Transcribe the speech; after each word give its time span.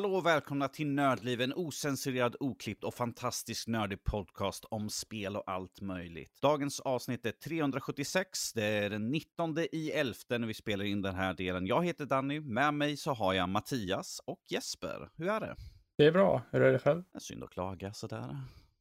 Hallå 0.00 0.14
och 0.14 0.26
välkomna 0.26 0.68
till 0.68 0.86
Nördliv, 0.86 1.40
en 1.40 1.52
osensurerad, 1.54 2.36
oklippt 2.40 2.84
och 2.84 2.94
fantastisk 2.94 3.68
nördig 3.68 4.04
podcast 4.04 4.64
om 4.64 4.90
spel 4.90 5.36
och 5.36 5.42
allt 5.46 5.80
möjligt. 5.80 6.40
Dagens 6.42 6.80
avsnitt 6.80 7.26
är 7.26 7.32
376, 7.32 8.52
det 8.52 8.64
är 8.64 8.90
den 8.90 9.10
19 9.10 9.58
i 9.72 9.90
11 9.90 10.14
när 10.28 10.46
vi 10.46 10.54
spelar 10.54 10.84
in 10.84 11.02
den 11.02 11.14
här 11.14 11.34
delen. 11.34 11.66
Jag 11.66 11.84
heter 11.84 12.06
Danny, 12.06 12.40
med 12.40 12.74
mig 12.74 12.96
så 12.96 13.12
har 13.12 13.34
jag 13.34 13.48
Mattias 13.48 14.20
och 14.24 14.40
Jesper. 14.48 15.10
Hur 15.16 15.28
är 15.28 15.40
det? 15.40 15.56
Det 15.96 16.06
är 16.06 16.12
bra, 16.12 16.42
hur 16.50 16.62
är 16.62 16.72
det 16.72 16.78
själv? 16.78 17.02
Det 17.12 17.18
är 17.18 17.20
synd 17.20 17.44
att 17.44 17.50
klaga 17.50 17.92
sådär. 17.92 18.36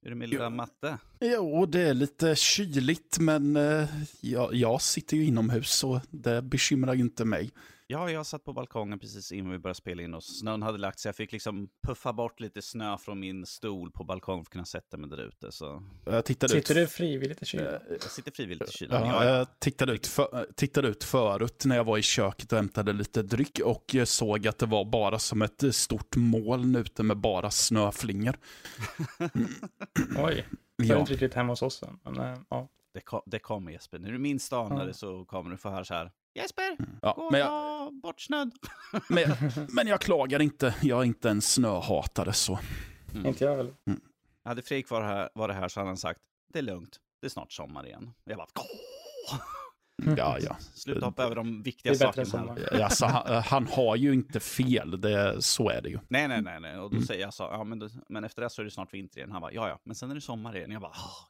Är 0.06 0.10
det 0.10 0.16
med 0.16 0.30
lilla 0.30 0.50
matte? 0.50 0.98
Jo, 1.20 1.66
det 1.66 1.82
är 1.82 1.94
lite 1.94 2.36
kyligt, 2.36 3.20
men 3.20 3.56
eh, 3.56 3.90
jag, 4.22 4.54
jag 4.54 4.82
sitter 4.82 5.18
ju 5.18 5.26
inomhus 5.26 5.72
så 5.72 6.02
det 6.10 6.42
bekymrar 6.42 6.94
ju 6.94 7.02
inte 7.02 7.26
mig. 7.26 7.52
Ja, 7.92 8.12
jag 8.12 8.26
satt 8.26 8.44
på 8.44 8.54
balkongen 8.54 9.00
precis 9.00 9.32
innan 9.32 9.52
vi 9.52 9.58
började 9.60 9.78
spela 9.78 10.02
in 10.04 10.14
och 10.14 10.24
snön 10.24 10.62
hade 10.64 10.78
lagt 10.78 11.00
sig. 11.00 11.10
Jag 11.10 11.16
fick 11.16 11.32
liksom 11.32 11.70
puffa 11.88 12.14
bort 12.14 12.40
lite 12.40 12.62
snö 12.62 12.98
från 12.98 13.20
min 13.20 13.46
stol 13.46 13.92
på 13.92 14.04
balkongen 14.04 14.44
för 14.46 14.50
att 14.50 14.52
kunna 14.52 14.66
sätta 14.66 14.98
mig 14.98 15.10
där 15.10 15.18
ute. 15.28 15.52
Så... 15.52 15.84
Jag 16.06 16.26
tittade 16.26 16.54
Sitter 16.54 16.78
ut, 16.78 16.88
du 16.90 16.94
frivilligt 16.94 17.42
i 17.42 17.46
kylan? 17.46 17.74
Jag 17.90 18.02
sitter 18.02 18.32
frivilligt 18.32 18.70
i 18.70 18.72
kylan. 18.72 19.08
ja, 19.08 19.26
Ja, 19.26 19.38
jag 19.38 19.60
tittade 19.60 19.94
ut, 19.94 20.08
för, 20.08 20.48
tittade 20.56 20.88
ut 20.88 21.04
förut 21.04 21.64
när 21.66 21.76
jag 21.76 21.84
var 21.84 21.98
i 21.98 22.02
köket 22.02 22.52
och 22.52 22.58
hämtade 22.58 22.94
lite 22.94 23.22
dryck 23.24 23.60
och 23.66 23.86
jag 23.94 24.08
såg 24.08 24.48
att 24.48 24.58
det 24.58 24.66
var 24.66 24.86
bara 24.86 25.20
som 25.20 25.42
ett 25.42 25.76
stort 25.76 26.16
moln 26.16 26.76
ute 26.76 27.04
med 27.04 27.18
bara 27.18 27.52
snöflingor. 27.52 28.36
Oj, 30.18 30.46
det 30.78 30.84
är 30.84 30.88
Ja. 30.90 31.00
inte 31.00 31.12
riktigt 31.14 31.34
hemma 31.34 31.52
hos 31.52 31.62
oss 31.62 31.84
än. 31.84 32.14
Men, 32.16 32.46
ja. 32.50 32.68
det, 32.94 33.02
kom, 33.02 33.22
det 33.26 33.40
kommer 33.40 33.72
Jesper. 33.72 34.00
När 34.00 34.12
du 34.12 34.18
minst 34.20 34.54
anar 34.54 34.86
det 34.86 34.94
så 34.94 35.26
kommer 35.26 35.52
du 35.52 35.58
få 35.58 35.70
höra 35.70 35.86
så 35.86 35.94
här. 35.94 36.12
Jesper, 36.36 36.76
gå 36.78 36.86
Ja, 37.02 37.30
men, 37.32 37.40
jag, 37.40 37.79
ta 37.90 37.96
bort 38.08 38.22
snön. 38.22 38.52
men, 39.10 39.26
men 39.70 39.88
jag 39.88 40.02
klagar 40.02 40.42
inte, 40.42 40.76
jag 40.82 41.00
är 41.00 41.04
inte 41.06 41.30
en 41.30 41.42
snöhatare 41.42 42.34
så. 42.34 42.60
Inte 43.26 43.44
jag 43.44 43.56
väl? 43.58 43.74
Hade 44.44 44.62
Fredrik 44.62 44.90
var 44.90 45.02
här, 45.02 45.30
var 45.34 45.48
det 45.48 45.54
här 45.54 45.68
så 45.68 45.80
hade 45.80 45.90
han 45.90 45.98
sagt, 45.98 46.20
det 46.54 46.60
är 46.60 46.64
lugnt, 46.64 46.98
det 47.22 47.28
är 47.28 47.30
snart 47.30 47.52
sommar 47.52 47.86
igen. 47.86 48.12
Och 48.26 48.32
jag 48.32 48.38
bara, 48.38 48.48
Åh! 48.56 49.40
Ja, 50.18 50.38
ja. 50.42 50.56
Sluta 50.74 51.06
hoppa 51.06 51.24
över 51.24 51.36
de 51.36 51.64
viktiga 51.64 51.96
sakerna 51.96 52.56
här. 52.72 52.82
Alltså, 52.84 53.06
han, 53.06 53.44
han 53.44 53.68
har 53.68 53.96
ju 53.96 54.14
inte 54.14 54.40
fel, 54.40 55.02
det, 55.02 55.42
så 55.42 55.70
är 55.70 55.82
det 55.82 55.90
ju. 55.90 56.00
Nej, 56.08 56.28
nej, 56.28 56.42
nej, 56.42 56.60
nej. 56.60 56.78
Och 56.80 56.90
då 56.90 56.96
Mm. 56.96 57.08
säger 57.08 57.22
jag 57.22 57.34
så, 57.34 57.44
ja 57.44 57.64
men, 57.64 57.80
då, 57.80 57.90
men 58.10 58.24
efter 58.24 58.42
det 58.42 58.50
så 58.50 58.62
är 58.62 58.66
det 58.66 58.72
snart 58.72 58.94
vinter 58.94 59.18
igen. 59.18 59.32
Han 59.32 59.42
bara, 59.42 59.52
ja, 59.54 59.70
ja, 59.70 59.80
men 59.84 59.96
sen 59.96 60.12
är 60.12 60.16
det 60.16 60.22
sommar 60.22 60.58
igen. 60.58 60.72
Jag 60.72 60.82
bara, 60.82 60.92
åh, 60.96 61.28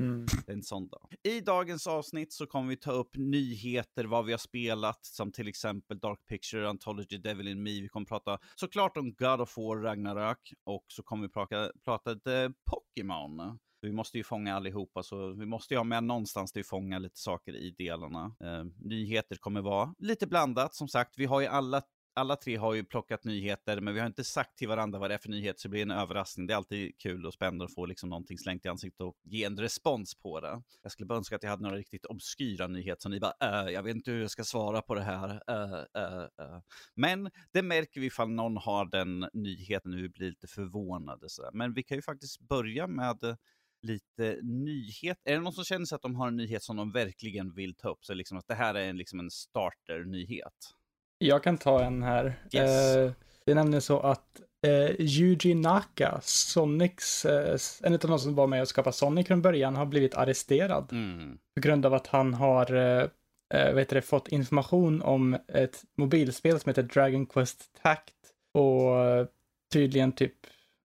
Mm. 0.00 0.26
En 0.46 0.62
sån 0.62 0.88
dag. 0.88 1.14
I 1.22 1.40
dagens 1.40 1.86
avsnitt 1.86 2.32
så 2.32 2.46
kommer 2.46 2.68
vi 2.68 2.76
ta 2.76 2.92
upp 2.92 3.16
nyheter, 3.16 4.04
vad 4.04 4.24
vi 4.24 4.32
har 4.32 4.38
spelat, 4.38 5.04
som 5.04 5.32
till 5.32 5.48
exempel 5.48 5.98
Dark 5.98 6.26
Picture, 6.26 6.68
Anthology, 6.68 7.18
Devil 7.18 7.48
in 7.48 7.62
Me. 7.62 7.70
Vi 7.70 7.88
kommer 7.88 8.06
prata 8.06 8.38
såklart 8.54 8.96
om 8.96 9.14
God 9.14 9.40
of 9.40 9.56
War, 9.56 9.76
Ragnarök 9.76 10.52
och 10.64 10.84
så 10.88 11.02
kommer 11.02 11.22
vi 11.22 11.28
prata, 11.28 11.70
prata 11.84 12.12
lite 12.12 12.52
Pokémon. 12.70 13.58
Vi 13.82 13.92
måste 13.92 14.18
ju 14.18 14.24
fånga 14.24 14.56
allihopa, 14.56 15.02
så 15.02 15.32
vi 15.32 15.46
måste 15.46 15.74
ju 15.74 15.78
ha 15.78 15.84
med 15.84 16.04
någonstans 16.04 16.52
till 16.52 16.60
att 16.60 16.66
fånga 16.66 16.98
lite 16.98 17.18
saker 17.18 17.56
i 17.56 17.70
delarna. 17.70 18.36
Eh, 18.40 18.64
nyheter 18.78 19.36
kommer 19.36 19.60
vara 19.60 19.94
lite 19.98 20.26
blandat, 20.26 20.74
som 20.74 20.88
sagt. 20.88 21.14
Vi 21.16 21.24
har 21.24 21.40
ju 21.40 21.46
alla 21.46 21.82
alla 22.14 22.36
tre 22.36 22.56
har 22.56 22.74
ju 22.74 22.84
plockat 22.84 23.24
nyheter, 23.24 23.80
men 23.80 23.94
vi 23.94 24.00
har 24.00 24.06
inte 24.06 24.24
sagt 24.24 24.58
till 24.58 24.68
varandra 24.68 24.98
vad 24.98 25.10
det 25.10 25.14
är 25.14 25.18
för 25.18 25.28
nyhet. 25.28 25.60
så 25.60 25.68
det 25.68 25.70
blir 25.70 25.82
en 25.82 25.90
överraskning. 25.90 26.46
Det 26.46 26.52
är 26.54 26.56
alltid 26.56 26.98
kul 26.98 27.26
och 27.26 27.34
spännande 27.34 27.64
att 27.64 27.74
få 27.74 27.86
liksom 27.86 28.08
någonting 28.08 28.38
slängt 28.38 28.64
i 28.64 28.68
ansiktet 28.68 29.00
och 29.00 29.16
ge 29.22 29.44
en 29.44 29.56
respons 29.56 30.14
på 30.14 30.40
det. 30.40 30.62
Jag 30.82 30.92
skulle 30.92 31.06
bara 31.06 31.18
önska 31.18 31.36
att 31.36 31.42
jag 31.42 31.50
hade 31.50 31.62
några 31.62 31.76
riktigt 31.76 32.06
obskyra 32.06 32.66
nyheter 32.66 33.02
som 33.02 33.12
ni 33.12 33.20
bara, 33.20 33.64
äh, 33.64 33.72
jag 33.72 33.82
vet 33.82 33.96
inte 33.96 34.10
hur 34.10 34.20
jag 34.20 34.30
ska 34.30 34.44
svara 34.44 34.82
på 34.82 34.94
det 34.94 35.02
här. 35.02 35.42
Äh, 35.48 36.02
äh, 36.02 36.22
äh. 36.22 36.60
Men 36.94 37.30
det 37.52 37.62
märker 37.62 38.00
vi 38.00 38.06
ifall 38.06 38.30
någon 38.30 38.56
har 38.56 38.84
den 38.84 39.28
nyheten, 39.32 39.96
vi 39.96 40.08
blir 40.08 40.28
lite 40.28 40.46
förvånade. 40.46 41.28
Så. 41.28 41.50
Men 41.52 41.74
vi 41.74 41.82
kan 41.82 41.98
ju 41.98 42.02
faktiskt 42.02 42.40
börja 42.40 42.86
med 42.86 43.36
lite 43.82 44.38
nyhet. 44.42 45.18
Är 45.24 45.32
det 45.34 45.40
någon 45.40 45.52
som 45.52 45.64
känner 45.64 45.86
sig 45.86 45.96
att 45.96 46.02
de 46.02 46.14
har 46.14 46.28
en 46.28 46.36
nyhet 46.36 46.62
som 46.62 46.76
de 46.76 46.92
verkligen 46.92 47.54
vill 47.54 47.74
ta 47.74 47.88
upp? 47.88 48.04
Så 48.04 48.14
liksom 48.14 48.38
att 48.38 48.48
det 48.48 48.54
här 48.54 48.74
är 48.74 48.88
en, 48.88 48.96
liksom 48.96 49.20
en 49.20 49.30
starter-nyhet. 49.30 50.74
Jag 51.22 51.42
kan 51.42 51.58
ta 51.58 51.82
en 51.82 52.02
här. 52.02 52.34
Yes. 52.52 52.96
Eh, 52.96 53.12
det 53.44 53.50
är 53.50 53.54
nämligen 53.54 53.82
så 53.82 54.00
att 54.00 54.40
eh, 54.66 55.00
Yuji 55.00 55.54
Naka, 55.54 56.20
Sonics, 56.22 57.24
eh, 57.24 57.58
en 57.82 57.92
av 57.92 57.98
de 57.98 58.18
som 58.18 58.34
var 58.34 58.46
med 58.46 58.62
och 58.62 58.68
skapade 58.68 58.96
Sonic 58.96 59.26
från 59.26 59.42
början, 59.42 59.76
har 59.76 59.86
blivit 59.86 60.14
arresterad 60.14 60.88
Mm. 60.92 61.38
på 61.54 61.60
grund 61.60 61.86
av 61.86 61.94
att 61.94 62.06
han 62.06 62.34
har 62.34 62.74
eh, 62.74 63.06
eh, 63.54 63.76
heter 63.76 63.94
det, 63.96 64.02
fått 64.02 64.28
information 64.28 65.02
om 65.02 65.36
ett 65.48 65.82
mobilspel 65.96 66.60
som 66.60 66.70
heter 66.70 66.82
Dragon 66.82 67.26
Quest 67.26 67.60
Tact 67.82 68.14
och 68.54 69.26
tydligen 69.72 70.12
typ 70.12 70.34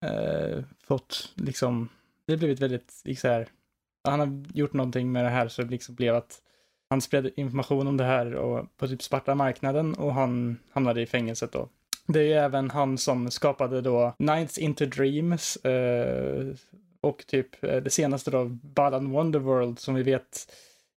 eh, 0.06 0.63
fått 0.88 1.31
liksom, 1.35 1.90
det 2.25 2.34
har 2.34 2.38
blivit 2.38 2.59
väldigt, 2.59 3.02
liksom 3.03 3.29
här, 3.29 3.47
han 4.07 4.19
har 4.19 4.44
gjort 4.53 4.73
någonting 4.73 5.12
med 5.12 5.25
det 5.25 5.29
här 5.29 5.47
så 5.47 5.62
det 5.62 5.69
liksom 5.69 5.96
blev 5.96 6.16
att 6.16 6.41
han 6.95 7.01
spred 7.01 7.31
information 7.35 7.88
om 7.88 7.97
det 7.97 8.03
här 8.03 8.35
och 8.35 8.78
på 8.78 8.88
typ 8.88 9.03
svarta 9.03 9.35
marknaden 9.35 9.94
och 9.94 10.13
han 10.13 10.57
hamnade 10.72 11.01
i 11.01 11.06
fängelset 11.06 11.51
då. 11.51 11.69
Det 12.07 12.19
är 12.19 12.23
ju 12.23 12.33
även 12.33 12.69
han 12.69 12.97
som 12.97 13.31
skapade 13.31 13.81
då 13.81 14.16
Nights 14.19 14.57
into 14.57 14.85
Dreams 14.85 15.55
eh, 15.55 16.55
och 17.01 17.28
typ 17.28 17.63
eh, 17.63 17.75
det 17.75 17.89
senaste 17.89 18.31
då 18.31 18.45
Balan 18.45 19.11
Wonderworld 19.11 19.79
som 19.79 19.95
vi 19.95 20.03
vet 20.03 20.53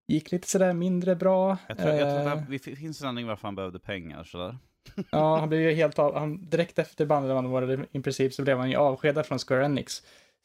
gick 0.09 0.33
lite 0.33 0.49
sådär 0.49 0.73
mindre 0.73 1.17
bra. 1.17 1.57
Jag 1.69 1.79
tror, 1.79 1.91
jag 1.91 1.99
tror 1.99 2.27
Eh, 2.27 2.33
att 2.33 2.51
det 2.51 2.71
det 2.71 2.77
finns 2.77 3.01
en 3.03 3.09
anledning 3.09 3.29
varför 3.29 3.49
han 3.49 3.55
behövde 3.55 3.79
pengar. 3.79 4.25
Sådär. 4.25 4.59
Ja, 5.11 5.39
han 5.39 5.49
blev 5.49 5.61
ju 5.61 5.73
helt 5.73 5.99
av, 5.99 6.15
han, 6.15 6.51
direkt 6.51 6.79
efter 6.79 7.07
bandet 7.07 7.37
Wonderworld 7.37 7.87
i 7.93 8.01
princip 8.01 8.35
så 8.35 8.43
blev 8.43 8.59
han 8.59 8.71
ju 8.71 8.77
avskedad 8.77 9.27
från 9.27 9.39
Square 9.39 9.65
Enix. 9.65 9.95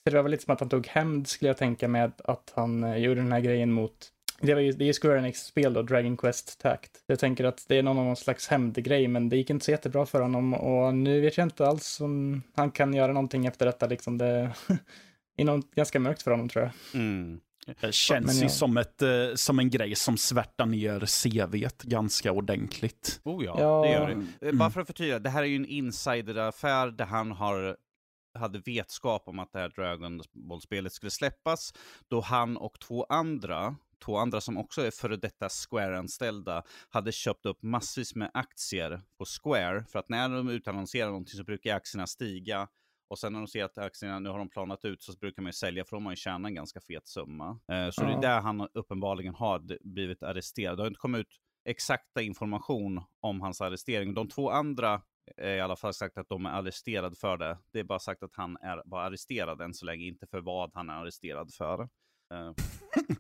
Så 0.04 0.10
det 0.10 0.16
var 0.16 0.24
väl 0.24 0.32
lite 0.32 0.44
som 0.44 0.54
att 0.54 0.60
han 0.60 0.70
tog 0.70 0.88
hämnd 0.88 1.28
skulle 1.28 1.50
jag 1.50 1.58
tänka 1.58 1.88
med 1.88 2.12
att 2.24 2.54
han 2.56 2.84
eh, 2.84 2.98
gjorde 2.98 3.22
den 3.22 3.32
här 3.32 3.40
grejen 3.40 3.72
mot 3.72 4.10
det, 4.48 4.54
var 4.54 4.62
ju, 4.62 4.72
det 4.72 4.84
är 4.84 4.88
ju 4.88 4.94
Square 4.94 5.20
Enix-spel 5.20 5.74
då, 5.74 5.82
Dragon 5.82 6.18
Quest 6.18 6.60
Tact. 6.62 6.92
Jag 7.08 7.20
tänker 7.20 7.44
att 7.44 7.66
det 7.68 7.78
är 7.78 7.84
någon, 7.84 7.96
någon 7.96 8.16
slags 8.16 8.48
hämndgrej, 8.48 9.08
men 9.08 9.30
det 9.30 9.38
gick 9.38 9.50
inte 9.50 9.66
så 9.66 9.72
jättebra 9.72 10.06
för 10.06 10.22
honom 10.22 10.54
och 10.54 10.96
nu 10.96 11.22
vet 11.22 11.38
jag 11.38 11.46
inte 11.46 11.68
alls 11.68 12.02
om 12.02 12.42
han 12.56 12.72
kan 12.72 12.94
göra 12.94 13.14
någonting 13.14 13.46
efter 13.46 13.66
detta 13.66 13.88
liksom. 13.88 14.18
Det 14.18 14.54
är 15.38 15.46
nog 15.46 15.64
ganska 15.76 16.00
mörkt 16.00 16.22
för 16.22 16.32
honom 16.32 16.50
tror 16.50 16.64
jag. 16.64 17.02
Mm. 17.02 17.40
Det 17.82 17.94
känns 17.94 18.26
Men 18.26 18.36
ju 18.36 18.42
ja. 18.44 18.50
som, 18.50 18.78
ett, 18.78 19.02
eh, 19.02 19.10
som 19.36 19.60
en 19.60 19.70
grej 19.70 19.96
som 19.96 20.18
svärtar 20.18 20.66
ner 20.66 21.00
CVt 21.00 21.84
ganska 21.84 22.32
ordentligt. 22.32 23.22
Oh 23.24 23.46
ja, 23.46 23.56
Ja. 23.60 23.82
det 23.82 23.92
gör 23.92 24.08
det. 24.08 24.14
Eh, 24.14 24.20
Mm. 24.42 24.58
Bara 24.58 24.70
för 24.70 24.82
att 24.82 24.88
förtydliga, 24.88 25.20
det 25.20 25.30
här 25.30 25.44
är 25.44 25.48
ju 25.48 25.56
en 25.56 25.66
insideraffär 25.66 26.88
där 26.92 27.06
han 27.06 27.32
har 27.32 27.78
hade 28.40 28.60
vetskap 28.60 29.28
om 29.28 29.40
att 29.40 29.54
det 29.54 29.60
här 29.60 29.70
Dragon 29.70 30.22
Ball-spelet 30.34 30.94
skulle 30.94 31.10
släppas, 31.12 31.74
då 32.08 32.22
han 32.22 32.58
och 32.58 32.80
två 32.80 33.06
andra, 33.10 33.76
två 34.06 34.18
andra 34.18 34.42
som 34.42 34.58
också 34.58 34.82
är 34.82 34.92
före 34.92 35.18
detta 35.18 35.50
Square-anställda, 35.50 36.64
hade 36.90 37.12
köpt 37.12 37.46
upp 37.46 37.64
massvis 37.64 38.16
med 38.16 38.32
aktier 38.34 39.02
på 39.18 39.26
Square, 39.26 39.86
för 39.92 40.00
att 40.00 40.10
när 40.10 40.30
de 40.30 40.50
utannonserar 40.50 41.08
någonting 41.08 41.38
så 41.38 41.44
brukar 41.44 41.76
aktierna 41.76 42.08
stiga, 42.08 42.68
och 43.10 43.20
sen 43.20 43.34
när 43.34 43.40
de 43.40 43.48
ser 43.48 43.64
att 43.64 43.78
aktierna 43.78 44.20
nu 44.20 44.30
har 44.30 44.38
de 44.38 44.50
planat 44.50 44.86
ut 44.86 45.02
så 45.02 45.14
brukar 45.22 45.42
man 45.42 45.50
ju 45.50 45.54
sälja 45.54 45.86
för 45.86 45.96
de 45.96 46.06
har 46.06 46.12
ju 46.12 46.16
tjänat 46.16 46.50
en 46.50 46.56
ganska 46.56 46.80
fet 46.82 47.08
summa. 47.08 47.60
Eh, 47.72 47.90
Så 47.92 48.04
det 48.06 48.14
är 48.14 48.22
där 48.22 48.42
han 48.42 48.68
uppenbarligen 48.74 49.36
har 49.36 49.78
blivit 49.94 50.24
arresterad. 50.24 50.78
Det 50.78 50.84
har 50.84 50.88
inte 50.88 51.00
kommit 51.00 51.20
ut 51.20 51.40
exakta 51.66 52.22
information 52.22 53.02
om 53.20 53.42
hans 53.42 53.62
arrestering. 53.62 54.14
De 54.14 54.28
två 54.28 54.50
andra 54.50 55.02
är 55.38 55.56
i 55.56 55.60
alla 55.62 55.76
fall 55.76 55.94
sagt 55.94 56.18
att 56.18 56.30
de 56.30 56.46
är 56.46 56.50
arresterade 56.50 57.16
för 57.16 57.38
det. 57.38 57.58
Det 57.72 57.80
är 57.80 57.84
bara 57.84 58.00
sagt 58.00 58.24
att 58.24 58.36
han 58.36 58.58
är 58.58 58.82
bara 58.86 59.06
arresterad 59.06 59.62
än 59.62 59.74
så 59.74 59.86
länge, 59.86 60.06
inte 60.06 60.28
för 60.28 60.42
vad 60.42 60.72
han 60.74 60.90
är 60.90 60.94
arresterad 60.94 61.54
för. 61.54 61.90
Eh, 62.34 62.52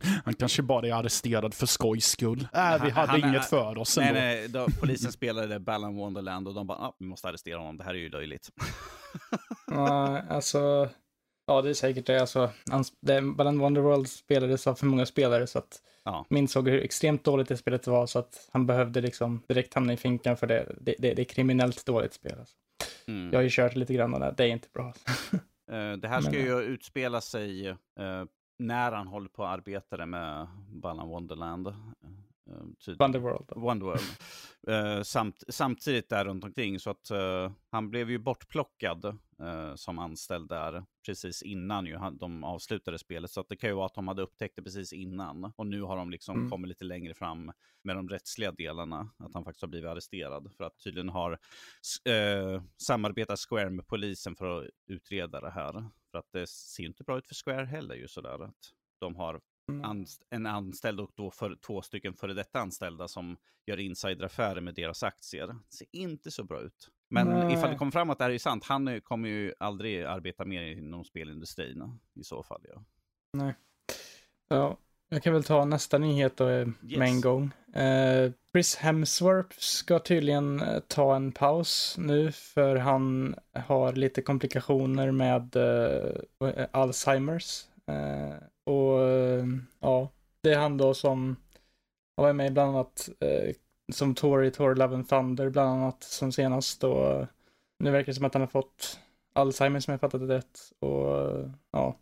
Han 0.25 0.33
kanske 0.33 0.62
bara 0.62 0.88
är 0.88 0.94
arresterad 0.94 1.54
för 1.54 1.65
skojs 1.65 2.06
skull. 2.06 2.48
Äh, 2.54 2.83
vi 2.83 2.89
hade 2.89 3.12
han 3.12 3.19
inget 3.30 3.45
för 3.45 3.77
oss 3.77 3.98
nej, 3.98 4.07
ändå. 4.07 4.19
nej, 4.19 4.48
då, 4.50 4.68
polisen 4.80 5.12
spelade 5.12 5.60
Balan 5.60 5.95
Wonderland 5.95 6.48
och 6.48 6.54
de 6.54 6.68
bara, 6.68 6.77
ah, 6.77 6.95
vi 7.00 7.06
måste 7.06 7.27
arrestera 7.27 7.57
honom, 7.57 7.77
det 7.77 7.83
här 7.83 7.94
är 7.94 7.98
ju 7.98 8.10
löjligt. 8.10 8.50
Ja, 9.68 10.21
alltså, 10.30 10.89
ja 11.48 11.62
det 11.62 11.69
är 11.69 11.74
säkert 11.74 12.06
det. 12.06 12.19
Alltså, 12.21 12.50
Balan 13.36 13.60
Wonderworld 13.60 14.10
spelades 14.10 14.68
av 14.68 14.75
för 14.75 14.86
många 14.86 15.06
spelare 15.06 15.48
så 15.48 15.59
att 15.59 15.81
Ja. 16.06 16.25
min 16.30 16.48
såg 16.48 16.69
hur 16.69 16.83
extremt 16.83 17.24
dåligt 17.24 17.48
det 17.48 17.57
spelet 17.57 17.88
var 17.88 18.07
så 18.07 18.19
att 18.19 18.50
han 18.54 18.66
behövde 18.66 19.01
liksom 19.01 19.44
direkt 19.48 19.74
hamna 19.74 19.94
i 19.94 19.98
finkan 19.98 20.38
för 20.38 20.48
det. 20.48 20.75
Det, 20.81 20.95
det, 21.00 21.13
det 21.13 21.21
är 21.21 21.25
kriminellt 21.25 21.86
dåligt 21.86 22.13
spel. 22.13 22.36
Alltså. 22.39 22.56
Mm. 23.07 23.30
Jag 23.31 23.39
har 23.39 23.44
ju 23.44 23.50
kört 23.51 23.75
lite 23.75 23.94
grann 23.94 24.13
och 24.13 24.33
det, 24.36 24.44
är 24.44 24.48
inte 24.48 24.68
bra. 24.74 24.94
Eh, 25.71 25.92
Det 25.98 26.07
här 26.07 26.21
ska 26.21 26.31
ju 26.39 26.62
utspela 26.62 27.21
sig 27.21 27.68
eh, 27.68 27.75
när 28.58 28.92
han 28.92 29.08
håller 29.08 29.30
på 29.30 29.46
att 29.46 29.60
arbeta 29.60 30.06
med 30.06 30.48
Ballan 30.70 31.08
Wonderland. 31.08 31.68
Uh, 31.68 32.96
Wonderworld. 33.00 33.50
Wonderworld. 33.56 34.02
uh, 34.70 35.02
samt, 35.04 35.44
samtidigt 35.48 36.10
där 36.10 36.26
runt 36.26 36.44
omkring 36.44 36.80
så 36.80 36.90
att 36.90 37.12
uh, 37.12 37.52
han 37.70 37.90
blev 37.90 38.12
ju 38.12 38.18
bortplockad 38.18 39.18
som 39.76 40.00
anställd 40.00 40.50
där 40.50 40.86
precis 41.06 41.42
innan 41.42 41.86
ju 41.86 42.00
de 42.20 42.44
avslutade 42.44 43.00
spelet. 43.00 43.32
Så 43.32 43.40
att 43.40 43.50
det 43.50 43.56
kan 43.56 43.70
ju 43.70 43.76
vara 43.76 43.86
att 43.86 43.94
de 43.94 44.08
hade 44.08 44.22
upptäckt 44.22 44.56
det 44.56 44.62
precis 44.62 44.94
innan. 44.94 45.54
Och 45.56 45.68
nu 45.68 45.82
har 45.82 45.98
de 45.98 46.10
liksom 46.10 46.36
mm. 46.36 46.50
kommit 46.50 46.70
lite 46.70 46.86
längre 46.86 47.14
fram 47.14 47.52
med 47.84 47.96
de 47.96 48.10
rättsliga 48.10 48.52
delarna. 48.52 49.10
Att 49.18 49.34
han 49.34 49.44
faktiskt 49.44 49.62
har 49.62 49.70
blivit 49.70 49.90
arresterad. 49.90 50.52
För 50.58 50.64
att 50.64 50.80
tydligen 50.84 51.10
har 51.10 51.32
eh, 52.10 52.64
samarbetat 52.78 53.40
Square 53.40 53.70
med 53.70 53.88
polisen 53.88 54.36
för 54.36 54.60
att 54.60 54.70
utreda 54.88 55.42
det 55.42 55.52
här. 55.52 55.90
För 56.13 56.19
att 56.19 56.31
det 56.31 56.50
ser 56.50 56.83
inte 56.83 57.04
bra 57.04 57.18
ut 57.18 57.27
för 57.27 57.36
Square 57.36 57.65
heller 57.65 57.95
ju 57.95 58.07
sådär. 58.07 58.44
Att 58.44 58.74
de 59.00 59.15
har 59.15 59.42
anst 59.83 60.24
en 60.30 60.45
anställd 60.45 61.00
och 61.00 61.12
då 61.15 61.31
för 61.31 61.56
två 61.56 61.81
stycken 61.81 62.13
före 62.13 62.33
detta 62.33 62.60
anställda 62.60 63.07
som 63.07 63.38
gör 63.65 63.80
insideraffärer 63.80 64.62
med 64.62 64.75
deras 64.75 65.04
aktier. 65.04 65.48
Det 65.48 65.75
ser 65.75 65.88
inte 65.92 66.31
så 66.31 66.44
bra 66.44 66.62
ut. 66.62 66.89
Men 67.10 67.27
Nej. 67.27 67.54
ifall 67.54 67.69
det 67.69 67.77
kommer 67.77 67.92
fram 67.92 68.10
att 68.10 68.18
det 68.18 68.24
här 68.24 68.31
är 68.31 68.38
sant, 68.38 68.63
han 68.65 69.01
kommer 69.01 69.30
ju 69.30 69.54
aldrig 69.60 70.04
arbeta 70.04 70.45
mer 70.45 70.62
inom 70.63 71.06
spelindustrin 71.06 72.00
i 72.13 72.24
så 72.24 72.44
fall. 72.44 72.66
Ja. 72.69 72.83
Nej. 73.33 73.56
Ja, 74.48 74.77
jag 75.13 75.24
kan 75.24 75.33
väl 75.33 75.44
ta 75.44 75.65
nästa 75.65 75.98
nyhet 75.98 76.38
då 76.38 76.50
yes. 76.50 76.68
med 76.81 77.07
en 77.07 77.21
gång. 77.21 77.51
Uh, 77.77 78.31
Chris 78.51 78.75
Hemsworth 78.75 79.56
ska 79.60 80.00
tydligen 80.00 80.62
uh, 80.62 80.80
ta 80.88 81.15
en 81.15 81.31
paus 81.31 81.95
nu 81.98 82.31
för 82.31 82.75
han 82.75 83.36
har 83.54 83.94
lite 83.94 84.21
komplikationer 84.21 85.12
med 85.12 85.56
uh, 85.56 86.65
Alzheimers. 86.71 87.65
och 88.65 89.00
ja, 89.80 90.10
det 90.42 90.54
är 90.54 90.57
han 90.57 90.77
då 90.77 90.94
som 90.94 91.36
har 92.18 92.24
varit 92.24 92.36
med 92.36 92.54
bland 92.54 92.75
annat 92.75 93.09
som 93.94 94.16
Tor 94.16 94.45
i 94.45 94.51
Tor 94.51 94.75
Love 94.75 94.95
and 94.95 95.09
Thunder 95.09 95.50
bland 95.50 95.69
annat 95.69 96.04
som 96.04 96.31
senast 96.31 96.83
och 96.83 97.25
nu 97.80 97.92
verkar 97.92 98.06
det 98.06 98.13
som 98.16 98.25
att 98.25 98.33
han 98.33 98.42
har 98.42 98.48
fått 98.48 99.00
Alzheimer 99.33 99.80
som 99.80 99.92
jag 99.92 100.01
fattat 100.01 100.27
det 100.27 100.38
rätt 100.38 100.59
och 100.80 101.50
ja. 101.71 101.95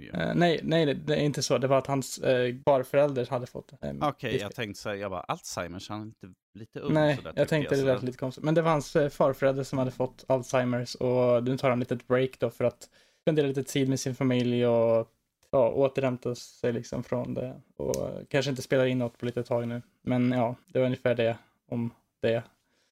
Yeah. 0.00 0.28
uh, 0.28 0.34
nej, 0.34 0.60
nej, 0.62 0.94
det 0.94 1.14
är 1.14 1.20
inte 1.20 1.42
så. 1.42 1.58
Det 1.58 1.66
var 1.66 1.78
att 1.78 1.86
hans 1.86 2.18
uh, 2.18 2.54
farförälder 2.64 3.26
hade 3.30 3.46
fått. 3.46 3.72
Um, 3.72 4.02
Okej, 4.02 4.28
okay, 4.28 4.40
jag 4.40 4.54
tänkte 4.54 4.82
säga, 4.82 4.96
jag 4.96 5.10
bara 5.10 5.20
Alzheimers, 5.20 5.88
han 5.88 6.00
är 6.00 6.04
inte 6.04 6.26
lite 6.54 6.80
ung 6.80 6.94
Nej, 6.94 7.16
sådär, 7.16 7.32
jag 7.36 7.48
tänkte 7.48 7.74
jag, 7.74 7.86
det 7.86 7.92
lät 7.94 8.02
lite 8.02 8.18
konstigt. 8.18 8.44
Men 8.44 8.54
det 8.54 8.62
var 8.62 8.70
hans 8.70 8.96
uh, 8.96 9.08
farförälder 9.08 9.62
som 9.62 9.78
hade 9.78 9.90
fått 9.90 10.24
Alzheimers 10.28 10.94
och 10.94 11.44
nu 11.44 11.58
tar 11.58 11.70
han 11.70 11.80
lite 11.80 11.96
break 11.96 12.38
då 12.38 12.50
för 12.50 12.64
att 12.64 12.88
spendera 13.20 13.46
lite 13.46 13.62
tid 13.62 13.88
med 13.88 14.00
sin 14.00 14.14
familj 14.14 14.66
och 14.66 15.10
ja, 15.50 15.70
återhämta 15.70 16.34
sig 16.34 16.72
liksom 16.72 17.04
från 17.04 17.34
det. 17.34 17.60
Och 17.76 18.10
kanske 18.28 18.50
inte 18.50 18.62
spela 18.62 18.86
in 18.86 18.98
något 18.98 19.18
på 19.18 19.26
lite 19.26 19.42
tag 19.42 19.68
nu. 19.68 19.82
Men 20.02 20.32
ja, 20.32 20.54
det 20.66 20.78
var 20.78 20.86
ungefär 20.86 21.14
det 21.14 21.36
om 21.68 21.90
det. 22.22 22.32
Jag 22.32 22.42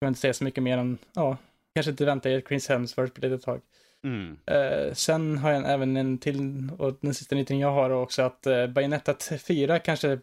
vill 0.01 0.09
inte 0.09 0.21
säga 0.21 0.35
så 0.35 0.45
mycket 0.45 0.63
mer 0.63 0.79
än, 0.79 0.99
ja, 1.15 1.37
kanske 1.75 1.91
inte 1.91 2.05
vänta 2.05 2.31
er 2.31 2.41
Chris 2.41 2.69
Hemsworth 2.69 3.13
på 3.13 3.21
lite 3.21 3.45
tag. 3.45 3.61
Mm. 4.05 4.37
Eh, 4.47 4.95
sen 4.95 5.39
har 5.39 5.51
jag 5.51 5.73
även 5.73 5.97
en 5.97 6.19
till, 6.19 6.69
och 6.79 6.99
den 7.01 7.15
sista 7.15 7.35
nyheten 7.35 7.59
jag 7.59 7.73
har 7.73 7.91
också 7.91 8.23
att 8.23 8.47
uh, 8.47 8.67
Bayonetta 8.67 9.15
4 9.39 9.79
kanske 9.79 10.19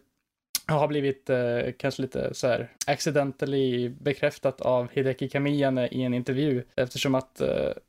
har 0.66 0.88
blivit 0.88 1.30
eh, 1.30 1.72
kanske 1.78 2.02
lite 2.02 2.34
så 2.34 2.46
här 2.46 2.70
accidentally 2.86 3.88
bekräftat 3.88 4.60
av 4.60 4.88
Hideki 4.92 5.28
Kamiya 5.28 5.88
i 5.88 6.02
en 6.02 6.14
intervju 6.14 6.62
eftersom 6.76 7.14
att 7.14 7.42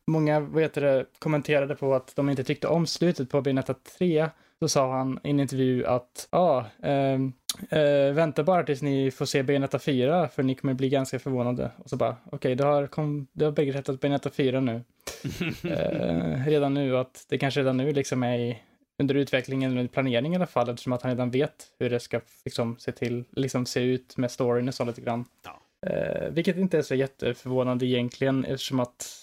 många 0.08 0.40
vet 0.40 0.74
det, 0.74 1.06
kommenterade 1.20 1.76
på 1.76 1.94
att 1.94 2.16
de 2.16 2.30
inte 2.30 2.44
tyckte 2.44 2.68
om 2.68 2.88
slutet 2.88 3.30
på 3.30 3.42
Bayonetta 3.42 3.74
3 3.98 4.30
så 4.62 4.70
sa 4.70 4.92
han 4.92 5.20
i 5.24 5.30
en 5.30 5.40
intervju 5.40 5.86
att 5.86 6.28
ja, 6.32 6.66
ah, 6.82 6.88
eh, 6.88 8.14
vänta 8.14 8.44
bara 8.44 8.64
tills 8.64 8.82
ni 8.82 9.12
får 9.12 9.26
se 9.26 9.44
Bayonetta 9.44 9.80
4 9.80 10.28
för 10.28 10.44
ni 10.44 10.56
kommer 10.56 10.74
bli 10.74 10.90
ganska 10.90 11.20
förvånade. 11.20 11.72
Och 11.78 11.90
så 11.90 11.96
bara, 11.96 12.16
okej, 12.26 12.36
okay, 12.36 12.56
det 12.56 12.64
har, 12.64 12.88
kom, 12.88 13.28
det 13.34 13.46
har 13.46 13.52
bekräftat 13.52 14.00
Bayonetta 14.00 14.30
4 14.30 14.60
nu. 14.60 14.82
eh, 15.64 16.46
redan 16.46 16.74
nu, 16.74 16.98
att 16.98 17.26
det 17.30 17.38
kanske 17.38 17.60
redan 17.60 17.78
nu 17.78 17.92
liksom 17.92 18.24
är 18.24 18.40
i, 18.40 18.60
under 19.02 19.16
utvecklingen 19.16 19.72
eller 19.78 19.88
planering 19.88 20.34
i 20.34 20.36
alla 20.36 20.48
fall, 20.48 20.70
eftersom 20.70 20.94
att 20.94 21.02
han 21.02 21.12
redan 21.12 21.32
vet 21.32 21.68
hur 21.80 21.90
det 21.90 22.00
ska 22.00 22.22
liksom, 22.46 22.78
se, 22.80 22.92
till, 22.92 23.24
liksom, 23.32 23.66
se 23.66 23.80
ut 23.80 24.18
med 24.18 24.32
storyn 24.32 24.68
och 24.68 24.74
så 24.74 24.86
lite 24.86 25.02
grann. 25.02 25.26
Ja. 25.44 25.62
Eh, 25.90 26.30
vilket 26.30 26.58
inte 26.58 26.78
är 26.78 26.82
så 26.82 26.96
jätteförvånande 26.96 27.86
egentligen, 27.86 28.46
eftersom 28.46 28.80
att 28.80 29.18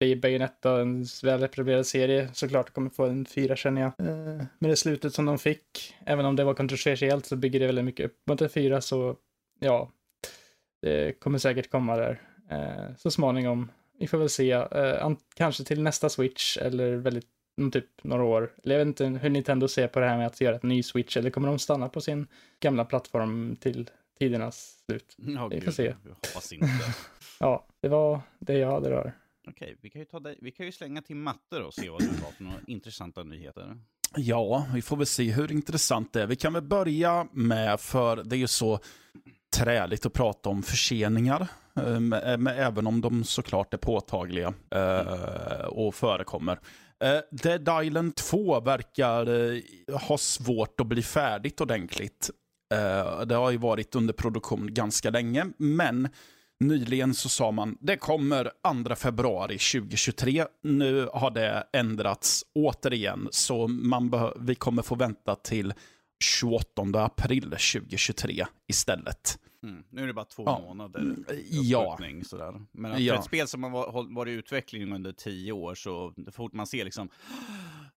det 0.00 0.06
är 0.06 0.16
Bayonetta, 0.16 0.80
en 0.80 1.06
väl 1.22 1.42
etablerad 1.42 1.86
serie, 1.86 2.28
såklart 2.32 2.70
kommer 2.70 2.90
få 2.90 3.06
en 3.06 3.26
fyra 3.26 3.56
känner 3.56 3.80
jag. 3.80 4.08
Eh, 4.08 4.44
med 4.58 4.70
det 4.70 4.76
slutet 4.76 5.14
som 5.14 5.24
de 5.24 5.38
fick, 5.38 5.94
även 6.06 6.26
om 6.26 6.36
det 6.36 6.44
var 6.44 6.54
kontroversiellt 6.54 7.26
så 7.26 7.36
bygger 7.36 7.60
det 7.60 7.66
väldigt 7.66 7.84
mycket 7.84 8.06
upp 8.06 8.16
mot 8.26 8.40
en 8.40 8.48
fyra 8.48 8.80
så 8.80 9.16
ja, 9.60 9.90
det 10.82 11.20
kommer 11.20 11.38
säkert 11.38 11.70
komma 11.70 11.96
där 11.96 12.20
eh, 12.50 12.96
så 12.96 13.10
småningom. 13.10 13.70
Vi 13.98 14.06
får 14.06 14.18
väl 14.18 14.28
se, 14.28 14.52
eh, 14.52 15.12
kanske 15.34 15.64
till 15.64 15.82
nästa 15.82 16.08
switch 16.08 16.56
eller 16.56 16.96
väldigt 16.96 17.26
typ 17.72 18.04
några 18.04 18.24
år. 18.24 18.52
Eller 18.64 18.74
jag 18.74 18.84
vet 18.84 18.88
inte 18.88 19.06
hur 19.06 19.30
Nintendo 19.30 19.68
ser 19.68 19.88
på 19.88 20.00
det 20.00 20.06
här 20.06 20.16
med 20.16 20.26
att 20.26 20.40
göra 20.40 20.56
ett 20.56 20.62
ny 20.62 20.82
switch 20.82 21.16
eller 21.16 21.30
kommer 21.30 21.48
de 21.48 21.58
stanna 21.58 21.88
på 21.88 22.00
sin 22.00 22.26
gamla 22.60 22.84
plattform 22.84 23.56
till 23.60 23.90
tidernas 24.18 24.84
slut? 24.86 25.16
Oh, 25.18 25.48
vi 25.48 25.60
får 25.60 25.72
se. 25.72 25.84
Jag 25.84 26.10
hoppas 26.10 26.52
inte. 26.52 26.66
ja, 27.40 27.66
det 27.80 27.88
var 27.88 28.20
det 28.38 28.58
jag 28.58 28.70
hade 28.70 28.90
rör. 28.90 29.12
Okej, 29.48 29.76
vi 29.80 29.90
kan, 29.90 30.00
ju 30.00 30.04
ta 30.04 30.20
det, 30.20 30.36
vi 30.40 30.50
kan 30.50 30.66
ju 30.66 30.72
slänga 30.72 31.02
till 31.02 31.16
matte 31.16 31.58
och 31.58 31.74
se 31.74 31.90
vad 31.90 32.00
du 32.00 32.08
har 32.08 32.30
för 32.30 32.44
några 32.44 32.58
intressanta 32.66 33.22
nyheter. 33.22 33.76
Ja, 34.16 34.66
vi 34.74 34.82
får 34.82 34.96
väl 34.96 35.06
se 35.06 35.32
hur 35.32 35.52
intressant 35.52 36.12
det 36.12 36.22
är. 36.22 36.26
Vi 36.26 36.36
kan 36.36 36.52
väl 36.52 36.62
börja 36.62 37.28
med, 37.32 37.80
för 37.80 38.24
det 38.24 38.36
är 38.36 38.38
ju 38.38 38.46
så 38.46 38.80
träligt 39.58 40.06
att 40.06 40.12
prata 40.12 40.48
om 40.48 40.62
förseningar. 40.62 41.46
Eh, 41.76 42.18
eh, 42.18 42.66
även 42.66 42.86
om 42.86 43.00
de 43.00 43.24
såklart 43.24 43.74
är 43.74 43.78
påtagliga 43.78 44.54
eh, 44.70 45.64
och 45.64 45.94
förekommer. 45.94 46.58
Dead 47.30 47.84
Island 47.84 48.14
2 48.14 48.60
verkar 48.60 49.26
ha 50.08 50.18
svårt 50.18 50.80
att 50.80 50.86
bli 50.86 51.02
färdigt 51.02 51.60
ordentligt. 51.60 52.30
det 53.26 53.34
har 53.34 53.50
ju 53.50 53.56
varit 53.56 53.94
under 53.94 54.14
produktion 54.14 54.74
ganska 54.74 55.10
länge, 55.10 55.46
men 55.58 56.08
Nyligen 56.60 57.14
så 57.14 57.28
sa 57.28 57.50
man 57.50 57.76
det 57.80 57.96
kommer 57.96 58.50
2 58.84 58.94
februari 58.94 59.58
2023. 59.58 60.44
Nu 60.62 61.08
har 61.12 61.30
det 61.30 61.66
ändrats 61.72 62.44
återigen, 62.54 63.28
så 63.30 63.68
man 63.68 64.32
vi 64.40 64.54
kommer 64.54 64.82
få 64.82 64.94
vänta 64.94 65.34
till 65.34 65.74
28 66.24 66.82
april 66.94 67.42
2023 67.42 68.46
istället. 68.68 69.38
Mm. 69.62 69.84
Nu 69.90 70.02
är 70.02 70.06
det 70.06 70.12
bara 70.12 70.24
två 70.24 70.42
ja. 70.46 70.60
månader 70.60 71.00
mm, 71.00 71.24
ja. 71.50 71.98
sådär. 72.24 72.60
Men 72.72 72.92
för 72.92 73.00
ja. 73.00 73.14
ett 73.14 73.24
spel 73.24 73.48
som 73.48 73.62
har 73.62 74.14
varit 74.14 74.30
i 74.30 74.34
utveckling 74.34 74.92
under 74.92 75.12
tio 75.12 75.52
år 75.52 75.74
så 75.74 76.14
fort 76.32 76.52
man 76.52 76.66
ser 76.66 76.84
liksom 76.84 77.08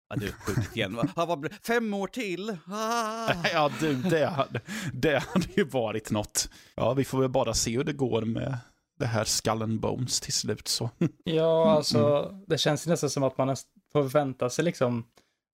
Ja, 0.09 0.15
du 0.15 0.31
skjutit 0.31 0.75
igen. 0.75 0.99
Vad, 1.15 1.53
fem 1.63 1.93
år 1.93 2.07
till! 2.07 2.57
Ah. 2.67 3.33
Ja, 3.53 3.71
du, 3.79 3.95
det 3.95 4.25
hade, 4.25 4.61
det 4.93 5.19
hade 5.19 5.47
ju 5.55 5.63
varit 5.63 6.11
något. 6.11 6.49
Ja, 6.75 6.93
vi 6.93 7.03
får 7.03 7.21
väl 7.21 7.29
bara 7.29 7.53
se 7.53 7.77
hur 7.77 7.83
det 7.83 7.93
går 7.93 8.21
med 8.21 8.57
det 8.99 9.05
här 9.05 9.23
Skull 9.23 9.61
and 9.61 9.79
Bones 9.79 10.21
till 10.21 10.33
slut 10.33 10.67
så. 10.67 10.89
Ja, 11.23 11.71
alltså 11.71 12.27
mm. 12.29 12.43
det 12.47 12.57
känns 12.57 12.87
nästan 12.87 13.09
som 13.09 13.23
att 13.23 13.37
man 13.37 13.55
får 13.91 14.03
vänta 14.03 14.49
sig 14.49 14.65
liksom 14.65 15.05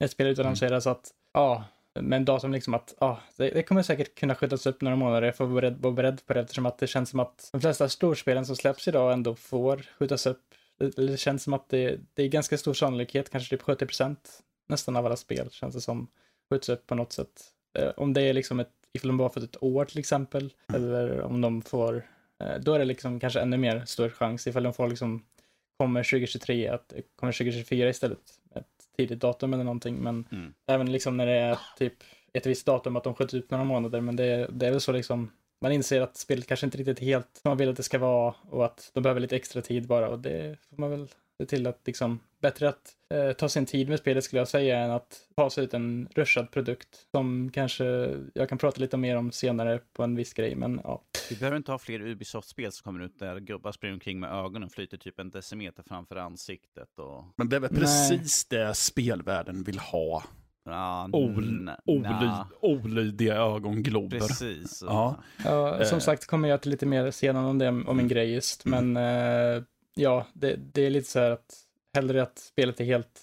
ett 0.03 0.11
spel 0.11 0.27
utan 0.27 0.45
att 0.45 0.57
säga 0.57 0.81
så 0.81 0.89
att 0.89 1.11
ja, 1.33 1.63
men 2.01 2.25
datum 2.25 2.51
liksom 2.51 2.73
att 2.73 2.95
ja, 2.99 3.19
det, 3.37 3.49
det, 3.49 3.63
kommer 3.63 3.83
säkert 3.83 4.19
kunna 4.19 4.35
skjutas 4.35 4.65
upp 4.65 4.81
några 4.81 4.95
månader. 4.95 5.27
Jag 5.27 5.37
får 5.37 5.45
vara 5.45 5.61
beredd, 5.61 5.77
vara 5.81 5.93
beredd 5.93 6.25
på 6.25 6.33
det 6.33 6.39
eftersom 6.39 6.65
att 6.65 6.77
det 6.77 6.87
känns 6.87 7.09
som 7.09 7.19
att 7.19 7.49
de 7.51 7.61
flesta 7.61 7.89
storspelen 7.89 8.45
som 8.45 8.55
släpps 8.55 8.87
idag 8.87 9.13
ändå 9.13 9.35
får 9.35 9.85
skjutas 9.99 10.25
upp. 10.25 10.41
Det, 10.77 10.95
det 10.95 11.17
känns 11.17 11.43
som 11.43 11.53
att 11.53 11.69
det, 11.69 11.99
det 12.13 12.23
är 12.23 12.27
ganska 12.27 12.57
stor 12.57 12.73
sannolikhet, 12.73 13.29
kanske 13.29 13.55
typ 13.55 13.61
70 13.61 13.85
procent 13.85 14.41
nästan 14.67 14.95
av 14.95 15.05
alla 15.05 15.15
spel 15.15 15.49
känns 15.51 15.75
det 15.75 15.81
som 15.81 16.07
skjuts 16.49 16.69
upp 16.69 16.87
på 16.87 16.95
något 16.95 17.11
sätt. 17.13 17.43
Eh, 17.77 17.91
om 17.97 18.13
det 18.13 18.21
är 18.21 18.33
liksom 18.33 18.59
ett, 18.59 18.71
ifall 18.93 19.07
de 19.07 19.17
bara 19.17 19.29
fått 19.29 19.43
ett 19.43 19.63
år 19.63 19.85
till 19.85 19.99
exempel, 19.99 20.53
mm. 20.67 20.83
eller 20.83 21.21
om 21.21 21.41
de 21.41 21.61
får, 21.61 22.07
eh, 22.43 22.55
då 22.59 22.73
är 22.73 22.79
det 22.79 22.85
liksom 22.85 23.19
kanske 23.19 23.39
ännu 23.39 23.57
mer 23.57 23.85
stor 23.85 24.09
chans 24.09 24.47
ifall 24.47 24.63
de 24.63 24.73
får 24.73 24.89
liksom, 24.89 25.25
kommer 25.77 26.03
2023, 26.03 26.67
att 26.67 26.93
kommer 27.15 27.33
2024 27.33 27.89
istället, 27.89 28.19
ett 28.55 28.74
tidigt 28.97 29.19
datum 29.19 29.53
eller 29.53 29.63
någonting, 29.63 29.95
men 29.95 30.27
mm. 30.31 30.53
även 30.67 30.91
liksom 30.91 31.17
när 31.17 31.25
det 31.25 31.33
är 31.33 31.59
typ 31.77 31.93
ett 32.33 32.45
visst 32.45 32.65
datum 32.65 32.95
att 32.95 33.03
de 33.03 33.15
skjuts 33.15 33.33
upp 33.33 33.51
några 33.51 33.63
månader, 33.63 34.01
men 34.01 34.15
det, 34.15 34.47
det 34.51 34.67
är 34.67 34.71
väl 34.71 34.81
så 34.81 34.91
liksom 34.91 35.31
man 35.61 35.71
inser 35.71 36.01
att 36.01 36.17
spelet 36.17 36.47
kanske 36.47 36.65
inte 36.65 36.77
riktigt 36.77 37.01
är 37.01 37.05
helt 37.05 37.27
som 37.41 37.49
man 37.49 37.57
vill 37.57 37.69
att 37.69 37.77
det 37.77 37.83
ska 37.83 37.99
vara 37.99 38.35
och 38.49 38.65
att 38.65 38.91
de 38.93 39.03
behöver 39.03 39.21
lite 39.21 39.35
extra 39.35 39.61
tid 39.61 39.87
bara 39.87 40.09
och 40.09 40.19
det 40.19 40.57
får 40.69 40.77
man 40.77 40.89
väl 40.89 41.07
se 41.37 41.45
till 41.45 41.67
att 41.67 41.81
liksom 41.85 42.19
bättre 42.41 42.69
att 42.69 42.91
eh, 43.13 43.31
ta 43.33 43.49
sin 43.49 43.65
tid 43.65 43.89
med 43.89 43.99
spelet 43.99 44.23
skulle 44.23 44.39
jag 44.39 44.47
säga 44.47 44.79
än 44.79 44.91
att 44.91 45.19
fasa 45.35 45.61
ut 45.61 45.73
en 45.73 46.07
rushad 46.15 46.51
produkt 46.51 47.07
som 47.11 47.51
kanske 47.53 47.85
jag 48.33 48.49
kan 48.49 48.57
prata 48.57 48.81
lite 48.81 48.97
mer 48.97 49.15
om 49.15 49.31
senare 49.31 49.79
på 49.93 50.03
en 50.03 50.15
viss 50.15 50.33
grej, 50.33 50.55
men 50.55 50.81
ja. 50.83 51.01
Vi 51.29 51.35
behöver 51.35 51.57
inte 51.57 51.71
ha 51.71 51.79
fler 51.79 51.99
Ubisoft-spel 52.01 52.71
som 52.71 52.83
kommer 52.83 53.05
ut 53.05 53.19
där 53.19 53.39
gubbar 53.39 53.71
springer 53.71 53.93
omkring 53.93 54.19
med 54.19 54.31
ögonen 54.31 54.63
och 54.63 54.71
flyter 54.71 54.97
typ 54.97 55.19
en 55.19 55.29
decimeter 55.29 55.83
framför 55.87 56.15
ansiktet. 56.15 56.99
Och... 56.99 57.23
Men 57.37 57.49
det 57.49 57.55
är 57.55 57.59
väl 57.59 57.69
precis 57.69 58.47
Nej. 58.51 58.59
det 58.61 58.73
spelvärlden 58.75 59.63
vill 59.63 59.79
ha. 59.79 60.23
Ja, 60.69 61.09
ol, 61.13 61.69
oly, 61.85 62.29
olydiga 62.61 63.35
ögonglober. 63.35 64.19
Precis. 64.19 64.83
Ja. 64.85 65.23
Ja, 65.43 65.85
som 65.85 65.95
Eh. 65.97 66.01
sagt 66.01 66.25
kommer 66.25 66.49
jag 66.49 66.61
till 66.61 66.71
lite 66.71 66.85
mer 66.85 67.11
senare 67.11 67.45
om 67.45 67.57
det, 67.57 67.67
om 67.69 67.97
min 67.97 68.07
grej 68.07 68.33
just, 68.33 68.65
men 68.65 68.97
eh, 68.97 69.63
ja, 69.95 70.25
det, 70.33 70.55
det 70.55 70.81
är 70.81 70.89
lite 70.89 71.09
så 71.09 71.19
här 71.19 71.31
att 71.31 71.55
hellre 71.93 72.21
att 72.23 72.39
spelet 72.39 72.79
är 72.79 72.85
helt 72.85 73.21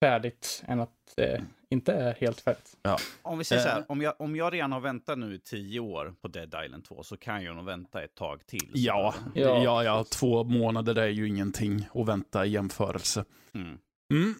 färdigt 0.00 0.62
än 0.66 0.80
att 0.80 0.90
det 1.16 1.44
inte 1.68 1.92
är 1.92 2.14
helt 2.14 2.40
färdigt. 2.40 2.76
Om 3.22 3.38
vi 3.38 3.44
säger 3.44 3.62
så 3.62 3.68
här, 3.68 3.78
Eh. 3.78 3.84
om 3.88 4.00
jag, 4.02 4.14
om 4.18 4.36
jag 4.36 4.52
redan 4.52 4.72
har 4.72 4.80
väntat 4.80 5.18
nu 5.18 5.34
i 5.34 5.38
tio 5.38 5.80
år 5.80 6.14
på 6.20 6.28
Dead 6.28 6.54
Island 6.64 6.84
2 6.84 7.02
så 7.02 7.16
kan 7.16 7.42
jag 7.44 7.56
nog 7.56 7.64
vänta 7.64 8.02
ett 8.02 8.14
tag 8.14 8.46
till. 8.46 8.70
Ja, 8.74 9.14
Ja, 9.34 9.62
ja, 9.64 9.84
ja, 9.84 10.04
två 10.04 10.44
månader 10.44 10.98
är 10.98 11.08
ju 11.08 11.28
ingenting 11.28 11.88
att 11.94 12.08
vänta 12.08 12.46
i 12.46 12.50
jämförelse. 12.50 13.24
Mm. 13.54 13.78
Mm. 14.10 14.34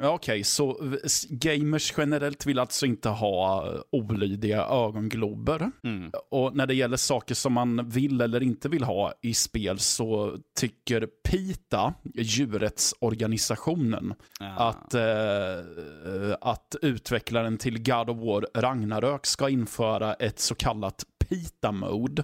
Okej, 0.00 0.44
så 0.44 0.78
v- 0.82 0.98
s- 1.04 1.26
gamers 1.30 1.92
generellt 1.96 2.46
vill 2.46 2.58
alltså 2.58 2.86
inte 2.86 3.08
ha 3.08 3.66
eh, 3.74 3.80
olydiga 3.92 4.66
ögonglober. 4.66 5.70
Mm. 5.84 6.10
Och 6.30 6.56
när 6.56 6.66
det 6.66 6.74
gäller 6.74 6.96
saker 6.96 7.34
som 7.34 7.52
man 7.52 7.88
vill 7.88 8.20
eller 8.20 8.42
inte 8.42 8.68
vill 8.68 8.84
ha 8.84 9.12
i 9.22 9.34
spel 9.34 9.78
så 9.78 10.36
tycker 10.58 11.06
PITA, 11.30 11.94
djurrättsorganisationen, 12.14 14.14
Ja. 14.40 14.46
att, 14.68 14.94
eh, 14.94 16.36
att 16.40 16.76
utvecklaren 16.82 17.58
till 17.58 17.82
God 17.82 18.10
of 18.10 18.16
War 18.18 18.46
Ragnarök 18.62 19.26
ska 19.26 19.48
införa 19.48 20.14
ett 20.14 20.38
så 20.38 20.54
kallat 20.54 21.04
PITA-mode. 21.28 22.22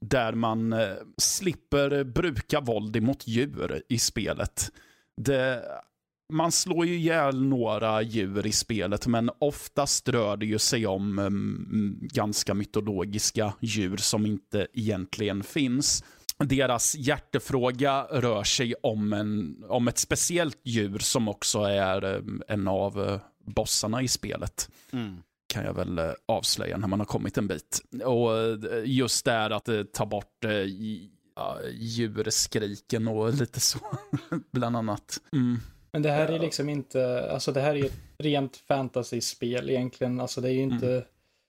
Där 0.00 0.32
man 0.32 0.72
eh, 0.72 0.88
slipper 1.18 2.04
bruka 2.04 2.60
våld 2.60 2.96
emot 2.96 3.26
djur 3.26 3.82
i 3.88 3.98
spelet. 3.98 4.70
Det, 5.16 5.62
man 6.32 6.52
slår 6.52 6.86
ju 6.86 6.94
ihjäl 6.96 7.42
några 7.44 8.02
djur 8.02 8.46
i 8.46 8.52
spelet, 8.52 9.06
men 9.06 9.30
oftast 9.38 10.08
rör 10.08 10.36
det 10.36 10.46
ju 10.46 10.58
sig 10.58 10.86
om 10.86 11.18
mm, 11.18 11.98
ganska 12.02 12.54
mytologiska 12.54 13.52
djur 13.60 13.96
som 13.96 14.26
inte 14.26 14.66
egentligen 14.72 15.42
finns. 15.42 16.04
Deras 16.38 16.94
hjärtefråga 16.94 18.02
rör 18.10 18.44
sig 18.44 18.74
om, 18.82 19.12
en, 19.12 19.64
om 19.68 19.88
ett 19.88 19.98
speciellt 19.98 20.60
djur 20.64 20.98
som 20.98 21.28
också 21.28 21.58
är 21.58 22.14
eh, 22.14 22.20
en 22.48 22.68
av 22.68 23.08
eh, 23.08 23.20
bossarna 23.46 24.02
i 24.02 24.08
spelet 24.08 24.70
Mm. 24.92 25.16
kan 25.46 25.64
jag 25.64 25.74
väl 25.74 25.98
eh, 25.98 26.10
avslöja 26.28 26.76
när 26.76 26.88
man 26.88 27.00
har 27.00 27.06
kommit 27.06 27.38
en 27.38 27.46
bit. 27.46 27.80
Och 28.04 28.36
eh, 28.38 28.58
just 28.84 29.24
där 29.24 29.50
att 29.50 29.68
eh, 29.68 29.82
ta 29.82 30.06
bort 30.06 30.44
ja, 31.36 31.58
djurskriken 31.72 33.08
och 33.08 33.34
lite 33.34 33.60
så, 33.60 33.78
bland 34.52 34.76
annat. 34.76 35.18
Mm. 35.32 35.58
Men 35.94 36.02
det 36.02 36.10
här 36.10 36.28
är 36.28 36.38
liksom 36.38 36.68
inte, 36.68 37.30
alltså 37.32 37.52
det 37.52 37.60
här 37.60 37.74
är 37.74 37.84
ett 37.84 37.98
rent 38.18 38.56
fantasy-spel 38.56 39.70
egentligen. 39.70 40.20
Alltså 40.20 40.40
det 40.40 40.48
är 40.48 40.52
ju 40.52 40.62
inte 40.62 41.04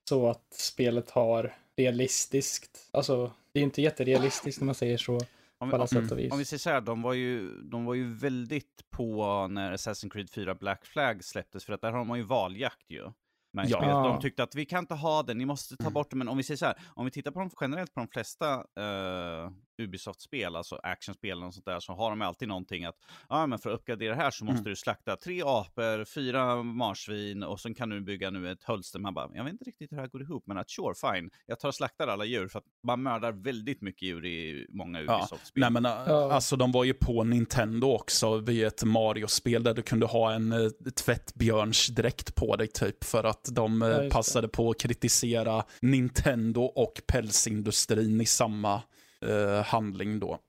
så 0.09 0.29
att 0.29 0.53
spelet 0.53 1.09
har 1.09 1.53
realistiskt, 1.77 2.89
alltså 2.91 3.31
det 3.51 3.59
är 3.59 3.61
ju 3.61 3.65
inte 3.65 3.81
jätterealistiskt 3.81 4.61
när 4.61 4.65
man 4.65 4.75
säger 4.75 4.97
så 4.97 5.19
Om, 5.57 5.69
vi, 5.81 5.87
sätt 5.87 6.11
och 6.11 6.19
vis. 6.19 6.31
om 6.31 6.37
vi 6.37 6.45
säger 6.45 6.59
så 6.59 6.69
här, 6.69 6.81
de 6.81 7.01
var, 7.01 7.13
ju, 7.13 7.61
de 7.61 7.85
var 7.85 7.93
ju 7.93 8.13
väldigt 8.13 8.89
på 8.89 9.47
när 9.47 9.71
Assassin's 9.73 10.09
Creed 10.09 10.29
4 10.29 10.55
Black 10.55 10.85
Flag 10.85 11.23
släpptes, 11.23 11.65
för 11.65 11.73
att 11.73 11.81
där 11.81 11.91
har 11.91 12.05
man 12.05 12.17
ju 12.17 12.23
valjakt 12.23 12.89
ju. 12.89 13.11
Men 13.53 13.69
Ja. 13.69 14.07
de 14.13 14.21
tyckte 14.21 14.43
att 14.43 14.55
vi 14.55 14.65
kan 14.65 14.79
inte 14.79 14.93
ha 14.93 15.23
den, 15.23 15.37
ni 15.37 15.45
måste 15.45 15.77
ta 15.77 15.89
bort 15.89 16.09
den. 16.09 16.17
Men 16.19 16.27
om 16.27 16.37
vi 16.37 16.43
säger 16.43 16.57
så 16.57 16.65
här, 16.65 16.75
om 16.95 17.05
vi 17.05 17.11
tittar 17.11 17.31
på 17.31 17.39
de, 17.39 17.49
generellt 17.61 17.93
på 17.93 17.99
de 17.99 18.07
flesta 18.07 18.53
eh, 18.53 19.51
Ubisoft-spel, 19.77 20.55
alltså 20.55 20.79
actionspel 20.84 21.44
och 21.44 21.53
sånt 21.53 21.65
där, 21.65 21.79
så 21.79 21.94
har 21.94 22.10
de 22.10 22.22
alltid 22.22 22.48
någonting 22.48 22.86
att, 22.86 22.96
ja 23.29 23.48
men 23.48 23.60
för 23.60 23.70
att 23.70 23.79
uppgradera 23.79 24.15
det 24.15 24.22
här 24.22 24.32
så 24.32 24.46
måste 24.46 24.60
Mm. 24.60 24.70
du 24.70 24.75
slakta 24.75 25.15
tre 25.15 25.41
apor, 25.46 26.05
fyra 26.05 26.63
marsvin 26.63 27.44
och 27.44 27.60
sen 27.60 27.75
kan 27.75 27.89
du 27.89 28.01
bygga 28.01 28.29
nu 28.29 28.51
ett 28.51 28.63
hölster. 28.63 29.00
Man 29.00 29.13
bara, 29.13 29.29
jag 29.34 29.44
vet 29.44 29.51
inte 29.53 29.65
riktigt 29.65 29.91
hur 29.91 29.96
det 29.98 30.01
här 30.01 30.10
går 30.10 30.22
ihop, 30.22 30.44
men 30.48 30.58
att 30.58 30.70
sure, 30.70 30.94
fine, 31.13 31.29
jag 31.46 31.60
tar 31.60 31.67
och 31.67 31.75
slaktar 31.75 32.08
alla 32.08 32.25
djur, 32.25 32.48
för 32.48 32.60
att 32.60 32.65
man 32.84 33.03
mördar 33.03 33.32
väldigt 33.32 33.82
mycket 33.82 34.01
djur 34.01 34.25
i 34.25 34.67
många 34.70 35.01
Ja. 35.01 35.17
Ubisoft-spel. 35.17 35.62
Nej, 35.62 35.70
men, 35.72 35.84
Ja. 35.84 36.34
Alltså 36.34 36.55
de 36.55 36.72
var 36.72 36.84
ju 36.84 36.94
på 36.94 37.24
Nintendo 37.24 37.88
också 37.88 38.38
vid 38.38 38.63
ett 38.65 38.84
Mario-spel 38.84 39.63
där 39.63 39.74
du 39.74 39.82
kunde 39.82 40.05
ha 40.05 40.34
en 40.34 40.53
uh, 40.53 40.70
tvättbjörnsdräkt 40.96 42.36
på 42.36 42.55
dig 42.55 42.67
typ 42.67 43.03
för 43.03 43.24
att 43.24 43.50
de 43.51 43.82
eh, 43.82 43.88
Ja, 43.88 43.94
just 43.96 44.03
det. 44.03 44.10
passade 44.10 44.48
på 44.48 44.70
att 44.70 44.79
kritisera 44.79 45.63
Nintendo 45.82 46.62
och 46.62 47.01
pälsindustrin 47.08 48.22
i 48.22 48.25
samma 48.25 48.82
eh, 49.29 49.63
handling 49.63 50.20
då. 50.20 50.39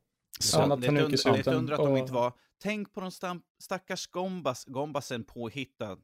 Så, 0.40 0.58
Ja, 0.58 0.62
i 0.66 0.70
under, 0.72 0.92
det 0.92 1.00
är 1.00 1.14
ett 1.14 1.20
sånt. 1.20 1.46
under 1.46 1.72
att 1.72 1.78
de 1.78 1.96
inte 1.96 2.12
var... 2.12 2.32
Tänk 2.62 2.92
på 2.92 3.00
de 3.00 3.10
stam, 3.10 3.42
stackars 3.58 4.06
gombas, 4.06 4.64
gombasen 4.64 5.24
påhittad 5.24 5.96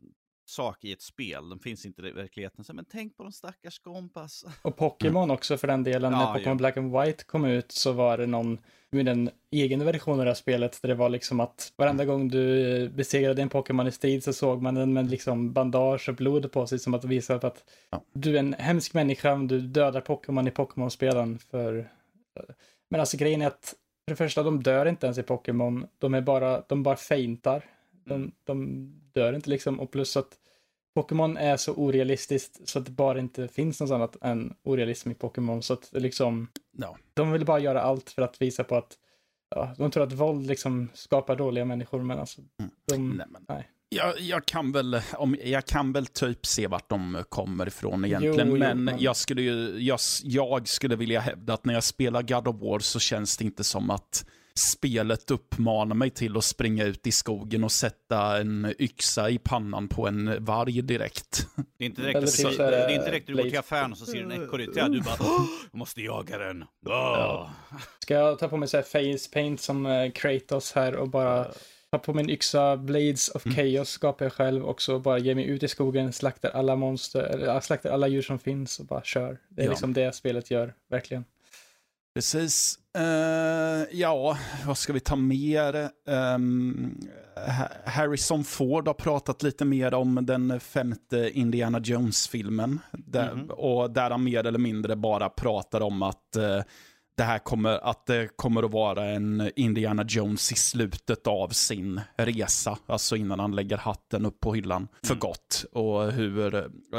sak 0.47 0.85
i 0.85 0.93
ett 0.93 1.03
spel. 1.03 1.49
De 1.49 1.59
finns 1.59 1.87
inte 1.87 2.03
i 2.03 2.11
verkligheten. 2.11 2.65
Men 2.73 2.85
tänk 2.85 3.17
på 3.17 3.23
de 3.23 3.33
stackars 3.33 3.79
gombas. 3.79 4.45
Och 4.63 4.77
Pokémon 4.77 5.31
också 5.31 5.57
för 5.57 5.69
den 5.69 5.85
delen. 5.85 6.13
Ja, 6.13 6.19
när 6.19 6.27
Pokémon 6.27 6.55
jo. 6.57 6.59
Black 6.59 6.77
and 6.77 6.93
White 7.01 7.25
kom 7.25 7.45
ut 7.45 7.73
så 7.73 7.93
var 7.93 8.19
det 8.19 8.27
någon 8.27 8.59
med 8.91 9.09
en 9.09 9.31
egen 9.51 9.85
version 9.85 10.19
av 10.19 10.25
det 10.25 10.31
här 10.31 10.35
spelet 10.35 10.83
där 10.83 10.89
det 10.89 10.95
var 10.95 11.09
liksom 11.09 11.41
att 11.41 11.73
varenda 11.77 12.05
gång 12.05 12.29
du 12.29 12.77
eh, 12.85 12.91
besegrade 12.91 13.43
en 13.43 13.49
Pokémon 13.49 13.87
i 13.87 13.93
strid 13.93 14.25
så 14.25 14.33
såg 14.33 14.63
man 14.63 14.75
den 14.75 14.93
med 14.93 15.11
liksom 15.11 15.53
bandage 15.53 16.09
och 16.09 16.15
blod 16.15 16.53
på 16.53 16.67
sig 16.67 16.79
som 16.79 16.95
att 16.95 17.05
visa 17.05 17.35
att 17.35 17.65
Ja. 17.91 18.03
du 18.13 18.35
är 18.35 18.39
en 18.39 18.55
hemsk 18.59 18.95
människa 18.95 19.33
om 19.33 19.49
du 19.49 19.61
dödar 19.61 20.01
Pokémon 20.01 20.49
i 20.49 20.51
Pokémon-spelen 20.51 21.39
för... 21.39 21.89
Men 22.91 23.01
alltså 23.01 23.17
grejen 23.17 23.43
är 23.43 23.47
att 23.47 23.75
för 24.09 24.13
det 24.13 24.17
första, 24.17 24.43
de 24.43 24.63
dör 24.63 24.87
inte 24.87 25.07
ens 25.07 25.19
i 25.19 25.23
Pokémon. 25.23 25.87
De 25.99 26.15
är 26.15 26.21
bara, 26.21 26.61
de 26.69 26.83
bara 26.83 26.97
feintar. 26.97 27.65
De, 28.05 28.15
Mm. 28.15 28.33
de 28.45 28.87
dör 29.13 29.33
inte 29.33 29.51
liksom 29.51 29.81
och 29.81 29.91
plus 29.91 30.17
att 30.17 30.39
Pokémon 30.95 31.37
är 31.37 31.57
så 31.57 31.73
orealistiskt 31.75 32.69
så 32.69 32.79
att 32.79 32.85
det 32.85 32.91
bara 32.91 33.19
inte 33.19 33.49
finns 33.49 33.81
något 33.81 33.91
annat 33.91 34.17
än 34.23 34.55
orealism 34.63 35.11
i 35.11 35.15
Pokémon. 35.15 35.63
Så 35.63 35.73
att 35.73 35.89
liksom, 35.93 36.49
ja. 36.79 36.97
de 37.15 37.33
vill 37.33 37.45
bara 37.45 37.59
göra 37.59 37.83
allt 37.83 38.11
för 38.11 38.23
att 38.23 38.43
visa 38.43 38.65
på 38.65 38.77
att 38.77 38.99
ja, 39.55 39.75
de 39.79 39.91
tror 39.91 40.03
att 40.03 40.13
våld 40.13 40.47
liksom 40.47 40.89
skapar 40.95 41.37
dåliga 41.37 41.65
människor, 41.65 42.03
men 42.03 42.19
alltså 42.19 42.41
Mm. 42.59 42.71
de, 42.87 43.09
Nej, 43.17 43.27
men, 43.31 43.45
nej. 43.49 43.71
Jag, 43.95 44.21
jag, 44.21 44.47
kan 44.47 44.73
väl, 44.73 45.01
om, 45.13 45.37
jag 45.45 45.67
kan 45.67 45.93
väl 45.93 46.07
typ 46.07 46.47
se 46.47 46.67
vart 46.67 46.89
de 46.89 47.25
kommer 47.29 47.67
ifrån 47.67 48.05
egentligen, 48.05 48.49
Jo, 48.49 48.55
jo, 48.55 48.59
men 48.59 48.85
men- 48.85 49.01
jag, 49.01 49.17
skulle 49.17 49.43
ju, 49.43 49.79
jag, 49.79 49.99
jag 50.23 50.69
skulle 50.69 50.97
vilja 50.97 51.21
hävda 51.21 51.55
att 51.55 51.65
när 51.65 51.75
jag 51.75 51.85
spelar 51.85 52.23
God 52.23 52.49
of 52.49 52.57
War 52.61 52.79
så 52.79 52.99
känns 52.99 53.37
det 53.37 53.45
inte 53.45 53.65
som 53.65 53.91
att 53.91 54.25
spelet 54.55 55.31
uppmanar 55.31 55.95
mig 55.97 56.11
till 56.11 56.37
att 56.37 56.45
springa 56.45 56.85
ut 56.85 57.07
i 57.07 57.13
skogen 57.13 57.65
och 57.65 57.73
sätta 57.73 58.41
en 58.41 58.75
yxa 58.79 59.31
i 59.31 59.39
pannan 59.39 59.89
på 59.89 60.09
en 60.09 60.45
varg 60.45 60.83
direkt. 60.83 61.47
Det 61.79 61.85
är 61.85 61.87
inte 61.87 62.03
direkt, 62.03 62.19
typ 62.37 62.49
det, 62.49 62.55
så 62.57 62.63
här, 62.63 62.71
det 62.71 62.77
är 62.85 62.91
inte 62.91 63.07
direkt 63.07 63.27
du 63.27 63.35
går 63.37 63.43
till 63.43 63.59
affären 63.59 63.93
och 63.93 63.99
så 63.99 64.07
ser 64.07 64.25
du 64.25 64.35
en 64.35 64.45
ekorre 64.45 64.65
till. 64.73 64.93
Du 64.93 65.01
bara, 65.01 65.17
"Åh, 65.21 65.45
jag 65.73 65.79
måste 65.79 66.01
jaga 66.01 66.39
den. 66.39 66.65
Åh." 66.87 67.51
Ska 67.99 68.15
jag 68.15 68.39
ta 68.39 68.49
på 68.49 68.57
mig 68.57 68.69
så 68.69 68.77
här 68.77 68.85
face 69.17 69.29
paint 69.33 69.61
som 69.61 69.87
eh, 69.87 70.11
Kratos 70.11 70.73
här 70.73 70.95
och 70.95 71.09
bara 71.09 71.47
ta 71.93 71.99
på 71.99 72.15
min 72.15 72.31
yxa 72.31 72.77
Blades 72.77 73.29
of 73.29 73.47
Mm. 73.47 73.57
Chaos 73.57 73.89
skapar 73.89 74.25
jag 74.25 74.33
själv 74.33 74.65
och 74.65 74.83
så 74.83 74.99
bara 74.99 75.19
ge 75.19 75.35
mig 75.35 75.45
ut 75.45 75.63
i 75.63 75.69
skogen, 75.69 76.13
slaktar 76.13 76.51
alla 76.51 76.77
monster, 76.77 77.21
eller 77.23 77.61
slaktar 77.61 77.91
alla 77.91 78.09
djur 78.09 78.23
som 78.23 78.39
finns 78.39 78.79
och 78.81 78.87
bara 78.87 79.03
kör. 79.03 79.39
Det 79.49 79.63
är 79.63 79.67
Ja. 79.67 79.71
liksom 79.71 79.93
det 79.93 80.15
spelet 80.15 80.51
gör, 80.51 80.75
verkligen. 80.91 81.25
Precis. 82.15 82.79
Eh, 82.99 83.85
ja, 83.99 84.39
vad 84.67 84.79
ska 84.79 84.93
vi 84.93 85.01
ta 85.01 85.17
mer? 85.17 85.91
Ha- 87.35 87.69
Harrison 87.91 88.45
Ford 88.45 88.87
har 88.87 88.95
pratat 88.95 89.43
lite 89.43 89.65
mer 89.65 89.95
om 89.95 90.19
den 90.27 90.61
femte 90.61 91.31
Indiana 91.35 91.81
Jones-filmen. 91.85 92.79
Där, 92.93 93.35
Mhm. 93.35 93.51
Och 93.51 93.91
där 93.91 94.11
han 94.11 94.25
mer 94.25 94.47
eller 94.47 94.59
mindre 94.59 94.97
bara 94.97 95.29
pratar 95.29 95.81
om 95.81 96.03
att 96.03 96.37
eh, 96.37 96.61
det 97.15 97.23
här 97.23 97.39
kommer 97.39 97.71
att 97.91 98.07
det 98.07 98.37
kommer 98.37 98.63
att 98.63 98.71
vara 98.71 99.05
en 99.05 99.51
Indiana 99.57 100.05
Jones 100.09 100.53
i 100.53 100.55
slutet 100.55 101.27
av 101.27 101.49
sin 101.49 102.01
resa. 102.17 102.79
Alltså 102.87 103.17
innan 103.17 103.41
han 103.41 103.57
lägger 103.57 103.77
hatten 103.77 104.27
upp 104.27 104.41
på 104.41 104.55
hyllan 104.55 104.89
för 105.03 105.15
Mm. 105.15 105.21
gott. 105.21 105.65
Och 105.73 106.13
hur, 106.13 106.51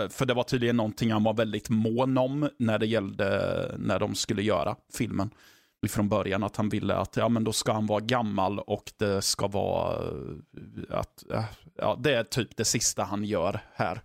för 0.09 0.25
det 0.25 0.33
var 0.33 0.43
tydligen 0.43 0.77
någonting 0.77 1.11
han 1.11 1.23
var 1.23 1.33
väldigt 1.33 1.69
mån 1.69 2.17
om 2.17 2.49
när 2.59 2.79
det 2.79 2.85
gällde 2.85 3.75
när 3.77 3.99
de 3.99 4.15
skulle 4.15 4.41
göra 4.41 4.75
filmen. 4.93 5.29
Från 5.89 6.09
början 6.09 6.43
att 6.43 6.55
han 6.55 6.69
ville 6.69 6.95
att 6.95 7.17
ja, 7.17 7.29
men 7.29 7.43
då 7.43 7.53
ska 7.53 7.73
han 7.73 7.85
vara 7.87 7.99
gammal 7.99 8.59
och 8.59 8.91
det 8.97 9.21
ska 9.21 9.47
vara 9.47 9.95
eh, 9.95 10.97
att 10.97 11.31
eh, 11.31 11.43
ja, 11.77 11.99
det 11.99 12.13
är 12.13 12.23
typ 12.23 12.57
det 12.57 12.65
sista 12.65 13.03
han 13.03 13.23
gör 13.23 13.59
här. 13.75 14.01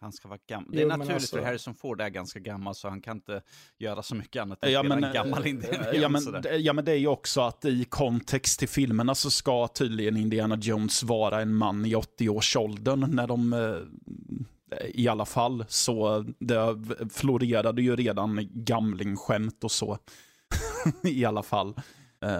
Han 0.00 0.12
ska 0.12 0.28
vara 0.28 0.38
gammal. 0.46 0.70
Det 0.72 0.78
är 0.78 0.82
Jo, 0.82 0.88
naturligt 0.88 1.12
alltså- 1.14 1.36
för 1.36 1.44
Harrison 1.44 1.74
Ford 1.74 2.00
är 2.00 2.08
ganska 2.08 2.38
gammal 2.40 2.74
så 2.74 2.88
han 2.88 3.00
kan 3.00 3.16
inte 3.16 3.42
göra 3.78 4.02
så 4.02 4.14
mycket 4.14 4.42
annat 4.42 4.64
än 4.64 4.72
Ja 4.72 4.82
men, 4.82 5.04
en 5.04 5.12
gammal 5.12 5.42
eh, 5.44 5.50
Indiana 5.50 5.84
ja, 5.86 5.94
Jones. 5.94 6.28
men, 6.28 6.42
ja 6.64 6.72
men 6.72 6.84
det 6.84 6.92
är 6.92 6.96
ju 6.96 7.06
också 7.06 7.40
att 7.40 7.64
i 7.64 7.84
kontext 7.84 8.58
till 8.58 8.68
filmerna 8.68 9.14
så 9.14 9.30
ska 9.30 9.68
tydligen 9.68 10.16
Indiana 10.16 10.56
Jones 10.60 11.02
vara 11.02 11.40
en 11.40 11.54
man 11.54 11.84
i 11.84 11.94
80-årsåldern 11.94 13.10
när 13.14 13.26
de 13.26 13.52
eh, 13.52 14.86
i 14.94 15.08
alla 15.08 15.24
fall 15.26 15.64
så 15.68 16.24
det 16.38 16.78
florerade 17.10 17.82
ju 17.82 17.96
redan 17.96 18.48
gamlingskämt 18.52 19.64
och 19.64 19.72
så 19.72 19.98
i 21.04 21.24
alla 21.24 21.42
fall. 21.42 21.68
Eh, 22.24 22.30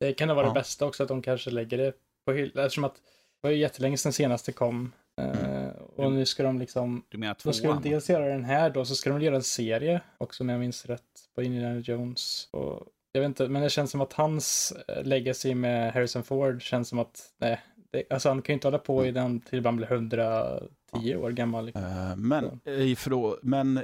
Det 0.00 0.12
kan 0.12 0.28
ha 0.28 0.36
varit 0.36 0.46
Ja. 0.46 0.52
det 0.54 0.60
bästa 0.60 0.86
också 0.86 1.02
att 1.02 1.08
de 1.08 1.22
kanske 1.22 1.50
lägger 1.50 1.78
det 1.78 1.92
på 2.26 2.32
hyllan 2.32 2.64
eftersom 2.64 2.84
att 2.84 2.94
det 2.94 3.00
var 3.40 3.50
ju 3.50 3.56
jättelänge 3.58 3.96
sedan 3.98 4.12
senaste 4.12 4.52
kom. 4.52 4.92
Eh, 5.20 5.68
och 5.96 6.12
nu 6.12 6.26
ska 6.26 6.42
de 6.42 6.58
liksom, 6.58 7.04
Du 7.08 7.18
menar 7.18 7.36
de 7.44 7.52
ska 7.52 7.68
väl 7.68 7.76
tvåan? 7.76 7.92
dels 7.92 8.10
göra 8.10 8.24
den 8.28 8.44
här 8.44 8.70
då, 8.70 8.84
så 8.84 8.94
ska 8.94 9.10
de 9.10 9.22
göra 9.22 9.36
en 9.36 9.42
serie 9.42 10.00
också 10.18 10.42
om 10.42 10.48
jag 10.48 10.60
minns 10.60 10.86
rätt 10.86 11.02
på 11.34 11.42
Indiana 11.42 11.78
Jones. 11.78 12.48
Och 12.50 12.86
jag 13.12 13.20
vet 13.20 13.28
inte, 13.28 13.48
men 13.48 13.62
det 13.62 13.70
känns 13.70 13.90
som 13.90 14.00
att 14.00 14.12
hans 14.12 14.72
eh, 14.88 15.04
legacy 15.04 15.54
med 15.54 15.92
Harrison 15.92 16.24
Ford 16.24 16.62
känns 16.62 16.88
som 16.88 16.98
att, 16.98 17.22
nej, 17.38 17.60
det, 17.92 18.02
alltså 18.10 18.28
han 18.28 18.42
kan 18.42 18.52
ju 18.52 18.54
inte 18.54 18.66
hålla 18.66 18.78
på 18.78 19.06
i 19.06 19.10
den 19.12 19.40
till 19.40 19.64
han 19.64 19.76
blir 19.76 19.92
110 19.92 21.16
år 21.16 21.30
gammal. 21.30 21.66
liksom. 21.66 21.84
Eh, 21.84 22.16
Men, 22.16 22.60
ifrå, 22.66 23.38
men 23.42 23.80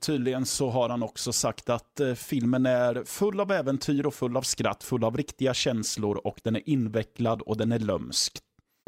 tydligen 0.00 0.46
så 0.46 0.68
har 0.70 0.88
han 0.88 1.02
också 1.02 1.32
sagt 1.32 1.70
att 1.70 2.00
filmen 2.16 2.66
är 2.66 3.04
full 3.04 3.40
av 3.40 3.52
äventyr 3.52 4.06
och 4.06 4.14
full 4.14 4.36
av 4.36 4.42
skratt, 4.42 4.82
full 4.84 5.04
av 5.04 5.16
riktiga 5.16 5.54
känslor 5.54 6.26
och 6.26 6.40
den 6.44 6.56
är 6.56 6.68
invecklad 6.68 7.42
och 7.42 7.56
den 7.56 7.72
är 7.72 7.78
lömsk. 7.78 8.38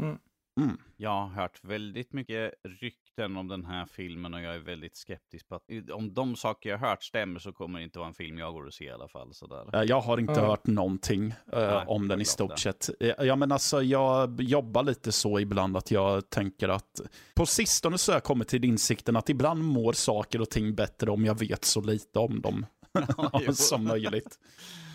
Mm. 0.03 0.17
Mm. 0.59 0.77
Jag 0.97 1.09
har 1.09 1.27
hört 1.27 1.59
väldigt 1.63 2.13
mycket 2.13 2.53
rykten 2.81 3.37
om 3.37 3.47
den 3.47 3.65
här 3.65 3.85
filmen 3.85 4.33
och 4.33 4.41
jag 4.41 4.55
är 4.55 4.59
väldigt 4.59 4.95
skeptisk 4.97 5.47
på 5.47 5.55
att 5.55 5.63
om 5.93 6.13
de 6.13 6.35
saker 6.35 6.69
jag 6.69 6.77
har 6.77 6.87
hört 6.89 7.03
stämmer 7.03 7.39
så 7.39 7.51
kommer 7.53 7.79
det 7.79 7.83
inte 7.83 7.99
vara 7.99 8.07
en 8.07 8.13
film 8.13 8.37
jag 8.37 8.53
går 8.53 8.65
och 8.65 8.73
se 8.73 8.85
i 8.85 8.91
alla 8.91 9.07
fall. 9.07 9.33
Sådär. 9.33 9.75
Eh, 9.75 9.81
Jag 9.83 10.01
har 10.01 10.17
inte 10.17 10.33
Ja. 10.33 10.45
hört 10.45 10.67
någonting 10.67 11.25
eh, 11.31 11.59
Nej, 11.59 11.83
om 11.87 12.07
den 12.07 12.21
i 12.21 12.25
stort 12.25 12.59
sett. 12.59 12.89
Eh, 12.99 13.25
Ja, 13.25 13.35
men 13.35 13.51
alltså, 13.51 13.81
jag 13.81 14.41
jobbar 14.41 14.83
lite 14.83 15.11
så 15.11 15.39
ibland 15.39 15.77
att 15.77 15.91
jag 15.91 16.29
tänker 16.29 16.69
att 16.69 17.01
på 17.35 17.45
sistone 17.45 17.97
så 17.97 18.11
har 18.11 18.15
jag 18.15 18.23
kommit 18.23 18.47
till 18.47 18.65
insikten 18.65 19.15
att 19.15 19.29
ibland 19.29 19.63
mår 19.63 19.93
saker 19.93 20.41
och 20.41 20.49
ting 20.49 20.75
bättre 20.75 21.11
om 21.11 21.25
jag 21.25 21.39
vet 21.39 21.65
så 21.65 21.81
lite 21.81 22.19
om 22.19 22.41
dem 22.41 22.65
som 23.53 23.83
möjligt. 23.83 24.39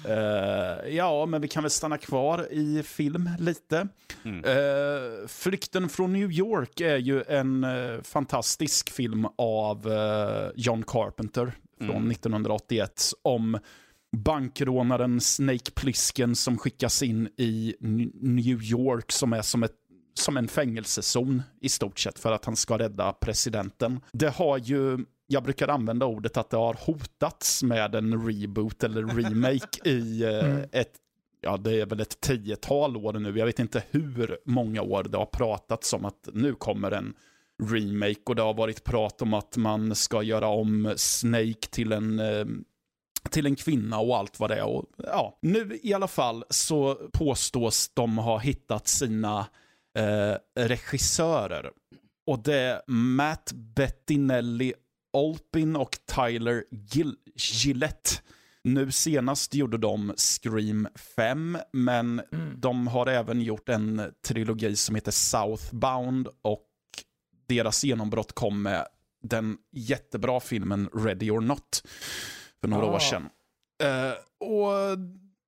Eh, 0.05 0.95
ja, 0.95 1.27
men 1.27 1.41
vi 1.41 1.49
kan 1.49 1.63
väl 1.63 1.71
stanna 1.71 1.99
kvar 1.99 2.53
i 2.53 2.83
film 2.83 3.31
lite. 3.39 3.89
Mm. 4.25 4.45
Eh, 4.45 5.27
Flykten 5.29 5.89
från 5.89 6.13
New 6.13 6.33
York 6.33 6.81
är 6.81 6.97
ju 6.97 7.23
en 7.23 7.65
eh, 7.65 8.03
fantastisk 8.03 8.91
film 8.91 9.27
av 9.39 9.89
John 10.55 10.83
Carpenter 10.83 11.53
från 11.79 11.97
Mm. 11.97 12.11
1981 12.11 13.13
om 13.23 13.59
bankrånaren 14.17 15.21
Snake 15.21 15.71
Plissken 15.75 16.37
som 16.37 16.59
skickas 16.59 17.03
in 17.03 17.29
i 17.37 17.75
New 18.15 18.63
York 18.63 19.13
som 19.13 19.33
är 19.33 19.43
som, 19.43 19.63
ett, 19.63 19.75
som 20.15 20.37
en 20.37 20.49
fängelsezon 20.49 21.43
i 21.61 21.69
stort 21.69 21.99
sett 21.99 22.19
för 22.19 22.33
att 22.33 22.45
han 22.45 22.57
ska 22.57 22.79
rädda 22.79 23.13
presidenten. 23.13 24.01
Det 24.13 24.29
har 24.29 24.59
ju 24.59 24.99
jag 25.27 25.43
brukar 25.43 25.69
använda 25.69 26.07
ordet 26.07 26.37
att 26.37 26.51
det 26.51 26.57
har 26.57 26.75
hotats 26.81 27.63
med 27.63 27.95
en 27.95 28.27
reboot 28.29 28.85
eller 28.85 29.03
remake 29.03 29.89
i 29.89 30.25
eh, 30.25 30.45
Mm. 30.45 30.69
ett 30.73 30.93
ja, 31.41 31.57
det 31.57 31.81
är 31.81 31.87
väl 31.87 32.01
ett 32.01 32.21
tiotal 32.21 32.97
år 32.97 33.13
nu. 33.13 33.39
Jag 33.39 33.47
vet 33.47 33.59
inte 33.59 33.83
hur 33.91 34.39
många 34.45 34.83
år 34.83 35.03
det 35.05 35.19
har 35.19 35.27
pratats 35.27 35.93
om 35.93 36.05
att 36.05 36.29
nu 36.33 36.55
kommer 36.55 36.91
en 36.91 37.15
remake 37.71 38.21
och 38.27 38.37
det 38.37 38.43
har 38.43 38.55
varit 38.55 38.85
prat 38.85 39.23
om 39.23 39.35
att 39.35 39.57
man 39.57 39.95
ska 39.95 40.23
göra 40.23 40.49
om 40.49 40.93
Snake 40.97 41.67
till 41.71 41.93
en 41.93 42.19
eh, 42.19 42.47
till 43.31 43.47
en 43.47 43.57
kvinna 43.57 43.99
och 43.99 44.17
allt 44.17 44.41
vad 44.41 44.51
det 44.51 44.57
är. 44.57 44.65
Och, 44.65 44.85
ja, 44.97 45.39
nu 45.43 45.79
i 45.83 45.95
alla 45.95 46.09
fall 46.09 46.45
så 46.51 46.95
påstås 47.13 47.91
de 47.95 48.19
ha 48.19 48.39
hittat 48.39 48.89
sina 48.89 49.47
eh, 49.99 50.65
regissörer. 50.65 51.71
Och 52.27 52.39
det 52.43 52.57
är 52.57 52.83
Matt 52.87 53.53
Bettinelli 53.55 54.75
Olpin 55.17 55.77
och 55.77 55.97
Tyler 56.15 56.65
Gil- 56.71 57.17
Gillette. 57.37 58.11
Nu 58.65 58.91
senast 58.93 59.55
gjorde 59.55 59.79
de 59.79 60.15
Scream 60.17 60.89
5, 61.17 61.59
men 61.73 62.23
Mm. 62.33 62.61
de 62.61 62.87
har 62.87 63.07
även 63.07 63.41
gjort 63.41 63.69
en 63.69 64.13
trilogi 64.27 64.77
som 64.77 64.95
heter 64.95 65.11
Southbound 65.13 66.29
och 66.43 66.67
deras 67.49 67.85
genombrott 67.85 68.33
kom 68.33 68.63
med 68.63 68.87
den 69.23 69.57
jättebra 69.73 70.41
filmen 70.41 70.89
Ready 70.95 71.31
or 71.31 71.41
Not 71.41 71.83
för 72.61 72.69
några 72.69 72.87
Ah. 72.87 72.95
år 72.95 72.99
sedan. 72.99 73.29
Eh, 73.83 74.13
och 74.49 74.99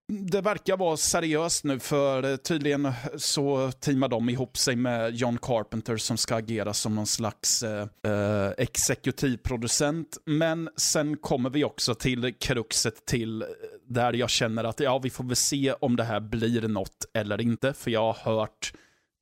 det 0.08 0.40
verkar 0.40 0.76
vara 0.76 0.96
seriöst 0.96 1.64
nu 1.64 1.78
för 1.78 2.36
tydligen 2.36 2.92
så 3.16 3.72
teamar 3.72 4.08
de 4.08 4.28
ihop 4.28 4.56
sig 4.56 4.76
med 4.76 5.14
John 5.14 5.38
Carpenter 5.42 5.96
som 5.96 6.16
ska 6.16 6.36
agera 6.36 6.74
som 6.74 6.94
någon 6.94 7.06
slags 7.06 7.62
eh, 7.62 7.88
eh, 8.04 8.50
exekutivproducent. 8.58 10.18
Men 10.24 10.68
sen 10.76 11.16
kommer 11.16 11.50
vi 11.50 11.64
också 11.64 11.94
till 11.94 12.34
kruxet 12.40 13.06
till 13.06 13.44
där 13.88 14.12
jag 14.12 14.30
känner 14.30 14.64
att 14.64 14.80
ja, 14.80 14.98
vi 14.98 15.10
får 15.10 15.24
väl 15.24 15.36
se 15.36 15.72
om 15.72 15.96
det 15.96 16.04
här 16.04 16.20
blir 16.20 16.68
något 16.68 17.06
eller 17.14 17.40
inte. 17.40 17.72
För 17.72 17.90
jag 17.90 18.12
har 18.12 18.34
hört 18.34 18.72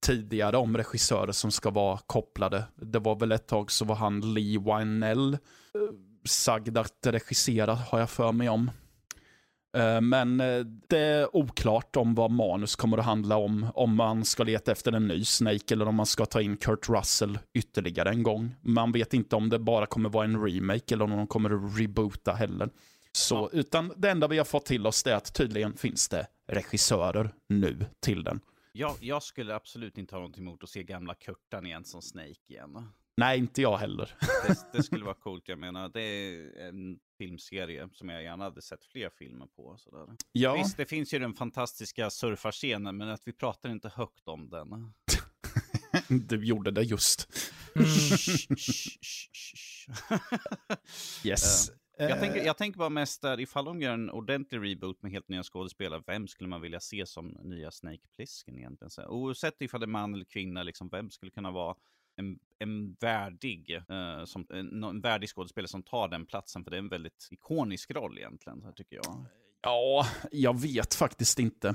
tidigare 0.07 0.57
om 0.57 0.77
regissörer 0.77 1.33
som 1.33 1.51
ska 1.51 1.71
vara 1.71 1.99
kopplade. 2.07 2.65
Det 2.75 2.99
var 2.99 3.17
väl 3.17 3.33
ett 3.33 3.47
tag 3.47 3.71
så 3.71 3.85
var 3.85 3.97
han 3.97 4.35
Lee 4.35 4.59
Wynell 4.59 5.35
eh, 5.35 5.39
sagd 6.25 6.79
att 6.79 7.07
regissera, 7.07 7.75
har 7.75 7.99
jag 7.99 8.11
för 8.11 8.33
mig 8.33 8.49
om. 8.49 8.71
Eh, 9.77 10.01
Men 10.01 10.41
eh, 10.41 10.59
det 10.89 10.99
är 10.99 11.37
oklart 11.37 11.97
om 11.97 12.15
vad 12.15 12.31
manus 12.31 12.77
kommer 12.77 12.99
att 12.99 13.05
handla 13.05 13.37
om. 13.37 13.67
Om 13.75 13.97
man 13.97 14.25
ska 14.25 14.45
leta 14.45 14.73
efter 14.73 14.93
en 14.93 15.09
ny 15.09 15.25
Snake 15.25 15.75
eller 15.75 15.89
om 15.89 15.95
man 15.95 16.07
ska 16.07 16.27
ta 16.27 16.41
in 16.41 16.57
Kurt 16.57 16.89
Russell 16.89 17.39
ytterligare 17.55 18.11
en 18.11 18.23
gång. 18.23 18.55
Man 18.63 18.93
vet 18.93 19.15
inte 19.15 19.37
om 19.37 19.49
det 19.49 19.59
bara 19.59 19.87
kommer 19.87 20.09
vara 20.09 20.25
en 20.25 20.45
remake 20.47 20.95
eller 20.95 21.05
om 21.05 21.11
de 21.11 21.27
kommer 21.27 21.51
att 21.51 21.79
reboota 21.81 22.33
heller. 22.33 22.71
Så, 23.13 23.51
utan 23.53 23.93
det 23.97 24.11
enda 24.11 24.29
vi 24.29 24.39
har 24.39 24.45
fått 24.45 24.67
till 24.67 24.87
oss 24.87 25.07
är 25.07 25.15
att 25.15 25.35
tydligen 25.35 25.77
finns 25.77 26.09
det 26.09 26.27
regissörer 26.53 27.31
nu 27.49 27.87
till 28.01 28.25
den. 28.25 28.41
Jag, 28.73 28.95
jag 29.01 29.23
skulle 29.23 29.55
absolut 29.55 29.99
inte 29.99 30.15
ha 30.15 30.23
något 30.23 30.39
emot 30.39 30.63
att 30.63 30.69
se 30.69 30.83
gamla 30.83 31.15
Kurtan 31.15 31.67
igen 31.67 31.85
som 31.85 32.03
Snake 32.03 32.35
igen. 32.49 32.89
Nej, 33.17 33.39
inte 33.39 33.63
jag 33.63 33.77
heller. 33.77 34.15
Det, 34.47 34.57
det 34.73 34.83
skulle 34.83 35.05
vara 35.11 35.15
coolt, 35.15 35.49
jag 35.49 35.59
menar. 35.59 35.89
Det 35.89 36.01
är 36.03 36.69
en 36.69 36.99
filmserie 37.19 37.89
som 37.93 38.09
jag 38.09 38.23
gärna 38.23 38.45
hade 38.45 38.63
sett 38.63 38.85
fler 38.85 39.11
filmer 39.11 39.47
på. 39.47 39.77
Sådär. 39.79 40.07
Ja, 40.33 40.55
Visst, 40.55 40.77
det 40.77 40.87
finns 40.87 41.15
ju 41.15 41.19
den 41.19 41.35
fantastiska 41.35 42.11
surfarscenen, 42.11 42.97
men 42.97 43.09
att 43.09 43.23
vi 43.25 43.33
pratar 43.33 43.69
inte 43.71 43.89
högt 43.89 44.29
om 44.29 44.49
den. 44.49 44.93
du 46.29 46.45
gjorde 46.45 46.71
det 46.71 46.83
just. 46.83 47.29
Mm. 47.77 47.87
Yes. 51.25 51.71
Jag 51.99 52.11
Eh, 52.11 52.21
tänker, 52.21 52.45
jag 52.45 52.57
tänker 52.59 52.79
bara 52.79 52.89
mest 52.89 53.23
där, 53.23 53.41
ifall 53.41 53.65
de 53.65 53.81
gör 53.83 53.93
en 53.93 54.11
ordentlig 54.11 54.59
reboot 54.71 55.03
med 55.03 55.13
helt 55.13 55.29
nya 55.29 55.43
skådespelare, 55.43 56.03
vem 56.07 56.29
skulle 56.29 56.49
man 56.49 56.61
vilja 56.61 56.81
se 56.81 57.07
som 57.07 57.29
nya 57.29 57.71
Snake 57.71 58.09
Plissken 58.17 58.59
egentligen? 58.59 58.91
Så, 58.91 59.07
oavsett 59.07 59.63
ifall 59.63 59.81
det 59.81 59.85
är 59.85 59.89
man 59.89 60.15
eller 60.15 60.25
kvinna, 60.25 60.63
liksom, 60.63 60.89
vem 60.89 61.11
skulle 61.11 61.31
kunna 61.31 61.51
vara 61.51 61.75
en, 62.17 62.39
en, 62.59 62.97
värdig, 63.01 63.83
eh, 63.89 64.25
som, 64.25 64.47
en, 64.51 64.85
en 64.85 65.01
värdig 65.01 65.29
skådespelare 65.29 65.69
som 65.69 65.83
tar 65.83 66.09
den 66.09 66.27
platsen? 66.27 66.65
För 66.65 66.71
det 66.71 66.77
är 66.77 66.79
en 66.79 66.89
väldigt 66.89 67.29
ikonisk 67.31 67.91
roll 67.91 68.19
egentligen, 68.19 68.73
tycker 68.77 68.97
jag. 68.97 69.27
Ja, 69.67 70.07
jag 70.33 70.61
vet 70.61 70.95
faktiskt 70.95 71.39
inte. 71.39 71.75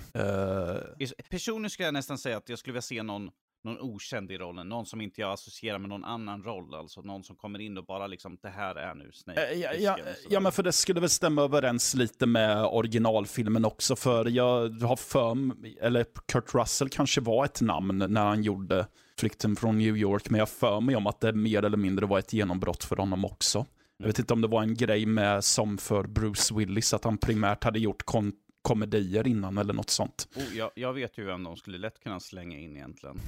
Is- 0.99 1.13
Personligen 1.30 1.69
skulle 1.69 1.88
jag 1.88 1.93
nästan 1.93 2.17
säga 2.17 2.38
att 2.38 2.49
jag 2.49 2.60
skulle 2.60 2.71
vilja 2.71 2.82
se 2.82 3.04
någon, 3.04 3.30
någon 3.63 3.80
okänd 3.80 4.32
i 4.32 4.38
rollen. 4.38 4.69
Någon 4.69 4.86
som 4.86 5.01
inte 5.01 5.21
jag 5.21 5.32
associerar 5.32 5.77
med 5.80 5.89
någon 5.89 6.04
annan 6.06 6.43
roll. 6.43 6.75
Alltså 6.75 7.01
någon 7.01 7.23
som 7.23 7.36
kommer 7.36 7.60
in 7.60 7.77
och 7.77 7.86
bara 7.86 8.08
liksom, 8.08 8.38
det 8.41 8.49
här 8.49 8.75
är 8.75 8.95
nu 8.95 9.12
Snake. 9.13 9.45
Eh, 9.51 9.60
Ja, 9.60 9.69
Plissken", 9.69 9.84
ja, 9.84 10.13
ja, 10.30 10.39
men 10.39 10.51
för 10.51 10.63
det 10.63 10.71
skulle 10.71 10.99
väl 10.99 11.10
stämma 11.10 11.41
överens 11.41 11.93
lite 11.95 12.25
med 12.25 12.65
originalfilmen 12.65 13.65
också. 13.65 13.95
För 13.95 14.25
jag 14.25 14.69
har 14.82 14.95
för 14.95 15.38
eller 15.82 16.06
Kurt 16.27 16.54
Russell 16.56 16.89
kanske 16.89 17.21
var 17.21 17.45
ett 17.45 17.62
namn 17.62 18.06
när 18.10 18.25
han 18.25 18.43
gjorde 18.43 18.88
Flykten 19.19 19.56
från 19.56 19.77
New 19.77 19.97
York. 19.97 20.30
Men 20.30 20.38
jag 20.38 20.41
har 20.45 20.51
för 20.51 20.82
mig 20.82 20.95
om 20.95 21.08
att 21.08 21.19
det 21.19 21.34
mer 21.34 21.63
eller 21.65 21.77
mindre 21.77 22.06
var 22.06 22.19
ett 22.19 22.34
genombrott 22.34 22.84
för 22.84 22.95
honom 22.95 23.25
också. 23.25 23.65
Jag 24.01 24.07
vet 24.07 24.19
inte 24.19 24.33
om 24.33 24.41
det 24.41 24.47
var 24.47 24.61
en 24.63 24.73
grej 24.75 25.05
med 25.05 25.43
som 25.43 25.77
för 25.77 26.03
Bruce 26.07 26.53
Willis, 26.55 26.93
att 26.93 27.03
han 27.03 27.17
primärt 27.17 27.63
hade 27.63 27.79
gjort 27.79 28.03
kon- 28.05 28.33
komedier 28.61 29.27
innan 29.27 29.57
eller 29.57 29.73
något 29.73 29.89
sånt. 29.89 30.27
Oh, 30.35 30.57
jag, 30.57 30.71
jag 30.75 30.93
vet 30.93 31.17
ju 31.17 31.25
vem 31.25 31.43
de 31.43 31.57
skulle 31.57 31.77
lätt 31.77 31.99
kunna 31.99 32.19
slänga 32.19 32.57
in 32.59 32.75
egentligen. 32.75 33.19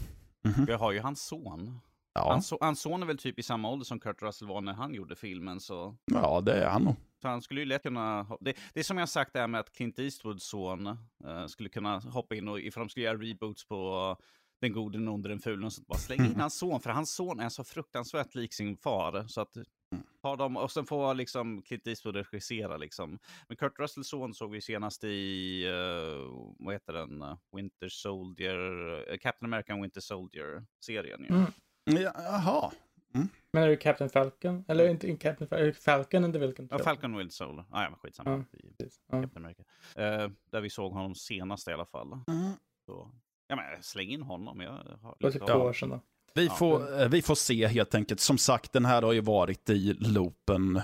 Mhm. 0.44 0.66
Jag 0.70 0.78
har 0.78 0.92
ju 0.92 1.00
hans 1.00 1.22
son. 1.26 1.80
Ja, 2.16 2.32
Hans, 2.32 2.52
so- 2.54 2.58
hans 2.62 2.82
son 2.82 3.02
är 3.02 3.06
väl 3.08 3.18
typ 3.18 3.40
i 3.40 3.44
samma 3.44 3.70
ålder 3.70 3.86
som 3.86 4.00
Kurt 4.00 4.22
Russell 4.22 4.48
var 4.48 4.62
när 4.62 4.74
han 4.74 4.94
gjorde 4.94 5.16
filmen. 5.16 5.60
Så, 5.60 5.96
ja, 6.06 6.42
det 6.42 6.54
är 6.64 6.70
han 6.70 6.84
nog. 6.84 6.96
så 7.22 7.28
han 7.28 7.42
skulle 7.42 7.60
ju 7.62 7.66
lätt 7.66 7.84
kunna... 7.84 8.24
Det, 8.42 8.54
det 8.74 8.80
är 8.80 8.84
som 8.84 8.98
jag 8.98 9.10
sagt 9.10 9.34
det 9.34 9.40
här 9.40 9.48
med 9.48 9.60
att 9.60 9.74
Clint 9.74 10.00
Eastwoods 10.00 10.46
son 10.46 10.88
eh, 10.88 11.46
skulle 11.48 11.70
kunna 11.70 12.00
hoppa 12.00 12.36
in 12.36 12.48
och 12.48 12.60
ifall 12.60 12.84
de 12.84 12.90
skulle 12.90 13.06
göra 13.06 13.18
reboots 13.18 13.68
på 13.68 14.18
den 14.62 14.74
gode, 14.74 14.98
den 14.98 15.08
onde, 15.08 15.30
den 15.30 15.40
fule 15.40 15.66
och 15.66 15.74
sånt. 15.74 15.88
Bara 15.88 15.98
släng 16.00 16.26
in 16.26 16.40
hans 16.40 16.58
son, 16.58 16.80
för 16.82 16.90
hans 16.90 17.16
son 17.16 17.40
är 17.40 17.50
så 17.50 17.64
fruktansvärt 17.64 18.36
lik 18.36 18.54
sin 18.54 18.78
far. 18.78 19.26
Så 19.28 19.42
att 19.42 19.58
ta 20.22 20.36
dem 20.36 20.58
och 20.58 20.72
sen 20.72 20.86
får 20.86 21.14
liksom 21.14 21.62
Clint 21.62 21.88
Eastwood 21.88 22.16
regissera 22.16 22.78
liksom. 22.78 23.20
Men 23.48 23.58
Kurt 23.58 23.80
Russells 23.80 24.08
son 24.08 24.34
såg 24.34 24.52
vi 24.52 24.62
senast 24.62 25.04
i, 25.04 25.66
eh, 25.66 26.56
vad 26.60 26.74
heter 26.74 26.94
den, 26.94 27.22
eh, 27.22 27.38
Winter 27.56 27.90
Soldier, 27.90 28.58
eh, 29.12 29.18
Captain 29.18 29.54
America 29.54 29.76
Winter 29.76 30.02
Soldier-serien 30.02 31.22
ju. 31.24 31.28
Mm. 31.28 31.52
Ja, 31.86 32.12
Jaha. 32.16 32.72
Men 33.52 33.64
är 33.64 33.68
det 33.68 33.76
Captain 33.76 34.10
Falcon? 34.10 34.66
Eller 34.68 34.90
inte 34.90 35.16
Captain 35.18 35.48
Falcon, 35.48 35.74
Falcon 35.74 36.24
and 36.24 36.34
the 36.34 36.40
Falcon? 36.40 36.68
Ja, 36.72 36.80
Falcon 36.80 37.18
Winter 37.18 37.34
Soldier, 37.34 37.66
ah, 37.72 37.84
ja 37.84 37.90
men 37.90 38.00
skitsamma. 38.00 38.46
Precis. 38.52 39.02
Ja. 39.08 39.22
Captain 39.22 39.46
America. 39.46 39.64
Eh, 39.96 40.30
där 40.52 40.62
vi 40.62 40.70
såg 40.70 40.94
honom 40.94 41.16
senast 41.16 41.68
i 41.68 41.72
alla 41.72 41.86
fall. 41.86 42.14
Mm. 42.28 42.52
Så, 42.86 43.12
ja 43.48 43.56
men 43.56 43.84
släng 43.84 44.10
in 44.10 44.22
honom. 44.22 44.60
Jag 44.60 44.72
har 44.72 44.84
Det 44.84 44.98
var 45.02 45.14
typ 45.14 45.42
lite 45.42 45.46
två 45.46 45.60
år 45.60 45.74
sedan 45.74 45.90
då. 45.90 46.02
Vi, 46.36 46.50
får, 46.50 47.02
eh, 47.02 47.08
vi 47.08 47.22
får 47.22 47.36
se 47.36 47.68
helt 47.68 47.96
enkelt. 47.96 48.20
Som 48.20 48.38
sagt, 48.38 48.74
den 48.74 48.86
här 48.86 49.02
har 49.02 49.14
ju 49.14 49.22
varit 49.22 49.70
i 49.70 49.94
loopen 49.94 50.82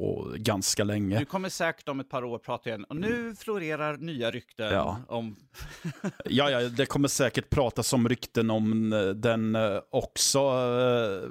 och 0.00 0.34
ganska 0.34 0.84
länge. 0.84 1.18
Du 1.18 1.24
kommer 1.24 1.48
säkert 1.48 1.88
om 1.88 2.00
ett 2.00 2.08
par 2.08 2.24
år 2.24 2.38
prata 2.38 2.68
igen. 2.68 2.84
Och 2.84 2.96
nu 2.96 3.34
florerar 3.38 3.96
nya 3.96 4.30
rykten 4.30 4.72
Ja. 4.72 4.98
om... 5.08 5.36
Ja, 6.24 6.50
ja, 6.50 6.68
det 6.68 6.86
kommer 6.86 7.08
säkert 7.08 7.50
pratas 7.50 7.92
om 7.92 8.08
rykten 8.08 8.50
om 8.50 8.92
eh, 8.92 9.00
den 9.08 9.54
eh, 9.56 9.78
också 9.90 10.38
eh, 10.38 11.28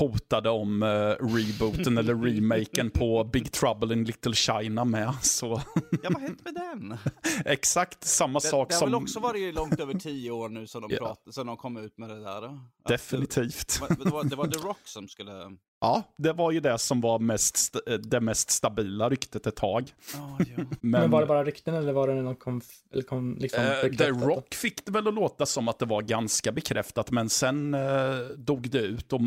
hotade 0.00 0.50
om 0.50 0.82
eh, 0.82 0.86
rebooten 1.26 1.98
eller 1.98 2.14
remaken 2.14 2.90
på 2.90 3.24
Big 3.32 3.52
Trouble 3.52 3.94
in 3.94 4.04
Little 4.04 4.34
China 4.34 4.84
med. 4.84 5.12
Så 5.22 5.46
Ja, 6.02 6.10
vad 6.12 6.22
hänt 6.22 6.44
med 6.44 6.54
den? 6.54 6.96
exakt 7.44 8.04
samma 8.04 8.38
Det, 8.38 8.46
sak 8.46 8.68
det 8.68 8.74
har 8.74 8.80
som... 8.80 8.88
väl 8.88 8.94
också 9.02 9.20
varit 9.20 9.54
långt 9.54 9.80
över 9.80 9.94
tio 9.94 10.30
år 10.30 10.48
nu 10.48 10.66
sedan 10.66 10.82
de, 10.82 10.90
Ja. 10.94 10.98
prat, 11.06 11.34
sedan 11.34 11.46
de 11.46 11.56
kom 11.56 11.76
ut 11.76 11.98
med 11.98 12.08
det 12.08 12.20
där. 12.20 12.42
Att 12.46 12.58
Definitivt. 12.88 13.80
Det, 13.88 14.04
det, 14.04 14.10
var, 14.10 14.24
det 14.24 14.36
var 14.36 14.46
The 14.46 14.58
Rock 14.58 14.80
som 14.84 15.08
skulle... 15.08 15.32
Ja, 15.80 16.02
det 16.18 16.32
var 16.32 16.50
ju 16.52 16.60
det 16.60 16.78
som 16.78 17.00
var 17.00 17.18
mest, 17.18 17.56
st- 17.56 17.78
eh, 17.92 17.98
det 17.98 18.20
mest 18.20 18.50
stabila 18.50 19.08
ryktet 19.10 19.46
ett 19.46 19.56
tag. 19.56 19.92
Oh, 20.14 20.40
ja. 20.56 20.64
Men, 20.80 21.10
var 21.10 21.20
det 21.20 21.26
bara 21.26 21.44
rykten 21.44 21.74
eller 21.74 21.92
var 21.92 22.08
det 22.08 22.14
någon 22.14 22.36
kom, 22.36 22.60
eller 22.92 23.02
kom 23.02 23.36
liksom 23.40 23.64
Eh, 23.64 23.70
The 23.80 23.88
bekräftat 23.88 24.20
då? 24.20 24.26
Rock 24.28 24.54
fick 24.54 24.86
det 24.86 24.92
väl 24.92 25.08
att 25.08 25.14
låta 25.14 25.46
som 25.46 25.68
att 25.68 25.78
det 25.78 25.86
var 25.86 26.02
ganska 26.02 26.52
bekräftat, 26.52 27.10
men 27.10 27.28
sen 27.28 27.74
eh, 27.74 28.16
dog 28.36 28.70
det 28.70 28.80
ut 28.80 29.12
och 29.12 29.20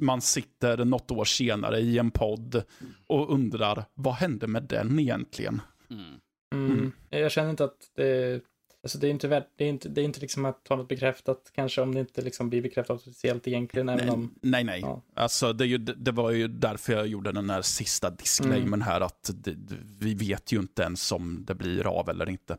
man 0.00 0.20
sitter 0.20 0.84
något 0.84 1.10
år 1.10 1.24
senare 1.24 1.78
i 1.80 1.98
en 1.98 2.10
podd 2.10 2.62
och 3.06 3.32
undrar 3.34 3.84
vad 3.94 4.14
hände 4.14 4.46
med 4.46 4.62
den 4.62 4.98
egentligen? 4.98 5.62
Mm. 5.90 6.04
Mm. 6.54 6.72
Mm. 6.78 6.92
Jag 7.10 7.32
känner 7.32 7.50
inte 7.50 7.64
att 7.64 7.76
det, 7.96 8.40
alltså 8.84 8.98
det 8.98 9.06
är 9.06 9.10
inte 9.10 9.28
värt, 9.28 9.46
det 9.56 9.64
är 9.64 9.68
inte, 9.68 9.88
det 9.88 10.00
är 10.00 10.04
inte 10.04 10.20
liksom 10.20 10.44
att 10.44 10.68
ha 10.68 10.76
något 10.76 10.88
bekräftat, 10.88 11.50
kanske 11.54 11.80
om 11.80 11.94
det 11.94 12.00
inte 12.00 12.22
liksom 12.22 12.50
blir 12.50 12.62
bekräftat 12.62 12.96
officiellt 12.96 13.48
egentligen, 13.48 13.88
även 13.88 14.06
Nej, 14.06 14.14
om, 14.14 14.34
nej. 14.42 14.64
nej. 14.64 14.80
Ja. 14.80 15.02
Alltså, 15.14 15.52
det, 15.52 15.64
är 15.64 15.68
ju, 15.68 15.78
det 15.78 16.12
var 16.12 16.30
ju 16.30 16.48
därför 16.48 16.92
jag 16.92 17.06
gjorde 17.06 17.32
den 17.32 17.50
här 17.50 17.62
sista 17.62 18.10
disclaimern 18.10 18.64
Mm. 18.66 18.80
här, 18.82 19.00
att 19.00 19.30
det, 19.34 19.56
vi 20.00 20.14
vet 20.14 20.52
ju 20.52 20.58
inte 20.58 20.82
ens 20.82 21.12
om 21.12 21.44
det 21.44 21.54
blir 21.54 21.86
av 21.86 22.08
eller 22.08 22.28
inte. 22.28 22.56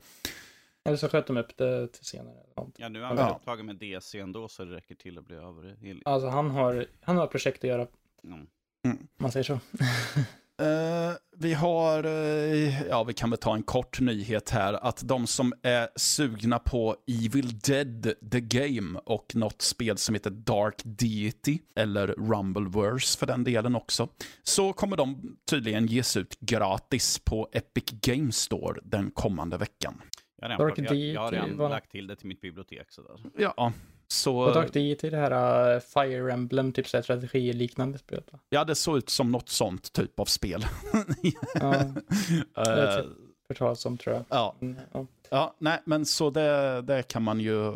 eller 0.86 0.98
så 0.98 1.08
sköt 1.10 1.28
de 1.28 1.38
upp 1.38 1.58
det 1.58 1.88
till 1.88 2.06
senare. 2.06 2.36
Ja, 2.78 2.90
nu 2.90 3.00
är 3.00 3.04
han 3.06 3.18
Ja. 3.18 3.36
upptagen 3.40 3.66
med 3.66 3.76
DC 3.76 4.20
ändå, 4.20 4.48
så 4.48 4.66
det 4.66 4.76
räcker 4.76 4.96
till 4.96 5.18
att 5.18 5.26
bli 5.26 5.36
över. 5.36 5.76
Alltså 6.06 6.28
han 6.28 6.50
har, 6.52 6.86
han 7.02 7.18
har 7.18 7.28
projekt 7.28 7.64
att 7.64 7.70
göra, 7.70 7.88
Mm. 8.24 8.40
om 8.84 9.08
man 9.18 9.32
säger 9.32 9.44
så. 9.44 9.60
Eh, 10.62 11.14
vi 11.38 11.54
har, 11.54 12.04
eh, 12.04 12.88
ja 12.88 13.04
vi 13.04 13.14
kan 13.14 13.30
väl 13.30 13.40
ta 13.40 13.56
en 13.56 13.64
kort 13.64 14.00
nyhet 14.00 14.50
här, 14.50 14.74
att 14.74 15.08
de 15.08 15.28
som 15.28 15.54
är 15.64 15.90
sugna 15.96 16.60
på 16.60 16.96
Evil 17.08 17.60
Dead 17.60 18.14
The 18.32 18.40
Game 18.40 19.00
och 19.06 19.36
något 19.36 19.62
spel 19.62 19.98
som 19.98 20.16
heter 20.16 20.30
Dark 20.30 20.82
Deity, 20.84 21.60
eller 21.76 22.08
Rumbleverse 22.08 23.18
för 23.18 23.26
den 23.26 23.44
delen 23.44 23.76
också, 23.76 24.08
så 24.44 24.74
kommer 24.74 24.98
de 24.98 25.38
tydligen 25.50 25.88
ges 25.88 26.18
ut 26.18 26.40
gratis 26.40 27.20
på 27.20 27.50
Epic 27.52 27.86
Games 28.02 28.38
Store 28.38 28.82
den 28.84 29.12
kommande 29.12 29.58
veckan. 29.58 30.02
Jag 30.42 30.50
har 30.50 30.76
redan, 30.76 30.98
jag, 30.98 31.14
jag 31.14 31.22
har 31.22 31.32
redan 31.32 31.70
lagt 31.70 31.92
till 31.92 32.08
det 32.08 32.16
till 32.16 32.28
mitt 32.28 32.42
bibliotek. 32.42 32.92
Sådär. 32.92 33.16
Ja, 33.38 33.74
så... 34.08 34.38
Och 34.38 34.54
Dark 34.54 34.74
Deity, 34.74 35.10
det 35.10 35.18
här 35.18 35.74
uh, 35.76 35.80
Fire 35.80 36.34
Emblem, 36.34 36.72
typ 36.74 36.88
så 36.88 36.98
här 36.98 37.02
strategiliknande 37.02 37.98
spel. 37.98 38.24
va? 38.32 38.40
Ja, 38.50 38.64
det 38.64 38.76
såg 38.76 38.98
ut 38.98 39.10
som 39.10 39.32
något 39.32 39.50
sånt 39.50 39.94
typ 39.94 40.20
av 40.20 40.26
spel. 40.26 40.66
Ja, 41.54 41.74
Eh, 42.58 43.02
typ. 43.02 43.06
för 43.48 43.54
talas 43.54 43.86
om 43.86 43.98
tror 43.98 44.16
jag. 44.16 44.26
ja. 44.30 44.56
Mm, 44.62 44.76
ja. 44.94 45.06
Ja, 45.30 45.56
nej, 45.60 45.82
men 45.86 46.06
så 46.06 46.30
det, 46.30 46.82
det 46.82 47.04
kan 47.04 47.24
man 47.24 47.40
ju... 47.40 47.74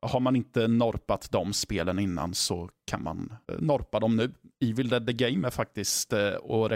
Har 0.00 0.20
man 0.20 0.36
inte 0.36 0.68
norpat 0.68 1.28
de 1.32 1.52
spelen 1.52 1.98
innan 1.98 2.34
så 2.34 2.68
kan 2.84 3.02
man 3.02 3.32
eh, 3.52 3.58
norpa 3.58 4.00
dem 4.00 4.16
nu. 4.16 4.32
Evil 4.60 4.88
Dead 4.88 5.06
The 5.06 5.12
Game 5.12 5.46
är 5.46 5.50
faktiskt, 5.50 6.12
eh, 6.12 6.30
och 6.30 6.72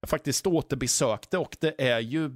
jag 0.00 0.08
faktiskt 0.08 0.46
återbesökte 0.46 1.38
och 1.38 1.56
det 1.60 1.82
är 1.90 2.00
ju 2.00 2.28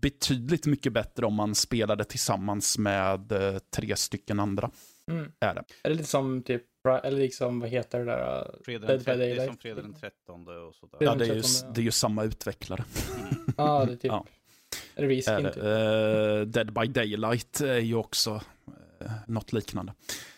betydligt 0.00 0.66
mycket 0.66 0.92
bättre 0.92 1.26
om 1.26 1.34
man 1.34 1.54
spelar 1.54 1.96
det 1.96 2.04
tillsammans 2.04 2.78
med 2.78 3.32
eh, 3.32 3.58
tre 3.76 3.96
stycken 3.96 4.40
andra. 4.40 4.70
Mm. 5.10 5.32
Är 5.40 5.54
det. 5.54 5.64
Är 5.82 5.88
det 5.90 5.94
lite 5.96 6.08
som 6.08 6.42
typ, 6.42 6.62
eller 7.02 7.18
liksom, 7.18 7.60
vad 7.60 7.68
heter 7.68 7.98
det 7.98 8.04
där? 8.04 8.38
uh, 8.40 8.62
Fredag 8.64 8.86
Dead 8.86 8.98
den, 8.98 8.98
by 8.98 9.04
tre- 9.04 9.16
det 9.16 9.42
är 9.42 9.46
som 9.46 9.56
fredag 9.56 9.82
den 9.82 9.94
13 9.94 10.48
och 10.68 10.74
sådär. 10.74 10.98
Ja, 11.00 11.14
det 11.14 11.24
är, 11.28 11.34
ju, 11.34 11.42
det 11.74 11.80
är 11.80 11.84
ju 11.84 11.90
samma 11.90 12.24
utvecklare. 12.24 12.84
Ja, 13.56 13.84
det 13.84 13.92
är 13.92 13.96
typ, 13.96 14.04
Ja. 14.12 14.26
är 14.94 15.02
det 15.02 15.06
Är 15.06 15.08
Reskin 15.16 15.42
det. 15.44 15.52
typ? 15.52 15.62
Eh, 15.62 16.62
Dead 16.64 16.72
by 16.72 16.86
Daylight 16.86 17.60
är 17.60 17.78
ju 17.78 17.94
också 17.94 18.40
eh, 19.00 19.10
något 19.26 19.52
liknande. 19.52 19.92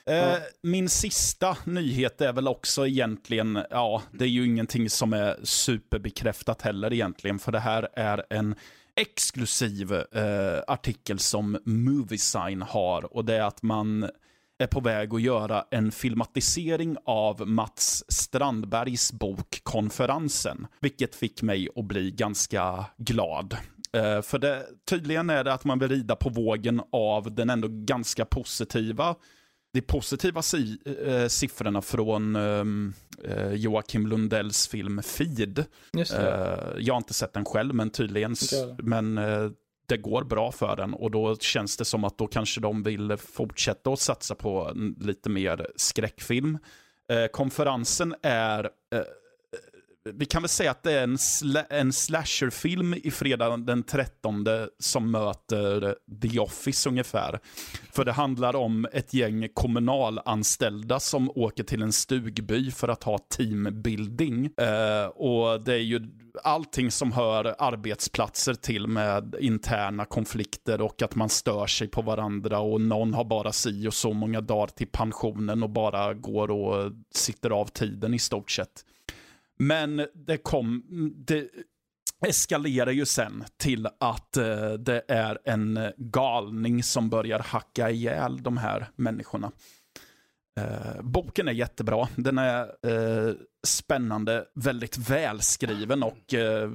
Eh, 0.07 0.15
Ja. 0.17 0.39
Min 0.63 0.89
sista 0.89 1.57
nyhet 1.65 2.21
är 2.21 2.33
väl 2.33 2.49
också 2.49 2.87
egentligen, 2.87 3.59
ja, 3.71 4.03
det 4.13 4.25
är 4.25 4.29
ju 4.29 4.47
ingenting 4.47 4.91
som 4.91 5.13
är 5.13 5.37
superbekräftat 5.43 6.63
heller 6.63 6.93
egentligen, 6.93 7.39
för 7.39 7.53
det 7.53 7.59
här 7.61 7.89
är 7.93 8.25
en 8.31 8.55
exklusiv 8.97 9.93
eh, 9.93 10.63
artikel 10.67 11.19
som 11.19 11.59
Moviesign 11.65 12.63
har 12.63 13.17
och 13.17 13.25
det 13.25 13.35
är 13.35 13.43
att 13.43 13.63
man 13.63 14.11
är 14.59 14.67
på 14.67 14.81
väg 14.81 15.15
att 15.15 15.23
göra 15.23 15.65
en 15.71 15.93
filmatisering 15.93 16.97
av 17.05 17.49
Mats 17.49 18.05
Strandbergs 18.09 19.13
bok 19.13 19.61
Konferensen, 19.63 20.67
vilket 20.81 21.15
fick 21.15 21.43
mig 21.43 21.69
att 21.77 21.85
bli 21.85 22.11
ganska 22.11 22.85
glad. 22.97 23.57
Eh, 23.93 24.23
för 24.23 24.39
det, 24.39 24.67
tydligen 24.89 25.31
är 25.31 25.45
det 25.45 25.53
att 25.53 25.65
man 25.65 25.79
vill 25.79 25.89
rida 25.89 26.17
på 26.17 26.29
vågen 26.29 26.83
av 26.93 27.35
den 27.35 27.51
ändå 27.51 27.69
ganska 27.71 28.25
positiva 28.25 29.17
de 29.75 29.81
positiva 29.81 30.43
si, 30.43 30.79
eh, 31.07 31.29
siffrorna 31.29 31.83
från 31.83 32.37
eh, 32.37 33.53
Joakim 33.53 34.07
Lundells 34.07 34.69
film 34.69 35.03
Feed. 35.03 35.59
Eh, 35.59 36.05
jag 36.79 36.95
har 36.95 36.97
inte 36.97 37.15
sett 37.15 37.33
den 37.33 37.45
själv, 37.45 37.75
men 37.75 37.91
tydligen. 37.91 38.35
Men 38.79 39.19
det 39.87 39.97
går 39.97 40.25
bra 40.25 40.53
för 40.53 40.77
den 40.77 40.95
och 40.95 41.11
då 41.11 41.37
känns 41.37 41.77
det 41.77 41.85
som 41.85 42.05
att 42.05 42.19
då 42.19 42.27
kanske 42.27 42.61
de 42.61 42.83
vill 42.83 43.17
fortsätta 43.17 43.91
att 43.91 44.01
satsa 44.01 44.35
på 44.35 44.73
lite 45.01 45.31
mer 45.31 45.67
skräckfilm. 45.77 46.59
Eh, 47.13 47.27
konferensen 47.27 48.15
är 48.23 48.65
eh, 48.65 49.01
vi 50.13 50.27
kan 50.27 50.43
väl 50.43 50.49
säga 50.49 50.71
att 50.71 50.83
det 50.83 50.93
är 50.93 51.03
en, 51.03 51.19
sl 51.19 51.57
en 51.71 51.93
slasherfilm 51.93 52.95
i 52.95 53.11
fredag 53.11 53.57
den 53.57 53.83
13 53.83 54.47
som 54.79 55.11
möter 55.11 55.97
The 56.23 56.39
Office 56.39 56.89
ungefär. 56.89 57.41
För 57.93 58.05
det 58.05 58.13
handlar 58.13 58.57
om 58.57 58.87
ett 58.93 59.15
gäng 59.15 59.49
kommunalanställda 59.55 61.01
som 61.01 61.31
åker 61.31 61.65
till 61.65 61.83
en 61.83 61.93
stugby 61.93 62.71
för 62.71 62.89
att 62.89 63.05
ha 63.05 63.19
teambuilding. 63.19 64.51
Eh, 64.57 65.07
och 65.07 65.61
det 65.61 65.75
är 65.75 65.79
ju 65.79 66.01
allting 66.43 66.91
som 66.91 67.13
hör 67.13 67.55
arbetsplatser 67.59 68.55
till 68.55 68.87
med 68.87 69.37
interna 69.41 70.05
konflikter 70.05 70.81
och 70.81 71.03
att 71.03 71.15
man 71.15 71.29
stör 71.29 71.67
sig 71.67 71.89
på 71.89 72.03
varandra 72.03 72.59
och 72.59 72.81
någon 72.81 73.15
har 73.15 73.25
bara 73.25 73.53
si 73.53 73.89
och 73.89 73.95
så 73.95 74.13
många 74.13 74.41
dagar 74.41 74.67
till 74.67 74.89
pensionen 74.89 75.63
och 75.63 75.71
bara 75.71 76.15
går 76.15 76.51
och 76.51 76.93
sitter 77.15 77.51
av 77.51 77.67
tiden 77.67 78.15
i 78.15 78.19
stort 78.19 78.51
sett. 78.51 78.85
Men 79.59 80.07
det 80.15 80.37
kom, 80.37 80.83
det 81.17 81.49
eskalerar 82.27 82.91
ju 82.91 83.07
sen 83.07 83.45
till 83.57 83.89
att 84.01 84.37
eh, 84.37 84.73
det 84.73 85.03
är 85.09 85.39
en 85.45 85.93
galning 85.97 86.83
som 86.83 87.11
börjar 87.11 87.39
hacka 87.39 87.91
ihjäl 87.91 88.43
de 88.43 88.57
här 88.57 88.91
människorna. 88.97 89.53
Eh, 90.61 91.03
boken 91.03 91.49
är 91.49 91.53
jättebra. 91.53 92.09
Den 92.17 92.39
är 92.39 92.63
eh, 92.63 93.35
spännande, 93.67 94.45
väldigt 94.55 94.99
välskriven 94.99 96.03
och 96.03 96.35
eh, 96.35 96.71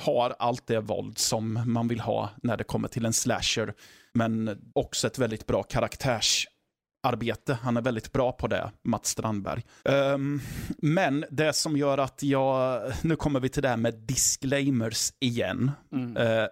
har 0.00 0.34
allt 0.38 0.66
det 0.66 0.80
våld 0.80 1.18
som 1.18 1.62
man 1.66 1.88
vill 1.88 2.00
ha 2.00 2.30
när 2.42 2.56
det 2.56 2.64
kommer 2.64 2.88
till 2.88 3.04
en 3.04 3.12
slasher. 3.12 3.74
Men 4.12 4.58
också 4.72 5.06
ett 5.06 5.18
väldigt 5.18 5.46
bra 5.46 5.62
karaktärs 5.62 6.46
karaktärsarbete. 7.04 7.58
Han 7.62 7.76
är 7.76 7.82
väldigt 7.82 8.12
bra 8.12 8.32
på 8.32 8.46
det, 8.46 8.70
Mats 8.82 9.08
Strandberg. 9.08 9.62
Ehm, 9.84 10.40
men 10.78 11.24
det 11.30 11.52
som 11.52 11.76
gör 11.76 11.98
att 11.98 12.22
jag, 12.22 12.82
nu 13.02 13.16
kommer 13.16 13.40
vi 13.40 13.48
till 13.48 13.62
det 13.62 13.68
här 13.68 13.76
med 13.76 13.94
disclaimers 13.94 15.12
igen. 15.20 15.70
Mm. 15.92 16.16
Eh, 16.16 16.48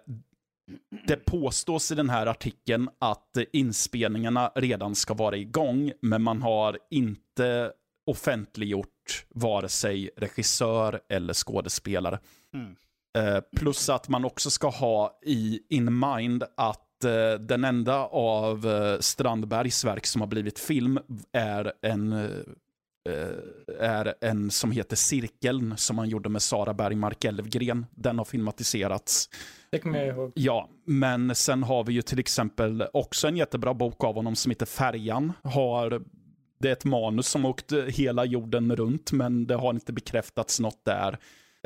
det 1.07 1.25
påstås 1.25 1.91
i 1.91 1.95
den 1.95 2.09
här 2.09 2.27
artikeln 2.27 2.89
att 2.99 3.37
inspelningarna 3.53 4.51
redan 4.55 4.95
ska 4.95 5.13
vara 5.13 5.37
igång, 5.37 5.91
men 6.01 6.23
man 6.23 6.41
har 6.41 6.77
inte 6.91 7.71
offentliggjort 8.05 9.25
vare 9.35 9.69
sig 9.69 10.09
regissör 10.17 10.99
eller 11.09 11.33
skådespelare. 11.33 12.19
Mm. 12.53 12.75
Eh, 13.17 13.41
plus 13.55 13.89
att 13.89 14.09
man 14.09 14.25
också 14.25 14.49
ska 14.49 14.69
ha 14.69 15.19
i 15.25 15.59
in 15.69 15.99
mind 15.99 16.43
att 16.57 16.92
eh, 17.03 17.33
den 17.39 17.63
enda 17.63 18.05
av 18.05 18.67
eh, 18.67 18.99
Strandbergs 18.99 19.85
verk 19.85 20.05
som 20.05 20.21
har 20.21 20.27
blivit 20.27 20.59
film 20.59 20.99
är 21.31 21.73
en, 21.81 22.13
eh, 22.13 23.79
är 23.79 24.13
en 24.21 24.51
som 24.51 24.71
heter 24.71 24.95
Cirkeln 24.95 25.77
som 25.77 25.97
han 25.97 26.09
gjorde 26.09 26.29
med 26.29 26.41
Sara 26.41 26.73
Bergmark 26.73 27.25
Elfgren. 27.25 27.85
Den 27.91 28.17
har 28.17 28.25
filmatiserats. 28.25 29.29
Det 29.71 29.79
kommer 29.79 29.99
jag 29.99 30.07
ihåg. 30.07 30.31
Ja, 30.35 30.69
men 30.85 31.35
sen 31.35 31.63
har 31.63 31.83
vi 31.83 31.93
ju 31.93 32.01
till 32.01 32.19
exempel 32.19 32.85
också 32.93 33.27
en 33.27 33.37
jättebra 33.37 33.73
bok 33.73 34.03
av 34.03 34.15
honom 34.15 34.35
som 34.35 34.49
heter 34.49 34.65
Färjan. 34.65 35.33
Har 35.43 36.01
det 36.63 36.69
är 36.69 36.73
ett 36.73 36.85
manus 36.85 37.27
som 37.27 37.45
åkt 37.45 37.71
hela 37.87 38.25
jorden 38.25 38.75
runt, 38.75 39.11
men 39.11 39.47
det 39.47 39.55
har 39.55 39.73
inte 39.73 39.93
bekräftats 39.93 40.59
något 40.59 40.85
där. 40.85 41.17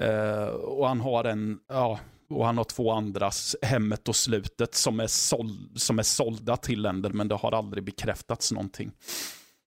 Eh, 0.02 0.48
och 0.48 0.88
han 0.88 1.02
har 1.02 1.24
en, 1.24 1.60
ja, 1.68 2.00
och 2.30 2.46
han 2.46 2.58
har 2.58 2.64
två 2.64 2.92
andras, 2.92 3.56
Hemmet 3.62 4.08
och 4.08 4.16
Slutet, 4.16 4.76
som 4.76 5.00
är, 5.00 5.08
såld, 5.08 5.82
som 5.82 6.00
är 6.00 6.04
sålda 6.04 6.58
till 6.58 6.82
länder, 6.82 7.10
men 7.10 7.28
det 7.28 7.36
har 7.36 7.52
aldrig 7.52 7.84
bekräftats 7.84 8.52
någonting. 8.52 8.92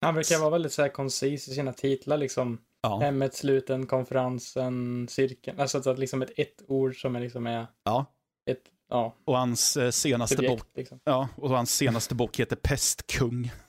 Han 0.01 0.15
brukar 0.15 0.39
vara 0.39 0.51
väldigt 0.51 0.73
så 0.73 0.83
här 0.83 0.89
koncis 0.89 1.49
i 1.49 1.55
sina 1.55 1.73
titlar, 1.73 2.17
liksom. 2.17 2.59
Ja. 2.83 2.99
Hemmet, 3.01 3.35
sluten, 3.35 3.87
konferensen, 3.87 5.07
cirkeln. 5.09 5.61
Alltså 5.61 5.91
att 5.91 5.99
liksom 5.99 6.23
ett, 6.23 6.31
ett 6.37 6.63
ord 6.69 7.01
som 7.01 7.17
är 7.17 7.21
liksom 7.21 7.47
är 7.47 7.67
ja. 7.85 8.07
ett, 8.51 8.63
ja, 8.89 9.17
Och 9.25 9.37
hans 9.39 9.77
eh, 9.77 9.91
senaste 9.91 10.37
subjekt, 10.37 10.63
bok, 10.63 10.77
liksom. 10.77 11.01
ja, 11.05 11.29
och 11.37 11.51
hans 11.51 11.75
senaste 11.75 12.15
bok 12.15 12.41
heter 12.41 12.57
Pestkung. 12.57 13.53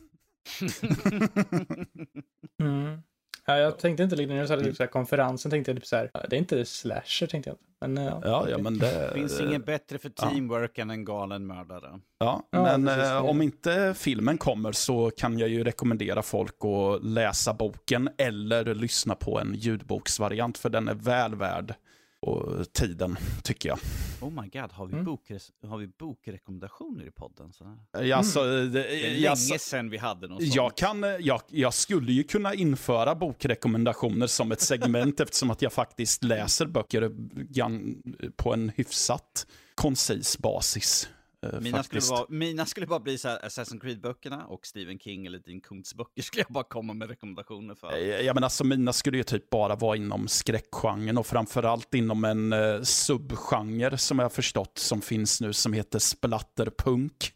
Mm. 2.61 3.01
Ja, 3.47 3.57
jag 3.57 3.79
tänkte 3.79 4.03
inte 4.03 4.15
när 4.15 4.41
du 4.41 4.47
sa 4.47 4.55
det, 4.55 4.63
typ 4.63 4.75
så 4.75 4.83
här, 4.83 4.87
konferensen, 4.87 5.51
tänkte 5.51 5.71
jag 5.71 5.77
typ 5.77 5.85
så 5.87 5.95
här, 5.95 6.11
det 6.29 6.35
är 6.35 6.39
inte 6.39 6.65
slasher 6.65 7.27
tänkte 7.27 7.49
jag. 7.49 7.57
Men 7.81 7.97
eh, 7.97 8.03
ja, 8.03 8.21
Ja, 8.23 8.29
ja, 8.31 8.41
okej. 8.41 8.63
men 8.63 8.77
det... 8.79 9.11
finns 9.13 9.41
inget 9.41 9.65
bättre 9.65 9.97
för 9.97 10.11
ja. 10.17 10.29
teamwork 10.29 10.77
än 10.77 10.89
en 10.89 11.05
galen 11.05 11.47
mördare. 11.47 11.99
Ja, 12.19 12.47
Ja, 12.51 12.63
men 12.63 12.85
precis, 12.85 13.03
eh, 13.03 13.23
det- 13.23 13.29
om 13.29 13.41
inte 13.41 13.93
filmen 13.97 14.37
kommer 14.37 14.71
så 14.71 15.11
kan 15.17 15.39
jag 15.39 15.49
ju 15.49 15.63
rekommendera 15.63 16.21
folk 16.21 16.55
att 16.65 17.03
läsa 17.03 17.53
boken 17.53 18.09
eller 18.17 18.75
lyssna 18.75 19.15
på 19.15 19.39
en 19.39 19.53
ljudboksvariant 19.55 20.57
för 20.57 20.69
den 20.69 20.87
är 20.87 20.93
väl 20.95 21.35
värd 21.35 21.73
och 22.21 22.73
tiden, 22.73 23.17
tycker 23.43 23.69
jag. 23.69 23.79
Oh 24.21 24.41
my 24.41 24.49
god, 24.49 24.71
har 24.71 24.85
vi, 24.87 24.93
Mm. 24.93 25.05
bokres- 25.07 25.51
har 25.67 25.77
vi 25.77 25.87
bokrekommendationer 25.87 27.05
i 27.05 27.11
podden? 27.11 27.53
Så 27.53 27.63
här? 27.93 28.03
Ja, 28.05 28.15
Alltså, 28.17 28.43
det, 28.43 28.67
Det 28.69 29.05
är 29.07 29.13
jag, 29.15 29.37
länge 29.37 29.59
sedan 29.59 29.89
vi 29.89 29.97
hade 29.97 30.27
något 30.27 30.41
jag, 30.41 30.53
sånt. 30.55 30.75
kan, 30.75 31.03
jag, 31.19 31.41
jag 31.47 31.73
skulle 31.73 32.11
ju 32.11 32.23
kunna 32.23 32.53
införa 32.53 33.15
bokrekommendationer 33.15 34.27
som 34.27 34.51
ett 34.51 34.61
segment 34.61 35.19
eftersom 35.19 35.49
att 35.51 35.61
jag 35.61 35.73
faktiskt 35.73 36.23
läser 36.23 36.65
böcker 36.65 37.01
gan- 37.49 38.31
på 38.37 38.53
en 38.53 38.69
hyfsat 38.75 39.47
koncis 39.75 40.37
basis. 40.37 41.09
Eh, 41.43 41.59
Mina 41.59 41.83
skulle, 41.83 42.01
vara, 42.09 42.25
mina 42.29 42.65
skulle 42.65 42.87
bara 42.87 42.99
bli 42.99 43.17
så 43.17 43.27
här 43.27 43.39
Assassin's 43.39 43.79
Creed-böckerna 43.81 44.45
och 44.45 44.65
Stephen 44.65 44.99
King 44.99 45.25
eller 45.25 45.39
Dean 45.39 45.61
Kuntz 45.61 45.95
böcker 45.95 46.21
skulle 46.21 46.43
jag 46.47 46.53
bara 46.53 46.63
komma 46.63 46.93
med 46.93 47.09
rekommendationer 47.09 47.75
för. 47.75 47.93
Eh, 47.93 48.21
Ja, 48.21 48.33
men 48.33 48.43
alltså 48.43 48.63
mina 48.63 48.93
skulle 48.93 49.17
ju 49.17 49.23
typ 49.23 49.49
bara 49.49 49.75
vara 49.75 49.95
inom 49.95 50.27
skräckgenren 50.27 51.17
och 51.17 51.27
framförallt 51.27 51.93
inom 51.93 52.25
en 52.25 52.53
eh, 52.53 52.81
subgenre 52.81 53.97
som 53.97 54.19
jag 54.19 54.25
har 54.25 54.29
förstått 54.29 54.77
som 54.77 55.01
finns 55.01 55.41
nu 55.41 55.53
som 55.53 55.73
heter 55.73 55.99
splatterpunk. 55.99 57.33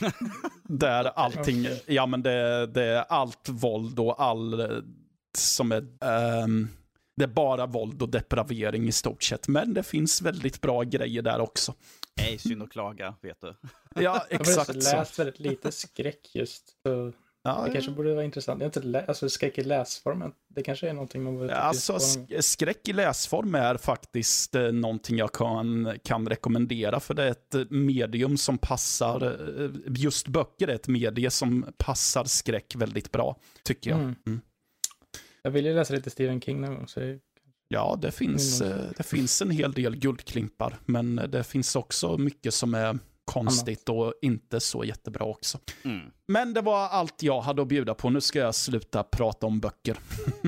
Där 0.68 1.04
allting, 1.04 1.66
ja 1.86 2.06
men 2.06 2.22
det, 2.22 2.66
det 2.66 2.84
är 2.84 3.04
allt 3.08 3.48
våld 3.48 3.98
och 3.98 4.22
all 4.22 4.60
eh, 4.60 4.68
som 5.38 5.72
är, 5.72 5.86
ehm, 6.04 6.68
det 7.16 7.24
är 7.24 7.28
bara 7.28 7.66
våld 7.66 8.02
och 8.02 8.08
depravering 8.08 8.88
i 8.88 8.92
stort 8.92 9.22
sett. 9.22 9.48
Men 9.48 9.74
det 9.74 9.82
finns 9.82 10.22
väldigt 10.22 10.60
bra 10.60 10.82
grejer 10.82 11.22
där 11.22 11.40
också. 11.40 11.74
Nej, 12.16 12.38
synd 12.38 12.62
att 12.62 12.70
klaga, 12.70 13.14
vet 13.20 13.40
du. 13.40 13.54
Ja, 13.94 14.02
Jag 14.02 14.10
har 14.10 14.26
exakt 14.30 14.46
förresten 14.54 14.82
så. 14.82 14.96
läst 14.96 15.18
väldigt 15.18 15.40
lite 15.40 15.72
skräck 15.72 16.30
just. 16.34 16.68
Så 16.86 17.12
Ja, 17.44 17.62
det 17.66 17.72
kanske 17.72 17.90
borde 17.90 18.14
vara 18.14 18.24
intressant. 18.24 18.60
Jag 18.60 18.64
har 18.64 18.68
inte 18.68 18.80
lä- 18.88 19.04
alltså 19.08 19.28
skräck 19.28 19.58
i 19.58 19.62
läsform, 19.64 20.32
det 20.48 20.62
kanske 20.62 20.88
är 20.88 20.92
någonting 20.92 21.22
man 21.22 21.34
borde 21.38 21.48
Ja, 21.52 21.56
Alltså, 21.56 21.92
sk- 21.92 22.40
skräck 22.40 22.88
i 22.88 22.92
läsform 22.92 23.54
är 23.54 23.76
faktiskt 23.76 24.54
eh, 24.54 24.72
någonting 24.72 25.16
jag 25.18 25.32
kan, 25.32 25.98
kan 26.04 26.28
rekommendera, 26.28 27.00
för 27.00 27.14
det 27.14 27.22
är 27.22 27.30
ett 27.30 27.54
eh, 27.54 27.64
medium 27.70 28.36
som 28.36 28.58
passar, 28.58 29.22
eh, 29.64 29.70
just 29.86 30.28
böcker 30.28 30.68
är 30.68 30.74
ett 30.74 30.88
medie 30.88 31.30
som 31.30 31.66
passar 31.76 32.24
skräck 32.24 32.74
väldigt 32.76 33.12
bra, 33.12 33.36
tycker 33.64 33.90
jag. 33.90 33.98
Mm. 33.98 34.14
Mm. 34.26 34.40
Jag 35.42 35.50
vill 35.50 35.66
ju 35.66 35.74
läsa 35.74 35.94
lite 35.94 36.10
Stephen 36.10 36.40
King 36.40 36.60
någon 36.60 36.74
gång, 36.74 36.88
så 36.88 37.00
Ja, 37.72 37.98
det 38.02 38.10
finns, 38.10 38.60
Mm. 38.60 38.78
eh, 38.78 38.84
det 38.96 39.02
finns 39.02 39.42
en 39.42 39.50
hel 39.50 39.72
del 39.72 39.96
guldklimpar, 39.96 40.78
men 40.84 41.16
det 41.16 41.44
finns 41.44 41.76
också 41.76 42.18
mycket 42.18 42.54
som 42.54 42.74
är 42.74 42.98
konstigt 43.24 43.88
och 43.88 44.14
inte 44.22 44.60
så 44.60 44.84
jättebra 44.84 45.24
också. 45.24 45.58
Mm. 45.84 46.10
Men 46.28 46.54
det 46.54 46.60
var 46.60 46.88
allt 46.88 47.22
jag 47.22 47.40
hade 47.40 47.62
att 47.62 47.68
bjuda 47.68 47.94
på. 47.94 48.10
Nu 48.10 48.20
ska 48.20 48.38
jag 48.38 48.54
sluta 48.54 49.02
prata 49.02 49.46
om 49.46 49.60
böcker. 49.60 49.98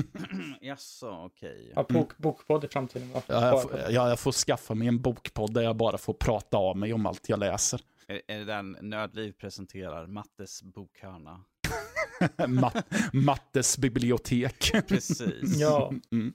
Jaså, 0.61 1.09
okej. 1.25 1.71
ja, 1.75 1.85
bok, 1.89 2.17
bokpodd 2.17 2.63
i 2.63 2.67
framtiden. 2.67 3.11
Va? 3.11 3.21
Ja, 3.27 3.45
jag, 3.47 3.61
får, 3.61 3.79
ja, 3.89 4.09
jag 4.09 4.19
får 4.19 4.31
skaffa 4.31 4.73
mig 4.73 4.87
en 4.87 5.01
bokpodd 5.01 5.53
där 5.53 5.61
jag 5.61 5.75
bara 5.75 5.97
får 5.97 6.13
prata 6.13 6.57
av 6.57 6.77
mig 6.77 6.93
om 6.93 7.05
allt 7.05 7.29
jag 7.29 7.39
läser. 7.39 7.81
Är, 8.07 8.21
är 8.27 8.37
det 8.39 8.45
den 8.45 8.77
Nödliv 8.81 9.31
presenterar, 9.31 10.07
Mattes 10.07 10.63
bokhörna? 10.63 11.41
Ma- 12.37 12.83
Mattes 13.13 13.77
bibliotek. 13.77 14.71
Precis. 14.87 15.57
Ja, 15.59 15.93
Mm. 16.11 16.33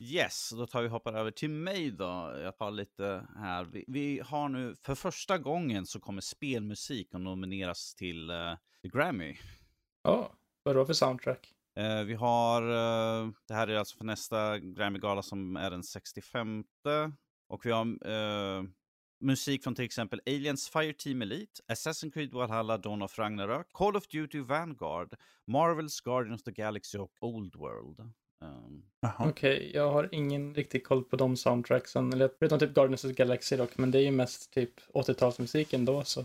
Yes, 0.00 0.50
då 0.50 0.66
tar 0.66 0.82
vi 0.82 0.88
hoppar 0.88 1.12
över 1.12 1.30
till 1.30 1.50
mig 1.50 1.90
då. 1.90 2.38
Jag 2.42 2.56
tar 2.56 2.70
lite 2.70 3.26
här. 3.36 3.64
Vi, 3.64 3.84
vi 3.88 4.20
har 4.24 4.48
nu, 4.48 4.74
för 4.82 4.94
första 4.94 5.38
gången 5.38 5.86
så 5.86 6.00
kommer 6.00 6.20
spelmusik 6.20 7.14
att 7.14 7.20
nomineras 7.20 7.94
till 7.94 8.30
uh, 8.30 8.56
Grammy. 8.82 9.36
ja. 10.02 10.32
Vad 10.62 10.76
då 10.76 10.86
för 10.86 10.92
soundtrack? 10.92 11.54
Eh, 11.76 12.04
vi 12.04 12.14
har, 12.14 12.62
eh, 12.62 13.30
det 13.48 13.54
här 13.54 13.68
är 13.68 13.76
alltså 13.76 13.96
för 13.96 14.04
nästa 14.04 14.58
Grammy-gala 14.58 15.22
som 15.22 15.56
är 15.56 15.70
den 15.70 15.82
65. 15.82 16.64
Och 17.48 17.66
vi 17.66 17.70
har 17.70 18.08
eh, 18.10 18.62
musik 19.20 19.64
från 19.64 19.74
till 19.74 19.84
exempel 19.84 20.20
Aliens 20.26 20.68
Fireteam 20.68 21.22
Elite, 21.22 21.62
Assassin's 21.68 22.12
Creed 22.12 22.32
Valhalla 22.32 22.78
Dawn 22.78 23.02
of 23.02 23.18
Ragnarök, 23.18 23.72
Call 23.72 23.96
of 23.96 24.08
Duty 24.08 24.40
Vanguard, 24.40 25.14
Marvels 25.46 26.00
Guardians 26.00 26.40
of 26.40 26.44
the 26.44 26.52
Galaxy 26.62 26.98
och 26.98 27.12
Old 27.20 27.56
World. 27.56 28.12
Um. 28.44 28.84
Okej, 29.18 29.70
jag 29.74 29.92
har 29.92 30.08
ingen 30.12 30.54
riktig 30.54 30.84
koll 30.86 31.04
på 31.04 31.16
de 31.16 31.36
soundtracksen. 31.36 32.12
Eller 32.12 32.30
förutom 32.38 32.58
typ 32.58 32.74
Guardians 32.74 33.04
of 33.04 33.10
the 33.10 33.14
Galaxy 33.14 33.56
dock, 33.56 33.78
men 33.78 33.90
det 33.90 33.98
är 33.98 34.02
ju 34.02 34.10
mest 34.10 34.52
typ 34.52 34.80
80-talsmusik 34.80 35.74
ändå 35.74 36.04
så. 36.04 36.24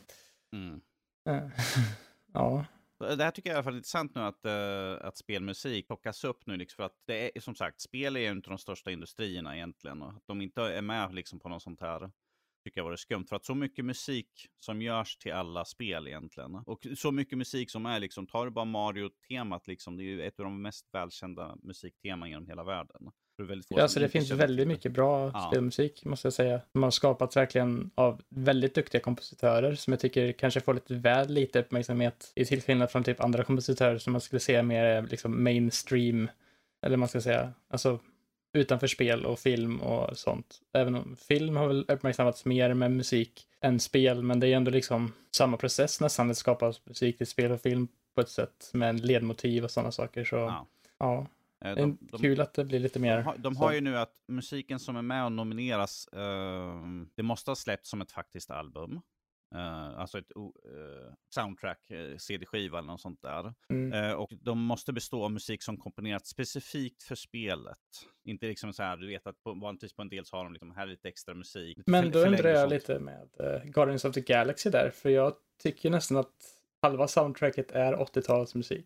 mm. 0.54 0.82
eh, 1.30 1.52
ja. 2.34 2.66
Det 3.00 3.24
här 3.24 3.32
tycker 3.32 3.50
jag 3.50 3.54
är 3.54 3.56
i 3.56 3.58
alla 3.58 3.64
fall 3.64 3.76
intressant 3.76 4.16
nu 4.16 4.22
att, 4.22 4.46
eh, 4.46 5.08
att 5.08 5.18
spelmusik 5.18 5.88
plockas 5.88 6.24
upp 6.24 6.46
nu. 6.46 6.58
Liksom, 6.58 6.76
för 6.76 6.84
att 6.84 6.98
det 7.06 7.38
är 7.38 7.42
som 7.42 7.56
sagt, 7.56 7.82
spel 7.82 8.16
är 8.16 8.20
ju 8.20 8.32
inte 8.32 8.50
de 8.50 8.58
största 8.58 8.92
industrierna 8.92 9.56
egentligen. 9.56 10.02
Och 10.02 10.10
att 10.10 10.28
de 10.28 10.42
inte 10.42 10.62
är 10.62 10.82
med 10.82 11.14
liksom, 11.14 11.40
på 11.40 11.50
något 11.50 11.64
sånt 11.64 11.82
här 11.82 12.12
tycker 12.64 12.80
jag 12.82 12.86
var 12.90 12.96
skumt. 12.96 13.26
För 13.30 13.36
att 13.36 13.46
så 13.46 13.56
mycket 13.56 13.86
musik 13.86 14.48
som 14.60 14.82
görs 14.82 15.18
till 15.18 15.34
alla 15.34 15.66
spel 15.66 16.08
egentligen. 16.08 16.56
Och 16.56 16.88
så 16.98 17.12
mycket 17.12 17.38
musik 17.38 17.72
som 17.72 17.86
är 17.86 18.00
liksom, 18.00 18.28
tar 18.28 18.46
du 18.46 18.52
bara 18.52 18.66
Mario-temat 18.66 19.68
liksom, 19.68 19.98
det 19.98 20.04
är 20.04 20.06
ju 20.06 20.24
ett 20.24 20.40
av 20.40 20.44
de 20.46 20.62
mest 20.62 20.86
välkända 20.94 21.56
musikteman 21.64 22.30
genom 22.30 22.48
hela 22.48 22.64
världen. 22.64 23.12
Det, 23.38 23.62
Ja, 23.70 23.78
som 23.80 23.90
så 23.90 24.00
det 24.00 24.10
finns 24.10 24.32
väldigt 24.32 24.68
det. 24.68 24.74
mycket 24.74 24.92
bra 24.92 25.32
Ja. 25.34 25.50
spelmusik, 25.52 26.06
måste 26.06 26.26
jag 26.26 26.34
säga. 26.34 26.62
De 26.74 26.84
har 26.84 26.92
skapats 26.92 27.38
verkligen 27.38 27.92
av 27.96 28.22
väldigt 28.30 28.76
duktiga 28.76 29.02
kompositörer 29.02 29.76
som 29.76 29.94
jag 29.94 30.00
tycker 30.00 30.32
kanske 30.32 30.62
får 30.62 30.74
lite 30.74 30.96
väl 30.96 31.30
lite 31.34 31.60
uppmärksamhet 31.60 32.32
i 32.36 32.46
till 32.46 32.62
skillnad 32.62 32.92
från 32.92 33.04
typ 33.04 33.20
andra 33.22 33.44
kompositörer 33.44 33.98
som 33.98 34.12
man 34.14 34.22
skulle 34.22 34.40
säga 34.40 34.64
mer 34.64 35.02
liksom 35.02 35.44
mainstream, 35.44 36.30
eller 36.86 36.98
man 36.98 37.10
ska 37.10 37.22
säga, 37.22 37.54
alltså 37.70 38.00
utanför 38.54 38.88
spel 38.88 39.26
och 39.26 39.40
film 39.40 39.82
och 39.82 40.18
sånt. 40.18 40.62
Även 40.74 40.96
om 40.96 41.16
film 41.16 41.56
har 41.56 41.68
väl 41.68 41.86
uppmärksammats 41.88 42.46
mer 42.46 42.74
med 42.74 42.92
musik 42.92 43.46
än 43.62 43.80
spel, 43.80 44.24
men 44.24 44.40
det 44.40 44.48
är 44.48 44.56
ändå 44.56 44.72
liksom 44.72 45.14
samma 45.32 45.58
process 45.58 46.02
nästan 46.02 46.30
att 46.32 46.38
skapa 46.38 46.74
musik 46.86 47.18
till 47.18 47.28
spel 47.28 47.52
och 47.52 47.62
film 47.62 47.88
på 48.16 48.22
ett 48.22 48.30
sätt 48.30 48.70
med 48.74 49.06
ledmotiv 49.06 49.64
och 49.64 49.72
sådana 49.72 49.92
saker. 49.92 50.24
Så 50.26 50.36
Ja. 50.36 50.68
ja, 51.00 51.28
Eh, 51.66 51.76
det 51.76 51.82
är 51.82 51.86
de- 51.86 51.98
de- 52.02 52.18
kul 52.22 52.42
att 52.42 52.54
det 52.54 52.66
blir 52.66 52.80
lite 52.80 53.00
mer. 53.00 53.18
De 53.18 53.24
har, 53.24 53.38
de 53.38 53.58
har 53.58 53.74
ju 53.74 53.82
nu 53.82 53.98
att 53.98 54.14
musiken 54.28 54.80
som 54.80 54.96
är 54.96 55.02
med 55.02 55.26
och 55.26 55.32
nomineras, 55.32 56.08
eh, 56.08 56.82
det 57.16 57.24
måste 57.24 57.52
ha 57.52 57.56
släppts 57.56 57.90
som 57.90 58.02
ett 58.02 58.12
faktiskt 58.12 58.52
album. 58.52 59.02
Eh, 59.56 60.00
alltså 60.00 60.18
ett 60.18 60.32
eh, 60.36 61.14
soundtrack, 61.36 61.92
eh, 61.92 62.18
CD-skiva 62.18 62.78
eller 62.78 62.88
något 62.88 63.02
sånt 63.02 63.22
där. 63.22 63.54
Mm. 63.70 64.18
Och 64.18 64.32
de 64.42 64.60
måste 64.60 64.94
bestå 64.94 65.24
av 65.24 65.32
musik 65.32 65.64
som 65.64 65.78
komponerats 65.78 66.30
specifikt 66.30 67.04
för 67.04 67.16
spelet. 67.16 67.78
Inte 68.24 68.46
liksom 68.46 68.74
så 68.74 68.84
här, 68.84 68.98
du 68.98 69.08
vet 69.08 69.28
att 69.28 69.44
på, 69.44 69.54
vanligtvis 69.54 69.94
på 69.94 70.02
en 70.02 70.10
del 70.10 70.26
så 70.26 70.38
har 70.38 70.44
de 70.44 70.54
liksom, 70.54 70.72
här 70.72 70.84
är 70.84 70.92
lite 70.92 71.08
extra 71.08 71.34
musik. 71.34 71.78
lite 71.78 71.92
Men 71.92 72.12
då 72.12 72.20
undrar 72.20 72.50
jag 72.50 72.70
lite 72.70 73.00
med 73.00 73.30
Guardians 73.64 74.06
of 74.06 74.14
the 74.14 74.22
Galaxy 74.22 74.70
där, 74.70 74.92
för 74.92 75.10
jag 75.10 75.34
tycker 75.64 75.90
nästan 75.90 76.18
att 76.18 76.34
halva 76.82 77.08
soundtracket 77.08 77.72
är 77.72 77.94
80-talsmusik. 77.94 78.86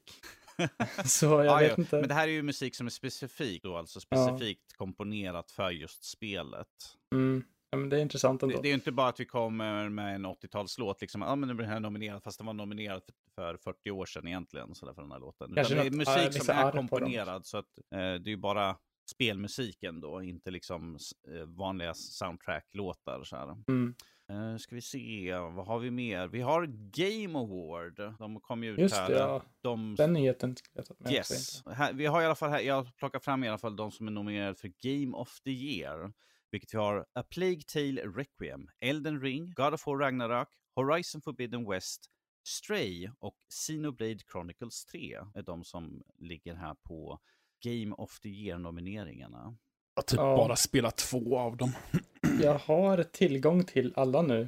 Så 1.06 1.26
jag 1.26 1.46
Ja, 1.46 1.58
vet 1.58 1.70
ja. 1.70 1.76
inte. 1.78 1.96
Men 2.00 2.08
det 2.08 2.14
här 2.14 2.28
är 2.28 2.32
ju 2.32 2.44
musik 2.44 2.76
som 2.76 2.86
är 2.86 2.92
specifik 2.92 3.64
då, 3.64 3.78
alltså 3.78 4.00
specifikt 4.00 4.74
komponerat 4.78 5.52
för 5.52 5.72
just 5.72 6.04
spelet. 6.04 6.68
Mm. 7.16 7.44
Ja, 7.74 7.78
men 7.78 7.90
det 7.90 7.98
är 7.98 8.02
intressant 8.02 8.40
Det, 8.40 8.46
ändå. 8.46 8.62
det 8.62 8.68
är 8.68 8.70
ju 8.70 8.76
inte 8.76 8.92
bara 8.92 9.08
att 9.08 9.20
vi 9.20 9.26
kommer 9.26 9.90
med 9.90 10.16
en 10.16 10.26
80-talslåt, 10.26 11.02
liksom, 11.02 11.22
ja 11.22 11.36
men 11.36 11.50
nu 11.50 11.56
blir 11.56 11.66
den 11.66 11.74
här 11.74 11.80
nominerad, 11.80 12.24
fast 12.24 12.38
den 12.38 12.48
var 12.48 12.54
nominerad 12.54 13.02
för, 13.06 13.14
för 13.36 13.58
40 13.58 13.92
år 13.92 14.06
sedan 14.06 14.28
egentligen, 14.28 14.76
så 14.76 14.86
där 14.86 14.94
för 14.94 15.02
den 15.02 15.12
här 15.12 15.20
låten. 15.20 15.56
Kanske 15.56 15.74
Utan 15.74 15.84
det 15.84 15.88
är 15.88 15.92
något, 15.92 16.08
musik 16.08 16.34
lite 16.34 16.46
som 16.46 16.58
är 16.58 16.72
komponerad, 16.72 17.46
så 17.46 17.58
att 17.58 17.78
eh, 17.92 17.98
det 17.98 18.04
är 18.04 18.30
ju 18.30 18.38
bara 18.38 18.76
spelmusiken 19.12 20.02
då, 20.02 20.24
inte 20.24 20.52
liksom 20.52 20.98
eh, 21.28 21.46
vanliga 21.46 21.94
soundtrack-låtar. 21.94 23.24
Så 23.24 23.36
här. 23.36 23.58
Mm. 23.68 23.96
Uh, 24.32 24.58
ska 24.58 24.76
vi 24.76 24.82
se, 24.82 25.38
vad 25.38 25.66
har 25.68 25.80
vi 25.80 25.92
mer? 25.92 26.28
Vi 26.28 26.42
har 26.42 26.66
Game 26.92 27.40
Award. 27.40 28.16
De 28.20 28.40
kom 28.40 28.64
ju 28.64 28.72
ut 28.72 28.80
Just 28.80 28.96
här. 28.96 29.10
det, 29.10 29.18
ja. 29.18 29.42
De... 29.62 29.96
Den 29.96 30.14
nyheten 30.14 30.56
jag 30.74 31.14
Yes. 31.14 31.64
Här, 31.66 31.94
vi 31.94 32.06
har 32.06 32.22
i 32.22 32.26
alla 32.26 32.36
fall 32.36 32.50
här, 32.50 32.60
jag 32.60 32.96
plockar 32.96 33.20
fram 33.20 33.44
i 33.44 33.48
alla 33.48 33.58
fall 33.58 33.76
de 33.76 33.92
som 33.92 34.08
är 34.08 34.12
nominerade 34.12 34.56
för 34.56 34.72
Game 34.82 35.18
of 35.18 35.40
the 35.40 35.52
Year. 35.52 36.14
Vilket 36.54 36.74
vi 36.74 36.78
har 36.78 37.06
A 37.14 37.24
Plague 37.30 37.62
Tale 37.74 38.02
Requiem, 38.02 38.68
Elden 38.80 39.22
Ring, 39.22 39.54
God 39.56 39.74
of 39.74 39.88
War 39.88 39.98
Ragnarök, 39.98 40.48
Horizon 40.76 41.22
Forbidden 41.22 41.70
West, 41.70 42.06
Stray 42.48 43.10
och 43.20 43.36
Xenoblade 43.50 44.20
Chronicles 44.32 44.86
3 44.86 45.18
är 45.36 45.42
de 45.42 45.64
som 45.64 46.04
ligger 46.20 46.56
här 46.56 46.76
på 46.88 47.20
Game 47.66 47.96
of 47.96 48.20
the 48.20 48.30
Year-nomineringarna. 48.30 49.56
Jag 49.96 50.02
har 50.02 50.04
typ 50.04 50.18
Ja. 50.20 50.38
bara 50.38 50.56
spelat 50.56 50.98
två 50.98 51.38
av 51.40 51.58
dem. 51.58 51.72
Jag 52.42 52.58
har 52.58 53.04
tillgång 53.04 53.64
till 53.64 53.94
alla 53.96 54.22
nu. 54.22 54.48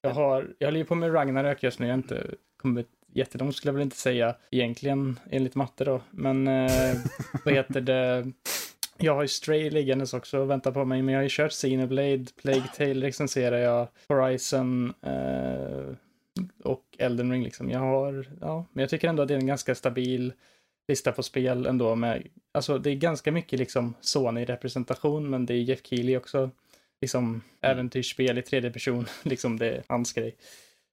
Jag 0.00 0.10
har, 0.10 0.54
jag 0.58 0.66
håller 0.68 0.78
ju 0.78 0.84
på 0.84 0.94
med 0.94 1.14
Ragnarök 1.14 1.62
just 1.62 1.78
nu, 1.78 1.86
jag 1.86 1.92
har 1.92 1.98
inte 2.02 2.34
kommit 2.56 2.88
jättelångt 3.14 3.56
skulle 3.56 3.68
jag 3.68 3.74
väl 3.74 3.82
inte 3.82 3.96
säga 3.96 4.36
egentligen 4.50 5.20
enligt 5.30 5.54
matte 5.54 5.84
då. 5.84 6.02
Men 6.10 6.48
eh, 6.48 6.96
vad 7.44 7.54
heter 7.54 7.80
det? 7.90 8.32
Jag 9.02 9.14
har 9.14 9.22
ju 9.22 9.28
Stray 9.28 9.70
liggandes 9.70 10.14
också 10.14 10.38
och 10.38 10.50
väntar 10.50 10.72
på 10.72 10.84
mig, 10.84 11.02
men 11.02 11.12
jag 11.12 11.18
har 11.18 11.22
ju 11.22 11.28
kört 11.32 11.52
Xenoblade, 11.52 12.24
Plague 12.42 12.68
Tale 12.76 13.06
recenserar 13.06 13.58
jag, 13.58 13.88
Horizon 14.08 14.94
eh, 15.02 15.94
och 16.64 16.84
Elden 16.98 17.32
Ring 17.32 17.44
liksom. 17.44 17.70
Jag 17.70 17.78
har, 17.78 18.26
ja, 18.40 18.66
men 18.72 18.82
jag 18.82 18.90
tycker 18.90 19.08
ändå 19.08 19.22
att 19.22 19.28
det 19.28 19.34
är 19.34 19.38
en 19.38 19.46
ganska 19.46 19.74
stabil 19.74 20.32
lista 20.88 21.12
på 21.12 21.22
spel 21.22 21.66
ändå 21.66 21.94
med, 21.94 22.26
alltså 22.54 22.78
det 22.78 22.90
är 22.90 22.94
ganska 22.94 23.32
mycket 23.32 23.58
liksom 23.58 23.94
Sony-representation, 24.00 25.30
men 25.30 25.46
det 25.46 25.54
är 25.54 25.58
Jeff 25.58 25.86
Keely 25.86 26.16
också 26.16 26.50
liksom 27.00 27.42
äventyrsspel 27.60 28.38
i 28.38 28.42
tredje 28.42 28.70
person, 28.70 29.06
liksom 29.22 29.58
det 29.58 29.70
är 29.70 29.82
hans 29.88 30.12
grej. 30.12 30.36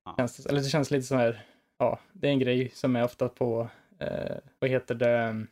Ja. 0.06 0.13
Känns 0.17 0.45
eller 0.45 0.62
det 0.62 0.69
känns 0.69 0.91
lite 0.91 1.08
så 1.08 1.15
här, 1.15 1.45
ja, 1.80 2.00
det 2.13 2.28
är 2.28 2.32
en 2.32 2.39
grej 2.39 2.72
som 2.74 2.95
är 2.95 3.04
ofta 3.04 3.30
på, 3.30 3.69
eh, 4.00 4.36
vad 4.60 4.69
heter 4.69 4.95
det, 4.95 5.45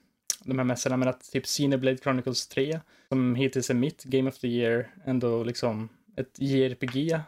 de 0.47 0.59
här 0.59 0.65
mässorna, 0.65 0.97
men 0.97 1.07
att 1.07 1.31
typ 1.31 1.45
Xenoblade 1.45 1.97
Chronicles 1.97 2.47
3, 2.47 2.79
som 3.09 3.35
hittills 3.35 3.69
är 3.69 3.73
mitt 3.73 4.03
Game 4.03 4.29
of 4.29 4.39
the 4.39 4.47
Year, 4.47 4.89
ändå 5.05 5.43
liksom 5.43 5.89
ett 6.17 6.39
JRPG 6.39 7.19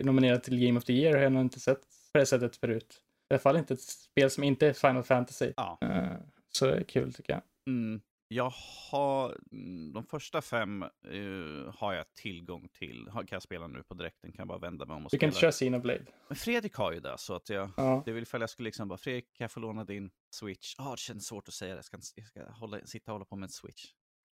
nominerat 0.00 0.44
till 0.44 0.66
Game 0.66 0.78
of 0.78 0.84
the 0.84 0.92
Year 0.92 1.14
har 1.14 1.22
jag 1.22 1.32
nog 1.32 1.42
inte 1.42 1.60
sett 1.60 1.80
på 2.12 2.18
det 2.18 2.26
sättet 2.26 2.56
förut. 2.56 3.00
I 3.30 3.34
alla 3.34 3.40
fall 3.40 3.56
inte 3.56 3.74
ett 3.74 3.80
spel 3.80 4.30
som 4.30 4.44
inte 4.44 4.66
är 4.66 4.72
Final 4.72 5.02
Fantasy. 5.02 5.52
Ja. 5.56 5.78
Eh, 5.80 6.16
så 6.52 6.66
det 6.66 6.76
är 6.76 6.84
kul 6.84 7.12
tycker 7.12 7.32
jag. 7.32 7.42
Mm. 7.66 8.00
Jag 8.28 8.52
har, 8.90 9.38
mm, 9.52 9.92
de 9.92 10.04
första 10.04 10.42
fem 10.42 10.82
eh, 10.82 11.74
har 11.74 11.94
jag 11.94 12.14
tillgång 12.14 12.68
till. 12.68 13.08
Kan 13.12 13.26
jag 13.30 13.42
spela 13.42 13.66
nu 13.66 13.82
på 13.82 13.94
direkten, 13.94 14.32
kan 14.32 14.38
jag 14.38 14.48
bara 14.48 14.58
vända 14.58 14.86
mig 14.86 14.96
om 14.96 15.04
och 15.06 15.10
Du 15.10 15.18
kan 15.18 15.18
spela. 15.18 15.28
inte 15.28 15.40
köra 15.40 15.52
Xenoblade. 15.52 16.06
Men 16.28 16.36
Fredrik 16.36 16.74
har 16.74 16.92
ju 16.92 17.00
det, 17.00 17.14
så 17.18 17.34
att 17.34 17.48
jag, 17.48 17.70
Ja. 17.76 18.02
det 18.04 18.12
väl 18.12 18.22
ifall 18.22 18.40
jag 18.40 18.50
skulle 18.50 18.66
liksom 18.66 18.88
bara, 18.88 18.98
Fredrik, 18.98 19.24
kan 19.32 19.44
jag 19.44 19.50
få 19.52 19.60
låna 19.60 19.84
din 19.84 20.10
Switch? 20.30 20.74
Ja, 20.78 20.90
det 20.90 20.98
känns 20.98 21.26
svårt 21.26 21.48
att 21.48 21.54
säga 21.54 21.74
det, 21.74 21.78
jag 21.78 21.84
ska, 21.84 21.98
jag 22.14 22.26
ska 22.26 22.50
hålla, 22.52 22.80
sitta 22.86 23.12
och 23.12 23.14
hålla 23.14 23.24
på 23.24 23.36
med 23.36 23.46
en 23.46 23.50
Switch. 23.50 23.84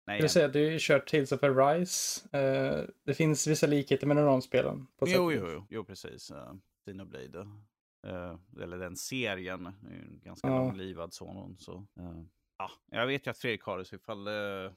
Nej, 0.07 0.21
vill 0.21 0.31
säga 0.31 0.47
att 0.47 0.53
du 0.53 0.71
har 0.73 0.79
kört 0.79 1.11
Tales 1.11 1.33
of 1.33 1.43
Arise. 1.43 2.29
Eh, 2.39 2.85
det 3.05 3.15
finns 3.15 3.47
vissa 3.47 3.67
likheter 3.67 4.07
mellan 4.07 4.25
de 4.25 4.43
spelen. 4.43 4.87
På 4.99 5.07
jo, 5.09 5.33
jo, 5.33 5.49
jo, 5.53 5.67
jo, 5.71 5.85
precis. 5.85 6.31
Uh, 6.31 6.55
Xenoblade, 6.85 7.39
uh, 8.07 8.63
eller 8.63 8.79
den 8.79 8.97
serien, 8.97 9.67
är 9.67 9.91
ju 9.95 10.01
en 10.03 10.21
ganska 10.23 10.49
Ja. 10.49 10.59
långlivad 10.59 11.13
sådan. 11.15 11.57
Så, 11.59 11.75
eh, 11.75 12.23
ja, 12.91 12.99
jag 12.99 13.07
vet 13.07 13.27
ju 13.27 13.31
att 13.31 13.39
Fredrik 13.39 13.63
har 13.63 13.79
det, 13.79 13.85
så 13.85 13.97
ifall, 13.97 14.29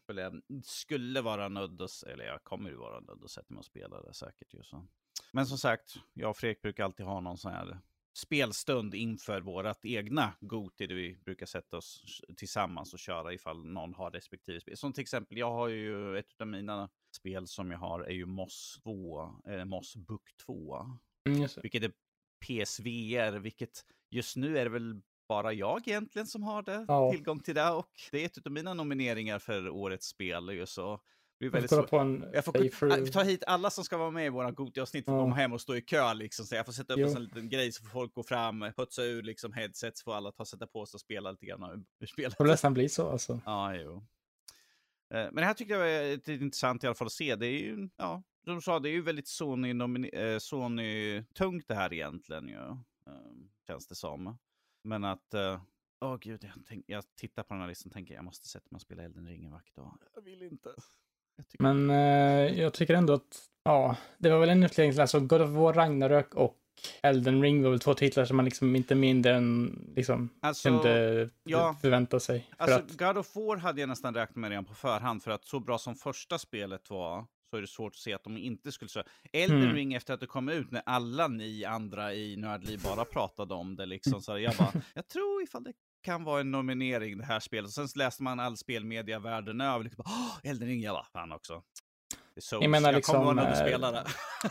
ifall 0.04 0.18
jag 0.18 0.42
skulle 0.64 1.22
vara 1.22 1.50
nödd, 1.50 1.82
s- 1.82 2.04
eller 2.04 2.26
jag 2.26 2.44
kommer 2.44 2.70
ju 2.70 2.76
vara 2.76 3.00
nödd 3.00 3.24
att 3.24 3.32
sätta 3.32 3.54
mig 3.54 3.60
och 3.60 3.66
spela 3.66 4.02
det 4.02 4.14
säkert. 4.14 4.54
Ju, 4.54 4.64
så. 4.64 4.88
Men 5.34 5.46
som 5.46 5.58
sagt, 5.58 5.96
jag 6.14 6.30
och 6.30 6.38
Fredrik 6.38 6.62
brukar 6.62 6.84
alltid 6.84 7.06
ha 7.06 7.20
någon 7.20 7.38
sån 7.38 7.52
här 7.52 7.80
spelstund 8.14 8.96
inför 8.96 9.42
vårat 9.42 9.86
egna 9.86 10.34
Goti, 10.40 10.88
där 10.88 10.96
vi 10.96 11.18
brukar 11.26 11.46
sätta 11.46 11.78
oss 11.78 12.22
tillsammans 12.38 12.94
och 12.94 13.00
köra 13.00 13.34
ifall 13.34 13.66
någon 13.66 13.94
har 13.94 14.12
respektive 14.12 14.60
spel. 14.62 14.78
Som 14.78 14.94
till 14.94 15.02
exempel, 15.02 15.38
jag 15.38 15.52
har 15.52 15.68
ju 15.68 16.18
ett 16.18 16.42
av 16.42 16.48
mina 16.48 16.90
spel 17.16 17.48
som 17.48 17.72
jag 17.72 17.80
har 17.80 18.00
är 18.02 18.14
ju 18.14 18.26
Moss 18.26 18.80
2, 18.84 19.42
eh, 19.48 19.66
Moss 19.66 19.96
Book 19.96 20.30
2. 20.46 20.86
Mm. 21.30 21.48
Vilket 21.62 21.84
är 21.84 21.92
PSVR, 22.48 23.40
vilket 23.40 23.86
just 24.10 24.36
nu 24.36 24.58
är 24.58 24.64
det 24.64 24.70
väl 24.70 25.02
bara 25.28 25.54
jag 25.54 25.88
egentligen 25.88 26.28
som 26.28 26.44
har 26.44 26.62
det, 26.64 26.86
Ja. 26.88 27.12
tillgång 27.12 27.40
till 27.40 27.56
det. 27.56 27.70
Och 27.72 27.90
det 28.12 28.22
är 28.22 28.26
ett 28.26 28.46
av 28.46 28.52
mina 28.52 28.74
nomineringar 28.74 29.40
för 29.40 29.70
årets 29.70 30.08
spel. 30.08 30.50
Ju, 30.50 30.66
så 30.66 31.00
det 31.40 31.46
är 31.46 31.46
Jag 31.46 31.52
får 31.52 31.58
väldigt 31.58 31.72
svårt. 31.72 31.90
på 31.90 31.98
en 32.00 32.26
Jag 32.34 32.46
får 32.46 32.52
playthrough. 32.52 33.06
ta 33.12 33.24
hit 33.24 33.44
alla 33.48 33.70
som 33.70 33.84
ska 33.84 33.98
vara 33.98 34.12
med 34.12 34.26
i 34.26 34.30
våra 34.30 34.52
Gotia-avsnitt 34.52 35.06
för 35.06 35.12
Ja. 35.12 35.20
komma 35.22 35.36
hem 35.36 35.54
och 35.54 35.62
stå 35.62 35.76
i 35.76 35.82
kö 35.82 36.14
liksom. 36.14 36.46
Så 36.46 36.56
jag 36.56 36.66
får 36.66 36.74
sätta 36.74 36.94
upp 36.94 37.00
Jo. 37.00 37.08
en 37.08 37.14
sån 37.14 37.24
liten 37.24 37.50
grej 37.50 37.72
så 37.72 37.84
får 37.84 37.90
folk 37.90 38.14
gå 38.14 38.24
fram, 38.24 38.66
putsa 38.78 39.04
ur 39.04 39.24
liksom 39.24 39.54
headsets, 39.54 40.04
får 40.04 40.16
alla 40.16 40.32
ta 40.32 40.46
sätta 40.46 40.68
på 40.68 40.86
sig 40.86 40.96
och 40.98 41.02
spela 41.02 41.32
lite 41.32 41.46
grann 41.46 41.86
ur- 42.00 42.06
spelet. 42.08 42.32
Det 42.32 42.38
får 42.38 42.46
nästan 42.46 42.74
bli 42.74 42.90
så 42.90 43.10
alltså. 43.10 43.42
Ja, 43.46 43.76
jo. 43.76 43.96
Eh, 45.14 45.24
Men 45.24 45.36
det 45.36 45.46
här 45.46 45.54
tyckte 45.54 45.74
jag 45.74 45.80
var 45.80 46.12
lite 46.12 46.34
intressant 46.34 46.84
i 46.84 46.88
alla 46.88 46.96
fall 46.96 47.06
att 47.08 47.12
se. 47.12 47.36
Det 47.36 47.48
är 47.48 47.60
ju, 47.60 47.90
ja, 47.98 48.24
som 48.44 48.56
du 48.56 48.62
sa, 48.62 48.80
det 48.80 48.90
är 48.90 48.92
ju 48.92 49.02
väldigt 49.02 49.28
Sony, 49.28 50.10
eh, 50.10 50.38
Sony-tungt 50.40 51.68
det 51.68 51.76
här 51.76 51.94
egentligen 51.94 52.48
ju. 52.48 52.56
eh, 52.56 53.14
Känns 53.68 53.88
det 53.88 53.96
som. 53.96 54.38
Men 54.84 55.04
att, 55.04 55.34
eh, 55.34 55.62
åh 56.02 56.18
gud, 56.22 56.44
jag, 56.44 56.66
tänk, 56.68 56.84
jag 56.88 57.04
tittar 57.16 57.44
på 57.44 57.54
den 57.54 57.62
här 57.62 57.68
listan 57.70 57.90
och 57.90 57.94
tänker 57.94 58.14
jag 58.16 58.24
måste 58.24 58.48
sätta 58.48 58.66
mig 58.70 58.76
och 58.78 58.82
spela 58.82 59.04
Elden 59.04 59.28
Ring 59.28 59.46
en 59.46 59.52
vacker 59.52 59.74
dag. 59.76 59.98
Jag 60.16 60.22
vill 60.22 60.44
inte. 60.44 60.70
Jag 61.38 61.48
tycker- 61.48 61.64
Men 61.64 61.90
eh, 61.90 62.60
jag 62.62 62.74
tycker 62.74 62.94
ändå 62.94 63.14
att, 63.14 63.38
ja, 63.64 63.96
det 64.18 64.30
var 64.30 64.40
väl 64.40 64.50
en 64.50 64.64
utläggning, 64.64 65.00
alltså 65.00 65.20
God 65.20 65.42
of 65.42 65.50
War, 65.50 65.74
Ragnarök 65.74 66.34
och 66.36 66.58
Elden 67.02 67.42
Ring 67.42 67.64
var 67.64 67.70
väl 67.70 67.80
två 67.80 67.94
titlar 67.94 68.26
som 68.26 68.36
man 68.38 68.46
liksom 68.46 68.76
inte 68.76 68.96
mindre 68.96 69.36
än 69.36 69.68
liksom 69.96 70.30
alltså, 70.40 70.70
kunde 70.70 71.30
ja. 71.44 71.76
förvänta 71.82 72.20
sig. 72.20 72.50
För 72.58 72.64
Alltså, 72.64 72.80
att, 72.80 72.98
God 72.98 73.18
of 73.18 73.36
War 73.36 73.58
hade 73.58 73.82
jag 73.82 73.90
nästan 73.90 74.14
räknat 74.14 74.36
med 74.36 74.50
redan 74.50 74.66
på 74.66 74.74
förhand, 74.74 75.24
för 75.24 75.32
att 75.32 75.46
så 75.46 75.60
bra 75.60 75.78
som 75.78 75.96
första 75.96 76.38
spelet 76.38 76.90
var, 76.90 77.26
så 77.50 77.58
är 77.58 77.62
det 77.62 77.68
svårt 77.68 77.94
att 77.94 78.00
se 78.00 78.14
att 78.14 78.24
de 78.24 78.38
inte 78.38 78.72
skulle 78.72 78.90
köra. 78.90 79.04
Elden 79.34 79.62
Mm. 79.62 79.76
Ring 79.76 79.94
efter 79.94 80.14
att 80.14 80.20
det 80.20 80.28
kom 80.28 80.50
ut, 80.50 80.72
när 80.72 80.82
alla 80.86 81.28
ni 81.28 81.66
andra 81.66 82.14
i 82.14 82.36
Nördliv 82.38 82.82
bara 82.84 83.06
pratade 83.06 83.54
om 83.54 83.76
det, 83.76 83.86
liksom, 83.86 84.22
så 84.22 84.40
jag 84.40 84.56
bara, 84.56 84.72
jag 84.94 85.08
tror 85.08 85.44
ifall 85.44 85.64
det 85.64 85.74
kan 86.02 86.24
vara 86.24 86.42
en 86.42 86.52
nominering 86.52 87.18
det 87.18 87.26
här 87.26 87.40
spelet. 87.40 87.66
Och 87.66 87.74
sen 87.74 87.88
läste 87.96 88.24
man 88.24 88.40
all 88.40 88.58
spelmedia 88.58 89.20
världen 89.20 89.62
över, 89.62 89.84
liksom, 89.84 90.04
Åh, 90.08 90.50
Elden 90.50 90.68
Ring, 90.68 90.82
jag 90.82 90.96
bara, 90.96 91.06
fan 91.14 91.32
också. 91.32 91.64
Så, 92.40 92.56
Jag 92.62 92.70
menar 92.70 92.94
jag 92.94 93.04
kommer 93.04 93.34
liksom, 93.34 93.52
eh, 93.52 93.68
spela 93.68 93.92
det. 93.92 94.04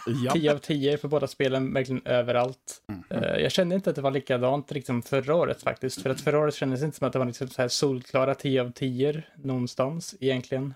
Ja. 0.25 0.33
10 0.33 0.53
av 0.53 0.59
10 0.59 0.99
för 0.99 1.09
båda 1.09 1.27
spelen, 1.27 1.73
verkligen 1.73 2.03
överallt. 2.07 2.83
Mm. 2.89 3.25
Eh, 3.25 3.43
jag 3.43 3.53
kände 3.53 3.75
inte 3.75 3.91
att 3.91 3.97
det 3.97 4.03
var 4.03 4.11
likadant 4.11 4.71
liksom 4.71 5.03
förra 5.03 5.35
året 5.35 5.63
faktiskt. 5.63 6.03
För 6.03 6.11
att 6.11 6.21
förra 6.21 6.39
året 6.39 6.55
kändes 6.55 6.81
det 6.81 6.87
inte 6.87 6.99
som 6.99 7.07
att 7.07 7.13
det 7.13 7.19
var 7.19 7.27
liksom 7.27 7.49
så 7.49 7.63
här 7.63 7.69
solklara 7.69 8.35
10 8.35 8.63
av 8.63 8.71
10 8.71 9.23
någonstans 9.37 10.15
egentligen. 10.21 10.75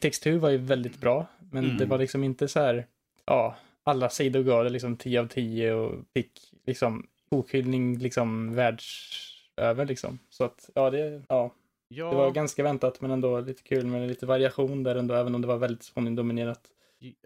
Takes 0.00 0.20
two 0.20 0.38
var 0.38 0.50
ju 0.50 0.56
väldigt 0.56 1.00
bra, 1.00 1.26
men 1.56 1.64
Mm. 1.64 1.76
det 1.78 1.86
var 1.86 1.98
liksom 1.98 2.24
inte 2.24 2.48
så 2.48 2.60
här, 2.60 2.86
ja, 3.24 3.56
alla 3.84 4.08
sidor 4.10 4.42
gav 4.42 4.64
det 4.64 4.70
liksom 4.70 4.96
10 4.96 5.20
av 5.20 5.26
10 5.26 5.72
och 5.72 6.04
fick 6.14 6.32
liksom 6.66 7.06
okhyllning 7.28 7.98
liksom 7.98 8.54
världsöver 8.54 9.86
liksom. 9.86 10.18
Så 10.30 10.44
att, 10.44 10.70
ja, 10.74 10.90
det, 10.90 11.22
ja, 11.28 11.54
Ja, 11.88 12.10
det 12.10 12.16
var 12.16 12.30
ganska 12.30 12.62
väntat, 12.62 13.00
men 13.00 13.10
ändå 13.10 13.40
lite 13.40 13.62
kul 13.62 13.86
med 13.86 14.08
lite 14.08 14.26
variation 14.26 14.82
där 14.82 14.96
ändå, 14.96 15.14
även 15.14 15.34
om 15.34 15.40
det 15.40 15.46
var 15.48 15.56
väldigt 15.58 15.82
Sony-dominerat. 15.82 16.60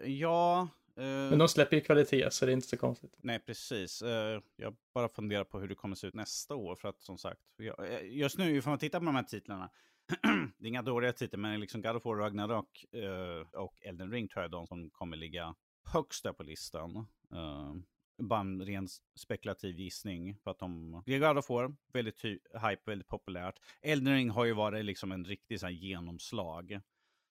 ja. 0.05 0.67
eh, 0.97 1.03
Men 1.03 1.39
de 1.39 1.47
släpper 1.47 1.75
ju 1.77 1.81
kvalitet, 1.81 2.31
så 2.31 2.45
det 2.45 2.51
är 2.51 2.53
inte 2.53 2.67
så 2.67 2.77
konstigt. 2.77 3.13
Nej, 3.21 3.39
precis. 3.39 4.01
Eh, 4.01 4.41
Jag 4.55 4.75
bara 4.93 5.09
funderar 5.09 5.43
på 5.43 5.59
hur 5.59 5.67
det 5.67 5.75
kommer 5.75 5.95
se 5.95 6.07
ut 6.07 6.13
nästa 6.13 6.55
år. 6.55 6.75
För 6.75 6.89
att 6.89 7.01
som 7.01 7.17
sagt, 7.17 7.39
jag- 7.57 7.93
eh, 7.93 7.99
just 8.17 8.37
nu 8.37 8.61
får 8.61 8.69
man 8.69 8.79
titta 8.79 8.99
på 8.99 9.05
de 9.05 9.15
här 9.15 9.23
titlarna. 9.23 9.69
det 10.57 10.65
är 10.65 10.67
inga 10.67 10.81
dåliga 10.81 11.13
titlar, 11.13 11.39
men 11.39 11.59
liksom 11.59 11.81
God 11.81 11.95
of 11.95 12.05
War, 12.05 12.15
Ragnarok 12.15 12.85
uh, 12.95 13.61
och 13.61 13.81
Elden 13.81 14.11
Ring 14.11 14.27
tror 14.27 14.43
jag 14.43 14.49
är 14.49 14.51
de 14.51 14.67
som 14.67 14.89
kommer 14.89 15.17
ligga 15.17 15.55
högst 15.93 16.23
där 16.23 16.33
på 16.33 16.43
listan. 16.43 16.97
Uh, 17.33 17.73
Bara 18.17 18.39
en 18.39 18.65
ren 18.65 18.87
spekulativ 19.19 19.79
gissning. 19.79 20.37
För 20.43 20.51
att 20.51 20.59
de... 20.59 20.91
God 21.05 21.37
of 21.37 21.49
War, 21.49 21.75
väldigt 21.93 22.23
hype, 22.23 22.81
väldigt 22.85 23.07
populärt. 23.07 23.55
Elden 23.81 24.13
Ring 24.13 24.29
har 24.29 24.45
ju 24.45 24.53
varit 24.53 24.85
liksom 24.85 25.11
en 25.11 25.25
riktig 25.25 25.59
så 25.59 25.65
här 25.65 25.73
genomslag. 25.73 26.81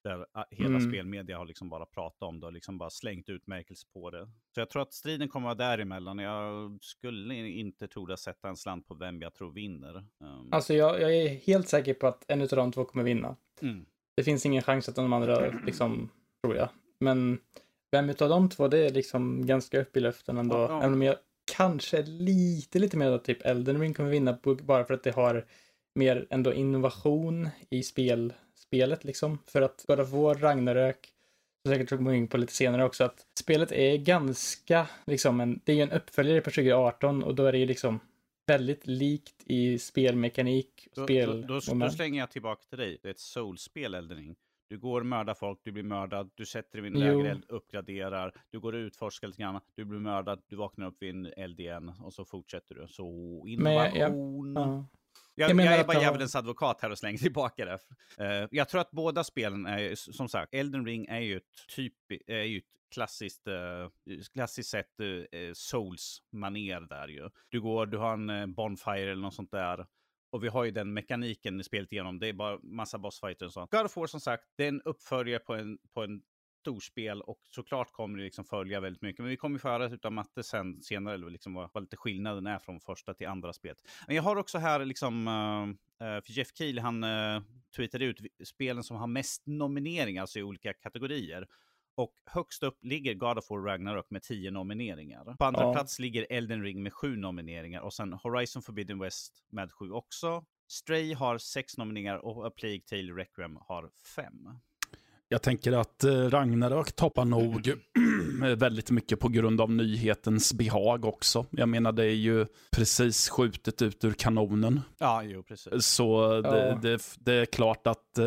Där 0.05 0.27
ah, 0.33 0.45
hela 0.51 0.69
Mm. 0.77 0.91
spelmedia 0.91 1.39
har 1.39 1.47
liksom 1.47 1.69
bara 1.69 1.87
pratat 1.87 2.23
om 2.23 2.41
det 2.41 2.47
och 2.47 2.53
liksom 2.53 2.79
bara 2.79 2.91
slängt 2.91 3.29
utmärkelse 3.29 3.87
på 3.93 4.11
det. 4.11 4.29
Så 4.55 4.61
jag 4.61 4.71
tror 4.71 4.83
att 4.83 4.93
striden 4.93 5.29
kommer 5.29 5.45
vara 5.47 5.55
däremellan. 5.55 6.19
Jag 6.19 6.79
skulle 6.81 7.35
inte 7.35 7.89
tro 7.89 8.13
att 8.13 8.21
sätta 8.21 8.49
en 8.49 8.57
slant 8.57 8.89
på 8.89 8.95
vem 8.95 9.23
jag 9.23 9.35
tror 9.35 9.53
vinner. 9.53 9.97
Um, 10.21 10.49
Alltså 10.53 10.75
jag, 10.75 11.01
jag 11.01 11.15
är 11.17 11.29
helt 11.29 11.69
säker 11.69 11.95
på 11.95 12.07
att 12.07 12.25
en 12.29 12.43
av 12.43 12.49
de 12.49 12.73
två 12.73 12.85
kommer 12.85 13.05
vinna. 13.05 13.37
mm. 13.63 13.87
Det 14.17 14.25
finns 14.25 14.47
ingen 14.47 14.63
chans 14.63 14.89
att 14.89 14.95
de 14.95 15.13
andra, 15.13 15.51
liksom, 15.67 16.09
tror 16.45 16.57
jag. 16.57 16.69
Men 17.01 17.39
vem 17.93 18.11
utav 18.11 18.29
de 18.29 18.49
två, 18.49 18.69
det 18.69 18.79
är 18.79 18.91
liksom 18.91 19.47
ganska 19.47 19.81
upp 19.81 19.97
i 19.97 20.01
luften 20.01 20.39
ändå. 20.39 20.57
Ja, 20.57 20.69
ja. 20.71 20.79
Även 20.83 20.93
om 20.95 21.03
jag 21.03 21.17
kanske 21.57 22.03
lite, 22.03 22.79
lite 22.79 22.97
mer 22.97 23.11
att 23.11 23.25
typ 23.25 23.47
Elden 23.47 23.81
Ring 23.81 23.95
kommer 23.95 24.11
vinna 24.11 24.39
bara 24.63 24.85
för 24.85 24.95
att 24.95 25.03
det 25.03 25.11
har 25.15 25.47
mer 25.95 26.27
ändå 26.31 26.53
innovation 26.53 27.49
i 27.71 27.83
spel, 27.83 28.33
spelet 28.61 29.05
liksom. 29.05 29.39
För 29.47 29.63
att 29.63 29.85
God 29.89 30.01
of 30.01 30.11
War, 30.11 30.35
Ragnarök, 30.35 31.09
säkert 31.69 31.91
gå 32.01 32.13
in 32.15 32.29
på 32.29 32.37
lite 32.37 32.53
senare 32.53 32.85
också, 32.85 33.05
att 33.05 33.27
spelet 33.41 33.73
är 33.73 33.97
ganska, 33.97 34.87
liksom, 35.07 35.41
en, 35.41 35.61
det 35.65 35.73
är 35.73 35.77
ju 35.77 35.83
en 35.83 35.91
uppföljare 35.91 36.41
på 36.41 36.51
2018 36.51 37.23
och 37.23 37.35
då 37.35 37.45
är 37.47 37.53
det 37.53 37.59
ju 37.59 37.67
liksom 37.67 38.01
väldigt 38.47 38.87
likt 38.87 39.43
i 39.47 39.79
spelmekanik, 39.79 40.89
Då, 40.95 41.05
spel. 41.05 41.41
då, 41.47 41.61
då, 41.69 41.75
då 41.75 41.91
slänger 41.91 42.21
jag 42.21 42.31
tillbaka 42.31 42.63
till 42.69 42.79
dig. 42.79 42.99
Det 43.03 43.09
är 43.09 43.13
ett 43.13 43.19
soulspel, 43.21 43.95
Eldering. 43.95 44.37
Du 44.69 44.79
går 44.79 45.01
och 45.01 45.07
mördar 45.07 45.35
folk, 45.35 45.59
du 45.63 45.73
blir 45.73 45.83
mördad, 45.83 46.31
du 46.35 46.47
sätter 46.47 46.73
dig 46.73 46.91
vid 46.91 46.95
en 46.95 47.01
lägereld, 47.01 47.45
uppgraderar, 47.49 48.35
du 48.51 48.61
går 48.61 48.73
och 48.73 48.77
utforskar 48.79 49.29
lite 49.29 49.43
grann, 49.43 49.61
du 49.75 49.85
blir 49.85 49.99
mördad, 49.99 50.43
du 50.47 50.57
vaknar 50.57 50.87
upp 50.87 50.97
vid 51.03 51.11
en 51.11 51.27
eld 51.37 51.61
igen 51.61 51.93
och 52.03 52.13
så 52.15 52.25
fortsätter 52.25 52.75
du. 52.75 52.89
Så 52.89 53.05
Men 53.59 53.73
jag- 53.73 53.97
innovation. 53.97 54.53
Ja. 54.57 54.87
Jag, 55.41 55.51
Jag 55.51 55.51
jag, 55.51 55.57
menar 55.57 55.73
är 55.73 55.81
att 55.81 55.87
bara 55.87 55.97
har- 55.97 56.03
djävulens 56.03 56.37
advokat 56.37 56.81
här 56.83 56.91
och 56.91 56.99
slänger 56.99 57.19
tillbaka 57.19 57.65
det. 57.65 57.79
Eh, 58.25 58.49
jag 58.51 58.69
tror 58.69 58.81
att 58.81 58.91
båda 58.91 59.25
spelen 59.25 59.67
är, 59.67 59.95
som 59.95 60.29
sagt, 60.29 60.55
Elden 60.55 60.87
Ring 60.87 61.07
är 61.07 61.21
ju 61.21 61.37
ett, 61.37 61.67
typ, 61.69 61.95
är 62.27 62.43
ju 62.43 62.59
ett 62.59 62.65
klassiskt, 62.95 63.49
uh, 63.49 63.89
klassiskt 64.33 64.71
sett 64.71 65.01
uh, 65.01 65.25
Souls-maner 65.55 66.81
där 66.81 67.09
ju. 67.09 67.31
Du 67.49 67.61
går, 67.61 67.87
du 67.87 67.99
har 67.99 68.13
en 68.13 68.31
uh, 68.31 68.47
Bonfire 68.47 69.11
eller 69.13 69.23
något 69.23 69.35
sånt 69.35 69.51
där. 69.51 69.87
Och 70.33 70.45
vi 70.45 70.49
har 70.49 70.65
ju 70.65 70.71
den 70.71 70.93
mekaniken 70.93 71.61
i 71.61 71.65
spelet 71.65 71.93
igenom. 71.93 72.19
Det 72.19 72.29
är 72.29 72.33
bara 72.33 72.59
massa 72.63 72.99
bossfighter 72.99 73.47
och 73.47 73.53
sånt. 73.53 73.71
God 73.71 73.85
of 73.85 73.97
War 73.97 74.07
som 74.07 74.21
sagt, 74.21 74.45
det 74.57 74.65
är 74.65 74.69
en 74.69 74.83
uppföljare 74.83 75.39
på 75.39 75.55
en, 75.55 75.79
på 75.95 76.03
en 76.03 76.23
storspel 76.61 77.23
och 77.23 77.39
såklart 77.51 77.93
kommer 77.93 78.19
det 78.19 78.25
liksom 78.25 78.45
följa 78.45 78.81
väldigt 78.81 79.03
mycket. 79.03 79.19
Men 79.19 79.29
vi 79.29 79.37
kommer 79.37 79.59
få 79.59 79.69
höra 79.69 79.85
utav 79.85 80.13
Matte 80.13 80.43
sen, 80.43 80.83
senare 80.83 81.31
liksom 81.31 81.55
vad, 81.55 81.71
vad 81.73 81.83
lite 81.83 81.97
skillnaden 81.97 82.47
är 82.47 82.59
från 82.59 82.81
första 82.81 83.15
till 83.15 83.27
andra 83.29 83.53
spelet. 83.53 83.79
Men 84.07 84.17
jag 84.17 84.23
har 84.23 84.37
också 84.37 84.59
här 84.59 84.85
liksom, 84.85 85.29
uh, 85.29 86.21
för 86.21 86.31
Jeff 86.33 86.49
Keel 86.55 86.79
han 86.79 87.05
uh, 87.05 87.43
tweetade 87.77 88.05
ut 88.05 88.21
spelen 88.45 88.85
som 88.85 88.97
har 88.97 89.07
mest 89.07 89.47
nomineringar, 89.47 90.21
alltså 90.21 90.39
i 90.39 90.43
olika 90.43 90.73
kategorier. 90.73 91.47
Och 91.95 92.15
högst 92.27 92.63
upp 92.63 92.79
ligger 92.83 93.15
God 93.15 93.39
of 93.39 93.51
War 93.51 93.59
Ragnarök 93.59 94.11
med 94.11 94.23
10 94.23 94.51
nomineringar. 94.51 95.37
På 95.39 95.45
andra 95.45 95.63
Ja. 95.63 95.73
plats 95.73 95.99
ligger 95.99 96.27
Elden 96.31 96.63
Ring 96.63 96.83
med 96.83 96.93
7 96.93 97.17
nomineringar 97.17 97.81
och 97.81 97.95
sen 97.95 98.13
Horizon 98.13 98.63
Forbidden 98.63 98.99
West 98.99 99.45
med 99.49 99.73
7 99.73 99.91
också. 99.91 100.45
Stray 100.69 101.15
har 101.15 101.39
6 101.39 101.79
nomineringar 101.79 102.17
och 102.17 102.47
A 102.47 102.51
Plague 102.57 102.81
Tale 102.81 103.13
Requiem 103.13 103.59
har 103.61 103.91
5. 104.17 104.35
Jag 105.33 105.43
tänker 105.43 105.73
att 105.73 106.05
eh, 106.05 106.11
Ragnarök 106.13 106.93
toppar 106.93 107.25
nog 107.25 107.73
väldigt 108.57 108.91
mycket 108.91 109.21
på 109.21 109.29
grund 109.29 109.61
av 109.61 109.71
nyhetens 109.71 110.55
behag 110.55 111.05
också. 111.05 111.47
Jag 111.51 111.69
menar, 111.69 111.93
det 111.93 112.05
är 112.05 112.15
ju 112.15 112.47
precis 112.73 113.29
skjutet 113.29 113.83
ut 113.83 114.05
ur 114.05 114.13
kanonen. 114.13 114.81
Ja, 114.99 115.23
jo, 115.23 115.43
precis. 115.43 115.87
Så 115.87 116.41
det, 116.41 116.49
Ja. 116.69 116.75
det, 116.83 116.99
det 117.19 117.33
är 117.35 117.45
klart 117.47 117.87
att 117.87 118.19
eh, 118.19 118.25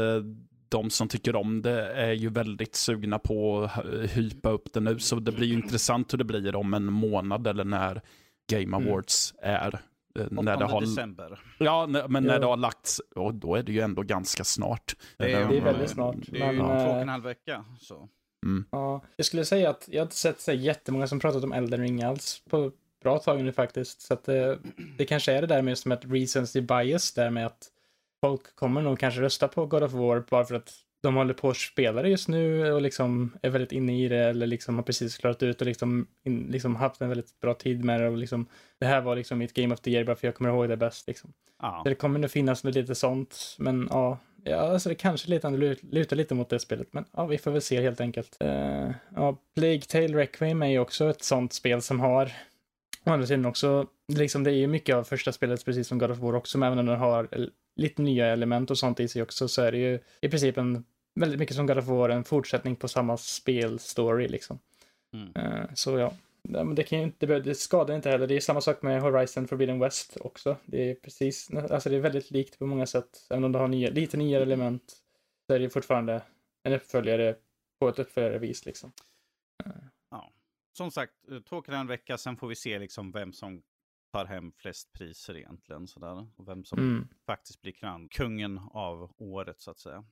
de 0.69 0.89
som 0.89 1.07
tycker 1.07 1.35
om 1.35 1.61
det 1.61 1.93
är 1.93 2.11
ju 2.13 2.29
väldigt 2.29 2.75
sugna 2.75 3.19
på 3.19 3.63
att 3.63 3.85
hy- 3.85 4.07
hypa 4.07 4.49
upp 4.49 4.73
det 4.73 4.79
nu. 4.79 4.99
Så 4.99 5.15
det 5.15 5.31
blir 5.31 5.47
ju 5.47 5.53
intressant 5.53 6.13
hur 6.13 6.17
det 6.17 6.23
blir 6.23 6.55
om 6.55 6.73
en 6.73 6.85
månad 6.85 7.47
eller 7.47 7.63
när 7.63 8.01
Game 8.51 8.77
Mm. 8.77 8.89
Awards 8.89 9.33
är. 9.41 9.79
Eh, 10.20 10.26
8 10.26 10.41
När 10.41 10.57
det 10.57 10.66
har, 10.66 10.82
december. 10.82 11.39
ja, 11.59 11.88
men 11.88 12.24
när 12.24 12.34
Ja. 12.34 12.39
det 12.39 12.45
har 12.45 12.57
lagts, 12.57 13.01
och 13.16 13.34
då 13.34 13.55
är 13.55 13.64
det 13.64 13.72
ju 13.72 13.80
ändå 13.80 14.01
ganska 14.01 14.43
snart. 14.43 14.95
Det 15.18 15.32
är, 15.34 15.47
Det 15.49 15.57
är 15.57 15.61
väldigt 15.61 15.89
snart, 15.89 16.16
Det 16.28 16.41
är 16.41 16.51
ju 16.51 16.57
men, 16.57 16.68
två 16.68 16.89
och 16.89 16.95
eh, 16.95 17.01
en 17.01 17.09
halv 17.09 17.24
vecka. 17.24 17.66
Så. 17.80 18.09
Mm. 18.45 18.66
Ja, 18.72 19.01
jag 19.16 19.26
skulle 19.26 19.45
säga 19.45 19.70
att 19.70 19.88
jag 19.91 19.99
har 19.99 20.05
inte 20.05 20.16
sett 20.16 20.41
så 20.41 20.51
jättemånga 20.51 21.07
som 21.07 21.20
pratat 21.20 21.43
om 21.43 21.51
Elden 21.53 21.80
Ring 21.82 22.03
alls 22.03 22.41
på 22.49 22.72
bra 23.03 23.20
tag 23.20 23.43
nu 23.43 23.51
faktiskt. 23.51 24.01
Så 24.01 24.14
att 24.14 24.24
det, 24.24 24.59
det 24.97 25.05
kanske 25.05 25.34
är 25.34 25.41
det 25.41 25.47
där 25.47 25.61
med 25.61 25.78
som 25.78 25.91
ett 25.91 26.05
recency 26.05 26.61
bias 26.61 27.14
där 27.14 27.30
med 27.30 27.45
att 27.45 27.68
folk 28.22 28.55
kommer 28.55 28.82
nog 28.82 28.99
kanske 28.99 29.22
rösta 29.22 29.47
på 29.47 29.66
God 29.66 29.84
of 29.84 29.91
War 29.93 30.24
bara 30.30 30.45
för 30.45 30.55
att 30.55 30.74
de 31.03 31.15
håller 31.15 31.33
på 31.33 31.49
att 31.49 31.57
spela 31.57 32.01
det 32.01 32.09
just 32.09 32.27
nu 32.27 32.71
och 32.71 32.81
liksom 32.81 33.37
är 33.41 33.49
väldigt 33.49 33.71
inne 33.71 34.03
i 34.03 34.07
det 34.07 34.17
eller 34.17 34.47
liksom 34.47 34.75
har 34.75 34.83
precis 34.83 35.17
klarat 35.17 35.43
ut 35.43 35.61
och 35.61 35.67
liksom, 35.67 36.07
in, 36.23 36.47
liksom 36.49 36.75
haft 36.75 37.01
en 37.01 37.09
väldigt 37.09 37.39
bra 37.39 37.53
tid 37.53 37.83
med 37.83 38.01
det 38.01 38.07
och 38.07 38.17
liksom 38.17 38.45
det 38.79 38.85
här 38.85 39.01
var 39.01 39.15
liksom 39.15 39.39
mitt 39.39 39.53
Game 39.53 39.73
of 39.73 39.79
the 39.79 39.91
Year 39.91 40.03
bara 40.03 40.15
för 40.15 40.27
jag 40.27 40.35
kommer 40.35 40.49
ihåg 40.49 40.69
det 40.69 40.77
bäst 40.77 41.07
liksom. 41.07 41.33
Ja. 41.61 41.81
Så 41.83 41.89
det 41.89 41.95
kommer 41.95 42.19
nog 42.19 42.31
finnas 42.31 42.63
med 42.63 42.75
lite 42.75 42.95
sånt, 42.95 43.55
men 43.59 43.87
ja, 43.91 44.17
ja 44.43 44.57
alltså 44.57 44.89
det 44.89 44.95
kanske 44.95 45.29
lite 45.29 45.49
lut- 45.49 45.83
lutar 45.83 46.15
lite 46.15 46.35
mot 46.35 46.49
det 46.49 46.59
spelet, 46.59 46.87
men 46.91 47.05
ja, 47.11 47.25
vi 47.25 47.37
får 47.37 47.51
väl 47.51 47.61
se 47.61 47.81
helt 47.81 48.01
enkelt. 48.01 48.37
Uh, 48.43 48.91
ja, 49.15 49.37
Plague 49.55 49.81
Tale 49.81 50.17
Requiem 50.17 50.61
är 50.61 50.67
ju 50.67 50.79
också 50.79 51.09
ett 51.09 51.23
sånt 51.23 51.53
spel 51.53 51.81
som 51.81 51.99
har, 51.99 52.31
å 53.05 53.09
andra 53.09 53.27
sidan 53.27 53.45
också, 53.45 53.87
liksom 54.13 54.43
det 54.43 54.51
är 54.51 54.55
ju 54.55 54.67
mycket 54.67 54.95
av 54.95 55.03
första 55.03 55.31
spelet, 55.31 55.65
precis 55.65 55.87
som 55.87 55.97
God 55.97 56.11
of 56.11 56.19
War 56.19 56.35
också, 56.35 56.57
men 56.57 56.67
även 56.67 56.79
om 56.79 56.85
den 56.85 56.99
har 56.99 57.27
lite 57.75 58.01
nya 58.01 58.27
element 58.27 58.71
och 58.71 58.77
sånt 58.77 58.99
i 58.99 59.07
sig 59.07 59.21
också, 59.21 59.47
så 59.47 59.61
är 59.61 59.71
det 59.71 59.77
ju 59.77 59.99
i 60.21 60.29
princip 60.29 60.57
en, 60.57 60.83
väldigt 61.16 61.39
mycket 61.39 61.55
som 61.55 61.68
God 61.68 61.78
of 61.78 61.88
War, 61.88 62.09
en 62.09 62.24
fortsättning 62.24 62.76
på 62.76 62.88
samma 62.88 63.18
spelstory 63.18 64.28
liksom. 64.28 64.59
Mm. 65.14 65.32
Eh, 65.36 65.70
så 65.74 65.97
ja. 65.97 66.14
Ja, 66.49 66.64
det, 66.64 66.84
kan 66.84 66.99
ju 66.99 67.03
inte, 67.05 67.26
det 67.39 67.55
skadar 67.55 67.95
inte 67.95 68.09
heller. 68.09 68.28
Det 68.28 68.36
är 68.36 68.39
samma 68.39 68.61
sak 68.61 68.82
med 68.82 69.01
Horizon 69.01 69.47
Forbidden 69.47 69.80
West 69.80 70.18
också. 70.22 70.57
Det 70.66 70.91
är 70.91 70.95
precis, 70.95 71.51
alltså 71.51 71.89
det 71.89 71.95
är 71.95 71.99
väldigt 71.99 72.32
likt 72.32 72.59
på 72.59 72.66
många 72.66 72.86
sätt. 72.86 73.28
Även 73.30 73.43
om 73.43 73.51
det 73.51 73.59
har 73.59 73.68
nya, 73.68 73.89
lite 73.89 74.18
nya 74.18 74.41
element 74.41 74.93
så 75.47 75.53
är 75.53 75.59
det 75.59 75.70
fortfarande 75.70 76.22
en 76.64 76.74
uppföljare 76.74 77.36
på 77.80 77.89
ett 77.89 77.99
uppföljarevis 77.99 78.66
liksom. 78.66 78.91
Som 80.78 80.91
sagt, 80.91 81.14
eh, 81.32 81.57
och 81.57 81.70
en 81.70 81.88
vecka, 81.88 82.18
sen 82.18 82.38
får 82.38 82.47
vi 82.47 82.55
se 82.55 82.80
liksom 82.80 83.11
vem 83.11 83.34
som 83.34 83.61
tar 84.14 84.26
hem 84.26 84.51
flest 84.51 84.93
priser 84.93 85.38
egentligen. 85.38 85.88
Sådär. 85.88 86.28
Och 86.36 86.47
vem 86.47 86.64
som 86.66 86.80
Mm. 86.80 87.07
faktiskt 87.26 87.61
blir 87.61 87.72
krönd 87.72 88.11
kungen 88.11 88.57
av 88.72 89.11
året 89.18 89.61
så 89.61 89.72
att 89.72 89.80
säga. 89.80 90.05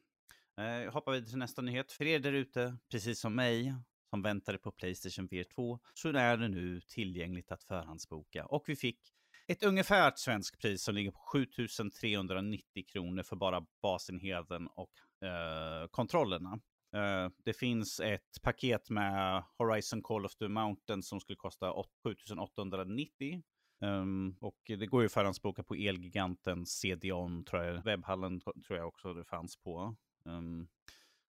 Eh, 0.62 0.93
hoppar 0.93 1.12
vi 1.12 1.26
till 1.26 1.38
nästa 1.38 1.62
nyhet. 1.62 1.91
För 1.91 2.05
er 2.05 2.20
där 2.20 2.34
ute, 2.34 2.78
precis 2.91 3.20
som 3.20 3.36
mig, 3.36 3.74
som 4.09 4.22
väntade 4.22 4.57
på 4.57 4.72
Playstation 4.72 5.28
VR 5.28 5.43
2, 5.43 5.80
så 5.93 6.09
är 6.09 6.38
det 6.38 6.47
nu 6.47 6.82
tillgängligt 6.82 7.51
att 7.51 7.64
förhandsboka. 7.64 8.45
Och 8.45 8.64
vi 8.68 8.76
fick 8.76 8.99
ett 9.47 9.64
ungefärt 9.64 10.18
svenskt 10.18 10.62
pris 10.62 10.84
som 10.84 10.95
ligger 10.95 11.12
på 11.12 11.20
7390 11.34 12.86
kronor 12.88 13.24
för 13.24 13.36
bara 13.36 13.66
basenheten 13.82 14.68
och 14.68 15.26
eh, 15.28 15.88
kontrollerna. 15.88 16.59
Eh, 16.95 17.30
det 17.45 17.53
finns 17.53 17.99
ett 17.99 18.41
paket 18.41 18.89
med 18.89 19.43
Horizon 19.57 20.01
Call 20.01 20.26
of 20.26 20.36
the 20.36 20.47
Mountain 20.47 21.03
som 21.03 21.20
skulle 21.20 21.38
kosta 21.38 21.74
7890. 22.03 23.41
Um, 23.82 23.89
ehm, 23.89 24.36
och 24.41 24.59
det 24.66 24.86
går 24.86 25.01
ju 25.01 25.05
att 25.05 25.14
förhandsboka 25.14 25.64
på 25.64 25.76
Elgiganten, 25.76 26.66
CDON, 26.66 27.45
tror 27.45 27.64
jag, 27.64 27.84
webbhallen 27.84 28.41
tror 28.41 28.80
jag 28.80 28.88
också 28.88 29.14
det 29.14 29.26
fanns 29.26 29.57
på. 29.57 29.95
Um, 30.26 30.67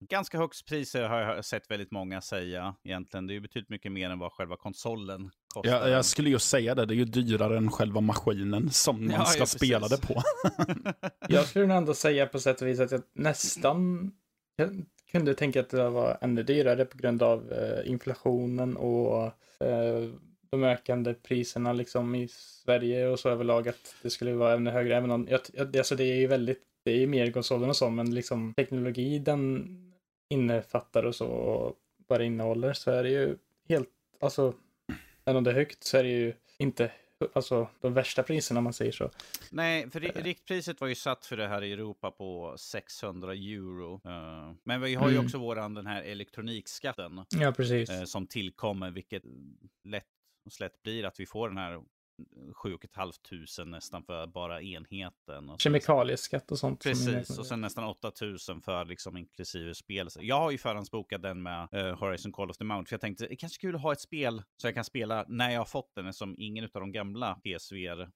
ganska 0.08 0.38
högt 0.38 0.66
pris 0.66 0.94
har 0.94 1.20
jag 1.20 1.44
sett 1.44 1.70
väldigt 1.70 1.90
många 1.90 2.20
säga 2.20 2.74
egentligen. 2.84 3.26
Det 3.26 3.32
är 3.32 3.34
ju 3.34 3.40
betydligt 3.40 3.68
mycket 3.68 3.92
mer 3.92 4.10
än 4.10 4.18
vad 4.18 4.32
själva 4.32 4.56
konsolen 4.56 5.30
kostar. 5.54 5.70
Jag, 5.72 5.88
jag 5.88 6.04
skulle 6.04 6.30
ju 6.30 6.38
säga 6.38 6.74
det, 6.74 6.86
det 6.86 6.94
är 6.94 6.96
ju 6.96 7.04
dyrare 7.04 7.56
än 7.56 7.70
själva 7.70 8.00
maskinen 8.00 8.70
som 8.70 9.06
man 9.06 9.14
Ja, 9.14 9.24
ska 9.24 9.38
ja, 9.38 9.46
spela 9.46 9.88
det 9.88 10.00
på. 10.00 10.22
Jag 11.28 11.46
skulle 11.46 11.66
nog 11.66 11.76
ändå 11.76 11.94
säga 11.94 12.26
på 12.26 12.40
sätt 12.40 12.62
och 12.62 12.68
vis 12.68 12.80
att 12.80 12.90
jag 12.90 13.02
nästan 13.14 14.12
jag 14.56 14.84
kunde 15.12 15.34
tänka 15.34 15.60
att 15.60 15.70
det 15.70 15.88
var 15.88 16.18
ännu 16.20 16.42
dyrare 16.42 16.84
på 16.84 16.98
grund 16.98 17.22
av 17.22 17.52
eh, 17.52 17.90
inflationen 17.90 18.76
och 18.76 19.24
eh, 19.64 20.08
de 20.50 20.64
ökande 20.64 21.14
priserna 21.14 21.72
liksom 21.72 22.14
i 22.14 22.28
Sverige 22.28 23.08
och 23.08 23.18
så 23.18 23.28
överlag 23.28 23.68
att 23.68 23.94
det 24.02 24.10
skulle 24.10 24.32
vara 24.32 24.54
ännu 24.54 24.70
högre. 24.70 24.96
Även 24.96 25.10
om, 25.10 25.28
jag, 25.30 25.76
alltså 25.76 25.96
det 25.96 26.04
är 26.04 26.16
ju 26.16 26.26
väldigt, 26.26 26.62
det 26.84 26.90
är 26.92 26.96
ju 26.96 27.06
mer 27.06 27.30
konsolen 27.32 27.68
och 27.68 27.76
så, 27.76 27.90
men 27.90 28.14
liksom 28.14 28.54
teknologi 28.54 29.18
den 29.18 29.68
innefattar 30.28 31.02
och 31.02 31.14
så 31.14 31.26
och 31.26 31.76
vad 32.06 32.20
det 32.20 32.24
innehåller 32.24 32.72
så 32.72 32.90
är 32.90 33.02
det 33.02 33.10
ju 33.10 33.36
helt, 33.68 33.88
alltså, 34.20 34.54
även 35.24 35.36
om 35.36 35.44
det 35.44 35.50
är 35.50 35.54
högt 35.54 35.84
så 35.84 35.96
är 35.98 36.02
det 36.02 36.08
ju 36.10 36.34
inte 36.58 36.92
alltså 37.34 37.68
de 37.80 37.94
värsta 37.94 38.22
priserna 38.22 38.58
om 38.58 38.64
man 38.64 38.72
säger 38.72 38.92
så. 38.92 39.10
Nej, 39.50 39.90
för 39.90 40.00
ri- 40.00 40.22
riktpriset 40.22 40.80
var 40.80 40.88
ju 40.88 40.94
satt 40.94 41.26
för 41.26 41.36
det 41.36 41.48
här 41.48 41.62
i 41.62 41.72
Europa 41.72 42.10
på 42.10 42.54
600 42.58 43.32
euro. 43.32 44.00
Eh, 44.04 44.52
men 44.64 44.80
vi 44.80 44.94
har 44.94 45.08
ju 45.08 45.14
Mm. 45.14 45.24
också 45.26 45.38
våran 45.38 45.74
den 45.74 45.86
här 45.86 46.02
elektronikskatten 46.02 47.24
Ja, 47.40 47.52
precis. 47.52 47.90
eh, 47.90 48.04
som 48.04 48.26
tillkommer, 48.26 48.90
vilket 48.90 49.22
lätt 49.84 50.04
och 50.46 50.52
slätt 50.52 50.82
blir 50.82 51.04
att 51.04 51.20
vi 51.20 51.26
får 51.26 51.48
den 51.48 51.58
här 51.58 51.82
7 52.54 52.78
500 52.94 53.64
nästan 53.64 54.04
för 54.04 54.26
bara 54.26 54.62
enheten. 54.62 55.50
Och 55.50 55.60
Kemikalieskatt 55.60 56.52
och 56.52 56.58
sånt. 56.58 56.86
är 56.86 56.90
Precis, 56.90 57.38
och 57.38 57.46
sen 57.46 57.60
nästan 57.60 57.84
8000 57.84 58.62
för 58.62 58.84
liksom 58.84 59.16
inklusive 59.16 59.74
spel. 59.74 60.08
Jag 60.20 60.38
har 60.38 60.50
ju 60.50 60.58
förhandsbokat 60.58 61.22
den 61.22 61.42
med 61.42 61.68
eh, 61.72 61.98
Horizon 61.98 62.32
Call 62.32 62.50
of 62.50 62.56
the 62.56 62.64
Mount, 62.64 62.88
för 62.88 62.94
jag 62.94 63.00
tänkte 63.00 63.24
det 63.24 63.34
är 63.34 63.36
kanske 63.36 63.60
kul 63.60 63.74
att 63.74 63.82
ha 63.82 63.92
ett 63.92 64.00
spel 64.00 64.42
så 64.56 64.66
jag 64.66 64.74
kan 64.74 64.84
spela 64.84 65.24
när 65.28 65.50
jag 65.50 65.60
har 65.60 65.64
fått 65.64 65.94
den, 65.94 66.12
som 66.12 66.34
ingen 66.38 66.64
av 66.64 66.70
de 66.72 66.92
gamla 66.92 67.34
PSVR 67.34 68.10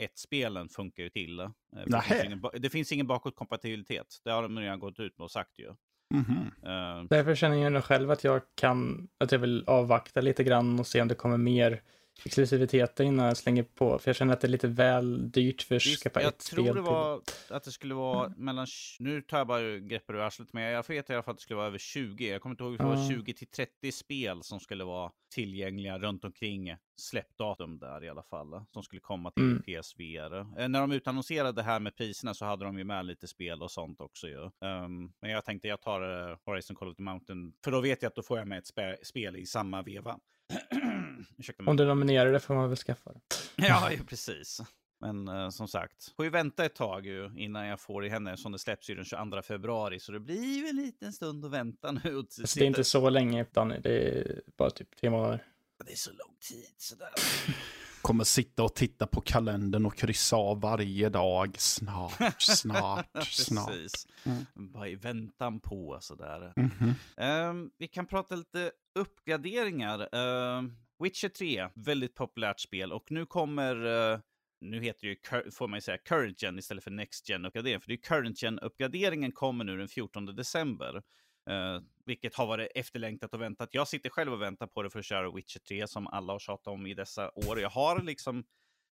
1-spelen 0.00 0.68
funkar 0.68 1.02
ju 1.02 1.10
till. 1.10 1.40
Eh, 1.40 1.48
det, 1.86 2.02
finns 2.02 2.24
ingen, 2.24 2.42
det 2.52 2.70
finns 2.70 2.92
ingen 2.92 3.06
bakåtkompatibilitet. 3.06 4.20
Det 4.24 4.30
har 4.30 4.42
de 4.42 4.58
redan 4.58 4.78
gått 4.78 5.00
ut 5.00 5.18
med 5.18 5.24
och 5.24 5.30
sagt 5.30 5.58
ju. 5.58 5.74
Mhm. 6.14 6.50
Eh, 6.62 7.04
Därför 7.10 7.34
känner 7.34 7.56
jag 7.56 7.72
nog 7.72 7.84
själv 7.84 8.10
att 8.10 8.24
jag 8.24 8.42
kan, 8.54 9.08
att 9.18 9.32
jag 9.32 9.38
vill 9.38 9.64
avvakta 9.66 10.20
lite 10.20 10.44
grann 10.44 10.80
och 10.80 10.86
se 10.86 11.02
om 11.02 11.08
det 11.08 11.14
kommer 11.14 11.36
mer 11.36 11.82
exklusiviteten 12.24 13.06
innan 13.06 13.26
jag 13.26 13.36
slänger 13.36 13.62
på. 13.62 13.98
För 13.98 14.08
jag 14.08 14.16
känner 14.16 14.32
att 14.32 14.40
det 14.40 14.46
är 14.46 14.50
lite 14.50 14.68
väl 14.68 15.30
dyrt 15.30 15.62
för 15.62 15.76
att 15.76 15.86
Visst, 15.86 16.02
skaffa 16.02 16.20
jag 16.22 16.28
ett 16.28 16.38
tror 16.38 16.64
spel 16.64 16.74
det 16.74 16.82
till. 16.82 16.90
var 16.90 17.20
att 17.50 17.64
det 17.64 17.70
skulle 17.72 17.94
vara 17.94 18.32
mellan, 18.36 18.66
nu 18.98 19.22
tar 19.22 19.38
jag 19.38 19.46
bara 19.46 19.78
greppet 19.78 20.10
ur 20.14 20.20
arslet, 20.20 20.52
men 20.52 20.62
jag 20.62 20.88
vet 20.88 21.10
i 21.10 21.12
alla 21.12 21.22
fall 21.22 21.32
att 21.32 21.38
det 21.38 21.42
skulle 21.42 21.56
vara 21.56 21.66
över 21.66 21.78
20. 21.78 22.28
Jag 22.30 22.42
kommer 22.42 22.52
inte 22.52 22.64
ihåg, 22.64 22.78
det 22.78 22.84
var 22.84 22.96
Ja. 22.96 23.08
20 23.10 23.32
till 23.34 23.46
30 23.46 23.92
spel 23.92 24.42
som 24.42 24.60
skulle 24.60 24.84
vara 24.84 25.10
tillgängliga 25.34 25.98
runt 25.98 26.24
omkring 26.24 26.76
släppdatum 27.00 27.78
där 27.78 28.04
i 28.04 28.08
alla 28.08 28.22
fall. 28.22 28.64
Som 28.72 28.82
skulle 28.82 29.00
komma 29.00 29.30
till 29.30 29.44
Mm. 29.44 29.62
PSVR. 29.62 30.60
Eh, 30.60 30.68
när 30.68 30.80
de 30.80 30.92
utannonserade 30.92 31.52
det 31.52 31.62
här 31.62 31.80
med 31.80 31.96
priserna 31.96 32.34
så 32.34 32.44
hade 32.44 32.64
de 32.64 32.78
ju 32.78 32.84
med 32.84 33.06
lite 33.06 33.28
spel 33.28 33.62
och 33.62 33.70
sånt 33.70 34.00
också 34.00 34.28
ju. 34.28 34.44
Ehm, 34.44 35.12
men 35.20 35.30
jag 35.30 35.44
tänkte 35.44 35.68
jag 35.68 35.80
tar 35.80 36.30
uh, 36.30 36.36
Horizon 36.44 36.76
Call 36.76 36.88
of 36.88 36.96
the 36.96 37.02
Mountain, 37.02 37.52
för 37.64 37.70
då 37.70 37.80
vet 37.80 38.02
jag 38.02 38.10
att 38.10 38.14
då 38.16 38.22
får 38.22 38.38
jag 38.38 38.48
med 38.48 38.58
ett 38.58 38.74
spe- 38.74 38.96
spel 39.04 39.36
i 39.36 39.46
samma 39.46 39.82
veva. 39.82 40.18
Om 41.66 41.76
du 41.76 41.84
nominerar 41.84 42.32
det 42.32 42.40
får 42.40 42.54
man 42.54 42.68
väl 42.68 42.78
skaffa 42.78 43.12
det. 43.12 43.20
Ja, 43.66 43.92
ju 43.92 44.04
precis. 44.04 44.60
Men 45.00 45.28
eh, 45.28 45.48
som 45.48 45.68
sagt, 45.68 46.12
får 46.16 46.24
ju 46.24 46.30
vänta 46.30 46.64
ett 46.64 46.74
tag 46.74 47.06
ju 47.06 47.30
innan 47.36 47.66
jag 47.66 47.80
får 47.80 48.06
i 48.06 48.08
händerna 48.08 48.36
som 48.36 48.52
det 48.52 48.58
släpps 48.58 48.90
ju 48.90 48.94
den 48.94 49.04
22 49.04 49.42
februari. 49.42 50.00
Så 50.00 50.12
det 50.12 50.20
blir 50.20 50.62
väl 50.62 50.78
en 50.78 50.84
liten 50.84 51.12
stund 51.12 51.44
att 51.44 51.50
vänta 51.50 51.92
nu. 51.92 52.16
Och 52.16 52.26
det 52.54 52.60
är 52.60 52.66
inte 52.66 52.84
så 52.84 53.10
länge, 53.10 53.46
Danny. 53.52 53.78
Det 53.78 54.08
är 54.08 54.42
bara 54.56 54.70
typ 54.70 54.96
tre 54.96 55.10
månader. 55.10 55.44
det 55.86 55.92
är 55.92 55.96
så 55.96 56.10
lång 56.10 56.36
tid 56.48 56.74
sådär. 56.76 57.10
Kommer 58.02 58.24
sitta 58.24 58.62
och 58.62 58.74
titta 58.74 59.06
på 59.06 59.20
kalendern 59.20 59.86
och 59.86 59.96
kryssa 59.96 60.36
av 60.36 60.60
varje 60.60 61.08
dag. 61.08 61.54
Snart, 61.58 62.12
snart, 62.42 63.06
snart. 63.28 63.70
Mm. 64.24 64.44
Bara 64.72 64.88
i 64.88 64.94
väntan 64.94 65.60
på 65.60 65.98
sådär. 66.00 66.52
Mhm. 66.56 66.94
Ehm, 67.16 67.70
vi 67.78 67.88
kan 67.88 68.06
prata 68.06 68.34
lite 68.36 68.72
uppgraderingar. 68.94 70.14
Ehm, 70.14 70.76
Witcher 71.02 71.28
3, 71.28 71.68
väldigt 71.74 72.14
populärt 72.14 72.60
spel 72.60 72.92
och 72.92 73.10
nu 73.12 73.26
kommer, 73.26 73.84
eh, 74.12 74.18
nu 74.60 74.82
heter 74.82 75.06
det 75.06 75.08
ju, 75.44 75.50
får 75.50 75.68
man 75.68 75.76
ju 75.76 75.80
säga, 75.80 75.98
current 75.98 76.42
gen 76.42 76.58
istället 76.58 76.84
för 76.84 76.90
next 76.90 77.28
gen 77.28 77.44
uppgradering. 77.44 77.80
För 77.80 77.88
det 77.88 77.94
är 77.94 78.02
current 78.02 78.42
gen 78.42 78.58
uppgraderingen 78.58 79.32
kommer 79.32 79.64
nu 79.64 79.76
den 79.76 79.88
14 79.88 80.26
december. 80.36 81.02
eh, 81.50 81.80
vilket 82.10 82.34
har 82.34 82.46
varit 82.46 82.68
efterlängtat 82.74 83.34
och 83.34 83.40
väntat. 83.40 83.68
Jag 83.72 83.88
sitter 83.88 84.10
själv 84.10 84.32
och 84.32 84.42
väntar 84.42 84.66
på 84.66 84.82
det 84.82 84.90
för 84.90 84.98
att 84.98 85.04
köra 85.04 85.30
Witcher 85.30 85.58
3 85.58 85.86
som 85.86 86.06
alla 86.06 86.32
har 86.32 86.38
tjatat 86.38 86.66
om 86.66 86.86
i 86.86 86.94
dessa 86.94 87.30
år. 87.34 87.60
Jag 87.60 87.70
har 87.70 88.02
liksom 88.02 88.42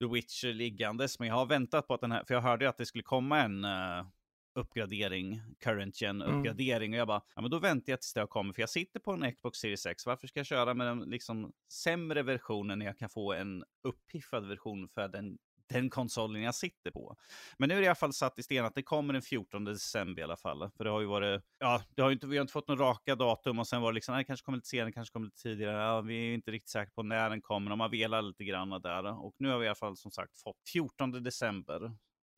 The 0.00 0.06
Witcher 0.12 0.52
liggandes, 0.52 1.18
men 1.18 1.28
jag 1.28 1.34
har 1.34 1.46
väntat 1.46 1.86
på 1.86 1.94
att 1.94 2.00
den 2.00 2.12
här, 2.12 2.24
för 2.24 2.34
jag 2.34 2.40
hörde 2.40 2.68
att 2.68 2.76
det 2.78 2.86
skulle 2.86 3.04
komma 3.04 3.40
en 3.42 3.64
eh, 3.64 4.06
uppgradering, 4.54 5.40
current 5.60 6.00
gen 6.00 6.22
Mm. 6.22 6.38
uppgradering. 6.38 6.92
Och 6.92 6.98
jag 6.98 7.06
bara, 7.06 7.22
ja 7.34 7.42
men 7.42 7.50
då 7.50 7.58
väntar 7.58 7.92
jag 7.92 8.00
tills 8.00 8.14
det 8.14 8.20
har 8.20 8.26
kommit, 8.26 8.54
för 8.54 8.62
jag 8.62 8.70
sitter 8.70 9.00
på 9.00 9.12
en 9.12 9.34
Xbox 9.34 9.58
Series 9.58 9.86
X. 9.86 10.06
Varför 10.06 10.26
ska 10.26 10.40
jag 10.40 10.46
köra 10.46 10.74
med 10.74 10.86
den 10.86 11.00
liksom 11.00 11.52
sämre 11.72 12.22
versionen 12.22 12.78
när 12.78 12.86
jag 12.86 12.98
kan 12.98 13.08
få 13.08 13.32
en 13.32 13.64
uppiffad 13.82 14.48
version 14.48 14.88
för 14.88 15.08
den, 15.08 15.38
den 15.68 15.90
konsolen 15.90 16.42
jag 16.42 16.54
sitter 16.54 16.90
på? 16.90 17.16
Men 17.58 17.68
nu 17.68 17.74
är 17.74 17.78
det 17.78 17.84
i 17.84 17.88
alla 17.88 17.94
fall 17.94 18.12
satt 18.12 18.38
i 18.38 18.42
sten 18.42 18.64
att 18.64 18.74
det 18.74 18.82
kommer 18.82 19.12
den 19.12 19.22
14 19.22 19.64
december 19.64 20.20
i 20.20 20.24
alla 20.24 20.36
fall. 20.36 20.70
För 20.76 20.84
det 20.84 20.90
har 20.90 21.00
ju 21.00 21.06
varit, 21.06 21.42
ja, 21.58 21.82
det 21.96 22.02
har 22.02 22.08
ju 22.08 22.14
inte, 22.14 22.26
vi 22.26 22.36
har 22.36 22.42
inte 22.42 22.52
fått 22.52 22.68
några 22.68 22.84
raka 22.84 23.14
datum 23.14 23.58
och 23.58 23.66
sen 23.66 23.82
var 23.82 23.92
det 23.92 23.94
liksom, 23.94 24.12
nej, 24.12 24.20
det 24.20 24.26
kanske 24.26 24.44
kommer 24.44 24.58
lite 24.58 24.68
senare, 24.68 24.92
kanske 24.92 25.12
kommer 25.12 25.26
lite 25.26 25.42
tidigare. 25.42 25.82
Ja, 25.82 26.00
vi 26.00 26.30
är 26.30 26.34
inte 26.34 26.50
riktigt 26.50 26.70
säkra 26.70 26.90
på 26.94 27.02
när 27.02 27.30
den 27.30 27.40
kommer, 27.40 27.70
de 27.70 27.80
har 27.80 27.88
velat 27.88 28.24
lite 28.24 28.44
grann 28.44 28.70
där. 28.70 29.24
Och 29.24 29.34
nu 29.38 29.48
har 29.48 29.58
vi 29.58 29.64
i 29.64 29.68
alla 29.68 29.74
fall 29.74 29.96
som 29.96 30.10
sagt 30.10 30.36
fått 30.42 30.56
14 30.72 31.22
december. 31.24 31.92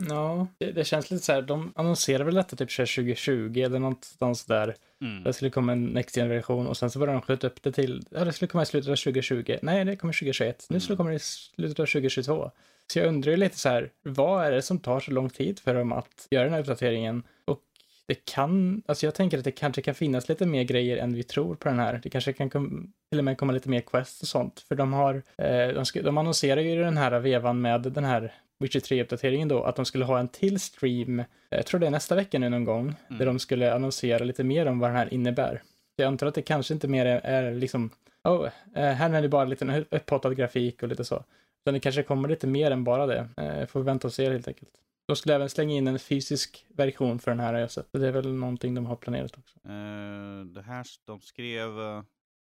Ja, 0.08 0.46
det, 0.58 0.72
det 0.72 0.84
känns 0.84 1.10
lite 1.10 1.24
så 1.24 1.32
här. 1.32 1.42
De 1.42 1.72
annonserar 1.76 2.24
väl 2.24 2.34
detta 2.34 2.56
typ 2.56 2.72
så 2.72 2.82
här 2.82 2.96
2020 2.96 3.60
eller 3.60 3.78
någonstans 3.78 4.44
där. 4.44 4.76
Mm. 5.00 5.24
Det 5.24 5.32
skulle 5.32 5.50
komma 5.50 5.72
en 5.72 5.86
Next 5.86 6.16
Gen-version 6.16 6.66
och 6.66 6.76
sen 6.76 6.90
så 6.90 6.98
började 6.98 7.18
de 7.18 7.22
skjuta 7.22 7.46
upp 7.46 7.62
det 7.62 7.72
till, 7.72 8.02
ja 8.10 8.24
det 8.24 8.32
skulle 8.32 8.48
komma 8.48 8.62
i 8.62 8.66
slutet 8.66 8.90
av 8.90 8.96
2020. 8.96 9.56
Nej, 9.62 9.84
det 9.84 9.96
kommer 9.96 10.12
2021. 10.12 10.66
Nu 10.70 10.80
skulle 10.80 10.94
det 10.94 10.96
komma 10.96 11.14
i 11.14 11.18
slutet 11.18 11.80
av 11.80 11.86
2022. 11.86 12.50
Så 12.90 12.98
jag 12.98 13.08
undrar 13.08 13.30
ju 13.30 13.36
lite 13.36 13.58
så 13.58 13.68
här, 13.68 13.90
vad 14.02 14.44
är 14.44 14.50
det 14.52 14.62
som 14.62 14.78
tar 14.78 15.00
så 15.00 15.10
lång 15.10 15.30
tid 15.30 15.58
för 15.58 15.74
dem 15.74 15.92
att 15.92 16.26
göra 16.30 16.44
den 16.44 16.52
här 16.52 16.60
uppdateringen? 16.60 17.22
Och 17.44 17.60
det 18.06 18.24
kan, 18.24 18.82
alltså 18.86 19.06
jag 19.06 19.14
tänker 19.14 19.38
att 19.38 19.44
det 19.44 19.50
kanske 19.50 19.82
kan 19.82 19.94
finnas 19.94 20.28
lite 20.28 20.46
mer 20.46 20.62
grejer 20.62 20.96
än 20.96 21.14
vi 21.14 21.22
tror 21.22 21.54
på 21.54 21.68
den 21.68 21.78
här. 21.78 22.00
Det 22.02 22.10
kanske 22.10 22.32
kan 22.32 22.50
kom, 22.50 22.92
till 23.10 23.18
och 23.18 23.24
med 23.24 23.38
komma 23.38 23.52
lite 23.52 23.68
mer 23.68 23.80
quest 23.80 24.22
och 24.22 24.28
sånt. 24.28 24.60
För 24.68 24.74
de 24.74 24.92
har, 24.92 25.22
eh, 25.38 25.68
de, 25.68 25.86
ska, 25.86 26.02
de 26.02 26.18
annonserar 26.18 26.60
ju 26.60 26.82
den 26.82 26.96
här 26.96 27.20
vevan 27.20 27.60
med 27.60 27.80
den 27.82 28.04
här 28.04 28.32
Witcher 28.60 28.80
3-uppdateringen 28.80 29.48
då, 29.48 29.62
att 29.62 29.76
de 29.76 29.84
skulle 29.84 30.04
ha 30.04 30.18
en 30.18 30.28
till 30.28 30.60
stream, 30.60 31.24
jag 31.50 31.66
tror 31.66 31.80
det 31.80 31.86
är 31.86 31.90
nästa 31.90 32.14
vecka 32.14 32.38
nu 32.38 32.48
någon 32.48 32.64
gång, 32.64 32.94
där 33.08 33.26
de 33.26 33.38
skulle 33.38 33.74
annonsera 33.74 34.24
lite 34.24 34.44
mer 34.44 34.66
om 34.66 34.78
vad 34.78 34.90
den 34.90 34.96
här 34.96 35.14
innebär. 35.14 35.62
Så 35.96 36.02
jag 36.02 36.06
antar 36.06 36.26
att 36.26 36.34
det 36.34 36.42
kanske 36.42 36.74
inte 36.74 36.88
mer 36.88 37.06
är, 37.06 37.20
är 37.20 37.54
liksom, 37.54 37.90
oh, 38.24 38.48
eh, 38.74 38.92
här 38.92 39.14
är 39.14 39.22
det 39.22 39.28
bara 39.28 39.44
lite 39.44 39.84
upphottad 39.90 40.34
grafik 40.34 40.82
och 40.82 40.88
lite 40.88 41.04
så. 41.04 41.24
Utan 41.64 41.74
det 41.74 41.80
kanske 41.80 42.02
kommer 42.02 42.28
lite 42.28 42.46
mer 42.46 42.70
än 42.70 42.84
bara 42.84 43.06
det. 43.06 43.28
Eh, 43.36 43.66
får 43.66 43.80
vi 43.80 43.86
vänta 43.86 44.06
och 44.06 44.12
se 44.12 44.30
helt 44.30 44.48
enkelt. 44.48 44.70
De 45.06 45.16
skulle 45.16 45.34
även 45.34 45.50
slänga 45.50 45.74
in 45.74 45.86
en 45.86 45.98
fysisk 45.98 46.66
version 46.68 47.18
för 47.18 47.30
den 47.30 47.40
här 47.40 47.52
har 47.52 47.60
jag 47.60 47.70
sett. 47.70 47.88
Det 47.92 48.08
är 48.08 48.12
väl 48.12 48.32
någonting 48.34 48.74
de 48.74 48.86
har 48.86 48.96
planerat 48.96 49.38
också. 49.38 49.58
Eh, 49.58 50.44
det 50.44 50.62
här, 50.62 50.86
de 51.06 51.20
skrev 51.20 51.80
eh, 51.80 52.02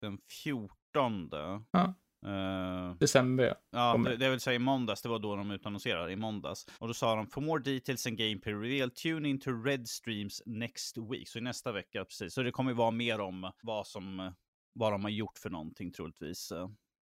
den 0.00 0.18
14. 0.44 1.30
Ja. 1.70 1.94
Eh, 2.26 2.94
December 2.98 3.44
ja. 3.44 3.54
Ja, 3.70 3.96
det, 4.04 4.16
det 4.16 4.30
vill 4.30 4.40
säga 4.40 4.54
i 4.54 4.58
måndags, 4.58 5.02
det 5.02 5.08
var 5.08 5.18
då 5.18 5.36
de 5.36 5.50
utannonserade, 5.50 6.12
i 6.12 6.16
måndags. 6.16 6.66
Och 6.78 6.88
då 6.88 6.94
sa 6.94 7.16
de, 7.16 7.26
for 7.26 7.40
more 7.40 7.62
details 7.62 8.06
and 8.06 8.18
gameplay 8.18 8.54
reveal, 8.54 8.90
tune 8.90 9.28
in 9.28 9.40
to 9.40 9.50
Red 9.50 9.88
Streams 9.88 10.42
next 10.46 10.98
week. 10.98 11.28
Så 11.28 11.38
i 11.38 11.40
nästa 11.40 11.72
vecka, 11.72 12.04
precis. 12.04 12.34
Så 12.34 12.42
det 12.42 12.50
kommer 12.50 12.70
ju 12.70 12.76
vara 12.76 12.90
mer 12.90 13.20
om 13.20 13.52
vad 13.62 13.86
som, 13.86 14.32
vad 14.72 14.92
de 14.92 15.02
har 15.02 15.10
gjort 15.10 15.38
för 15.38 15.50
någonting 15.50 15.92
troligtvis. 15.92 16.52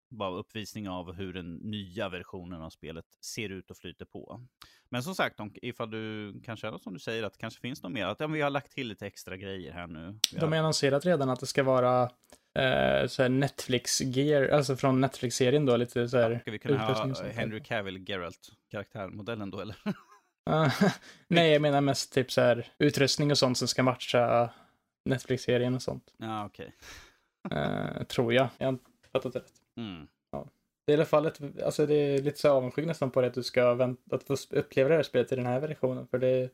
Bara 0.09 0.31
uppvisning 0.39 0.89
av 0.89 1.13
hur 1.13 1.33
den 1.33 1.55
nya 1.55 2.09
versionen 2.09 2.63
av 2.63 2.71
spelet 2.71 3.05
ser 3.21 3.49
ut 3.49 3.71
och 3.71 3.77
flyter 3.77 4.05
på. 4.05 4.47
Men 4.89 5.03
som 5.03 5.15
sagt, 5.15 5.41
om, 5.41 5.53
ifall 5.63 5.91
du 5.91 6.35
kan 6.45 6.57
köra 6.57 6.79
som 6.79 6.93
du 6.95 6.99
säger, 7.01 7.23
att 7.23 7.33
det 7.33 7.39
kanske 7.39 7.61
finns 7.61 7.83
något 7.83 7.93
mer, 7.93 8.07
att 8.07 8.21
ja, 8.21 8.27
vi 8.27 8.41
har 8.41 8.51
lagt 8.51 8.73
till 8.73 8.89
lite 8.89 9.07
extra 9.07 9.37
grejer 9.37 9.73
här 9.73 9.87
nu. 9.87 10.19
Vi 10.33 10.39
De 10.39 10.53
har- 10.53 10.59
annonserat 10.59 11.07
redan 11.07 11.31
att 11.31 11.41
det 11.41 11.47
ska 11.47 11.63
vara 11.63 12.11
eh, 12.59 13.29
Netflix-gear, 13.31 14.49
alltså 14.49 14.77
från 14.77 15.01
Netflix-serien 15.01 15.67
då, 15.67 15.77
lite 15.77 16.09
så 16.09 16.19
här. 16.19 16.39
Ska 16.39 16.51
vi 16.51 16.59
kunna 16.59 16.79
ha. 16.87 17.15
Henry 17.33 17.63
Cavill 17.63 18.09
Geralt 18.09 18.49
karaktärmodellen 18.71 19.51
då 19.51 19.61
eller? 19.61 19.77
Ah, 20.51 20.71
Nej, 21.29 21.53
jag 21.53 21.63
menar 21.63 21.81
mest 21.81 22.13
typ 22.13 22.33
så 22.33 22.41
här 22.41 22.67
utrustning 22.79 23.31
och 23.31 23.39
sånt 23.39 23.59
som 23.59 23.69
ska 23.69 23.83
matcha 23.83 24.51
Netflix-serien 25.05 25.75
och 25.75 25.83
sånt. 25.83 26.15
Ja, 26.19 26.47
okej. 26.47 26.75
Eh, 27.51 28.03
tror 28.03 28.33
jag. 28.35 28.49
Jag 28.59 28.67
har 28.67 28.73
inte 28.73 28.85
fattat 29.13 29.33
det 29.33 29.39
rätt. 29.39 29.53
Mm. 29.77 30.09
Det 30.87 30.93
är 30.93 30.97
i 30.97 31.01
alla 31.01 31.07
fall 31.07 31.27
ett, 31.27 31.63
alltså 31.63 31.87
det 31.87 31.95
är 31.95 32.23
lite 32.23 32.39
så 32.39 32.51
avundsjuk 32.51 32.87
nästan 32.87 33.11
på 33.11 33.21
det 33.21 33.27
att 33.27 33.35
du 33.35 33.43
ska 33.43 33.75
vänta, 33.75 34.17
att 34.17 34.23
få 34.23 34.37
uppleva 34.51 34.89
det 34.89 34.95
här 34.95 35.03
spelet 35.03 35.33
i 35.33 35.37
den 35.37 35.47
här 35.47 35.61
versionen. 35.61 36.07
För 36.07 36.19
det 36.19 36.51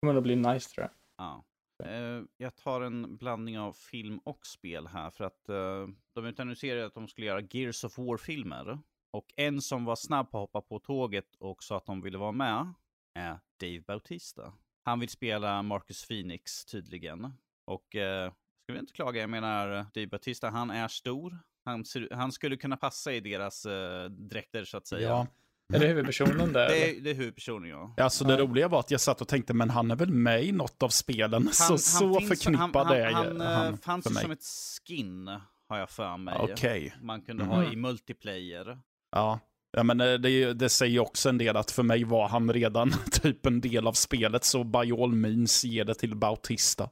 kommer 0.00 0.12
nog 0.12 0.22
bli 0.22 0.36
nice 0.36 0.74
tror 0.74 0.84
jag. 0.84 0.90
Ja. 1.16 1.44
Eh, 1.84 2.22
jag 2.36 2.56
tar 2.56 2.80
en 2.80 3.16
blandning 3.16 3.58
av 3.58 3.72
film 3.72 4.18
och 4.18 4.46
spel 4.46 4.86
här 4.86 5.10
för 5.10 5.24
att 5.24 5.48
eh, 5.48 5.88
de 6.14 6.26
utannonserade 6.26 6.86
att 6.86 6.94
de 6.94 7.08
skulle 7.08 7.26
göra 7.26 7.40
Gears 7.50 7.84
of 7.84 7.98
War-filmer. 7.98 8.78
Och 9.10 9.32
en 9.36 9.62
som 9.62 9.84
var 9.84 9.96
snabb 9.96 10.30
på 10.30 10.38
att 10.38 10.42
hoppa 10.42 10.60
på 10.60 10.78
tåget 10.78 11.36
och 11.38 11.62
sa 11.62 11.76
att 11.76 11.86
de 11.86 12.00
ville 12.00 12.18
vara 12.18 12.32
med 12.32 12.72
är 13.14 13.38
Dave 13.60 13.80
Bautista. 13.80 14.52
Han 14.84 15.00
vill 15.00 15.08
spela 15.08 15.62
Marcus 15.62 16.06
Phoenix 16.08 16.64
tydligen. 16.64 17.32
Och 17.64 17.96
eh, 17.96 18.30
ska 18.62 18.72
vi 18.72 18.78
inte 18.78 18.92
klaga, 18.92 19.20
jag 19.20 19.30
menar 19.30 19.68
Dave 19.94 20.06
Bautista, 20.06 20.50
han 20.50 20.70
är 20.70 20.88
stor. 20.88 21.38
Han, 21.66 21.84
ser, 21.84 22.08
han 22.14 22.32
skulle 22.32 22.56
kunna 22.56 22.76
passa 22.76 23.12
i 23.12 23.20
deras 23.20 23.66
eh, 23.66 24.04
dräkter 24.04 24.64
så 24.64 24.76
att 24.76 24.86
säga. 24.86 25.08
Ja. 25.08 25.26
Är 25.74 25.78
det 25.80 25.86
huvudpersonen 25.86 26.52
där? 26.52 26.68
Det, 26.70 26.90
är, 26.90 27.00
det 27.00 27.10
är 27.10 27.14
huvudpersonen 27.14 27.70
ja. 27.70 27.94
Alltså 28.04 28.24
det 28.24 28.32
Ja. 28.32 28.38
roliga 28.40 28.68
var 28.68 28.80
att 28.80 28.90
jag 28.90 29.00
satt 29.00 29.20
och 29.20 29.28
tänkte, 29.28 29.54
men 29.54 29.70
han 29.70 29.90
är 29.90 29.96
väl 29.96 30.10
med 30.12 30.44
i 30.44 30.52
något 30.52 30.82
av 30.82 30.88
spelen? 30.88 31.48
så 31.52 31.78
så 31.78 32.14
finns- 32.18 32.28
förknippad 32.28 32.86
han, 32.86 32.96
är 32.96 33.04
han, 33.12 33.14
han, 33.26 33.40
han, 33.40 33.56
han 33.56 33.72
eh, 33.74 33.78
fanns 33.80 34.04
för 34.06 34.12
mig. 34.14 34.22
som 34.22 34.30
ett 34.32 34.44
skin, 34.86 35.28
har 35.68 35.78
jag 35.78 35.90
för 35.90 36.16
mig. 36.16 36.34
Okej. 36.40 36.94
Man 37.02 37.22
kunde 37.22 37.44
Mhm. 37.44 37.52
ha 37.52 37.72
i 37.72 37.76
multiplayer. 37.76 38.78
Ja. 39.12 39.40
ja, 39.72 39.82
men 39.82 40.00
eh, 40.00 40.14
det, 40.14 40.52
det 40.52 40.68
säger 40.68 41.00
också 41.00 41.28
en 41.28 41.38
del 41.38 41.56
att 41.56 41.70
för 41.70 41.82
mig 41.82 42.04
var 42.04 42.28
han 42.28 42.52
redan 42.52 42.92
typ 43.12 43.46
en 43.46 43.60
del 43.60 43.86
av 43.86 43.92
spelet, 43.92 44.44
så 44.44 44.64
by 44.64 44.92
all 44.92 45.12
means 45.12 45.64
ge 45.64 45.84
det 45.84 45.94
till 45.94 46.16
Bautista. 46.16 46.88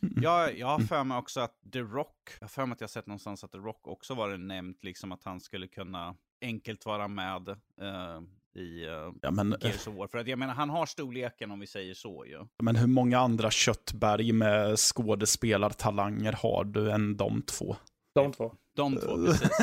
Jag, 0.00 0.58
jag 0.58 0.66
har 0.66 0.78
för 0.78 1.04
mig 1.04 1.18
också 1.18 1.40
att 1.40 1.54
The 1.72 1.80
Rock, 1.80 2.30
jag 2.40 2.44
har 2.44 2.48
för 2.48 2.66
mig 2.66 2.72
att 2.72 2.80
jag 2.80 2.90
sett 2.90 3.06
någonstans 3.06 3.44
att 3.44 3.52
The 3.52 3.58
Rock 3.58 3.86
också 3.86 4.14
var 4.14 4.28
det 4.28 4.38
nämnt, 4.38 4.84
liksom 4.84 5.12
att 5.12 5.24
han 5.24 5.40
skulle 5.40 5.68
kunna 5.68 6.16
enkelt 6.40 6.86
vara 6.86 7.08
med 7.08 7.48
eh, 7.48 8.20
i 8.54 8.86
uh, 8.86 9.12
Ja, 9.22 9.30
men, 9.30 9.52
eh, 9.52 9.58
Gears 9.60 9.86
of 9.86 9.94
War. 9.94 10.06
För 10.06 10.18
att 10.18 10.26
jag 10.26 10.38
menar, 10.38 10.54
han 10.54 10.70
har 10.70 10.86
storleken 10.86 11.50
om 11.50 11.60
vi 11.60 11.66
säger 11.66 11.94
så 11.94 12.24
ju. 12.26 12.46
men 12.62 12.76
hur 12.76 12.86
många 12.86 13.18
andra 13.18 13.50
köttberg 13.50 14.32
med 14.32 14.78
skådespelartalanger 14.78 16.32
har 16.32 16.64
du 16.64 16.90
än 16.90 17.16
de 17.16 17.42
två? 17.42 17.76
De 18.14 18.32
två. 18.32 18.54
De 18.76 18.96
två, 18.96 19.16
precis. 19.26 19.50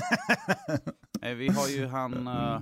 Eh, 1.21 1.33
vi 1.33 1.49
har 1.49 1.67
ju 1.67 1.85
han, 1.85 2.27
uh, 2.27 2.59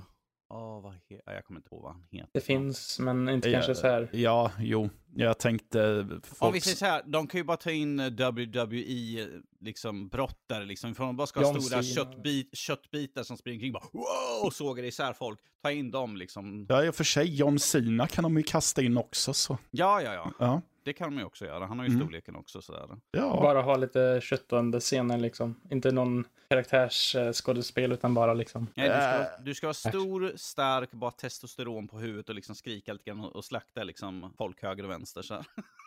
Åh, 0.56 0.82
vad 0.82 0.94
he- 0.94 1.22
ja, 1.26 1.34
jag 1.34 1.46
kommer 1.46 1.60
inte 1.60 1.70
ihåg 1.76 1.84
vad 1.84 1.92
han 1.92 2.04
heter. 2.12 2.30
Det 2.34 2.42
finns, 2.42 3.00
men 3.00 3.30
inte 3.30 3.50
Ja, 3.50 3.54
kanske 3.54 3.76
så 3.76 3.88
här. 3.88 4.10
Ja, 4.14 4.52
jo. 4.60 4.90
Jag 5.16 5.40
tänkte... 5.40 6.08
Om 6.40 6.54
vi 6.54 6.62
säger 6.62 6.78
så 6.78 6.86
här, 6.86 7.04
de 7.06 7.28
kan 7.28 7.38
ju 7.40 7.44
bara 7.44 7.58
ta 7.58 7.72
in 7.72 8.00
eh, 8.00 8.06
WWE, 8.06 9.28
liksom 9.60 10.08
brottare, 10.10 10.66
liksom. 10.66 10.92
Ifall 10.92 11.06
de 11.06 11.18
bara 11.18 11.28
ska 11.28 11.40
ha 11.40 11.48
John 11.48 11.62
stora 11.62 11.84
köttbit, 11.84 12.58
köttbitar 12.58 13.24
som 13.24 13.38
springer 13.38 13.60
kring 13.60 13.72
bara 13.74 13.84
wow, 13.94 14.46
och 14.46 14.54
sågar 14.54 14.84
isär 14.84 15.14
folk. 15.14 15.40
Ta 15.64 15.72
in 15.72 15.92
dem 15.92 16.18
liksom. 16.18 16.66
Ja, 16.70 16.84
i 16.86 16.90
och 16.90 16.96
för 16.96 17.04
sig, 17.04 17.36
John 17.36 17.60
Cena 17.60 18.08
kan 18.08 18.24
de 18.24 18.38
ju 18.38 18.44
kasta 18.44 18.82
in 18.82 18.98
också. 18.98 19.34
Så. 19.34 19.58
Ja, 19.72 20.02
ja, 20.02 20.14
ja. 20.14 20.32
Ja. 20.40 20.62
Det 20.86 20.94
kan 20.94 21.10
de 21.12 21.20
ju 21.20 21.26
också 21.26 21.46
göra. 21.46 21.66
Han 21.66 21.80
har 21.80 21.86
ju 21.86 21.92
Mm. 21.92 22.02
storleken 22.06 22.36
också 22.36 22.62
sådär. 22.62 22.88
Ja. 23.12 23.40
Bara 23.42 23.62
ha 23.62 23.78
lite 23.78 24.20
köttande 24.24 24.80
scener 24.80 25.18
liksom. 25.18 25.56
Inte 25.72 25.92
någon 25.92 26.26
karaktärsskådespel 26.50 27.92
utan 27.92 28.14
bara 28.14 28.34
liksom. 28.34 28.68
Nej, 28.76 28.88
du, 28.90 28.94
ska, 28.96 29.20
Äh. 29.20 29.26
du 29.44 29.54
ska 29.56 29.68
vara 29.68 29.74
stor, 29.74 30.32
stark, 30.36 30.92
bara 30.92 31.12
testosteron 31.12 31.88
på 31.88 31.98
huvudet 32.00 32.30
och 32.30 32.36
liksom 32.36 32.56
skrika 32.56 32.94
lite 32.94 33.06
grann 33.10 33.20
och 33.20 33.46
slakta 33.46 33.84
liksom 33.84 34.34
folk 34.38 34.62
höger 34.64 34.84
och 34.84 34.90
vänster. 34.90 35.22
Så. 35.22 35.44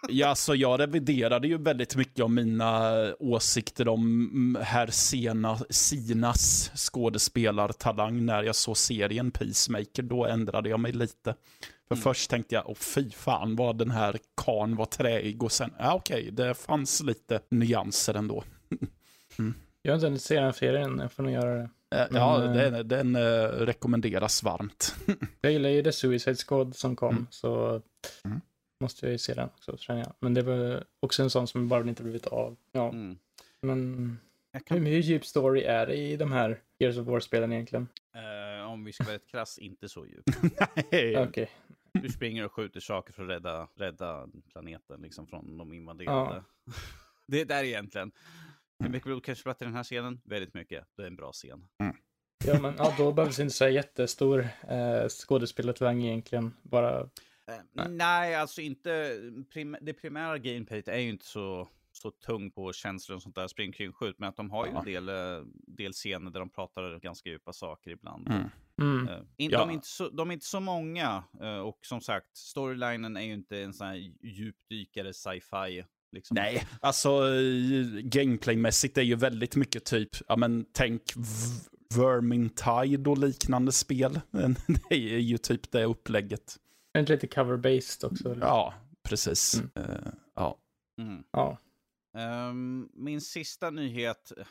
Ja, 0.09 0.35
så 0.35 0.55
jag 0.55 0.81
reviderade 0.81 1.49
ju 1.49 1.59
väldigt 1.59 1.97
mycket 1.97 2.23
av 2.23 2.31
mina 2.31 2.93
åsikter 3.19 3.89
om 3.89 4.01
mm, 4.33 4.63
herr 4.63 4.87
Sena, 4.87 5.59
Sinas 5.71 6.71
skådespelartalang 6.77 8.25
när 8.27 8.43
jag 8.43 8.55
såg 8.57 8.77
serien 8.77 9.31
Peacemaker. 9.31 10.03
Då 10.03 10.27
ändrade 10.27 10.69
jag 10.69 10.81
mig 10.81 10.93
lite. 10.93 11.35
För 11.89 11.95
Mm. 11.95 12.03
först 12.03 12.31
tänkte 12.31 12.55
jag, 12.55 12.69
åh 12.71 12.75
fy 12.75 13.11
fan 13.11 13.57
vad 13.57 13.79
den 13.79 13.91
här 13.91 14.19
kan 14.45 14.77
var 14.77 14.87
träig 14.87 15.43
och 15.43 15.53
sen, 15.53 15.73
ja 15.79 15.95
okej, 15.95 16.31
det 16.33 16.55
fanns 16.55 17.03
lite 17.03 17.41
nyanser 17.49 18.15
ändå. 18.15 18.45
Jag 19.83 19.93
har 19.93 19.95
inte 19.95 20.07
hunnit 20.07 20.23
se 20.23 20.41
den 20.41 20.53
serien, 20.53 20.99
jag 20.99 21.13
får 21.13 21.23
nog 21.23 21.33
göra 21.33 21.55
det. 21.55 21.69
Eh, 21.97 22.07
Men, 22.11 22.21
ja, 22.23 22.45
eh, 22.45 22.53
den, 22.53 22.89
den 22.89 23.17
eh, 23.17 23.49
rekommenderas 23.49 24.43
varmt. 24.43 24.95
Jag 25.41 25.53
gillar 25.53 25.69
ju 25.71 25.83
The 25.83 25.93
Suicide 25.93 26.37
Squad 26.37 26.77
som 26.77 26.97
kom, 26.97 27.11
Mm. 27.15 27.27
så 27.31 27.83
Mm. 28.25 28.41
måste 28.81 29.07
jag 29.07 29.13
ju 29.13 29.19
se 29.19 29.35
den 29.35 29.49
också, 29.49 29.77
känner 29.77 30.01
jag. 30.01 30.13
Men 30.21 30.35
det 30.35 30.43
var 30.43 30.85
också 31.01 31.23
en 31.23 31.31
sån 31.31 31.47
som 31.47 31.69
bara 31.69 31.89
inte 31.89 32.03
blivit 32.03 32.27
av. 32.27 32.57
Ja, 32.73 32.89
Mm. 32.89 33.19
men 33.63 34.19
Jag 34.53 34.61
hur, 34.61 34.65
kan, 34.65 34.87
hur 34.87 34.99
djup 35.01 35.27
story 35.27 35.63
är 35.63 35.87
det 35.87 35.95
i 35.97 36.17
de 36.17 36.33
här 36.33 36.61
Gears 36.79 36.97
of 36.99 37.07
War-spelen 37.07 37.53
egentligen? 37.53 37.89
eh, 38.15 38.71
om 38.71 38.85
vi 38.85 38.93
ska 38.93 39.05
vara 39.05 39.15
rätt 39.15 39.27
krass, 39.31 39.59
inte 39.59 39.89
så 39.89 40.07
djup. 40.07 40.25
Nej. 40.93 41.17
Okej. 41.19 41.51
Du 42.03 42.09
springer 42.09 42.45
och 42.45 42.53
skjuter 42.53 42.81
saker 42.81 43.13
för 43.13 43.23
att 43.23 43.29
rädda, 43.29 43.69
rädda 43.75 44.29
planeten 44.53 45.01
liksom 45.03 45.27
från 45.27 45.59
de 45.59 45.73
invaderade. 45.73 46.45
Det 47.27 47.41
är 47.41 47.45
där 47.45 47.65
egentligen. 47.65 48.13
Hur 48.79 48.89
mycket 48.89 49.05
blod 49.07 49.25
kanske 49.25 49.51
i 49.51 49.55
den 49.59 49.75
här 49.75 49.85
scenen? 49.85 50.21
Väldigt 50.25 50.55
mycket. 50.55 50.85
Det 50.97 51.03
är 51.03 51.07
en 51.07 51.17
bra 51.17 51.33
scen. 51.33 51.69
Ja, 52.45 52.61
men 52.61 52.75
ja, 52.79 52.95
då 52.99 53.13
behövs 53.13 53.39
inte 53.39 53.55
så 53.55 53.69
jättestor 53.69 54.49
eh, 54.69 55.09
skådespelartalang 55.09 56.03
egentligen. 56.03 56.55
Bara, 56.63 57.09
Eh, 57.51 57.85
nej. 57.89 58.35
alltså 58.35 58.61
inte. 58.61 59.21
Prim 59.53 59.77
det 59.81 59.93
primära 59.93 60.39
gameplayet 60.39 60.89
är 60.89 60.99
ju 60.99 61.09
inte 61.09 61.25
så, 61.27 61.69
så 61.97 62.11
tung 62.11 62.51
på 62.51 62.73
känslor 62.73 63.17
och 63.17 63.23
sånt 63.23 63.35
där. 63.35 63.49
Spring 63.49 63.73
kring 63.73 63.93
skjut. 63.93 64.17
Men 64.19 64.29
att 64.29 64.37
de 64.37 64.51
har 64.51 64.67
ju 64.67 64.73
Ja. 64.73 64.79
en 64.79 64.85
del, 64.85 65.09
eh, 65.09 65.45
del 65.67 65.93
scener 65.93 66.31
där 66.31 66.41
de 66.41 66.51
pratar 66.51 66.99
ganska 66.99 67.31
djupa 67.31 67.53
saker 67.53 67.91
ibland. 67.91 68.29
Mm. 68.29 68.43
mm, 68.81 69.09
Eh, 69.09 69.19
in, 69.37 69.51
Ja. 69.51 69.59
de, 69.59 69.69
är 69.71 69.75
inte 69.75 69.87
så, 69.89 70.09
de 70.09 70.29
är 70.31 70.35
inte 70.35 70.47
så 70.47 70.61
många. 70.61 71.25
eh, 71.41 71.59
och 71.59 71.79
som 71.83 72.01
sagt, 72.01 72.37
storylinen 72.37 73.17
är 73.17 73.21
ju 73.23 73.33
inte 73.33 73.59
en 73.61 73.75
sån 73.75 73.87
här 73.87 73.95
djupdykare 74.23 75.13
sci-fi. 75.15 75.85
Liksom. 76.13 76.35
Nej, 76.35 76.67
alltså 76.81 77.21
gameplaymässigt 78.03 78.99
är 78.99 79.03
ju 79.03 79.15
väldigt 79.15 79.57
mycket 79.57 79.85
typ, 79.85 80.09
ja 80.29 80.37
men 80.37 80.67
tänk 80.73 81.03
Vermintide 81.97 83.11
och 83.11 83.19
liknande 83.19 83.73
spel. 83.73 84.21
Det 84.89 84.95
är 85.15 85.19
ju 85.19 85.39
typ 85.39 85.71
det 85.71 85.85
upplägget. 85.85 86.57
är 86.93 87.01
inte 87.01 87.13
lite 87.13 87.27
cover-based 87.27 88.05
också? 88.07 88.33
eller? 88.33 88.47
Ja, 88.47 88.75
precis. 89.03 89.55
Mm. 89.55 89.71
Eh, 89.91 90.13
ja. 90.35 90.59
Mm. 91.01 91.25
ja. 91.31 91.59
Um, 92.17 92.91
min 92.95 93.21
sista 93.21 93.71
nyhet 93.71 94.33
eh, 94.37 94.47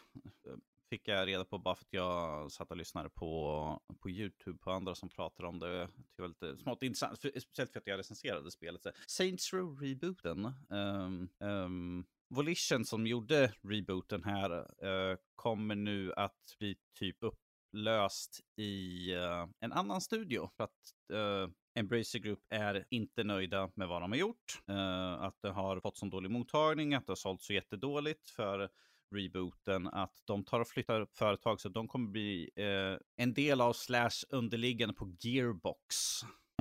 fick 0.90 1.08
jag 1.08 1.28
reda 1.28 1.46
på 1.46 1.58
bara 1.58 1.76
för 1.76 1.86
att 1.86 1.94
jag 1.94 2.52
satt 2.52 2.72
och 2.72 2.78
lyssnade 2.78 3.10
på, 3.10 3.82
på 4.00 4.10
YouTube 4.10 4.58
på 4.58 4.72
andra 4.72 4.96
som 4.96 5.10
pratar 5.10 5.44
om 5.44 5.60
det. 5.60 5.78
Det 6.16 6.22
var 6.22 6.28
lite 6.28 6.58
smått 6.58 6.84
intressant, 6.84 7.20
för, 7.20 7.40
speciellt 7.40 7.72
för 7.72 7.80
att 7.80 7.88
jag 7.88 8.00
recenserade 8.00 8.52
spelet. 8.52 8.84
Så, 8.84 8.92
Saints 9.08 9.54
Row 9.54 9.80
rebooten. 9.82 10.54
Um, 10.70 11.30
um, 11.40 12.06
Volition 12.30 12.86
som 12.86 13.08
gjorde 13.08 13.54
rebooten 13.62 14.24
här 14.24 14.52
uh, 14.86 15.18
kommer 15.36 15.76
nu 15.76 16.14
att 16.14 16.56
bli 16.60 16.76
typ 17.00 17.18
upp 17.20 17.45
upplöst 17.76 18.40
i 18.58 19.12
eh, 19.14 19.48
en 19.60 19.72
annan 19.72 20.02
studio. 20.02 20.50
För 20.58 20.64
att 20.64 20.72
uh, 21.14 21.50
Embracer 21.80 22.20
Group 22.20 22.40
är 22.50 22.86
inte 22.90 23.24
nöjda 23.24 23.70
med 23.76 23.88
vad 23.88 24.02
de 24.02 24.12
har 24.12 24.18
gjort. 24.18 24.62
Eh, 24.68 25.14
att 25.14 25.42
det 25.42 25.50
har 25.50 25.80
fått 25.80 25.98
så 25.98 26.06
dålig 26.06 26.32
mottagning, 26.32 26.94
att 26.94 27.06
det 27.06 27.12
har 27.12 27.16
sålt 27.16 27.42
så 27.42 27.54
jättedåligt 27.54 28.30
för 28.30 28.70
rebooten, 29.16 29.88
att 29.88 30.22
de 30.26 30.44
tar 30.44 30.60
och 30.60 30.68
flyttar 30.68 31.02
upp 31.02 31.18
företag 31.18 31.62
så 31.62 31.68
att 31.68 31.74
de 31.74 31.88
kommer 31.88 32.10
bli 32.10 32.50
eh, 32.56 33.24
en 33.24 33.34
del 33.34 33.62
av 33.62 33.74
slash 33.74 34.26
underliggande 34.30 34.94
på 34.94 35.16
Gearbox. 35.20 35.96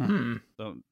Mm. 0.00 0.40
De, 0.56 0.82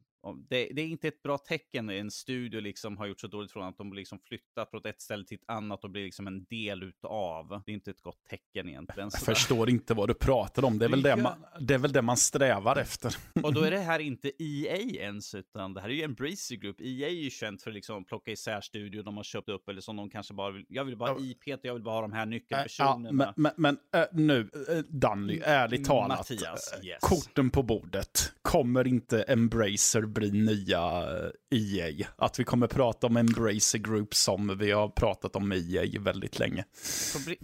det, 0.49 0.69
det 0.73 0.83
är 0.83 0.87
inte 0.87 1.09
ett 1.09 1.23
bra 1.23 1.39
tecken 1.39 1.87
när 1.87 1.95
en 1.95 2.11
studio 2.11 2.61
liksom 2.61 2.97
har 2.97 3.07
gjort 3.07 3.21
så 3.21 3.27
dåligt 3.27 3.53
från 3.53 3.63
att 3.65 3.79
de 3.79 3.93
liksom 3.93 4.19
flyttat 4.19 4.71
från 4.71 4.81
ett 4.85 5.01
ställe 5.03 5.25
till 5.25 5.35
ett 5.39 5.45
annat 5.51 5.85
och 5.85 5.91
blir 5.91 6.05
liksom 6.05 6.27
en 6.27 6.45
del 6.45 6.83
utav. 6.83 7.63
Det 7.67 7.73
är 7.73 7.75
inte 7.75 7.91
ett 7.91 8.03
gott 8.03 8.25
tecken 8.31 8.69
egentligen. 8.69 9.11
Jag 9.13 9.23
förstår 9.23 9.71
inte 9.71 9.95
vad 9.95 10.09
du 10.09 10.15
pratar 10.15 10.65
om. 10.65 10.79
Det 10.79 10.85
är, 10.85 10.89
väl 10.89 11.03
det, 11.03 11.09
Ja. 11.09 11.17
man, 11.17 11.45
det 11.61 11.75
är 11.75 11.79
väl 11.79 11.93
det 11.93 12.03
man 12.03 12.17
strävar 12.17 12.77
efter. 12.77 13.17
Och 13.43 13.55
då 13.55 13.61
är 13.61 13.71
det 13.71 13.79
här 13.79 13.99
inte 13.99 14.33
EA 14.43 14.77
ens, 14.77 15.35
utan 15.35 15.75
det 15.75 15.81
här 15.81 15.89
är 15.89 15.93
ju 15.95 16.03
Embracer 16.03 16.57
Group. 16.57 16.81
EA 16.81 17.09
är 17.09 17.13
ju 17.13 17.31
känt 17.31 17.63
för 17.63 17.71
att 17.71 17.75
liksom 17.75 18.05
plocka 18.05 18.31
isär 18.31 18.61
studior 18.61 19.03
de 19.03 19.17
har 19.17 19.25
köpt 19.25 19.49
upp, 19.49 19.69
eller 19.69 19.81
som 19.81 19.97
de 19.97 20.11
kanske 20.11 20.35
bara 20.35 20.51
vill, 20.51 20.65
jag 20.69 20.85
vill 20.85 20.97
bara 20.97 21.11
Ja. 21.11 21.19
IP, 21.21 21.59
jag 21.63 21.75
vill 21.75 21.83
bara 21.83 21.95
ha 21.95 22.03
de 22.03 22.13
här 22.13 22.21
Ja, 22.21 22.25
nyckelpersonerna. 22.25 23.13
men 23.37 23.53
men, 23.57 23.77
men 23.93 24.03
äh, 24.03 24.09
nu, 24.13 24.51
äh, 24.69 24.79
Danny, 24.89 25.41
ärligt 25.45 25.85
talat. 25.85 26.19
Mattias, 26.19 26.73
äh, 26.81 26.87
yes. 26.87 26.99
Korten 27.01 27.51
på 27.51 27.63
bordet. 27.63 28.33
Kommer 28.43 28.87
inte 28.87 29.23
Embracer 29.23 30.03
bli 30.13 30.31
nya 30.31 31.03
eh, 31.51 31.59
EA? 31.59 32.07
Att 32.17 32.39
vi 32.41 32.45
kommer 32.45 32.67
prata 32.67 33.07
om 33.07 33.17
Embracer 33.17 33.79
Group 33.79 34.15
som 34.15 34.59
vi 34.59 34.71
har 34.71 34.89
pratat 34.89 35.37
om 35.37 35.53
EA 35.53 36.01
väldigt 36.01 36.39
länge. 36.39 36.65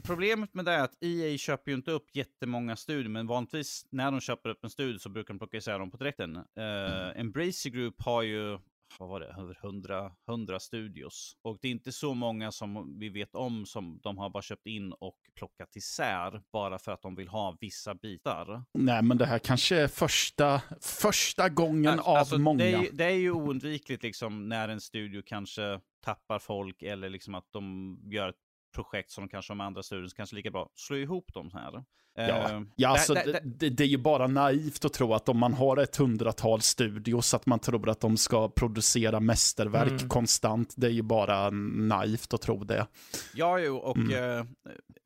Problemet 0.03 0.55
med 0.55 0.65
det 0.65 0.73
är 0.73 0.83
att 0.83 1.03
EA 1.03 1.39
köper 1.39 1.71
ju 1.71 1.77
inte 1.77 1.91
upp 1.91 2.07
jättemånga 2.13 2.77
studier 2.77 3.09
men 3.09 3.27
vanligtvis 3.27 3.87
när 3.91 4.11
de 4.11 4.21
köper 4.21 4.49
upp 4.49 4.65
en 4.65 4.71
studie 4.71 4.99
så 4.99 5.09
brukar 5.09 5.35
de 5.35 5.39
plocka 5.39 5.57
isär 5.57 5.79
dem 5.79 5.91
på 5.91 5.97
direkten. 5.97 6.37
Uh, 6.37 7.21
Embracer 7.21 7.71
Group 7.71 8.03
har 8.03 8.23
ju, 8.23 8.59
vad 8.99 9.09
var 9.09 9.21
det, 9.21 9.27
över 9.27 9.59
100, 9.65 10.13
100 10.29 10.61
studios. 10.61 11.37
Och 11.43 11.59
det 11.63 11.69
är 11.69 11.73
inte 11.73 11.93
så 11.93 12.15
många 12.15 12.53
som 12.53 12.99
vi 12.99 13.09
vet 13.09 13.35
om 13.35 13.67
som 13.67 14.01
de 14.03 14.19
har 14.19 14.31
bara 14.31 14.43
köpt 14.43 14.67
in 14.67 14.93
och 14.93 15.17
plockat 15.37 15.77
isär 15.77 16.43
bara 16.53 16.79
för 16.79 16.93
att 16.93 17.03
de 17.03 17.15
vill 17.15 17.29
ha 17.29 17.57
vissa 17.61 17.95
bitar. 17.95 18.65
Nej, 18.75 19.03
men 19.03 19.19
det 19.19 19.27
här 19.27 19.39
kanske 19.39 19.77
är 19.77 19.89
första, 19.89 20.63
första 20.81 21.49
gången 21.49 22.01
av 22.01 22.17
Alltså, 22.17 22.39
många. 22.39 22.59
Det 22.65 22.73
är, 22.73 22.93
det 22.93 23.05
är 23.05 23.11
ju 23.11 23.31
oundvikligt 23.31 24.03
liksom 24.03 24.49
när 24.49 24.69
en 24.69 24.81
studio 24.81 25.23
kanske 25.27 25.81
tappar 26.05 26.39
folk 26.39 26.83
eller 26.83 27.09
liksom 27.09 27.35
att 27.35 27.47
de 27.53 27.97
gör 28.05 28.29
ett 28.29 28.48
projekt 28.75 29.11
som 29.11 29.25
de 29.25 29.29
kanske 29.31 29.55
med 29.55 29.67
andra 29.67 29.83
studios, 29.83 30.13
kanske 30.15 30.37
lika 30.37 30.51
bra 30.51 30.71
slå 30.75 30.97
ihop 30.97 31.35
dem 31.35 31.51
här. 31.53 31.73
Ja, 31.73 31.83
Eh, 32.25 32.51
ja 32.53 32.63
det- 32.77 32.87
alltså, 32.87 33.15
det- 33.15 33.23
det, 33.25 33.33
det- 33.33 33.41
det, 33.45 33.71
det 33.71 33.85
är 33.85 33.89
ju 33.89 33.97
bara 33.99 34.27
naivt 34.27 34.85
att 34.85 34.93
tro 34.93 35.15
att 35.15 35.29
om 35.29 35.39
man 35.39 35.55
har 35.55 35.77
ett 35.77 35.97
hundratal 35.97 36.61
studios 36.61 37.35
att 37.35 37.47
man 37.47 37.59
tror 37.59 37.89
att 37.89 38.01
de 38.01 38.17
ska 38.17 38.49
producera 38.49 39.21
mästerverk 39.21 39.91
Mm. 39.91 40.09
konstant. 40.09 40.75
Det 40.77 40.87
är 40.87 40.91
ju 40.91 41.03
bara 41.03 41.51
naivt 41.51 42.35
att 42.35 42.41
tro 42.43 42.65
det. 42.65 42.87
Ja, 43.35 43.59
jo, 43.59 43.77
och 43.77 43.97
Mm. 43.97 44.39
eh, 44.39 44.47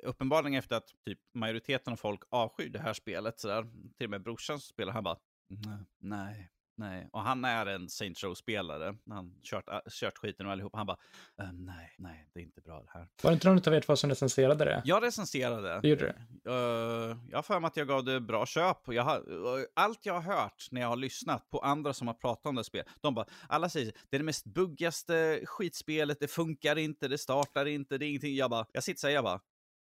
uppenbarligen 0.05 0.59
efter 0.59 0.77
att 0.77 0.87
typ 1.07 1.19
majoriteten 1.35 1.93
av 1.93 1.97
folk 1.97 2.21
avskyr 2.31 2.69
det 2.69 2.79
här 2.81 2.93
spelet, 2.93 3.41
så 3.41 3.49
där, 3.49 3.63
till 3.99 4.05
och 4.07 4.11
med 4.11 4.23
brorsan 4.23 4.61
som 4.61 4.73
spelar, 4.75 4.93
han 4.93 5.05
bara, 5.05 5.17
"Nej, 5.49 5.79
nej, 6.01 6.51
nej. 6.77 7.09
Och 7.13 7.21
han 7.23 7.45
är 7.45 7.67
en 7.67 7.89
Saints 7.89 8.25
Row-spelare, 8.25 8.97
han 9.09 9.35
kört, 9.43 9.69
äh, 9.69 9.79
kört 9.91 10.19
skiten 10.19 10.47
och 10.47 10.53
allihop, 10.53 10.77
han 10.77 10.87
bara, 10.87 10.97
"Eh, 11.41 11.53
nej, 11.53 11.95
nej, 11.99 12.29
det 12.35 12.41
är 12.41 12.45
inte 12.45 12.61
bra 12.61 12.81
det 12.83 12.91
här. 12.93 13.09
Var 13.23 13.31
det 13.31 13.35
inte 13.35 13.49
någon 13.49 13.59
av 13.69 13.75
er 13.75 13.81
två 13.81 13.97
som 13.97 14.11
recenserade 14.11 14.65
det? 14.65 14.83
Jag 14.85 15.03
recenserade. 15.03 15.81
Det 15.81 15.89
gjorde 15.89 16.05
det? 16.05 16.51
Eh, 16.51 17.17
jag 17.31 17.39
har 17.39 17.43
för 17.43 17.61
mig 17.61 17.69
att 17.69 17.77
jag 17.77 17.89
gav 17.89 18.05
det 18.05 18.21
bra 18.21 18.47
köp. 18.47 18.79
Jag 18.87 19.03
har, 19.03 19.17
eh, 19.59 19.65
allt 19.75 20.07
jag 20.07 20.15
har 20.21 20.35
hört 20.37 20.69
när 20.71 20.81
jag 20.81 20.89
har 20.89 20.97
lyssnat 20.97 21.51
på 21.51 21.59
andra 21.59 21.93
som 21.93 22.07
har 22.07 22.15
pratat 22.15 22.47
om 22.47 22.55
det 22.55 22.65
spel, 22.65 22.85
de 23.01 23.15
bara, 23.15 23.27
alla 23.49 23.69
säger 23.69 23.93
det 24.11 24.17
är 24.17 24.19
det 24.19 24.25
mest 24.25 24.45
buggigaste 24.47 25.41
skitspelet, 25.47 26.21
det 26.21 26.29
funkar 26.29 26.79
inte, 26.79 27.09
det 27.09 27.19
startar 27.19 27.67
inte, 27.67 27.99
det 27.99 28.07
är 28.07 28.09
ingenting. 28.09 28.35
Jag 28.37 28.51
bara, 28.51 28.67
jag 28.73 28.85
sitter 28.85 29.01
så 29.01 29.07
här, 29.07 29.15
jag 29.15 29.25
bara, 29.25 29.41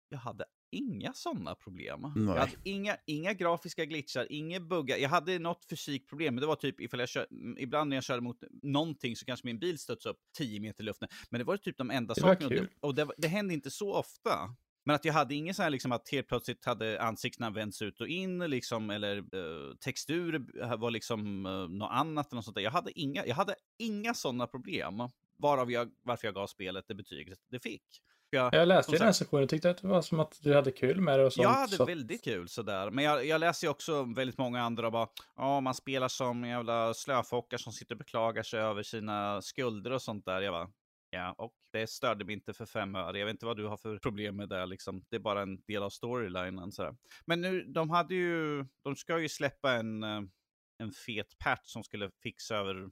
jag 0.10 0.18
hade 0.18 0.46
inga 0.72 1.14
sådana 1.14 1.56
problem. 1.56 2.02
Nej. 2.16 2.26
Jag 2.26 2.40
hade 2.40 2.52
inga, 2.64 2.98
inga 3.06 3.34
grafiska 3.34 3.86
glitchar, 3.86 4.28
inga 4.30 4.60
buggar. 4.60 4.98
Jag 4.98 5.10
hade 5.10 5.40
något 5.40 5.66
fysikproblem, 5.70 6.36
men 6.36 6.42
det 6.42 6.48
var 6.48 6.56
typ 6.56 6.82
ifall 6.82 7.00
jag 7.00 7.10
kör, 7.10 7.28
mm, 7.32 7.58
ibland 7.60 7.90
när 7.90 7.98
jag 7.98 8.04
körde 8.04 8.22
mot 8.22 8.44
någonting 8.64 9.16
så 9.16 9.26
kanske 9.26 9.48
min 9.48 9.60
bil 9.60 9.80
stöts 9.80 10.06
upp 10.06 10.18
10 10.38 10.60
meter 10.60 10.84
i 10.84 10.86
luften. 10.86 11.10
Men 11.30 11.40
det 11.40 11.46
var 11.46 11.58
typ 11.58 11.78
de 11.78 11.92
enda 11.92 12.14
Det 12.14 12.22
sakerna. 12.22 12.46
Och 12.46 12.52
kul. 12.52 12.68
det, 12.82 12.88
och 12.88 12.96
det, 12.96 13.08
det 13.18 13.28
hände 13.28 13.54
inte 13.54 13.72
så 13.72 13.94
ofta. 13.94 14.56
Men 14.84 14.96
att 14.96 15.06
jag 15.06 15.14
hade 15.14 15.36
ingen 15.36 15.54
sån 15.54 15.64
här 15.64 15.70
liksom 15.70 15.92
att 15.92 16.10
helt 16.10 16.28
plötsligt 16.28 16.66
hade 16.66 17.02
ansiktena 17.02 17.50
vänts 17.50 17.82
ut 17.82 18.02
och 18.02 18.08
in 18.08 18.40
liksom, 18.40 18.90
eller 18.90 19.36
uh, 19.36 19.76
textur 19.76 20.46
var 20.78 20.92
liksom 20.92 21.46
uh, 21.46 21.70
något 21.70 21.92
annat 21.92 22.28
eller 22.32 22.36
något 22.36 22.46
sånt 22.46 22.56
där. 22.56 22.62
Jag 22.62 22.72
hade 22.72 23.00
inga, 23.00 23.26
jag 23.26 23.36
hade 23.36 23.56
inga 23.78 24.14
sådana 24.14 24.48
problem, 24.48 25.10
varav 25.38 25.72
jag, 25.72 25.92
varför 26.02 26.28
jag 26.28 26.36
gav 26.36 26.48
spelet 26.48 26.86
det 26.88 26.96
betyget 26.96 27.40
det 27.50 27.60
fick. 27.60 28.02
Jag, 28.34 28.54
jag 28.54 28.68
läste 28.68 28.92
den 28.92 29.02
här 29.02 29.12
sessionen 29.12 29.44
och 29.44 29.50
tyckte 29.50 29.70
att 29.70 29.82
det 29.82 29.88
var 29.88 30.02
som 30.02 30.20
att 30.20 30.40
du 30.44 30.56
hade 30.56 30.72
kul 30.72 31.02
med 31.02 31.20
det 31.20 31.26
och 31.26 31.34
sånt. 31.34 31.44
Jag 31.44 31.50
hade 31.50 31.76
så. 31.76 31.86
väldigt 31.86 32.24
kul 32.24 32.50
sådär. 32.50 32.92
Men 32.92 33.04
jag, 33.04 33.26
jag 33.26 33.40
läser 33.40 33.68
ju 33.68 33.72
också 33.72 34.04
väldigt 34.04 34.38
många 34.38 34.62
andra 34.62 34.92
bara, 34.92 35.08
ja 35.36 35.62
man 35.62 35.74
spelar 35.74 36.08
som 36.08 36.46
jävla 36.46 36.94
slöfockar 36.94 37.58
som 37.58 37.74
sitter 37.74 37.96
och 37.96 38.00
beklagar 38.00 38.44
sig 38.44 38.60
över 38.60 38.84
sina 38.84 39.42
skulder 39.42 39.92
och 39.92 40.02
sånt 40.02 40.26
där. 40.26 40.42
Jag 40.42 40.54
bara, 40.54 40.70
ja, 41.10 41.36
och 41.38 41.54
det 41.72 41.90
störde 41.90 42.26
mig 42.26 42.34
inte 42.34 42.54
för 42.54 42.66
fem 42.66 42.96
öre. 42.96 43.20
Jag 43.20 43.26
vet 43.26 43.34
inte 43.34 43.46
vad 43.46 43.58
du 43.58 43.68
har 43.68 43.78
för 43.78 43.98
problem 43.98 44.36
med 44.36 44.50
det 44.50 44.66
liksom. 44.66 45.04
Det 45.10 45.16
är 45.16 45.20
bara 45.20 45.42
en 45.42 45.62
del 45.68 45.84
av 45.84 45.90
storylinen 45.90 46.72
sådär. 46.72 46.96
Men 47.26 47.42
nu, 47.42 47.64
de 47.64 47.90
hade 47.90 48.16
ju, 48.16 48.66
de 48.84 48.96
ska 48.96 49.20
ju 49.20 49.30
släppa 49.30 49.74
en, 49.74 50.04
eh, 50.04 50.22
en 50.78 50.92
fet 50.92 51.38
patch 51.40 51.68
som 51.68 51.84
skulle 51.84 52.10
fixa 52.24 52.56
över, 52.56 52.90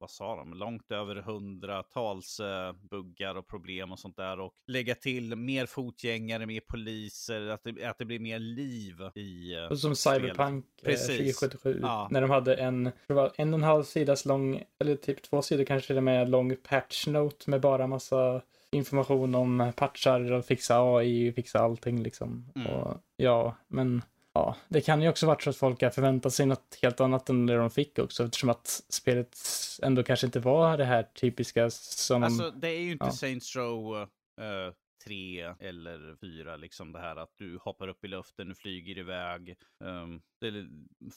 vad 0.00 0.10
sa 0.10 0.36
de, 0.36 0.54
långt 0.54 0.92
över 0.92 1.16
hundratals 1.16 2.40
uh, 2.40 2.72
buggar 2.90 3.34
och 3.34 3.46
problem 3.46 3.92
och 3.92 3.98
sånt 3.98 4.16
där. 4.16 4.40
Och 4.40 4.52
lägga 4.66 4.94
till 4.94 5.36
mer 5.36 5.66
fotgängare, 5.66 6.46
mer 6.46 6.60
poliser, 6.60 7.48
att 7.48 7.64
det, 7.64 7.84
att 7.84 7.98
det 7.98 8.04
blir 8.04 8.18
mer 8.18 8.38
liv 8.38 8.96
i 9.14 9.56
uh, 9.56 9.74
Som 9.74 9.96
Cyberpunk 9.96 10.64
uh, 10.88 10.94
2077. 10.94 11.78
Ja. 11.82 12.08
När 12.10 12.20
de 12.20 12.30
hade 12.30 12.54
en, 12.54 12.90
det 13.06 13.14
var 13.14 13.32
en 13.36 13.54
och 13.54 13.58
en 13.58 13.64
halv 13.64 13.82
sidas 13.82 14.24
lång, 14.24 14.62
eller 14.78 14.96
typ 14.96 15.22
två 15.22 15.42
sidor 15.42 15.64
kanske 15.64 15.86
till 15.86 15.96
och 15.96 16.02
med, 16.02 16.28
lång 16.28 16.56
patch 16.56 17.06
note 17.06 17.50
med 17.50 17.60
bara 17.60 17.86
massa 17.86 18.42
information 18.70 19.34
om 19.34 19.72
patchar 19.76 20.32
och 20.32 20.44
fixa 20.44 20.80
AI, 20.80 21.32
fixa 21.32 21.58
allting 21.58 22.02
liksom. 22.02 22.52
Mm. 22.54 22.72
Och, 22.72 22.96
ja, 23.16 23.56
men 23.68 24.02
ja, 24.40 24.56
det 24.68 24.80
kan 24.80 25.02
ju 25.02 25.08
också 25.08 25.26
varit 25.26 25.42
så 25.42 25.50
att 25.50 25.56
folk 25.56 25.82
har 25.82 25.90
förväntat 25.90 26.32
sig 26.32 26.46
något 26.46 26.78
helt 26.82 27.00
annat 27.00 27.28
än 27.28 27.46
det 27.46 27.56
de 27.56 27.70
fick 27.70 27.98
också 27.98 28.24
eftersom 28.24 28.50
att 28.50 28.82
spelet 28.88 29.38
ändå 29.82 30.02
kanske 30.02 30.26
inte 30.26 30.40
var 30.40 30.78
det 30.78 30.84
här 30.84 31.02
typiska 31.02 31.70
som... 31.70 32.22
Alltså 32.22 32.50
det 32.50 32.68
är 32.68 32.80
ju 32.80 32.92
inte 32.92 33.04
ja. 33.04 33.12
Saints 33.12 33.56
Row 33.56 33.96
uh, 33.96 34.06
tre 35.04 35.54
eller 35.60 36.16
fyra, 36.16 36.56
liksom 36.56 36.92
det 36.92 36.98
här 37.00 37.16
att 37.16 37.32
du 37.36 37.58
hoppar 37.58 37.88
upp 37.88 38.04
i 38.04 38.08
luften, 38.08 38.48
du 38.48 38.54
flyger 38.54 38.98
iväg. 38.98 39.56
Um, 39.78 40.22
det 40.40 40.46
är 40.46 40.68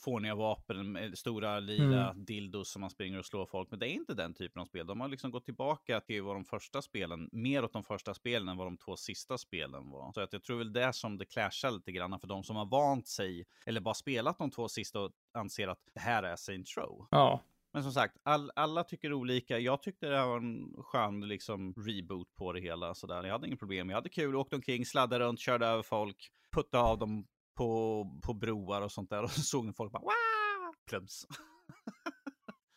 fåniga 0.04 0.34
vapen, 0.34 1.16
stora 1.16 1.60
lila 1.60 2.10
mm. 2.10 2.24
dildos 2.24 2.72
som 2.72 2.80
man 2.80 2.90
springer 2.90 3.18
och 3.18 3.26
slår 3.26 3.46
folk. 3.46 3.70
Men 3.70 3.78
det 3.78 3.88
är 3.88 3.92
inte 3.92 4.14
den 4.14 4.34
typen 4.34 4.62
av 4.62 4.66
spel. 4.66 4.86
De 4.86 5.00
har 5.00 5.08
liksom 5.08 5.30
gått 5.30 5.44
tillbaka 5.44 6.00
till 6.00 6.22
vad 6.22 6.36
de 6.36 6.44
första 6.44 6.82
spelen, 6.82 7.28
mer 7.32 7.64
åt 7.64 7.72
de 7.72 7.84
första 7.84 8.14
spelen 8.14 8.48
än 8.48 8.56
vad 8.56 8.66
de 8.66 8.76
två 8.76 8.96
sista 8.96 9.38
spelen 9.38 9.90
var. 9.90 10.12
Så 10.12 10.20
att 10.20 10.32
jag 10.32 10.42
tror 10.42 10.58
väl 10.58 10.72
det 10.72 10.92
som 10.92 11.18
det 11.18 11.24
clashar 11.24 11.70
lite 11.70 11.92
grann 11.92 12.20
för 12.20 12.28
de 12.28 12.44
som 12.44 12.56
har 12.56 12.66
vant 12.66 13.08
sig, 13.08 13.46
eller 13.66 13.80
bara 13.80 13.94
spelat 13.94 14.38
de 14.38 14.50
två 14.50 14.68
sista 14.68 15.00
och 15.00 15.12
anser 15.32 15.68
att 15.68 15.80
det 15.94 16.00
här 16.00 16.22
är 16.22 16.36
Saints 16.36 16.76
Row. 16.76 17.06
Ja. 17.10 17.42
Men 17.74 17.82
som 17.82 17.92
sagt, 17.92 18.16
all, 18.22 18.50
alla 18.54 18.84
tycker 18.84 19.12
olika. 19.12 19.58
Jag 19.58 19.82
tyckte 19.82 20.06
det 20.06 20.26
var 20.26 20.36
en 20.36 20.74
skön 20.78 21.28
liksom, 21.28 21.74
reboot 21.74 22.34
på 22.34 22.52
det 22.52 22.60
hela. 22.60 22.94
Sådär. 22.94 23.24
Jag 23.24 23.32
hade 23.32 23.46
inget 23.46 23.58
problem. 23.58 23.88
Jag 23.88 23.96
hade 23.96 24.08
kul, 24.08 24.36
åkte 24.36 24.56
omkring, 24.56 24.86
sladdade 24.86 25.24
runt, 25.24 25.40
körde 25.40 25.66
över 25.66 25.82
folk, 25.82 26.30
puttade 26.52 26.84
av 26.84 26.98
dem 26.98 27.26
på, 27.56 28.20
på 28.26 28.34
broar 28.34 28.80
och 28.80 28.92
sånt 28.92 29.10
där. 29.10 29.22
Och 29.22 29.30
så 29.30 29.40
såg 29.40 29.76
folk 29.76 29.92
bara 29.92 30.02
Wah! 30.02 30.72
plums. 30.90 31.26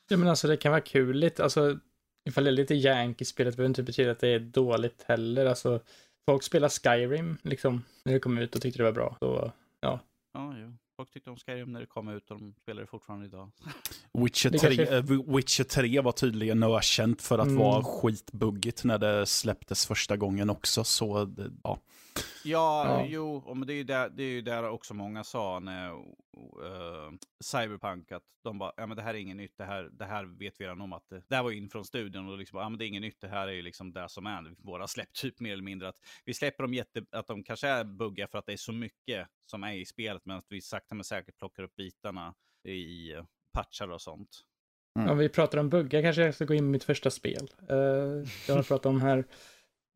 ja 0.10 0.18
men 0.18 0.28
alltså 0.28 0.48
det 0.48 0.58
kan 0.58 0.72
vara 0.72 0.82
kul 0.82 1.18
lite. 1.18 1.44
Alltså 1.44 1.80
ifall 2.30 2.44
det 2.44 2.50
är 2.50 2.52
lite 2.52 2.76
jank 2.76 3.22
i 3.22 3.26
spelet 3.26 3.56
behöver 3.56 3.70
inte 3.70 3.84
betyda 3.84 4.12
att 4.12 4.20
det 4.20 4.28
är 4.30 4.40
dåligt 4.40 5.04
heller. 5.04 5.46
Alltså 5.46 5.80
folk 6.26 6.44
spelar 6.44 6.70
Skyrim 6.70 7.38
liksom 7.44 7.84
när 8.06 8.14
det 8.14 8.20
kom 8.20 8.38
ut 8.38 8.56
och 8.56 8.62
tyckte 8.62 8.80
det 8.80 8.84
var 8.84 8.92
bra. 8.92 9.18
Så 9.20 9.52
ja. 9.80 10.00
Ja, 10.34 10.56
jo. 10.58 10.78
Folk 10.98 11.12
tyckte 11.12 11.30
om 11.30 11.38
Skyrim 11.38 11.72
när 11.72 11.80
det 11.80 11.86
kom 11.86 12.08
ut 12.08 12.32
och 12.32 12.40
de 12.40 12.54
spelar 12.54 12.82
det 12.82 12.88
fortfarande 12.88 13.26
idag. 13.26 13.50
Witcher 14.14 14.50
3, 14.50 14.60
kanske... 14.60 14.98
äh, 14.98 15.36
Witcher 15.36 15.64
3 15.64 16.02
var 16.02 16.12
tydligen 16.12 16.64
ökänt 16.64 17.22
för 17.22 17.40
att 17.40 17.48
mm. 17.48 17.60
vara 17.60 17.84
skitbuggigt 17.84 18.84
när 18.84 18.98
det 18.98 19.26
släpptes 19.26 19.86
första 19.86 20.18
gången 20.18 20.50
också. 20.50 20.84
Så 20.84 21.34
ja. 21.64 21.80
Ja, 22.44 23.00
ja, 23.00 23.06
jo, 23.10 23.54
men 23.56 23.68
det 23.68 23.74
är 23.74 23.78
ju 23.78 23.84
där, 23.84 24.10
det 24.10 24.24
är 24.24 24.30
ju 24.30 24.42
där 24.42 24.70
också 24.70 24.94
många 24.94 25.24
sa 25.24 25.60
när 25.60 25.92
uh, 25.92 27.12
Cyberpunk 27.44 28.12
att 28.12 28.24
de 28.44 28.60
bara, 28.60 28.72
ja 28.78 28.88
men 28.88 28.98
det 28.98 29.04
här 29.04 29.14
är 29.14 29.18
inget 29.18 29.38
nytt, 29.38 29.58
det 29.58 29.64
här, 29.64 29.90
det 29.92 30.06
här 30.06 30.26
vet 30.26 30.62
vi 30.62 30.66
redan 30.66 30.82
om 30.82 30.94
att 30.94 31.10
det, 31.10 31.22
det 31.28 31.36
här 31.36 31.44
var 31.44 31.52
in 31.52 31.70
från 31.70 31.86
studion 31.86 32.30
och 32.30 32.38
liksom, 32.38 32.60
ja 32.60 32.70
men 32.70 32.80
det 32.80 32.86
är 32.86 32.88
inget 32.88 33.02
nytt, 33.02 33.22
det 33.22 33.28
här 33.28 33.48
är 33.48 33.52
ju 33.52 33.62
liksom 33.62 33.94
det 33.94 34.10
som 34.10 34.26
är 34.26 34.56
våra 34.58 34.88
släpp, 34.88 35.14
typ 35.14 35.40
mer 35.40 35.54
eller 35.54 35.64
mindre 35.64 35.88
att 35.88 36.00
vi 36.26 36.34
släpper 36.34 36.64
dem 36.64 36.74
jätte, 36.74 37.06
att 37.12 37.28
de 37.28 37.44
kanske 37.44 37.68
är 37.68 37.84
buggiga 37.84 38.28
för 38.28 38.38
att 38.38 38.46
det 38.46 38.54
är 38.54 38.58
så 38.58 38.72
mycket 38.72 39.28
som 39.46 39.64
är 39.64 39.74
i 39.74 39.86
spelet, 39.86 40.22
men 40.26 40.38
att 40.38 40.46
vi 40.50 40.62
sakta 40.62 40.96
men 40.96 41.04
säkert 41.04 41.38
plockar 41.38 41.64
upp 41.64 41.76
bitarna 41.76 42.34
i 42.64 43.14
patchar 43.54 43.88
och 43.88 44.02
sånt. 44.02 44.30
Mm. 45.00 45.10
Om 45.10 45.18
vi 45.18 45.30
pratar 45.30 45.58
om 45.58 45.70
buggar 45.70 46.02
kanske 46.02 46.22
jag 46.22 46.36
ska 46.36 46.46
gå 46.46 46.54
in 46.54 46.64
med 46.64 46.72
mitt 46.72 46.84
första 46.84 47.12
spel. 47.12 47.50
Uh, 47.72 47.78
jag 48.48 48.56
har 48.56 48.64
pratat 48.64 48.86
om 48.86 49.02
här, 49.02 49.26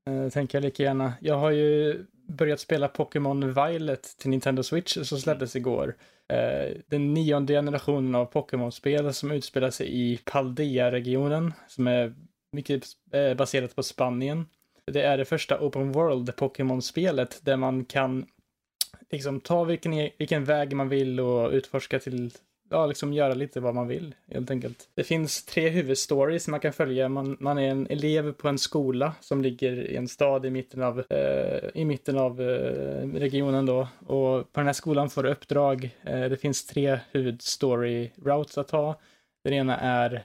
uh, 0.09 0.29
tänker 0.29 0.57
jag 0.57 0.63
lika 0.63 0.83
gärna. 0.83 1.13
Jag 1.21 1.35
har 1.35 1.51
ju 1.51 2.05
börjat 2.27 2.59
spela 2.59 2.87
Pokémon 2.87 3.53
Violet 3.53 4.17
till 4.17 4.29
Nintendo 4.29 4.63
Switch 4.63 4.97
som 5.03 5.19
släpptes 5.19 5.55
igår. 5.55 5.95
Uh, 6.33 6.77
den 6.87 7.13
nionde 7.13 7.53
generationen 7.53 8.15
av 8.15 8.25
Pokémon-spel 8.25 9.13
som 9.13 9.31
utspelar 9.31 9.69
sig 9.69 9.87
i 9.91 10.19
Paldea-regionen 10.25 11.53
som 11.67 11.87
är 11.87 12.13
mycket 12.51 12.83
uh, 13.15 13.33
baserat 13.33 13.75
på 13.75 13.83
Spanien. 13.83 14.45
Det 14.91 15.01
är 15.01 15.17
det 15.17 15.25
första 15.25 15.59
Open 15.59 15.91
World 15.91 16.35
Pokémon-spelet 16.35 17.39
där 17.45 17.57
man 17.57 17.85
kan 17.85 18.25
liksom 19.11 19.39
ta 19.39 19.63
vilken, 19.63 20.09
vilken 20.17 20.43
väg 20.43 20.73
man 20.73 20.89
vill 20.89 21.19
och 21.19 21.51
utforska 21.51 21.99
till 21.99 22.31
ja, 22.71 22.85
liksom 22.85 23.13
göra 23.13 23.33
lite 23.33 23.59
vad 23.59 23.75
man 23.75 23.87
vill 23.87 24.15
helt 24.31 24.51
enkelt. 24.51 24.89
Det 24.95 25.03
finns 25.03 25.45
tre 25.45 25.69
huvudstories 25.69 26.47
man 26.47 26.59
kan 26.59 26.73
följa. 26.73 27.09
Man, 27.09 27.37
man 27.39 27.57
är 27.57 27.69
en 27.69 27.87
elev 27.89 28.33
på 28.33 28.47
en 28.47 28.57
skola 28.57 29.13
som 29.21 29.41
ligger 29.41 29.91
i 29.91 29.95
en 29.95 30.07
stad 30.07 30.45
i 30.45 30.49
mitten 30.49 30.83
av, 30.83 31.03
eh, 31.09 31.69
i 31.73 31.85
mitten 31.85 32.17
av 32.17 32.41
eh, 32.41 33.07
regionen 33.13 33.65
då. 33.65 33.87
Och 33.99 34.53
på 34.53 34.59
den 34.59 34.65
här 34.65 34.73
skolan 34.73 35.09
får 35.09 35.23
du 35.23 35.29
uppdrag. 35.29 35.89
Eh, 36.03 36.21
det 36.21 36.37
finns 36.37 36.65
tre 36.65 36.99
huvudstory 37.11 38.11
routes 38.25 38.57
att 38.57 38.67
ta. 38.67 38.95
Den 39.43 39.53
ena 39.53 39.77
är 39.77 40.13
Eh, 40.13 40.21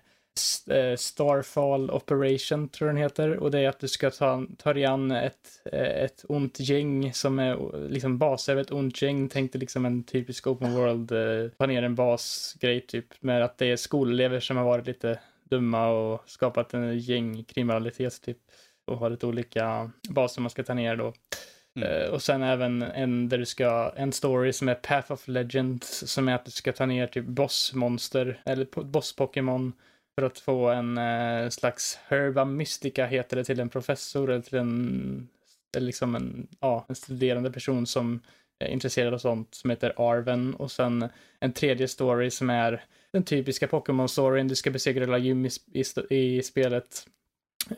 Starfall 0.99 1.91
Operation 1.91 2.69
tror 2.69 2.89
den 2.89 2.97
heter 2.97 3.37
och 3.37 3.51
det 3.51 3.61
är 3.61 3.69
att 3.69 3.81
du 3.81 3.89
ska 3.89 4.11
ta, 4.11 4.47
ta 4.59 4.73
dig 4.73 4.85
an 4.85 5.11
ett, 5.11 5.63
eh, 5.73 6.05
ett 6.05 6.25
ont 6.29 6.61
gäng 6.61 7.13
som 7.13 7.39
är 7.39 7.89
liksom 7.89 8.19
bas 8.19 8.49
över 8.49 8.63
ett 8.63 8.73
ont 8.73 9.03
gäng. 9.03 9.29
Tänk 9.29 9.53
dig 9.53 9.61
liksom 9.61 9.87
en 9.87 10.05
typisk 10.05 10.47
open 10.47 10.75
world, 10.75 11.13
eh, 11.13 11.51
ta 11.59 11.67
ner 11.67 11.83
en 11.83 11.95
basgrej 11.95 12.81
typ 12.81 13.23
med 13.23 13.45
att 13.45 13.59
det 13.59 13.67
är 13.67 13.77
skolelever 13.77 14.41
som 14.41 14.57
har 14.57 14.65
varit 14.65 14.87
lite 14.87 15.19
dumma 15.51 15.89
och 15.89 16.23
skapat 16.27 16.75
en 16.75 16.99
gängkriminalitet 16.99 18.23
typ 18.23 18.39
och 18.85 18.99
har 18.99 19.11
lite 19.11 19.27
olika 19.27 19.91
baser 20.09 20.41
man 20.41 20.51
ska 20.51 20.63
ta 20.63 20.75
ner 20.75 20.97
då. 20.97 21.13
Mm. 21.77 22.13
Och 22.13 22.23
sen 22.23 22.43
även 22.43 22.83
en 22.83 23.29
där 23.29 23.39
du 23.39 23.47
ska, 23.47 23.93
en 23.97 24.13
story 24.13 24.53
som 24.53 24.69
är 24.69 24.75
Path 24.75 25.13
of 25.13 25.29
Legends 25.29 26.11
som 26.11 26.29
är 26.29 26.35
att 26.35 26.45
du 26.45 26.51
ska 26.51 26.73
ta 26.73 26.87
ner 26.87 27.07
typ 27.07 27.27
bossmonster 27.27 28.41
eller 28.45 28.65
boss-Pokémon 28.65 29.73
för 30.17 30.27
att 30.27 30.39
få 30.39 30.69
en 30.69 30.99
eh, 30.99 31.49
slags 31.49 31.99
Herba 32.09 32.45
Mystica 32.45 33.07
heter 33.07 33.37
det 33.37 33.45
till 33.45 33.61
en 33.61 33.69
professor 33.69 34.31
eller 34.31 34.43
till 34.43 34.59
en, 34.59 35.29
eller 35.77 35.87
liksom 35.87 36.15
en, 36.15 36.49
ja, 36.61 36.87
en 36.89 36.95
studerande 36.95 37.53
person 37.53 37.87
som 37.87 38.21
är 38.59 38.69
intresserad 38.69 39.15
av 39.15 39.19
sånt 39.19 39.55
som 39.55 39.71
heter 39.71 39.93
Arven 39.97 40.55
och 40.55 40.71
sen 40.71 41.09
en 41.41 41.53
tredje 41.53 41.89
story 41.89 42.31
som 42.31 42.51
är 42.51 42.85
den 43.13 43.23
typiska 43.23 43.67
Pokémon-storyn. 43.67 44.49
Du 44.49 44.55
ska 44.55 44.71
besegra 44.71 45.05
alla 45.05 45.19
gym 45.19 45.47
i, 45.47 45.51
i, 45.73 45.85
i 46.11 46.43
spelet 46.43 47.07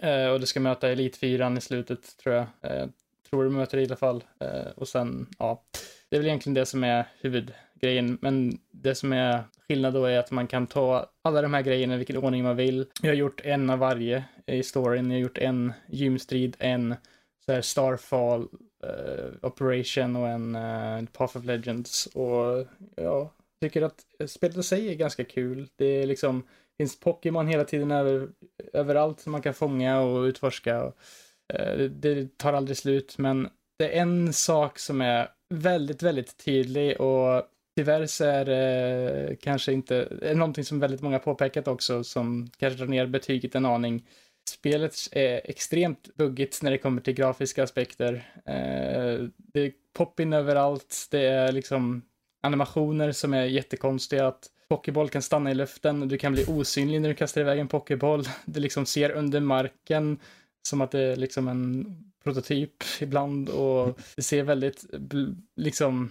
eh, 0.00 0.26
och 0.26 0.40
du 0.40 0.46
ska 0.46 0.60
möta 0.60 0.88
Elitfyran 0.88 1.58
i 1.58 1.60
slutet 1.60 2.16
tror 2.16 2.34
jag. 2.34 2.46
Eh, 2.62 2.86
tror 3.30 3.44
du 3.44 3.50
möter 3.50 3.78
i 3.78 3.84
alla 3.84 3.96
fall. 3.96 4.24
Eh, 4.40 4.70
och 4.76 4.88
sen, 4.88 5.26
ja, 5.38 5.62
det 6.08 6.16
är 6.16 6.20
väl 6.20 6.28
egentligen 6.28 6.54
det 6.54 6.66
som 6.66 6.84
är 6.84 7.04
huvud 7.20 7.52
grejen, 7.80 8.18
Men 8.20 8.58
det 8.70 8.94
som 8.94 9.12
är 9.12 9.42
skillnad 9.68 9.94
då 9.94 10.04
är 10.04 10.18
att 10.18 10.30
man 10.30 10.46
kan 10.46 10.66
ta 10.66 11.10
alla 11.22 11.42
de 11.42 11.54
här 11.54 11.62
grejerna 11.62 11.94
i 11.94 11.96
vilken 11.96 12.16
ordning 12.16 12.42
man 12.42 12.56
vill. 12.56 12.86
Jag 13.02 13.10
har 13.10 13.14
gjort 13.14 13.40
en 13.44 13.70
av 13.70 13.78
varje 13.78 14.24
i 14.46 14.62
storyn. 14.62 15.10
Jag 15.10 15.16
har 15.16 15.22
gjort 15.22 15.38
en 15.38 15.72
gymstrid, 15.88 16.56
en 16.58 16.94
så 17.44 17.52
här 17.52 17.60
Starfall 17.60 18.40
uh, 18.84 19.34
Operation 19.42 20.16
och 20.16 20.28
en 20.28 20.56
uh, 20.56 21.04
Path 21.12 21.36
of 21.36 21.44
Legends. 21.44 22.06
Och 22.06 22.66
ja, 22.96 23.32
tycker 23.60 23.82
att 23.82 24.30
spelet 24.30 24.56
i 24.56 24.62
sig 24.62 24.88
är 24.90 24.94
ganska 24.94 25.24
kul. 25.24 25.68
Det 25.76 25.86
är 25.86 26.06
liksom, 26.06 26.42
finns 26.78 27.00
Pokémon 27.00 27.46
hela 27.46 27.64
tiden 27.64 27.90
över, 27.90 28.28
överallt 28.72 29.20
som 29.20 29.32
man 29.32 29.42
kan 29.42 29.54
fånga 29.54 30.00
och 30.00 30.22
utforska. 30.22 30.82
Och, 30.82 30.96
uh, 31.60 31.84
det 31.90 32.38
tar 32.38 32.52
aldrig 32.52 32.76
slut, 32.76 33.18
men 33.18 33.48
det 33.78 33.96
är 33.96 34.02
en 34.02 34.32
sak 34.32 34.78
som 34.78 35.00
är 35.00 35.28
väldigt, 35.54 36.02
väldigt 36.02 36.44
tydlig 36.44 37.00
och 37.00 37.42
tyvärr 37.78 38.06
så 38.06 38.24
är 38.24 38.44
det 38.44 39.36
kanske 39.40 39.72
inte, 39.72 40.08
är 40.22 40.34
någonting 40.34 40.64
som 40.64 40.80
väldigt 40.80 41.00
många 41.00 41.18
påpekat 41.18 41.68
också 41.68 42.04
som 42.04 42.50
kanske 42.58 42.78
drar 42.78 42.86
ner 42.86 43.06
betyget 43.06 43.54
en 43.54 43.66
aning. 43.66 44.06
spelet 44.50 44.94
är 45.12 45.40
extremt 45.44 46.16
buggigt 46.16 46.62
när 46.62 46.70
det 46.70 46.78
kommer 46.78 47.00
till 47.00 47.14
grafiska 47.14 47.62
aspekter. 47.62 48.14
Eh, 48.46 49.28
det 49.36 49.60
är 49.60 49.72
pop-in 49.96 50.32
överallt, 50.32 51.08
det 51.10 51.20
är 51.20 51.52
liksom 51.52 52.02
animationer 52.42 53.12
som 53.12 53.34
är 53.34 53.44
jättekonstiga. 53.44 54.26
Att 54.26 54.46
Pokéboll 54.68 55.08
kan 55.08 55.22
stanna 55.22 55.50
i 55.50 55.54
luften, 55.54 56.08
du 56.08 56.18
kan 56.18 56.32
bli 56.32 56.44
osynlig 56.48 57.00
när 57.00 57.08
du 57.08 57.14
kastar 57.14 57.40
iväg 57.40 57.58
en 57.58 57.68
Pokéboll. 57.68 58.24
Du 58.44 58.60
liksom 58.60 58.86
ser 58.86 59.10
under 59.10 59.40
marken 59.40 60.18
som 60.62 60.80
att 60.80 60.90
det 60.90 61.00
är 61.00 61.16
liksom 61.16 61.48
en 61.48 61.86
prototyp 62.24 62.74
ibland 63.00 63.48
och 63.48 63.98
det 64.16 64.22
ser 64.22 64.42
väldigt 64.42 64.84
liksom 65.56 66.10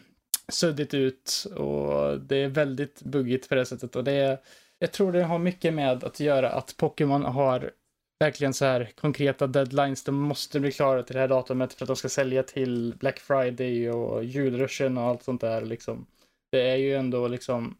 suddigt 0.51 0.93
ut 0.93 1.47
och 1.55 2.19
det 2.19 2.35
är 2.35 2.47
väldigt 2.47 3.01
buggigt 3.01 3.49
på 3.49 3.55
det 3.55 3.65
sättet 3.65 3.95
och 3.95 4.03
det 4.03 4.11
är, 4.11 4.37
jag 4.79 4.91
tror 4.91 5.11
det 5.11 5.23
har 5.23 5.39
mycket 5.39 5.73
med 5.73 6.03
att 6.03 6.19
göra 6.19 6.49
att 6.49 6.77
Pokémon 6.77 7.23
har 7.23 7.71
verkligen 8.19 8.53
så 8.53 8.65
här 8.65 8.91
konkreta 8.95 9.47
deadlines. 9.47 10.03
De 10.03 10.15
måste 10.15 10.59
bli 10.59 10.71
klara 10.71 11.03
till 11.03 11.13
det 11.15 11.21
här 11.21 11.27
datumet 11.27 11.73
för 11.73 11.85
att 11.85 11.87
de 11.87 11.95
ska 11.95 12.09
sälja 12.09 12.43
till 12.43 12.95
Black 12.99 13.19
Friday 13.19 13.89
och 13.89 14.23
julruschen 14.23 14.97
och 14.97 15.03
allt 15.03 15.23
sånt 15.23 15.41
där 15.41 15.61
liksom. 15.61 16.05
Det 16.51 16.69
är 16.69 16.75
ju 16.75 16.95
ändå 16.95 17.27
liksom 17.27 17.77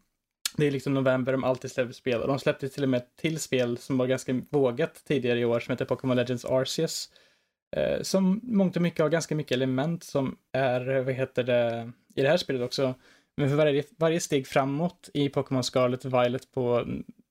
det 0.56 0.66
är 0.66 0.70
liksom 0.70 0.94
november 0.94 1.32
de 1.32 1.44
alltid 1.44 1.70
släpper 1.70 1.92
spel. 1.92 2.20
Och 2.20 2.28
de 2.28 2.38
släppte 2.38 2.68
till 2.68 2.82
och 2.82 2.88
med 2.88 2.98
ett 2.98 3.16
till 3.16 3.40
spel 3.40 3.78
som 3.78 3.98
var 3.98 4.06
ganska 4.06 4.40
vågat 4.50 5.04
tidigare 5.04 5.38
i 5.38 5.44
år 5.44 5.60
som 5.60 5.72
heter 5.72 5.84
Pokémon 5.84 6.16
Legends 6.16 6.44
Arceus. 6.44 7.10
Eh, 7.76 8.02
som 8.02 8.40
mångt 8.42 8.76
och 8.76 8.82
mycket 8.82 9.00
har 9.00 9.08
ganska 9.08 9.34
mycket 9.34 9.52
element 9.52 10.04
som 10.04 10.36
är, 10.52 11.00
vad 11.00 11.14
heter 11.14 11.42
det, 11.42 11.92
i 12.14 12.22
det 12.22 12.28
här 12.28 12.36
spelet 12.36 12.62
också. 12.62 12.94
Men 13.36 13.48
för 13.48 13.56
varje, 13.56 13.84
varje 13.96 14.20
steg 14.20 14.46
framåt 14.46 15.10
i 15.14 15.28
Pokémon 15.28 15.62
Scarlet 15.62 16.04
och 16.04 16.12
Violet 16.12 16.52
på 16.52 16.86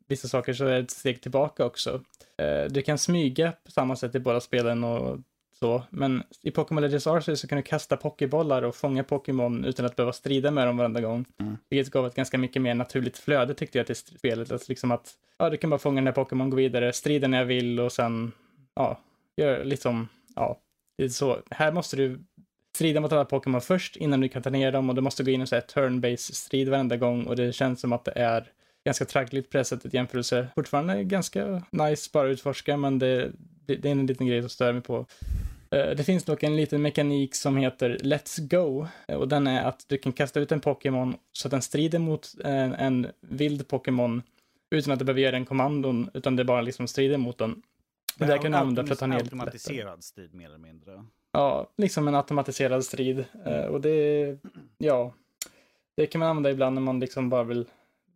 vissa 0.07 0.27
saker 0.27 0.53
så 0.53 0.65
är 0.65 0.71
det 0.71 0.77
ett 0.77 0.91
steg 0.91 1.21
tillbaka 1.21 1.65
också. 1.65 2.01
Eh, 2.37 2.65
du 2.69 2.81
kan 2.81 2.97
smyga 2.97 3.53
på 3.65 3.71
samma 3.71 3.95
sätt 3.95 4.15
i 4.15 4.19
båda 4.19 4.39
spelen 4.39 4.83
och 4.83 5.19
så, 5.59 5.83
men 5.89 6.23
i 6.41 6.51
Pokémon 6.51 6.83
Legends 6.83 7.07
Arceus 7.07 7.39
så 7.39 7.47
kan 7.47 7.55
du 7.55 7.61
kasta 7.61 7.97
pokébollar 7.97 8.61
och 8.61 8.75
fånga 8.75 9.03
Pokémon 9.03 9.65
utan 9.65 9.85
att 9.85 9.95
behöva 9.95 10.13
strida 10.13 10.51
med 10.51 10.67
dem 10.67 10.77
varenda 10.77 11.01
gång. 11.01 11.25
Mm. 11.39 11.57
Vilket 11.69 11.93
gav 11.93 12.07
ett 12.07 12.15
ganska 12.15 12.37
mycket 12.37 12.61
mer 12.61 12.73
naturligt 12.73 13.17
flöde 13.17 13.53
tyckte 13.53 13.77
jag 13.77 13.87
till 13.87 13.95
spelet. 13.95 14.51
Alltså 14.51 14.65
liksom 14.69 14.91
att, 14.91 15.13
ja, 15.37 15.49
du 15.49 15.57
kan 15.57 15.69
bara 15.69 15.79
fånga 15.79 15.95
den 15.95 16.07
här 16.07 16.13
Pokémon, 16.13 16.49
gå 16.49 16.57
vidare, 16.57 16.93
strida 16.93 17.27
när 17.27 17.37
jag 17.37 17.45
vill 17.45 17.79
och 17.79 17.91
sen, 17.91 18.31
ja, 18.75 18.99
gör 19.37 19.65
liksom, 19.65 20.07
ja, 20.37 20.61
det 20.97 21.03
är 21.03 21.09
så. 21.09 21.39
Här 21.49 21.71
måste 21.71 21.95
du 21.95 22.19
strida 22.75 22.99
mot 22.99 23.11
alla 23.11 23.25
Pokémon 23.25 23.61
först 23.61 23.95
innan 23.95 24.21
du 24.21 24.29
kan 24.29 24.41
ta 24.41 24.49
ner 24.49 24.71
dem 24.71 24.89
och 24.89 24.95
du 24.95 25.01
måste 25.01 25.23
gå 25.23 25.31
in 25.31 25.41
och 25.41 25.49
säga 25.49 25.61
turn-based 25.61 26.33
strid 26.33 26.69
varenda 26.69 26.97
gång 26.97 27.23
och 27.23 27.35
det 27.35 27.53
känns 27.53 27.81
som 27.81 27.93
att 27.93 28.05
det 28.05 28.11
är 28.15 28.51
ganska 28.85 29.05
traggligt 29.05 29.51
på 29.51 29.57
det 29.57 29.63
sättet 29.63 29.93
jämförelse. 29.93 30.47
Fortfarande 30.55 31.03
ganska 31.03 31.63
nice 31.71 32.09
bara 32.13 32.27
att 32.27 32.31
utforska 32.31 32.77
men 32.77 32.99
det, 32.99 33.31
det, 33.65 33.85
är 33.85 33.91
en 33.91 34.05
liten 34.05 34.27
grej 34.27 34.41
som 34.41 34.49
stör 34.49 34.73
mig 34.73 34.81
på. 34.81 35.05
Eh, 35.71 35.89
det 35.89 36.03
finns 36.03 36.23
dock 36.23 36.43
en 36.43 36.55
liten 36.55 36.81
mekanik 36.81 37.35
som 37.35 37.57
heter 37.57 37.97
Let's 38.03 38.47
Go 38.47 38.87
eh, 39.07 39.15
och 39.15 39.27
den 39.27 39.47
är 39.47 39.63
att 39.63 39.85
du 39.87 39.97
kan 39.97 40.13
kasta 40.13 40.39
ut 40.39 40.51
en 40.51 40.59
Pokémon 40.59 41.15
så 41.31 41.47
att 41.47 41.51
den 41.51 41.61
strider 41.61 41.99
mot 41.99 42.35
en, 42.43 42.73
en 42.73 43.07
vild 43.21 43.67
Pokémon 43.67 44.21
utan 44.75 44.93
att 44.93 44.99
du 44.99 45.05
behöver 45.05 45.21
göra 45.21 45.35
en 45.35 45.45
kommandon 45.45 46.09
utan 46.13 46.35
det 46.35 46.45
bara 46.45 46.61
liksom 46.61 46.87
strider 46.87 47.17
mot 47.17 47.37
den. 47.37 47.61
Det 48.17 48.25
där 48.25 48.37
kan 48.37 48.51
du 48.51 48.57
använda 48.57 48.85
för 48.85 48.93
att 48.93 48.99
ta 48.99 49.07
ner 49.07 49.17
Automatiserad 49.17 50.03
strid 50.03 50.33
mer 50.33 50.45
eller 50.45 50.57
mindre. 50.57 51.05
Ja, 51.31 51.71
liksom 51.77 52.07
en 52.07 52.15
automatiserad 52.15 52.85
strid. 52.85 53.25
Uh, 53.47 53.65
och 53.65 53.81
det, 53.81 54.37
ja, 54.77 55.13
det 55.95 56.07
kan 56.07 56.19
man 56.19 56.29
använda 56.29 56.51
ibland 56.51 56.73
när 56.73 56.81
man 56.81 56.99
liksom 56.99 57.29
bara 57.29 57.43
vill 57.43 57.65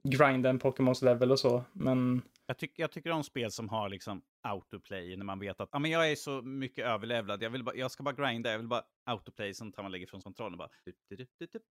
grinda 0.04 0.50
en 0.50 0.60
Pokémons 0.60 1.02
level 1.02 1.32
och 1.32 1.40
så. 1.40 1.64
Men 1.74 2.22
jag, 2.46 2.58
tycker, 2.58 2.84
jag 2.84 2.92
tycker 2.92 3.12
om 3.12 3.24
spel 3.24 3.52
som 3.52 3.70
har 3.70 3.90
liksom 3.90 4.22
autoplay 4.42 5.18
när 5.18 5.26
man 5.26 5.40
vet 5.40 5.62
att 5.62 5.70
ah, 5.72 5.80
men 5.80 5.92
jag 5.92 6.12
är 6.12 6.16
så 6.16 6.42
mycket 6.42 6.86
överlevlad. 6.86 7.44
Jag, 7.44 7.50
vill 7.50 7.64
bara, 7.64 7.76
jag 7.76 7.92
ska 7.92 8.04
bara 8.04 8.16
grinda, 8.16 8.52
jag 8.52 8.58
vill 8.58 8.68
bara 8.68 8.84
autoplay, 9.06 9.54
sen 9.54 9.72
tar 9.72 9.84
man 9.84 9.92
lägger 9.92 10.08
från 10.08 10.22
kontrollen 10.22 10.54
och 10.54 10.58
bara... 10.58 10.70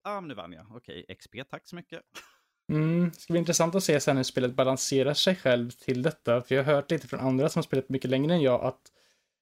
Ah, 0.03 0.20
nu 0.20 0.35
vann 0.35 0.53
jag. 0.53 0.66
Okej, 0.76 1.05
XP, 1.18 1.35
tack 1.51 1.68
så 1.68 1.76
mycket. 1.76 2.03
Mm, 2.71 3.11
det 3.14 3.21
ska 3.21 3.33
bli 3.33 3.39
intressant 3.39 3.75
att 3.75 3.85
se 3.85 4.01
sen 4.01 4.16
hur 4.16 4.25
spelet 4.25 4.55
balanserar 4.55 5.14
sig 5.14 5.37
själv 5.37 5.71
till 5.71 6.03
detta. 6.03 6.41
För 6.43 6.55
jag 6.55 6.64
har 6.64 6.75
hört 6.75 6.91
lite 6.91 7.09
från 7.09 7.21
andra 7.21 7.49
som 7.49 7.62
spelat 7.62 7.89
mycket 7.89 8.11
längre 8.11 8.35
än 8.35 8.43
jag 8.43 8.64
att 8.64 8.81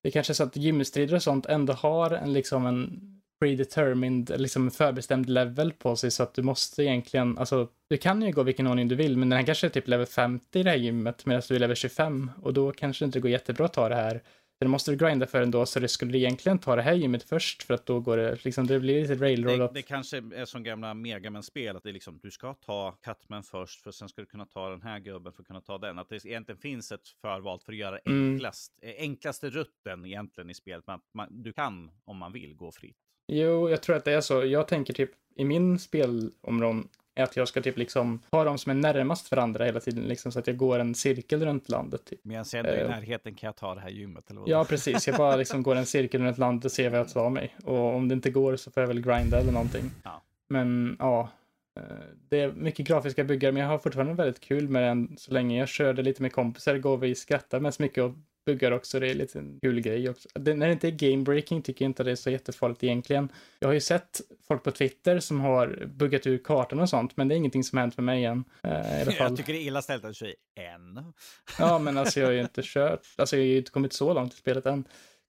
det 0.02 0.10
kanske 0.10 0.32
är 0.32 0.34
så 0.34 0.44
att 0.44 0.56
gymstrider 0.56 1.16
och 1.16 1.22
sånt 1.22 1.46
ändå 1.46 1.72
har 1.72 2.10
en 2.10 2.32
liksom 2.32 2.66
en 2.66 3.00
predetermined, 3.40 4.40
liksom 4.40 4.70
förbestämd 4.70 5.28
level 5.28 5.72
på 5.72 5.96
sig 5.96 6.10
så 6.10 6.22
att 6.22 6.34
du 6.34 6.42
måste 6.42 6.82
egentligen, 6.82 7.38
alltså 7.38 7.68
du 7.88 7.96
kan 7.96 8.22
ju 8.22 8.32
gå 8.32 8.42
vilken 8.42 8.66
ordning 8.66 8.88
du 8.88 8.94
vill 8.94 9.16
men 9.16 9.28
den 9.28 9.38
här 9.38 9.46
kanske 9.46 9.66
är 9.66 9.70
typ 9.70 9.88
level 9.88 10.06
50 10.06 10.58
i 10.58 10.62
det 10.62 10.70
här 10.70 10.76
gymmet 10.76 11.26
medan 11.26 11.42
du 11.48 11.54
är 11.54 11.58
level 11.58 11.76
25 11.76 12.30
och 12.42 12.54
då 12.54 12.72
kanske 12.72 13.04
det 13.04 13.06
inte 13.06 13.20
går 13.20 13.30
jättebra 13.30 13.66
att 13.66 13.72
ta 13.72 13.88
det 13.88 13.94
här. 13.94 14.22
Sen 14.62 14.70
måste 14.70 14.90
du 14.90 14.96
grinda 14.96 15.26
för 15.26 15.42
ändå 15.42 15.66
så 15.66 15.80
det 15.80 15.88
skulle 15.88 16.18
egentligen 16.18 16.58
ta 16.58 16.76
det 16.76 16.82
här 16.82 16.94
gymmet 16.94 17.22
först 17.22 17.62
för 17.62 17.74
att 17.74 17.86
då 17.86 18.00
går 18.00 18.16
det 18.16 18.44
liksom, 18.44 18.66
det 18.66 18.80
blir 18.80 19.00
lite 19.00 19.14
railroad. 19.14 19.60
Det, 19.60 19.70
det 19.74 19.82
kanske 19.82 20.16
är 20.16 20.44
som 20.44 20.62
gamla 20.62 20.94
Megaman-spel 20.94 21.76
att 21.76 21.82
det 21.82 21.88
är 21.88 21.92
liksom, 21.92 22.18
du 22.22 22.30
ska 22.30 22.54
ta 22.54 22.98
Cutman 23.02 23.42
först 23.42 23.82
för 23.82 23.90
sen 23.90 24.08
ska 24.08 24.22
du 24.22 24.26
kunna 24.26 24.46
ta 24.46 24.70
den 24.70 24.82
här 24.82 24.98
gubben 24.98 25.32
för 25.32 25.42
att 25.42 25.46
kunna 25.46 25.60
ta 25.60 25.78
den. 25.78 25.98
Att 25.98 26.08
det 26.08 26.24
egentligen 26.24 26.60
finns 26.60 26.92
ett 26.92 27.08
förvalt 27.20 27.62
för 27.62 27.72
att 27.72 27.78
göra 27.78 27.98
mm. 27.98 28.32
enklast, 28.32 28.78
mm. 28.82 28.96
enklaste 28.98 29.50
rutten 29.50 30.04
egentligen 30.04 30.50
i 30.50 30.54
spelet. 30.54 30.86
Man, 30.86 31.00
man, 31.14 31.42
du 31.42 31.52
kan 31.52 31.90
om 32.04 32.16
man 32.16 32.32
vill 32.32 32.54
gå 32.54 32.72
fritt. 32.72 32.96
Jo, 33.32 33.70
jag 33.70 33.82
tror 33.82 33.96
att 33.96 34.04
det 34.04 34.12
är 34.12 34.20
så. 34.20 34.44
Jag 34.44 34.68
tänker 34.68 34.94
typ 34.94 35.10
i 35.36 35.44
min 35.44 35.78
spelområde 35.78 36.82
att 37.22 37.36
jag 37.36 37.48
ska 37.48 37.60
typ 37.60 37.78
liksom 37.78 38.22
ha 38.30 38.44
dem 38.44 38.58
som 38.58 38.70
är 38.70 38.74
närmast 38.74 39.30
varandra 39.30 39.64
hela 39.64 39.80
tiden, 39.80 40.04
liksom 40.04 40.32
så 40.32 40.38
att 40.38 40.46
jag 40.46 40.56
går 40.56 40.78
en 40.78 40.94
cirkel 40.94 41.44
runt 41.44 41.68
landet. 41.68 42.04
Typ. 42.04 42.24
Medan 42.24 42.44
jag 42.52 42.66
är 42.66 42.78
i 42.78 42.82
uh, 42.82 42.90
närheten 42.90 43.34
kan 43.34 43.46
jag 43.46 43.56
ta 43.56 43.74
det 43.74 43.80
här 43.80 43.90
gymmet 43.90 44.30
eller 44.30 44.40
vad? 44.40 44.48
Ja, 44.48 44.64
precis. 44.64 45.06
Jag 45.06 45.16
bara 45.16 45.36
liksom 45.36 45.62
går 45.62 45.76
en 45.76 45.86
cirkel 45.86 46.22
runt 46.22 46.38
landet 46.38 46.64
och 46.64 46.72
ser 46.72 46.90
vad 46.90 47.00
jag 47.00 47.08
tar 47.08 47.30
mig. 47.30 47.56
Och 47.64 47.94
om 47.94 48.08
det 48.08 48.12
inte 48.14 48.30
går 48.30 48.56
så 48.56 48.70
får 48.70 48.80
jag 48.80 48.88
väl 48.88 49.00
grinda 49.00 49.40
eller 49.40 49.52
någonting. 49.52 49.90
Ja. 50.04 50.22
Men 50.48 50.96
ja, 50.98 51.28
eh, 51.76 51.82
det 52.28 52.40
är 52.40 52.52
mycket 52.52 52.86
grafiska 52.86 53.24
byggare, 53.24 53.52
men 53.52 53.62
jag 53.62 53.68
har 53.68 53.78
fortfarande 53.78 54.14
väldigt 54.14 54.40
kul 54.40 54.68
med 54.68 54.82
den 54.82 55.16
så 55.18 55.32
länge 55.32 55.58
jag 55.58 55.68
körde 55.68 56.02
lite 56.02 56.22
med 56.22 56.32
kompisar, 56.32 56.78
går 56.78 56.96
vi 56.96 57.14
skrattar 57.14 57.60
mest 57.60 57.78
mycket 57.78 58.04
och 58.04 58.14
buggar 58.48 58.72
också. 58.72 59.00
Det 59.00 59.10
är 59.10 59.14
lite 59.14 59.38
en 59.38 59.58
kul 59.60 59.80
grej 59.80 60.10
också. 60.10 60.28
Det, 60.32 60.54
när 60.54 60.66
det 60.66 60.72
inte 60.72 60.88
är 60.88 61.10
game 61.10 61.24
breaking 61.24 61.62
tycker 61.62 61.84
jag 61.84 61.90
inte 61.90 62.04
det 62.04 62.10
är 62.10 62.16
så 62.16 62.30
jättefarligt 62.30 62.84
egentligen. 62.84 63.28
Jag 63.58 63.68
har 63.68 63.72
ju 63.74 63.80
sett 63.80 64.20
folk 64.48 64.62
på 64.62 64.70
Twitter 64.70 65.20
som 65.20 65.40
har 65.40 65.86
buggat 65.86 66.26
ur 66.26 66.38
kartan 66.38 66.80
och 66.80 66.88
sånt, 66.88 67.16
men 67.16 67.28
det 67.28 67.34
är 67.34 67.36
ingenting 67.36 67.64
som 67.64 67.78
hänt 67.78 67.96
med 67.96 68.04
mig 68.04 68.24
än. 68.24 68.44
Uh, 68.66 68.70
i 68.70 69.02
alla 69.02 69.12
fall. 69.12 69.30
Jag 69.30 69.36
tycker 69.36 69.52
det 69.52 69.58
är 69.58 69.66
illa 69.66 69.82
ställt 69.82 70.04
att 70.04 70.16
säga 70.16 70.34
än. 70.74 71.12
ja, 71.58 71.78
men 71.84 71.98
alltså 71.98 72.20
jag 72.20 72.26
har 72.26 72.32
ju 72.32 72.40
inte 72.40 72.62
kört, 72.64 73.00
alltså 73.16 73.36
jag 73.36 73.42
har 73.42 73.46
ju 73.46 73.58
inte 73.58 73.70
kommit 73.70 73.92
så 73.92 74.14
långt 74.14 74.34
i 74.34 74.36
spelet 74.36 74.66
än. 74.66 74.84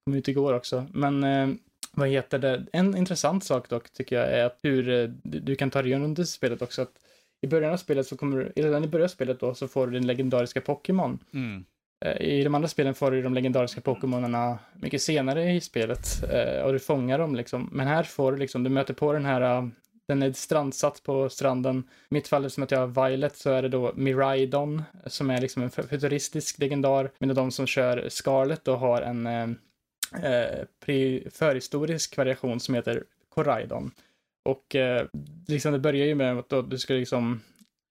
Kom 0.05 0.13
ut 0.13 0.27
igår 0.27 0.53
också, 0.53 0.85
men 0.93 1.23
uh, 1.23 1.55
vad 1.91 2.09
heter 2.09 2.39
det? 2.39 2.65
En 2.73 2.97
intressant 2.97 3.43
sak 3.43 3.69
dock 3.69 3.89
tycker 3.89 4.15
jag 4.15 4.27
är 4.27 4.45
att 4.45 4.59
hur 4.63 4.89
uh, 4.89 5.09
du 5.23 5.55
kan 5.55 5.69
ta 5.69 5.81
dig 5.81 5.93
under 5.93 6.23
spelet 6.23 6.61
också. 6.61 6.81
Att 6.81 6.93
I 7.41 7.47
början 7.47 7.73
av 7.73 7.77
spelet 7.77 8.07
så 8.07 8.17
kommer 8.17 8.37
du, 8.37 8.61
redan 8.61 8.83
i 8.83 8.87
början 8.87 9.05
av 9.05 9.09
spelet 9.09 9.39
då 9.39 9.55
så 9.55 9.67
får 9.67 9.87
du 9.87 9.93
din 9.93 10.07
legendariska 10.07 10.61
Pokémon. 10.61 11.19
Mm. 11.33 11.65
Eh, 12.05 12.21
I 12.21 12.43
de 12.43 12.55
andra 12.55 12.67
spelen 12.67 12.95
får 12.95 13.11
du 13.11 13.21
de 13.21 13.33
legendariska 13.33 13.81
Pokémonerna 13.81 14.59
mycket 14.73 15.01
senare 15.01 15.51
i 15.51 15.61
spelet 15.61 16.23
eh, 16.31 16.61
och 16.61 16.73
du 16.73 16.79
fångar 16.79 17.19
dem 17.19 17.35
liksom. 17.35 17.69
Men 17.71 17.87
här 17.87 18.03
får 18.03 18.31
du 18.31 18.37
liksom, 18.37 18.63
du 18.63 18.69
möter 18.69 18.93
på 18.93 19.13
den 19.13 19.25
här, 19.25 19.41
eh, 19.41 19.67
den 20.07 20.23
är 20.23 20.31
strandsatt 20.31 21.03
på 21.03 21.29
stranden. 21.29 21.83
I 22.09 22.13
mitt 22.13 22.27
fall, 22.27 22.49
som 22.49 22.63
att 22.63 22.71
jag 22.71 22.87
har 22.87 23.07
Violet, 23.07 23.35
så 23.35 23.51
är 23.51 23.61
det 23.61 23.69
då 23.69 23.93
Miraidon 23.95 24.83
som 25.05 25.29
är 25.29 25.41
liksom 25.41 25.63
en 25.63 25.69
futuristisk 25.69 26.59
legendar. 26.59 27.11
Medan 27.19 27.35
de 27.35 27.51
som 27.51 27.67
kör 27.67 28.09
Scarlet 28.09 28.65
då 28.65 28.75
har 28.75 29.01
en 29.01 29.27
eh, 29.27 30.65
förhistorisk 31.31 32.17
variation 32.17 32.59
som 32.59 32.75
heter 32.75 33.03
Coraidon. 33.29 33.91
Och 34.45 34.75
eh, 34.75 35.05
liksom 35.47 35.73
det 35.73 35.79
börjar 35.79 36.05
ju 36.05 36.15
med 36.15 36.39
att 36.39 36.49
då 36.49 36.61
du 36.61 36.77
ska 36.77 36.93
liksom 36.93 37.41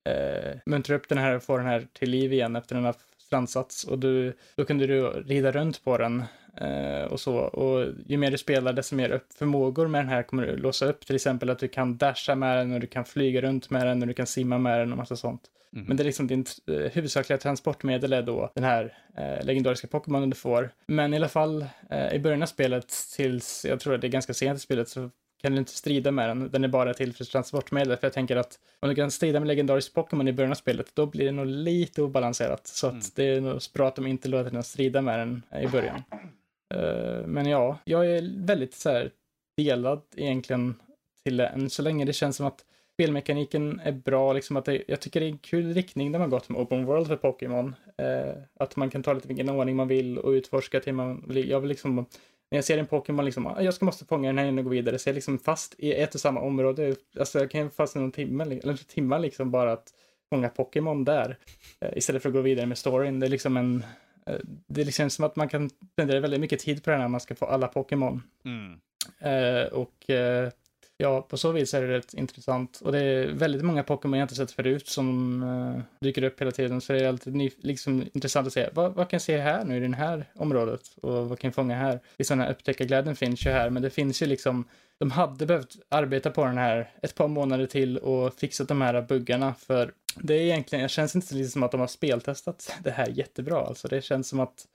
eh, 0.08 0.58
muntra 0.66 0.96
upp 0.96 1.08
den 1.08 1.18
här 1.18 1.36
och 1.36 1.42
få 1.42 1.56
den 1.56 1.66
här 1.66 1.86
till 1.92 2.10
liv 2.10 2.32
igen 2.32 2.56
efter 2.56 2.74
den 2.74 2.84
har 2.84 2.94
strandsats 3.28 3.84
och 3.84 3.98
du, 3.98 4.32
då 4.56 4.64
kunde 4.64 4.86
du 4.86 5.02
rida 5.08 5.52
runt 5.52 5.84
på 5.84 5.98
den 5.98 6.22
eh, 6.60 7.04
och 7.12 7.20
så. 7.20 7.36
Och 7.36 7.94
ju 8.06 8.16
mer 8.16 8.30
du 8.30 8.38
spelar 8.38 8.72
desto 8.72 8.96
mer 8.96 9.20
förmågor 9.38 9.88
med 9.88 10.00
den 10.00 10.08
här 10.08 10.22
kommer 10.22 10.46
du 10.46 10.56
låsa 10.56 10.86
upp. 10.86 11.06
Till 11.06 11.16
exempel 11.16 11.50
att 11.50 11.58
du 11.58 11.68
kan 11.68 11.96
dasha 11.96 12.34
med 12.34 12.56
den 12.56 12.72
och 12.72 12.80
du 12.80 12.86
kan 12.86 13.04
flyga 13.04 13.40
runt 13.40 13.70
med 13.70 13.86
den 13.86 14.02
och 14.02 14.08
du 14.08 14.14
kan 14.14 14.26
simma 14.26 14.58
med 14.58 14.80
den 14.80 14.92
och 14.92 14.98
massa 14.98 15.16
sånt. 15.16 15.42
Mm. 15.72 15.86
Men 15.86 15.96
det 15.96 16.02
är 16.02 16.04
liksom 16.04 16.26
din 16.26 16.44
eh, 16.66 16.92
huvudsakliga 16.92 17.38
transportmedel 17.38 18.12
är 18.12 18.22
då 18.22 18.50
den 18.54 18.64
här 18.64 18.94
eh, 19.16 19.44
legendariska 19.44 19.86
Pokémonen 19.86 20.30
du 20.30 20.36
får. 20.36 20.70
Men 20.86 21.14
i 21.14 21.16
alla 21.16 21.28
fall 21.28 21.66
eh, 21.90 22.14
i 22.14 22.18
början 22.18 22.42
av 22.42 22.46
spelet 22.46 22.88
tills, 23.16 23.66
jag 23.68 23.80
tror 23.80 23.94
att 23.94 24.00
det 24.00 24.06
är 24.06 24.12
ganska 24.12 24.34
sent 24.34 24.58
i 24.58 24.60
spelet, 24.60 24.88
så 24.88 25.10
kan 25.42 25.52
du 25.52 25.58
inte 25.58 25.72
strida 25.72 26.10
med 26.10 26.28
den. 26.28 26.50
Den 26.50 26.64
är 26.64 26.68
bara 26.68 26.94
till 26.94 27.12
för 27.12 27.24
transportmedel. 27.24 27.96
För 27.96 28.06
jag 28.06 28.12
tänker 28.12 28.36
att 28.36 28.58
om 28.80 28.88
du 28.88 28.94
kan 28.94 29.10
strida 29.10 29.40
med 29.40 29.46
legendarisk 29.46 29.94
Pokémon 29.94 30.28
i 30.28 30.32
början 30.32 30.50
av 30.50 30.54
spelet, 30.54 30.90
då 30.94 31.06
blir 31.06 31.24
det 31.24 31.32
nog 31.32 31.46
lite 31.46 32.02
obalanserat. 32.02 32.66
Så 32.66 32.86
att 32.86 32.92
mm. 32.92 33.04
det 33.14 33.24
är 33.24 33.40
nog 33.40 33.60
bra 33.74 33.88
att 33.88 33.96
de 33.96 34.06
inte 34.06 34.28
låter 34.28 34.50
den 34.50 34.62
strida 34.62 35.02
med 35.02 35.18
den 35.18 35.42
i 35.62 35.66
början. 35.66 36.02
Uh, 36.74 37.26
men 37.26 37.46
ja, 37.46 37.78
jag 37.84 38.06
är 38.06 38.46
väldigt 38.46 38.74
så 38.74 38.90
här 38.90 39.10
delad 39.56 40.02
egentligen 40.16 40.74
till 41.24 41.40
än 41.40 41.70
så 41.70 41.82
länge. 41.82 42.04
Det 42.04 42.12
känns 42.12 42.36
som 42.36 42.46
att 42.46 42.64
spelmekaniken 42.92 43.80
är 43.84 43.92
bra, 43.92 44.32
liksom 44.32 44.56
att 44.56 44.64
det, 44.64 44.82
jag 44.88 45.00
tycker 45.00 45.20
det 45.20 45.26
är 45.26 45.30
en 45.30 45.38
kul 45.38 45.74
riktning 45.74 46.12
de 46.12 46.18
har 46.18 46.28
gått 46.28 46.48
med 46.48 46.60
Open 46.60 46.84
World 46.84 47.06
för 47.06 47.16
Pokémon. 47.16 47.74
Eh, 47.96 48.42
att 48.60 48.76
man 48.76 48.90
kan 48.90 49.02
ta 49.02 49.12
lite 49.12 49.28
vilken 49.28 49.48
ordning 49.48 49.76
man 49.76 49.88
vill 49.88 50.18
och 50.18 50.30
utforska 50.30 50.80
till 50.80 50.92
man 50.92 51.24
vill. 51.28 51.48
Jag 51.48 51.60
vill 51.60 51.68
liksom, 51.68 52.06
när 52.50 52.58
jag 52.58 52.64
ser 52.64 52.78
en 52.78 52.86
Pokémon, 52.86 53.24
liksom, 53.24 53.46
ah, 53.46 53.60
jag 53.60 53.74
ska 53.74 53.84
måste 53.84 54.04
fånga 54.04 54.28
den 54.28 54.38
här 54.38 54.58
och 54.58 54.64
gå 54.64 54.70
vidare, 54.70 54.98
så 54.98 55.08
jag 55.08 55.12
är 55.12 55.14
liksom 55.14 55.38
fast 55.38 55.74
i 55.78 55.92
ett 55.92 56.14
och 56.14 56.20
samma 56.20 56.40
område. 56.40 56.94
Alltså 57.18 57.38
jag 57.38 57.50
kan 57.50 57.70
fastna 57.70 58.00
någon 58.00 58.12
timme, 58.12 58.44
eller 58.44 58.74
timmar 58.74 59.18
liksom 59.18 59.50
bara 59.50 59.72
att 59.72 59.92
fånga 60.30 60.48
Pokémon 60.48 61.04
där. 61.04 61.38
Eh, 61.80 61.96
istället 61.96 62.22
för 62.22 62.28
att 62.28 62.34
gå 62.34 62.40
vidare 62.40 62.66
med 62.66 62.78
storyn. 62.78 63.20
Det 63.20 63.26
är 63.26 63.30
liksom 63.30 63.56
en, 63.56 63.84
eh, 64.26 64.36
det 64.66 64.84
liksom 64.84 65.10
som 65.10 65.24
att 65.24 65.36
man 65.36 65.48
kan 65.48 65.70
spendera 65.92 66.20
väldigt 66.20 66.40
mycket 66.40 66.60
tid 66.60 66.84
på 66.84 66.90
det 66.90 66.96
här 66.96 67.08
man 67.08 67.20
ska 67.20 67.34
få 67.34 67.46
alla 67.46 67.68
Pokémon. 67.68 68.22
Mm. 68.44 68.80
Eh, 69.18 69.66
och 69.66 70.10
eh, 70.10 70.50
ja, 70.98 71.22
på 71.22 71.36
så 71.36 71.52
vis 71.52 71.74
är 71.74 71.82
det 71.82 71.98
rätt 71.98 72.14
intressant. 72.14 72.80
Och 72.84 72.92
det 72.92 72.98
är 72.98 73.26
väldigt 73.26 73.62
många 73.62 73.82
Pokémon 73.82 74.18
jag 74.18 74.24
inte 74.24 74.34
sett 74.34 74.50
förut 74.50 74.88
som 74.88 75.42
uh, 75.42 75.80
dyker 76.00 76.22
upp 76.22 76.40
hela 76.40 76.50
tiden. 76.50 76.80
Så 76.80 76.92
det 76.92 77.04
är 77.04 77.08
alltid 77.08 77.34
ny, 77.34 77.50
liksom, 77.60 78.04
intressant 78.12 78.46
att 78.46 78.52
se. 78.52 78.68
Vad, 78.72 78.94
vad 78.94 79.10
kan 79.10 79.16
jag 79.16 79.22
se 79.22 79.38
här 79.38 79.64
nu 79.64 79.76
i 79.76 79.88
det 79.88 79.96
här 79.96 80.24
området? 80.34 80.80
Och 81.02 81.28
vad 81.28 81.38
kan 81.38 81.48
jag 81.48 81.54
fånga 81.54 81.76
här? 81.76 82.00
Liksom 82.18 82.38
den 82.38 82.46
här 82.46 82.54
upptäckarglädjen 82.54 83.16
finns 83.16 83.46
ju 83.46 83.50
här, 83.50 83.70
men 83.70 83.82
det 83.82 83.90
finns 83.90 84.22
ju 84.22 84.26
liksom 84.26 84.64
de 84.98 85.10
hade 85.10 85.46
behövt 85.46 85.76
arbeta 85.88 86.30
på 86.30 86.44
den 86.44 86.58
här 86.58 86.90
ett 87.02 87.14
par 87.14 87.28
månader 87.28 87.66
till 87.66 87.98
och 87.98 88.34
fixat 88.34 88.68
de 88.68 88.80
här 88.80 89.02
buggarna 89.02 89.54
för 89.54 89.92
det 90.14 90.34
är 90.34 90.40
egentligen, 90.40 90.82
det 90.82 90.88
känns 90.88 91.16
inte 91.16 91.44
som 91.44 91.62
att 91.62 91.70
de 91.70 91.80
har 91.80 91.86
speltestat 91.86 92.76
det 92.82 92.90
här 92.90 93.08
jättebra. 93.08 93.60
Alltså 93.60 93.88
det 93.88 94.02
känns 94.02 94.28
som 94.28 94.40
att 94.40 94.66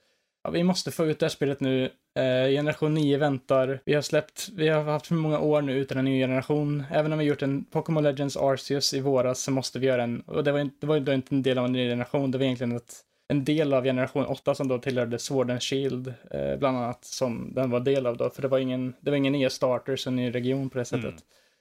ja, 0.44 0.50
vi 0.50 0.62
måste 0.62 0.90
få 0.90 1.06
ut 1.06 1.18
det 1.18 1.26
här 1.26 1.30
spelet 1.30 1.60
nu. 1.60 1.90
Eh, 2.18 2.50
generation 2.50 2.94
9 2.94 3.18
väntar. 3.18 3.80
Vi 3.84 3.94
har 3.94 4.02
släppt, 4.02 4.48
vi 4.56 4.68
har 4.68 4.82
haft 4.82 5.06
för 5.06 5.14
många 5.14 5.38
år 5.38 5.62
nu 5.62 5.78
utan 5.78 5.98
en 5.98 6.04
ny 6.04 6.20
generation. 6.20 6.84
Även 6.90 7.12
om 7.12 7.18
vi 7.18 7.24
gjort 7.24 7.42
en 7.42 7.64
Pokémon 7.64 8.02
Legends 8.02 8.36
Arceus 8.36 8.94
i 8.94 9.00
våras 9.00 9.40
så 9.40 9.50
måste 9.50 9.78
vi 9.78 9.86
göra 9.86 10.02
en, 10.02 10.20
och 10.20 10.44
det 10.44 10.52
var, 10.52 10.70
det 10.80 10.86
var 10.86 11.00
då 11.00 11.12
inte 11.12 11.34
en 11.34 11.42
del 11.42 11.58
av 11.58 11.64
en 11.64 11.72
ny 11.72 11.88
generation, 11.88 12.30
det 12.30 12.38
var 12.38 12.44
egentligen 12.44 12.76
ett, 12.76 12.94
en 13.28 13.44
del 13.44 13.72
av 13.72 13.84
generation 13.84 14.26
8 14.26 14.54
som 14.54 14.68
då 14.68 14.78
tillhörde 14.78 15.18
Sword 15.18 15.50
and 15.50 15.62
Shield, 15.62 16.14
eh, 16.30 16.56
bland 16.58 16.76
annat, 16.76 17.04
som 17.04 17.52
den 17.54 17.70
var 17.70 17.80
del 17.80 18.06
av 18.06 18.16
då, 18.16 18.30
för 18.30 18.42
det 18.42 18.48
var 18.48 18.58
ingen, 18.58 18.94
det 19.00 19.10
var 19.10 19.16
ingen 19.16 19.32
nya 19.32 19.50
starters 19.50 20.06
och 20.06 20.12
ny 20.12 20.30
region 20.30 20.70
på 20.70 20.78
det 20.78 20.84
sättet. 20.84 21.14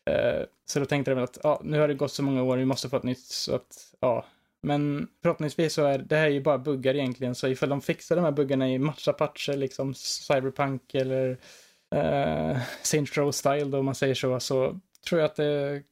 Mm. 0.05 0.39
Eh, 0.39 0.45
så 0.65 0.79
då 0.79 0.85
tänkte 0.85 1.11
de 1.11 1.15
väl 1.15 1.23
att 1.23 1.39
ja, 1.43 1.61
nu 1.63 1.79
har 1.79 1.87
det 1.87 1.93
gått 1.93 2.11
så 2.11 2.23
många 2.23 2.43
år, 2.43 2.57
vi 2.57 2.65
måste 2.65 2.89
få 2.89 2.97
ett 2.97 3.03
nytt. 3.03 3.25
Så 3.25 3.55
att, 3.55 3.95
ja. 3.99 4.25
Men 4.63 5.07
förhoppningsvis 5.21 5.73
så 5.73 5.85
är 5.85 5.97
det 5.97 6.15
här 6.15 6.25
är 6.25 6.29
ju 6.29 6.41
bara 6.41 6.57
buggar 6.57 6.95
egentligen, 6.95 7.35
så 7.35 7.47
ifall 7.47 7.69
de 7.69 7.81
fixar 7.81 8.15
de 8.15 8.25
här 8.25 8.31
buggarna 8.31 8.69
i 8.69 8.79
matcha-patcher, 8.79 9.57
liksom 9.57 9.93
Cyberpunk 9.93 10.95
eller 10.95 11.29
uh, 11.95 12.57
Saints 12.83 13.17
Row 13.17 13.31
Style 13.31 13.65
då, 13.65 13.79
om 13.79 13.85
man 13.85 13.95
säger 13.95 14.13
så, 14.15 14.39
så 14.39 14.79
tror 15.09 15.21
jag 15.21 15.25
att 15.25 15.35
det 15.35 15.83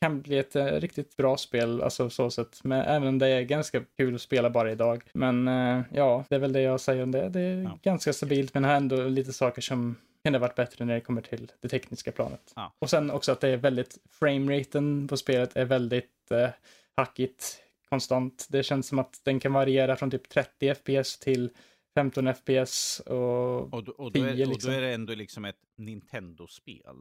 kan 0.00 0.20
bli 0.20 0.38
ett 0.38 0.56
uh, 0.56 0.64
riktigt 0.64 1.16
bra 1.16 1.36
spel, 1.36 1.82
alltså 1.82 2.10
så 2.10 2.30
sätt. 2.30 2.60
Men 2.64 2.80
även 2.80 3.08
om 3.08 3.18
det 3.18 3.28
är 3.28 3.42
ganska 3.42 3.82
kul 3.98 4.14
att 4.14 4.20
spela 4.20 4.50
bara 4.50 4.72
idag. 4.72 5.02
Men 5.12 5.48
uh, 5.48 5.82
ja, 5.92 6.24
det 6.28 6.34
är 6.34 6.38
väl 6.38 6.52
det 6.52 6.62
jag 6.62 6.80
säger 6.80 7.02
om 7.02 7.10
det. 7.10 7.28
Det 7.28 7.40
är 7.40 7.62
ja. 7.62 7.78
ganska 7.82 8.12
stabilt, 8.12 8.54
men 8.54 8.64
har 8.64 8.74
ändå 8.74 9.08
lite 9.08 9.32
saker 9.32 9.62
som 9.62 9.96
kunde 10.24 10.38
varit 10.38 10.54
bättre 10.54 10.84
när 10.84 10.94
det 10.94 11.00
kommer 11.00 11.22
till 11.22 11.52
det 11.60 11.68
tekniska 11.68 12.12
planet. 12.12 12.52
Ja. 12.56 12.72
Och 12.78 12.90
sen 12.90 13.10
också 13.10 13.32
att 13.32 13.40
det 13.40 13.48
är 13.48 13.56
väldigt, 13.56 13.98
frameraten 14.10 15.08
på 15.08 15.16
spelet 15.16 15.56
är 15.56 15.64
väldigt 15.64 16.30
eh, 16.30 16.48
hackigt 16.96 17.62
konstant. 17.88 18.46
Det 18.50 18.62
känns 18.62 18.86
som 18.86 18.98
att 18.98 19.20
den 19.24 19.40
kan 19.40 19.52
variera 19.52 19.96
från 19.96 20.10
typ 20.10 20.28
30 20.28 20.74
FPS 20.74 21.18
till 21.18 21.50
15 21.94 22.34
FPS 22.34 23.00
och, 23.00 23.74
och, 23.74 23.88
och, 23.88 24.12
då, 24.12 24.24
är, 24.24 24.32
10, 24.32 24.46
liksom. 24.46 24.52
och 24.52 24.58
då 24.60 24.70
är 24.70 24.80
det 24.80 24.94
ändå 24.94 25.14
liksom 25.14 25.44
ett 25.44 25.56
Nintendo-spel. 25.76 26.96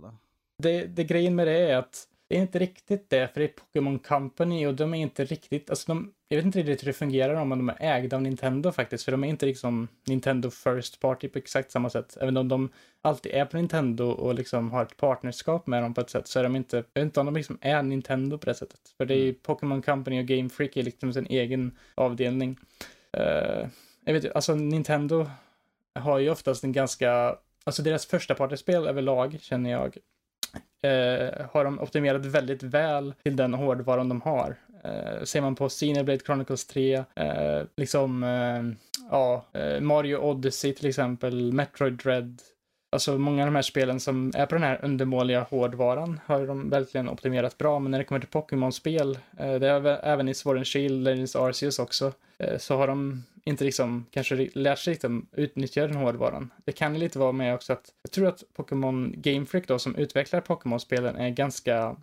Det, 0.58 0.86
det 0.86 1.04
grejen 1.04 1.36
med 1.36 1.48
det 1.48 1.58
är 1.58 1.78
att 1.78 2.08
det 2.28 2.38
är 2.38 2.42
inte 2.42 2.60
riktigt 2.60 3.10
det, 3.10 3.34
för 3.34 3.40
det 3.40 3.46
är 3.46 3.54
Pokémon 3.54 4.00
Company 4.00 4.68
och 4.68 4.74
de 4.74 4.94
är 4.94 4.98
inte 4.98 5.26
riktigt, 5.26 5.70
alltså 5.70 5.86
de, 5.88 6.14
jag 6.28 6.38
vet 6.38 6.46
inte 6.46 6.60
riktigt 6.60 6.84
hur 6.84 6.88
det 6.88 6.94
fungerar 6.94 7.34
om 7.34 7.50
de 7.50 7.70
är 7.70 7.76
ägda 7.80 8.16
av 8.16 8.22
Nintendo 8.22 8.72
faktiskt, 8.72 9.06
för 9.06 9.12
de 9.12 9.24
är 9.24 9.28
inte 9.28 9.46
liksom 9.46 9.88
Nintendo 10.08 10.50
First 10.50 11.00
Party 11.00 11.28
på 11.28 11.38
exakt 11.38 11.72
samma 11.72 11.90
sätt. 11.90 12.18
Även 12.22 12.38
om 12.38 12.48
de 12.48 12.70
alltid 13.02 13.32
är 13.32 13.46
på 13.46 13.58
Nintendo 13.58 14.06
och 14.06 14.36
liksom 14.36 14.72
har 14.72 14.84
ett 14.84 14.98
partnerskap 14.98 15.68
med 15.68 15.84
dem 15.84 15.94
på 15.94 16.02
ett 16.02 16.10
sätt 16.10 16.28
så 16.28 16.40
är 16.40 16.44
de 16.44 16.56
inte, 16.56 16.78
jag 16.78 17.02
vet 17.02 17.04
inte 17.04 17.20
om 17.20 17.26
de 17.26 17.36
liksom 17.36 17.58
är 17.62 17.84
Nintendo 17.84 18.38
på 18.38 18.46
det 18.46 18.56
sättet. 18.56 18.80
För 18.98 19.06
det 19.06 19.14
är 19.14 19.18
ju 19.18 19.30
mm. 19.30 19.36
Pokémon 19.44 19.82
Company 19.82 20.20
och 20.20 20.26
Game 20.26 20.50
Freak 20.50 20.78
är 20.78 20.84
liksom 20.84 21.14
sin 21.14 21.26
egen 21.26 21.78
avdelning. 21.96 22.60
Uh, 23.18 23.68
jag 24.06 24.14
vet 24.14 24.36
alltså 24.36 24.56
Nintendo 24.56 25.26
har 25.96 26.20
ju 26.20 26.30
oftast 26.30 26.64
en 26.64 26.72
ganska, 26.72 27.36
alltså 27.64 27.82
deras 27.82 28.06
första 28.06 28.36
partyspel 28.36 28.88
överlag 28.88 29.38
känner 29.42 29.72
jag 29.72 29.98
eh, 30.84 31.46
har 31.52 31.64
de 31.64 31.80
optimerat 31.80 32.26
väldigt 32.26 32.64
väl 32.64 33.14
till 33.24 33.36
den 33.36 33.54
hårdvaran 33.54 34.10
de 34.10 34.22
har. 34.22 34.56
Eh, 34.84 35.24
ser 35.24 35.42
man 35.42 35.56
på 35.56 35.70
Xenoblade 35.70 36.20
Chronicles 36.20 36.68
3, 36.68 36.96
eh, 36.96 37.64
liksom 37.78 38.24
eh, 38.24 38.64
ja, 39.12 39.46
eh, 39.54 39.80
Mario 39.80 40.18
Odyssey 40.18 40.74
till 40.74 40.90
exempel, 40.90 41.54
Metroid 41.54 41.94
Dread, 41.94 42.42
Alltså 42.96 43.18
många 43.18 43.44
av 43.44 43.48
de 43.48 43.56
här 43.56 43.62
spelen 43.62 44.00
som 44.00 44.32
är 44.36 44.46
på 44.46 44.56
den 44.56 44.64
här 44.64 44.80
undermåliga 44.84 45.42
hårdvaran 45.42 46.20
har 46.26 46.48
de 46.48 46.70
verkligen 46.70 47.10
optimerat 47.10 47.58
bra, 47.58 47.80
men 47.80 47.92
när 47.92 47.98
det 47.98 48.04
kommer 48.04 48.20
till 48.20 48.30
Pokémon-spel, 48.30 49.18
eh, 49.38 49.54
det 49.54 49.70
är 49.70 50.06
även 50.06 50.30
i 50.30 50.34
Sword 50.34 50.58
and 50.58 50.68
Shield, 50.68 51.04
Legends 51.04 51.36
Arceus 51.36 51.80
också, 51.80 52.12
eh, 52.38 52.58
så 52.58 52.78
har 52.78 52.88
de 52.88 53.24
inte 53.46 53.64
liksom 53.64 54.06
kanske 54.12 54.50
lärt 54.54 54.80
sig 54.80 54.94
liksom 54.94 55.30
utnyttja 55.32 55.88
den 55.88 55.96
hårdvaran. 55.96 56.54
Det 56.66 56.72
kan 56.72 57.00
lite 57.00 57.20
vara 57.20 57.32
med 57.32 57.56
också 57.56 57.74
att 57.74 57.94
jag 58.04 58.12
tror 58.12 58.28
att 58.28 58.44
Pokémon 58.54 59.14
Game 59.18 59.46
Freak 59.46 59.68
då 59.68 59.80
som 59.80 59.96
utvecklar 59.96 60.42
Pokémon-spelen 60.42 61.16
är 61.16 61.30
ganska 61.30 61.98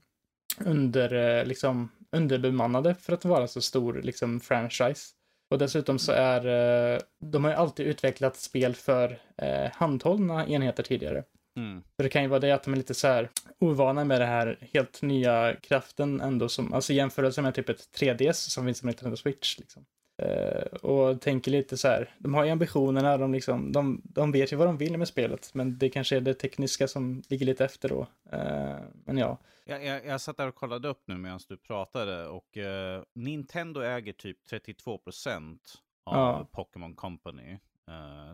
under, 0.59 1.39
eh, 1.39 1.45
liksom, 1.45 1.89
underbemannade 2.11 2.95
för 2.95 3.13
att 3.13 3.25
vara 3.25 3.49
så 3.49 3.61
stor 3.61 4.01
liksom 4.03 4.41
franchise. 4.41 5.15
Och 5.51 5.59
dessutom 5.59 5.99
så 5.99 6.13
är 6.13 6.47
eh, 6.95 7.01
de 7.21 7.45
har 7.45 7.51
ju 7.51 7.57
alltid 7.57 7.87
utvecklat 7.87 8.37
spel 8.37 8.75
för 8.75 9.19
eh, 9.37 9.71
handhållna 9.75 10.47
enheter 10.47 10.83
tidigare. 10.83 11.25
Mm. 11.57 11.83
Så 11.97 12.03
det 12.03 12.09
kan 12.09 12.23
ju 12.23 12.29
vara 12.29 12.41
det 12.41 12.53
att 12.53 12.63
de 12.63 12.73
är 12.73 12.77
lite 12.77 12.95
så 12.95 13.09
här 13.09 13.29
ovana 13.59 14.05
med 14.05 14.21
det 14.21 14.27
här 14.27 14.69
helt 14.73 15.03
nya 15.03 15.57
kraften 15.63 16.21
ändå 16.21 16.49
som, 16.49 16.73
alltså 16.73 16.93
jämförelse 16.93 17.43
med 17.43 17.55
typ 17.55 17.69
ett 17.69 17.89
3DS 17.97 18.33
som 18.33 18.65
finns 18.65 18.79
som 18.79 18.87
Nintendo 18.87 19.17
Switch 19.17 19.59
liksom. 19.59 19.85
Uh, 20.23 20.91
och 20.91 21.21
tänker 21.21 21.51
lite 21.51 21.77
så 21.77 21.89
här, 21.89 22.15
de 22.19 22.35
har 22.35 22.45
ju 22.45 22.51
ambitionerna, 22.51 23.19
de, 23.19 23.33
liksom, 23.33 23.73
de, 23.73 24.03
de 24.05 24.33
vet 24.33 24.53
ju 24.53 24.57
vad 24.57 24.67
de 24.67 24.77
vill 24.77 24.99
med 24.99 25.09
spelet, 25.09 25.55
men 25.55 25.79
det 25.79 25.89
kanske 25.89 26.17
är 26.17 26.21
det 26.21 26.35
tekniska 26.35 26.89
som 26.89 27.23
ligger 27.29 27.47
lite 27.47 27.65
efter 27.65 27.89
då. 27.89 28.01
Uh, 28.33 28.79
men 29.05 29.19
ja. 29.19 29.39
Jag, 29.65 29.85
jag, 29.85 30.07
jag 30.07 30.21
satt 30.21 30.37
där 30.37 30.49
och 30.49 30.55
kollade 30.55 30.89
upp 30.89 31.03
nu 31.07 31.17
medan 31.17 31.41
du 31.49 31.57
pratade 31.57 32.29
och 32.29 32.57
uh, 32.57 33.03
Nintendo 33.15 33.81
äger 33.81 34.13
typ 34.13 34.45
32 34.51 34.99
procent 34.99 35.75
av 36.05 36.17
ja. 36.17 36.49
Pokémon 36.53 36.95
Company. 36.95 37.59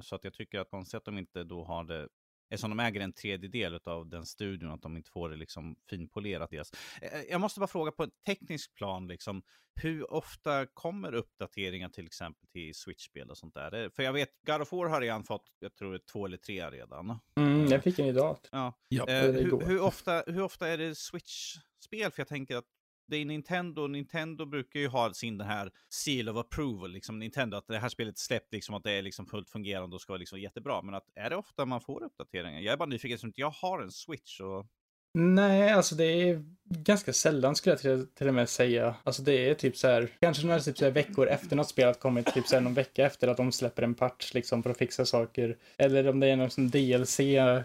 så 0.03 0.15
att 0.15 0.25
jag 0.25 0.35
tycker 0.35 0.61
att 0.61 0.73
man 0.73 0.85
ser 0.85 0.99
att 0.99 1.05
de 1.05 1.19
inte 1.19 1.45
då 1.45 1.65
har 1.65 1.85
det 1.85 2.09
Eftersom 2.51 2.71
de 2.71 2.81
äger 2.81 3.01
en 3.01 3.13
tredjedel 3.13 3.81
av 3.85 4.09
den 4.09 4.27
studion, 4.27 4.71
att 4.71 4.83
de 4.83 4.97
inte 4.97 5.11
får 5.11 5.31
det 5.31 5.37
liksom 5.37 5.77
finpolerat. 5.91 6.51
Deras. 6.51 6.73
Eh, 7.03 7.23
jag 7.31 7.41
måste 7.41 7.61
bara 7.61 7.67
fråga 7.67 7.93
på 7.93 8.03
ett 8.03 8.25
tekniskt 8.27 8.75
plan, 8.75 9.09
liksom, 9.09 9.43
hur 9.75 10.13
ofta 10.13 10.67
kommer 10.67 11.15
uppdateringar 11.15 11.89
till 11.89 12.07
exempel 12.07 12.49
till 12.49 12.75
Switch-spel 12.75 13.31
och 13.31 13.39
sånt 13.39 13.55
där? 13.55 13.91
För 13.91 14.03
jag 14.03 14.13
vet, 14.13 14.31
God 14.47 14.61
of 14.61 14.73
War 14.73 14.89
har 14.89 15.01
redan 15.01 15.25
fått, 15.25 15.45
jag 15.59 15.75
tror 15.75 15.99
två 16.13 16.27
eller 16.27 16.37
tre 16.37 16.71
redan. 16.71 17.19
Mm, 17.37 17.67
jag 17.67 17.83
fick 17.83 17.99
en 17.99 18.07
idag. 18.07 18.39
Ja. 18.53 18.73
ja. 18.89 19.09
Eh, 19.09 19.33
hur, 19.33 19.67
hur, 19.67 19.81
ofta, 19.81 20.23
hur 20.27 20.43
ofta 20.43 20.69
är 20.69 20.79
det 20.79 20.95
Switch-spel? 20.95 22.11
För 22.11 22.21
jag 22.21 22.29
tänker 22.29 22.57
att 22.57 22.65
det 23.09 23.17
är 23.17 23.25
Nintendo, 23.25 23.87
Nintendo 23.87 24.47
brukar 24.47 24.81
ju 24.81 24.89
ha 24.89 25.15
sin 25.15 25.39
den 25.39 25.47
här 25.47 25.71
seal 25.89 26.29
of 26.29 26.37
approval, 26.37 26.91
liksom 26.91 27.19
Nintendo, 27.19 27.57
att 27.57 27.67
det 27.67 27.79
här 27.79 27.89
spelet 27.89 28.19
släppt, 28.19 28.53
liksom 28.53 28.75
att 28.75 28.85
det 28.85 28.93
är 28.93 29.03
liksom 29.03 29.27
fullt 29.27 29.51
fungerande 29.51 29.97
och 29.97 30.01
ska 30.01 30.13
vara 30.13 30.19
liksom 30.19 30.41
jättebra. 30.41 30.83
Men 30.83 30.95
att 30.95 31.07
är 31.15 31.31
det 31.31 31.37
ofta 31.37 31.65
man 31.65 31.81
får 31.81 32.05
uppdateringar? 32.05 32.61
Jag 32.61 32.73
är 32.73 32.77
bara 32.77 32.89
nyfiken, 32.89 33.15
eftersom 33.15 33.33
jag 33.37 33.51
har 33.51 33.83
en 33.83 33.91
switch 33.91 34.41
och... 34.41 34.67
Nej, 35.15 35.73
alltså 35.73 35.95
det 35.95 36.05
är 36.05 36.45
ganska 36.65 37.13
sällan 37.13 37.57
skulle 37.57 37.73
jag 37.73 37.81
till, 37.81 38.07
till 38.15 38.29
och 38.29 38.35
med 38.35 38.49
säga. 38.49 38.95
Alltså 39.05 39.23
det 39.23 39.51
är 39.51 39.55
typ 39.55 39.77
så 39.77 39.89
här, 39.89 40.09
kanske 40.21 40.47
några 40.47 40.61
typ 40.61 40.79
så 40.79 40.85
här 40.85 40.93
veckor 40.93 41.29
efter 41.29 41.57
något 41.57 41.69
spel 41.69 41.87
har 41.87 41.95
kommit, 41.95 42.35
typ 42.35 42.47
så 42.47 42.55
här 42.55 42.63
någon 42.63 42.75
vecka 42.75 43.07
efter 43.07 43.29
att 43.29 43.37
de 43.37 43.53
släpper 43.53 43.83
en 43.83 43.95
patch 43.95 44.35
liksom 44.35 44.63
för 44.63 44.71
att 44.71 44.79
fixa 44.79 45.07
saker. 45.07 45.57
Eller 45.77 46.09
om 46.09 46.21
det 46.21 46.27
är 46.27 46.37
någon 46.37 46.51
sån 46.51 46.71
DLC 46.71 47.21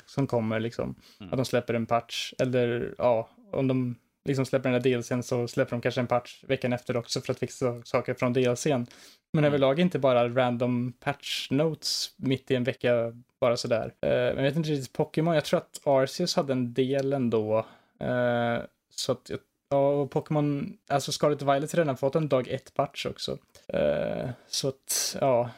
som 0.06 0.28
kommer 0.28 0.60
liksom, 0.60 0.96
mm. 1.20 1.34
att 1.34 1.38
de 1.38 1.46
släpper 1.46 1.74
en 1.74 1.86
patch. 1.86 2.34
Eller 2.40 2.96
ja, 2.98 3.30
om 3.52 3.68
de 3.68 3.96
liksom 4.26 4.46
släpper 4.46 4.72
den 4.72 4.82
där 4.82 4.90
DLCn 4.90 5.24
så 5.24 5.48
släpper 5.48 5.72
de 5.72 5.82
kanske 5.82 6.02
en 6.02 6.08
patch 6.08 6.44
veckan 6.44 6.74
efter 6.74 6.98
också 6.98 7.22
för 7.22 7.34
att 7.34 7.40
fixa 7.40 7.82
saker 7.84 8.14
från 8.14 8.34
DLCn. 8.34 8.86
Men 9.34 9.44
mm. 9.44 9.46
överlag 9.46 9.80
inte 9.80 10.00
bara 10.00 10.30
random 10.30 10.94
patch 11.00 11.52
notes 11.52 12.12
mitt 12.18 12.52
i 12.52 12.56
en 12.56 12.64
vecka 12.64 13.14
bara 13.42 13.58
sådär. 13.58 13.86
Uh, 13.86 14.10
men 14.10 14.36
jag 14.36 14.44
vet 14.44 14.56
inte 14.56 14.70
riktigt, 14.70 14.94
Pokémon, 14.94 15.36
jag 15.36 15.46
tror 15.46 15.58
att 15.58 15.82
Arceus 15.84 16.36
hade 16.36 16.54
en 16.54 16.74
del 16.74 17.14
ändå. 17.14 17.58
Uh, 18.04 18.64
så 18.90 19.12
att, 19.12 19.32
ja, 19.70 19.90
och 19.90 20.12
Pokémon, 20.12 20.78
alltså 20.88 21.12
Scarlet 21.12 21.42
Violet 21.42 21.72
har 21.72 21.78
redan 21.78 21.98
fått 21.98 22.16
en 22.16 22.30
dag 22.30 22.48
ett 22.48 22.74
patch 22.74 23.06
också. 23.06 23.32
Uh, 23.74 24.30
så 24.48 24.68
att, 24.68 25.18
ja. 25.22 25.50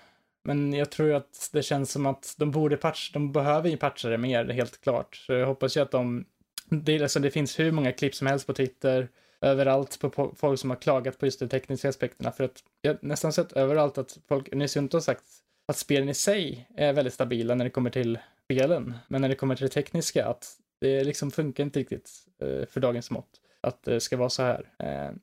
Men 0.43 0.73
jag 0.73 0.89
tror 0.91 1.13
att 1.13 1.49
det 1.53 1.63
känns 1.63 1.91
som 1.91 2.05
att 2.05 2.35
de 2.37 2.51
borde 2.51 2.77
patcha, 2.77 3.13
de 3.13 3.31
behöver 3.31 3.69
ju 3.69 3.77
patcha 3.77 4.09
det 4.09 4.17
mer, 4.17 4.45
helt 4.45 4.81
klart. 4.81 5.15
Så 5.15 5.33
jag 5.33 5.47
hoppas 5.47 5.77
ju 5.77 5.81
att 5.81 5.91
de 5.91 6.25
det, 6.69 7.01
alltså, 7.01 7.19
det 7.19 7.31
finns 7.31 7.59
hur 7.59 7.71
många 7.71 7.91
klipp 7.91 8.15
som 8.15 8.27
helst 8.27 8.47
på 8.47 8.53
Twitter 8.53 9.09
överallt 9.41 9.99
på 9.99 10.33
folk 10.35 10.59
som 10.59 10.69
har 10.69 10.77
klagat 10.77 11.19
på 11.19 11.25
just 11.25 11.39
de 11.39 11.49
tekniska 11.49 11.89
aspekterna. 11.89 12.31
För 12.31 12.43
att 12.43 12.63
jag 12.81 12.93
har 12.93 12.99
nästan 13.01 13.33
sett 13.33 13.51
överallt 13.51 13.97
att 13.97 14.19
folk 14.27 14.53
unisont 14.53 14.93
har 14.93 14.99
sagt 14.99 15.23
att 15.67 15.77
spelen 15.77 16.09
i 16.09 16.13
sig 16.13 16.67
är 16.75 16.93
väldigt 16.93 17.13
stabila 17.13 17.55
när 17.55 17.65
det 17.65 17.71
kommer 17.71 17.89
till 17.89 18.19
spelen. 18.43 18.93
Men 19.07 19.21
när 19.21 19.29
det 19.29 19.35
kommer 19.35 19.55
till 19.55 19.65
det 19.65 19.73
tekniska, 19.73 20.27
att 20.27 20.57
det 20.81 21.03
liksom 21.03 21.31
funkar 21.31 21.63
inte 21.63 21.79
riktigt 21.79 22.11
eh, 22.41 22.65
för 22.65 22.79
dagens 22.79 23.11
mått. 23.11 23.41
Att 23.61 23.83
det 23.83 23.99
ska 23.99 24.17
vara 24.17 24.29
så 24.29 24.43
här. 24.43 24.69
Eh, 24.79 25.15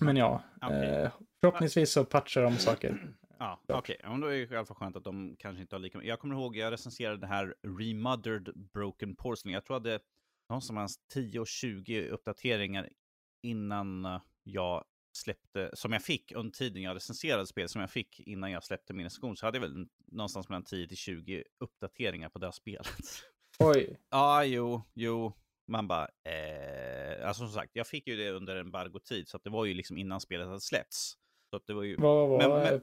men 0.00 0.16
ja, 0.16 0.42
Okej. 0.62 0.88
eh, 0.88 1.10
förhoppningsvis 1.40 1.90
så 1.92 2.04
patchar 2.04 2.42
de 2.42 2.56
saker. 2.56 3.12
Ja, 3.38 3.60
okej. 3.68 3.96
Ja, 4.02 4.10
men 4.10 4.20
då 4.20 4.26
är 4.26 4.32
det 4.32 4.54
i 4.54 4.56
alla 4.56 4.66
fall 4.66 4.76
skönt 4.76 4.96
att 4.96 5.04
de 5.04 5.36
kanske 5.38 5.60
inte 5.60 5.74
har 5.74 5.80
lika 5.80 6.02
Jag 6.02 6.20
kommer 6.20 6.34
ihåg, 6.34 6.56
jag 6.56 6.72
recenserade 6.72 7.16
det 7.16 7.26
här 7.26 7.54
Remothered 7.78 8.52
Broken 8.54 9.16
Porcelain. 9.16 9.54
Jag 9.54 9.64
tror 9.64 9.76
att 9.76 9.84
det 9.84 10.00
någonstans 10.48 10.98
10 11.12 11.40
och 11.40 11.46
20 11.46 12.08
uppdateringar 12.08 12.88
innan 13.42 14.04
eh, 14.04 14.20
jag 14.42 14.84
släppte, 15.16 15.70
som 15.74 15.92
jag 15.92 16.02
fick 16.02 16.32
under 16.32 16.52
tiden 16.52 16.82
jag 16.82 16.94
recenserade 16.94 17.46
spel, 17.46 17.68
som 17.68 17.80
jag 17.80 17.90
fick 17.90 18.20
innan 18.20 18.50
jag 18.50 18.64
släppte 18.64 18.92
min 18.94 19.04
recension, 19.06 19.36
så 19.36 19.46
hade 19.46 19.56
jag 19.58 19.62
väl 19.62 19.86
någonstans 20.06 20.48
mellan 20.48 20.64
10 20.64 20.88
till 20.88 20.96
20 20.96 21.44
uppdateringar 21.60 22.28
på 22.28 22.38
det 22.38 22.46
här 22.46 22.52
spelet. 22.52 22.86
Oj, 23.58 23.96
Ja, 24.10 24.44
jo, 24.44 24.82
jo. 24.94 25.32
Man 25.68 25.88
bara, 25.88 26.08
eh, 26.24 27.28
alltså 27.28 27.42
som 27.46 27.52
sagt, 27.54 27.70
jag 27.74 27.86
fick 27.86 28.06
ju 28.06 28.16
det 28.16 28.30
under 28.30 28.56
embargotid, 28.56 29.28
så 29.28 29.36
att 29.36 29.44
det 29.44 29.50
var 29.50 29.64
ju 29.64 29.74
liksom 29.74 29.98
innan 29.98 30.20
spelet 30.20 30.46
hade 30.46 30.60
släppts. 30.60 31.12
Så 31.50 31.60
det 31.66 31.72
var 31.72 31.82
ju... 31.82 31.96
vad 31.96 32.28
var 32.28 32.38
Men- 32.38 32.50
men- 32.50 32.80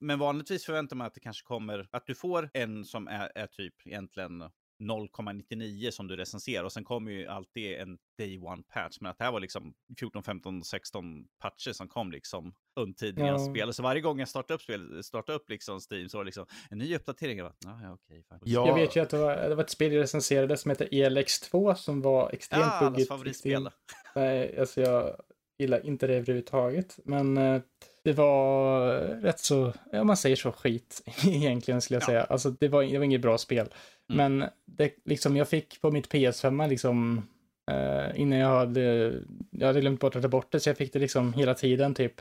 Men 0.00 0.18
vanligtvis 0.18 0.64
förväntar 0.64 0.96
man 0.96 1.06
att 1.06 1.14
det 1.14 1.20
kanske 1.20 1.44
kommer, 1.46 1.88
att 1.92 2.06
du 2.06 2.14
får 2.14 2.50
en 2.54 2.84
som 2.84 3.08
är, 3.08 3.32
är 3.34 3.46
typ 3.46 3.86
egentligen 3.86 4.50
0,99 4.90 5.90
som 5.90 6.06
du 6.08 6.16
recenserar 6.16 6.64
och 6.64 6.72
sen 6.72 6.84
kommer 6.84 7.10
ju 7.12 7.26
alltid 7.26 7.72
en 7.74 7.98
day 8.18 8.38
one 8.38 8.62
patch. 8.72 8.96
Men 9.00 9.10
att 9.10 9.18
det 9.18 9.24
här 9.24 9.32
var 9.32 9.40
liksom 9.40 9.74
14, 9.98 10.22
15, 10.22 10.64
16 10.64 11.24
patcher 11.38 11.72
som 11.72 11.88
kom 11.88 12.12
liksom 12.12 12.54
under 12.80 12.94
tiden 12.98 13.26
jag 13.26 13.40
spelade. 13.40 13.72
Så 13.72 13.82
varje 13.82 14.00
gång 14.00 14.18
jag 14.18 14.28
startade 14.28 14.54
upp, 14.54 14.62
spel, 14.62 15.04
startade 15.04 15.36
upp 15.38 15.50
liksom 15.50 15.80
Steam 15.90 16.08
så 16.08 16.16
var 16.18 16.24
det 16.24 16.28
liksom 16.28 16.46
en 16.70 16.78
ny 16.78 16.96
uppdatering. 16.96 17.38
Jag 17.38 17.52
bara, 17.62 17.72
"Ah, 17.72 17.78
ja, 17.82 17.92
okej. 17.92 18.24
fine." 18.28 18.38
Ja. 18.44 18.66
Jag 18.66 18.74
vet 18.74 18.96
ju 18.96 19.00
att 19.00 19.10
det 19.10 19.18
var, 19.18 19.36
det 19.48 19.54
var 19.54 19.62
ett 19.64 19.70
spel 19.70 19.92
jag 19.92 20.00
recenserade 20.02 20.56
som 20.56 20.70
heter 20.70 20.88
ELX2 20.92 21.74
som 21.74 22.00
var 22.02 22.30
extremt 22.32 22.62
Ja, 22.64 22.70
allas 22.72 22.90
buggigt. 22.92 23.08
favoritspel. 23.08 23.52
extremt- 23.66 23.74
Nej, 24.14 24.58
alltså 24.58 24.80
jag 24.80 25.16
gillar 25.58 25.86
inte 25.86 26.06
det 26.06 26.14
överhuvudtaget. 26.14 26.98
Men 27.04 27.36
eh, 27.36 27.62
det 28.04 28.12
var 28.12 28.90
rätt 29.00 29.38
så, 29.38 29.72
ja 29.92 30.04
man 30.04 30.16
säger 30.16 30.36
så, 30.36 30.52
skit 30.52 31.02
egentligen 31.26 31.80
skulle 31.80 31.96
jag 31.96 32.02
Ja. 32.02 32.06
säga. 32.06 32.22
Alltså 32.24 32.50
det 32.50 32.68
var, 32.68 32.82
det 32.82 32.98
var 32.98 33.04
inget 33.04 33.20
bra 33.20 33.38
spel. 33.38 33.68
Mm. 34.12 34.38
Men 34.38 34.48
det, 34.66 34.92
liksom, 35.04 35.36
jag 35.36 35.48
fick 35.48 35.80
på 35.80 35.90
mitt 35.90 36.08
PS5 36.12 36.68
liksom, 36.68 37.26
eh, 37.70 38.20
innan 38.20 38.38
jag 38.38 38.48
hade, 38.58 39.14
jag 39.50 39.66
hade 39.66 39.80
glömt 39.80 40.00
bort 40.00 40.16
att 40.16 40.22
ta 40.22 40.28
bort 40.28 40.52
det, 40.52 40.60
så 40.60 40.68
jag 40.68 40.76
fick 40.76 40.92
det 40.92 40.98
liksom 40.98 41.32
hela 41.32 41.54
tiden 41.54 41.94
typ, 41.94 42.14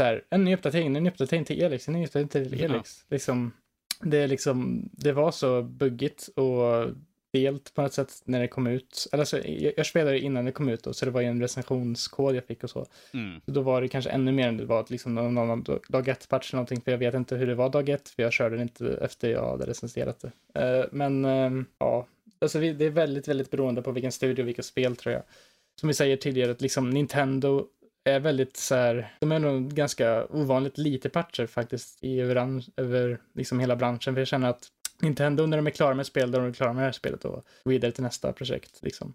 så 0.00 0.04
här, 0.04 0.24
en 0.30 0.44
ny 0.44 0.54
uppdatering, 0.54 0.96
en 0.96 1.02
ny 1.02 1.10
uppdatering 1.10 1.44
till 1.44 1.62
Elix, 1.62 1.88
en 1.88 1.94
ny 1.94 2.04
uppdatering 2.06 2.28
till 2.28 2.60
Ja. 2.60 2.64
Elix. 2.64 3.04
Liksom, 3.10 3.52
det, 4.00 4.26
liksom, 4.26 4.88
det 4.92 5.12
var 5.12 5.30
så 5.30 5.62
buggigt 5.62 6.28
och 6.36 6.86
delt 7.32 7.74
på 7.74 7.82
något 7.82 7.92
sätt 7.92 8.22
när 8.24 8.40
det 8.40 8.48
kom 8.48 8.66
ut. 8.66 9.06
Eller 9.12 9.24
så, 9.24 9.38
jag, 9.44 9.72
jag 9.76 9.86
spelade 9.86 10.18
innan 10.18 10.44
det 10.44 10.52
kom 10.52 10.68
ut 10.68 10.82
då, 10.82 10.92
så 10.92 11.04
det 11.04 11.10
var 11.10 11.20
ju 11.20 11.26
en 11.26 11.40
recensionskod 11.40 12.36
jag 12.36 12.44
fick 12.44 12.64
och 12.64 12.70
så. 12.70 12.86
Mm. 13.14 13.40
Så 13.44 13.50
Då 13.50 13.60
var 13.60 13.82
det 13.82 13.88
kanske 13.88 14.10
ännu 14.10 14.32
mer 14.32 14.48
än 14.48 14.56
det 14.56 14.64
var 14.64 14.86
liksom 14.88 15.14
någon 15.14 15.38
annan 15.38 15.64
dag 15.88 16.08
ett 16.08 16.28
patch 16.28 16.52
eller 16.52 16.56
någonting, 16.56 16.80
för 16.80 16.90
jag 16.90 16.98
vet 16.98 17.14
inte 17.14 17.36
hur 17.36 17.46
det 17.46 17.54
var 17.54 17.70
dag 17.70 17.88
ett, 17.88 18.08
för 18.08 18.22
jag 18.22 18.32
körde 18.32 18.56
det 18.56 18.62
inte 18.62 18.98
efter 19.02 19.30
jag 19.30 19.50
hade 19.50 19.66
recenserat 19.66 20.20
det. 20.20 20.60
Eh, 20.60 20.84
men 20.92 21.24
ehm, 21.24 21.66
ja, 21.78 22.06
alltså 22.38 22.58
vi, 22.58 22.72
det 22.72 22.84
är 22.84 22.90
väldigt, 22.90 23.28
väldigt 23.28 23.50
beroende 23.50 23.82
på 23.82 23.92
vilken 23.92 24.12
studio 24.12 24.42
och 24.42 24.48
vilka 24.48 24.62
spel 24.62 24.96
tror 24.96 25.12
jag. 25.12 25.22
Som 25.80 25.86
vi 25.86 25.94
säger 25.94 26.16
tidigare, 26.16 26.50
att 26.50 26.60
liksom 26.60 26.90
Nintendo 26.90 27.66
är 28.04 28.20
väldigt 28.20 28.56
så 28.56 28.74
här, 28.74 29.14
de 29.20 29.32
är 29.32 29.38
nog 29.38 29.74
ganska 29.74 30.26
ovanligt 30.26 30.78
lite 30.78 31.08
patcher 31.08 31.46
faktiskt 31.46 32.04
i 32.04 32.20
över, 32.20 32.62
över 32.76 33.20
liksom 33.34 33.60
hela 33.60 33.76
branschen, 33.76 34.14
för 34.14 34.20
jag 34.20 34.28
känner 34.28 34.48
att 34.48 34.68
Nintendo 35.00 35.46
när 35.46 35.56
de 35.56 35.66
är 35.66 35.70
klara 35.70 35.94
med 35.94 36.06
spel, 36.06 36.30
då 36.30 36.38
är 36.38 36.42
de 36.42 36.52
klara 36.52 36.72
med 36.72 36.82
det 36.82 36.86
här 36.86 36.92
spelet 36.92 37.24
och 37.24 37.44
vidare 37.64 37.92
till 37.92 38.02
nästa 38.02 38.32
projekt 38.32 38.82
liksom. 38.82 39.14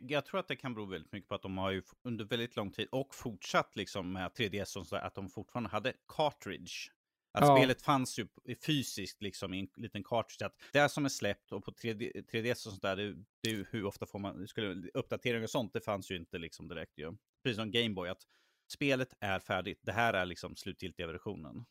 Jag 0.00 0.24
tror 0.24 0.40
att 0.40 0.48
det 0.48 0.56
kan 0.56 0.74
bero 0.74 0.84
väldigt 0.84 1.12
mycket 1.12 1.28
på 1.28 1.34
att 1.34 1.42
de 1.42 1.58
har 1.58 1.70
ju 1.70 1.82
under 2.02 2.24
väldigt 2.24 2.56
lång 2.56 2.70
tid 2.70 2.88
och 2.92 3.14
fortsatt 3.14 3.76
liksom 3.76 4.12
med 4.12 4.30
3DS 4.30 4.76
och 4.76 4.86
sådär, 4.86 5.02
att 5.02 5.14
de 5.14 5.30
fortfarande 5.30 5.70
hade 5.70 5.92
cartridge. 6.08 6.72
Att 7.32 7.46
Ja. 7.46 7.56
spelet 7.56 7.82
fanns 7.82 8.18
ju 8.18 8.26
fysiskt 8.66 9.22
liksom 9.22 9.54
i 9.54 9.60
en 9.60 9.68
liten 9.76 10.04
cartridge. 10.04 10.46
Att 10.46 10.54
det 10.72 10.88
som 10.88 11.04
är 11.04 11.08
släppt 11.08 11.52
och 11.52 11.64
på 11.64 11.70
3D, 11.70 12.24
3DS 12.32 12.50
och 12.52 12.72
sånt 12.72 12.82
där, 12.82 12.96
det, 12.96 13.14
det 13.42 13.50
är 13.50 13.66
hur 13.70 13.84
ofta 13.84 14.06
får 14.06 14.18
man, 14.18 14.48
skulle, 14.48 14.90
uppdateringar 14.94 15.44
och 15.44 15.50
sånt, 15.50 15.72
det 15.72 15.80
fanns 15.80 16.10
ju 16.10 16.16
inte 16.16 16.38
liksom 16.38 16.68
direkt 16.68 16.98
ju. 16.98 17.16
Precis 17.42 17.56
som 17.56 17.70
Gameboy, 17.70 18.08
att 18.08 18.22
spelet 18.72 19.14
är 19.20 19.38
färdigt. 19.40 19.80
Det 19.82 19.92
här 19.92 20.14
är 20.14 20.26
liksom 20.26 20.56
slutgiltiga 20.56 21.06
versionen. 21.06 21.64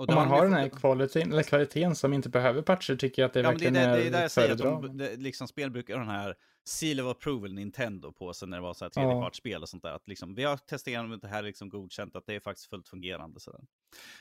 Och 0.00 0.06
det 0.06 0.12
Om 0.12 0.18
man 0.18 0.28
har 0.28 0.44
den 0.44 0.52
här 0.52 0.68
kvaliteten, 0.68 1.32
eller 1.32 1.42
kvaliteten 1.42 1.96
som 1.96 2.12
inte 2.12 2.28
behöver 2.28 2.62
patcher 2.62 2.96
tycker 2.96 3.22
jag 3.22 3.28
att 3.28 3.32
det 3.32 3.40
Ja, 3.40 3.42
det 3.42 3.48
är 3.48 3.52
verkligen 3.52 3.74
det, 3.74 3.80
det 3.80 4.06
är 4.06 4.10
där 4.10 4.22
jag 4.22 4.30
säger 4.30 4.52
att 4.52 4.60
föredra. 4.60 4.88
de, 4.88 4.98
det, 4.98 5.16
liksom, 5.16 5.48
spel 5.48 5.70
brukar 5.70 5.94
ha 5.94 6.00
den 6.00 6.10
här 6.10 6.34
Seal 6.64 7.00
of 7.00 7.16
Approval 7.16 7.54
Nintendo 7.54 8.12
på 8.12 8.32
sig 8.32 8.48
när 8.48 8.56
det 8.56 8.62
var 8.62 8.74
så 8.74 8.84
här 8.84 8.90
tredjepartsspel 8.90 9.62
och 9.62 9.68
sånt 9.68 9.82
där. 9.82 9.92
Att 9.92 10.08
liksom, 10.08 10.34
vi 10.34 10.44
har 10.44 10.56
testat 10.56 10.88
igenom 10.88 11.18
det 11.22 11.28
här 11.28 11.42
liksom 11.42 11.68
godkänt 11.68 12.16
att 12.16 12.26
det 12.26 12.34
är 12.34 12.40
faktiskt 12.40 12.70
fullt 12.70 12.88
fungerande. 12.88 13.40
Så 13.40 13.52
där. 13.52 13.60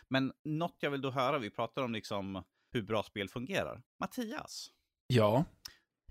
Men 0.07 0.31
något 0.43 0.77
jag 0.79 0.91
vill 0.91 1.01
då 1.01 1.11
höra, 1.11 1.37
vi 1.37 1.49
pratar 1.49 1.81
om 1.81 1.93
liksom 1.93 2.43
hur 2.71 2.81
bra 2.81 3.03
spel 3.03 3.29
fungerar. 3.29 3.81
Mattias, 3.99 4.69
Ja 5.07 5.45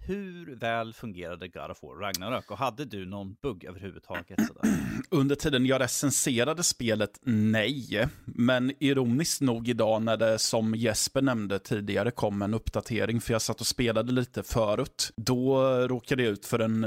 hur 0.09 0.57
väl 0.57 0.93
fungerade 0.93 1.49
God 1.49 1.71
of 1.71 1.83
War 1.83 1.97
Ragnarök? 1.97 2.51
Och 2.51 2.59
hade 2.59 2.85
du 2.85 3.07
någon 3.07 3.37
bugg 3.43 3.65
överhuvudtaget? 3.65 4.47
Sådär? 4.47 4.63
Under 5.11 5.35
tiden 5.35 5.67
jag 5.67 5.81
recenserade 5.81 6.63
spelet, 6.63 7.19
nej. 7.23 8.09
Men 8.25 8.73
ironiskt 8.81 9.41
nog 9.41 9.69
idag 9.69 10.03
när 10.03 10.17
det 10.17 10.39
som 10.39 10.75
Jesper 10.75 11.23
nämnde 11.23 11.59
tidigare 11.59 12.11
kom 12.11 12.43
en 12.43 12.55
uppdatering, 12.55 13.21
för 13.21 13.33
jag 13.33 13.43
satt 13.43 13.61
och 13.61 13.67
spelade 13.67 14.13
lite 14.13 14.43
förut, 14.43 15.13
då 15.17 15.63
råkade 15.89 16.23
jag 16.23 16.33
ut 16.33 16.47
för 16.47 16.59
en, 16.59 16.85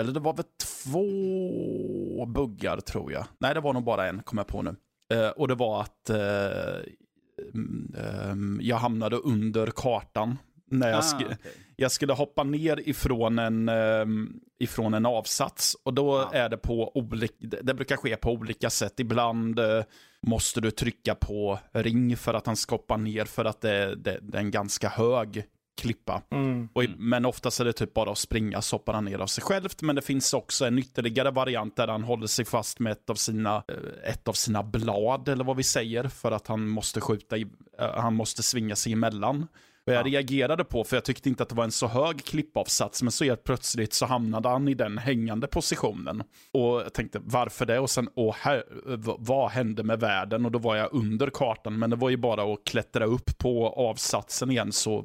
eller 0.00 0.12
det 0.12 0.20
var 0.20 0.34
väl 0.34 0.44
två 0.84 2.26
buggar 2.26 2.80
tror 2.80 3.12
jag. 3.12 3.24
Nej, 3.38 3.54
det 3.54 3.60
var 3.60 3.72
nog 3.72 3.84
bara 3.84 4.08
en, 4.08 4.22
kom 4.22 4.38
jag 4.38 4.46
på 4.46 4.62
nu. 4.62 4.76
Eh, 5.12 5.28
och 5.28 5.48
det 5.48 5.54
var 5.54 5.80
att 5.80 6.10
eh, 6.10 6.82
mm, 7.54 7.94
ehm, 7.98 8.58
jag 8.62 8.76
hamnade 8.76 9.16
under 9.16 9.66
kartan. 9.66 10.38
När 10.72 10.90
jag, 10.90 11.00
sk- 11.00 11.24
okej. 11.24 11.36
jag 11.76 11.92
skulle 11.92 12.12
hoppa 12.12 12.44
ner 12.44 12.88
ifrån 12.88 13.38
en, 13.38 13.68
ehm, 13.68 14.32
ifrån 14.58 14.94
en 14.94 15.06
avsats 15.06 15.76
och 15.82 15.94
då 15.94 16.28
Ja. 16.32 16.38
är 16.38 16.48
det 16.48 16.56
på 16.56 16.96
olika, 16.96 17.34
det 17.62 17.74
brukar 17.74 17.96
ske 17.96 18.16
på 18.16 18.30
olika 18.32 18.70
sätt. 18.70 19.00
Ibland 19.00 19.58
eh, 19.58 19.82
måste 20.26 20.60
du 20.60 20.70
trycka 20.70 21.14
på 21.14 21.58
ring 21.72 22.16
för 22.16 22.34
att 22.34 22.46
han 22.46 22.56
ska 22.56 22.74
hoppa 22.74 22.96
ner 22.96 23.24
för 23.24 23.44
att 23.44 23.60
det, 23.60 23.94
det, 23.94 24.18
det 24.22 24.36
är 24.38 24.40
en 24.42 24.50
ganska 24.50 24.88
hög 24.88 25.44
klippa. 25.80 26.22
Mm. 26.30 26.68
Och, 26.72 26.84
Mm. 26.84 26.96
Men 27.08 27.24
oftast 27.26 27.60
är 27.60 27.64
det 27.64 27.72
typ 27.72 27.94
bara 27.94 28.10
att 28.12 28.18
springa 28.18 28.62
så 28.62 28.74
hoppar 28.76 28.92
han 28.94 29.04
ner 29.04 29.18
av 29.18 29.26
sig 29.26 29.44
självt. 29.44 29.82
Men 29.82 29.96
det 29.96 30.02
finns 30.02 30.34
också 30.34 30.64
en 30.66 30.78
ytterligare 30.78 31.30
variant 31.30 31.76
där 31.76 31.88
han 31.88 32.02
håller 32.04 32.26
sig 32.26 32.44
fast 32.44 32.78
med 32.78 32.92
ett 32.92 33.10
av 33.10 33.14
sina, 33.14 33.56
eh, 33.68 34.10
ett 34.10 34.28
av 34.28 34.32
sina 34.32 34.62
blad, 34.62 35.28
eller 35.28 35.44
vad 35.44 35.56
vi 35.56 35.62
säger, 35.62 36.08
för 36.08 36.32
att 36.32 36.46
han 36.46 36.68
måste 36.68 37.00
skjuta, 37.00 37.36
i, 37.36 37.46
eh, 37.78 37.90
han 37.94 38.14
måste 38.14 38.42
svinga 38.42 38.76
sig 38.76 38.92
emellan. 38.92 39.46
Och 39.86 39.92
jag 39.92 40.06
Ja. 40.06 40.10
reagerade 40.12 40.64
på, 40.64 40.84
för 40.84 40.96
jag 40.96 41.04
tyckte 41.04 41.28
inte 41.28 41.42
att 41.42 41.48
det 41.48 41.54
var 41.54 41.64
en 41.64 41.72
så 41.72 41.86
hög 41.86 42.24
klippavsats, 42.24 43.02
men 43.02 43.12
så 43.12 43.24
helt 43.24 43.44
plötsligt 43.44 43.92
så 43.92 44.06
hamnade 44.06 44.48
han 44.48 44.68
i 44.68 44.74
den 44.74 44.98
hängande 44.98 45.46
positionen. 45.46 46.22
Och 46.52 46.80
jag 46.80 46.92
tänkte, 46.92 47.20
varför 47.24 47.66
det? 47.66 47.78
Och 47.78 47.90
sen, 47.90 48.08
åh, 48.14 48.34
här, 48.38 48.64
vad 49.18 49.50
hände 49.50 49.82
med 49.82 50.00
världen? 50.00 50.44
Och 50.44 50.52
då 50.52 50.58
var 50.58 50.76
jag 50.76 50.88
under 50.92 51.30
kartan, 51.30 51.78
men 51.78 51.90
det 51.90 51.96
var 51.96 52.10
ju 52.10 52.16
bara 52.16 52.52
att 52.52 52.64
klättra 52.64 53.04
upp 53.04 53.38
på 53.38 53.68
avsatsen 53.68 54.50
igen 54.50 54.72
så 54.72 55.04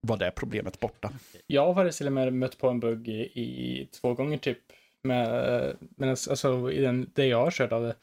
var 0.00 0.16
det 0.16 0.30
problemet 0.36 0.80
borta. 0.80 1.10
Jag 1.46 1.66
har 1.66 1.74
faktiskt 1.74 1.98
till 1.98 2.06
och 2.06 2.12
med 2.12 2.32
mött 2.32 2.58
på 2.58 2.68
en 2.68 2.80
bugg 2.80 3.08
i, 3.08 3.20
i 3.22 3.88
två 4.00 4.14
gånger 4.14 4.38
typ. 4.38 4.58
Med, 5.02 5.76
men 5.96 6.08
alltså 6.08 6.72
i 6.72 6.80
den, 6.80 7.10
det 7.14 7.26
jag 7.26 7.44
har 7.44 7.50
kört 7.50 7.72
av 7.72 7.82
det. 7.82 7.94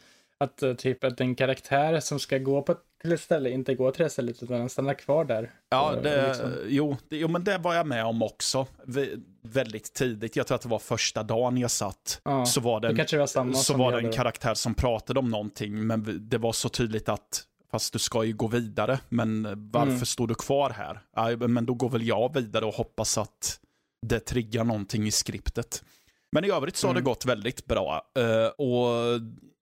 Att 0.44 0.64
eh, 0.64 0.74
typ 0.74 1.04
att 1.04 1.22
en 1.22 1.36
karaktär 1.36 2.00
som 2.00 2.20
ska 2.20 2.38
gå 2.38 2.62
på, 2.62 2.76
till 3.02 3.12
ett 3.12 3.22
ställe 3.22 3.50
inte 3.50 3.76
går 3.76 3.92
till 3.92 4.04
det 4.04 4.10
stället 4.10 4.44
utan 4.44 4.60
den 4.60 4.70
stannar 4.70 4.94
kvar 4.94 5.26
där. 5.26 5.52
Ja, 5.70 5.96
det, 6.04 6.28
liksom- 6.28 6.54
jo, 6.68 6.98
det, 7.10 7.18
jo, 7.18 7.28
men 7.28 7.44
det 7.44 7.58
var 7.58 7.76
jag 7.76 7.88
med 7.88 8.06
om 8.06 8.22
också. 8.24 8.68
Vä- 8.86 9.24
väldigt 9.42 9.94
tidigt, 9.94 10.36
jag 10.36 10.48
tror 10.48 10.56
att 10.56 10.62
det 10.62 10.70
var 10.70 10.80
första 10.80 11.24
dagen 11.24 11.58
jag 11.58 11.72
satt. 11.72 12.22
Ja, 12.24 12.46
så 12.46 12.62
var 12.62 12.80
det 12.80 12.88
det 12.88 12.92
en, 12.92 12.98
kanske 12.98 13.18
var 13.18 13.54
så 13.54 13.78
var 13.78 13.92
det 13.92 13.98
en 14.08 14.12
karaktär 14.12 14.54
som 14.54 14.74
pratade 14.74 15.20
om 15.20 15.30
någonting, 15.30 15.88
men 15.88 16.04
v- 16.04 16.12
det 16.14 16.38
var 16.38 16.52
så 16.52 16.70
tydligt 16.70 17.10
att 17.10 17.44
Fast 17.72 17.94
du 17.94 18.00
ska 18.00 18.24
ju 18.24 18.34
gå 18.34 18.48
vidare, 18.48 19.00
men 19.10 19.44
varför 19.72 19.92
Mm. 19.92 20.06
står 20.06 20.28
du 20.28 20.36
kvar 20.36 20.70
här? 20.70 21.00
Ja, 21.16 21.48
men 21.48 21.66
då 21.66 21.74
går 21.74 21.90
väl 21.90 22.08
jag 22.08 22.34
vidare 22.34 22.66
och 22.66 22.74
hoppas 22.74 23.18
att 23.18 23.60
det 24.08 24.20
triggar 24.20 24.64
någonting 24.64 25.08
i 25.08 25.12
skriptet. 25.12 25.84
Men 26.32 26.46
i 26.46 26.52
övrigt 26.52 26.76
så 26.78 26.88
har 26.88 26.94
det 26.94 27.00
Mm. 27.00 27.10
gått 27.10 27.26
väldigt 27.26 27.66
bra. 27.66 28.02
Eh, 28.20 28.48
och 28.48 28.88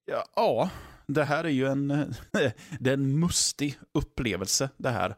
ja, 0.09 0.25
ja, 0.35 0.69
det 1.07 1.23
här 1.23 1.43
är 1.43 1.49
ju 1.49 1.65
en, 1.67 1.87
det 2.79 2.89
är 2.89 2.93
en 2.93 3.19
mustig 3.19 3.79
upplevelse 3.93 4.69
det 4.77 4.89
här. 4.89 5.15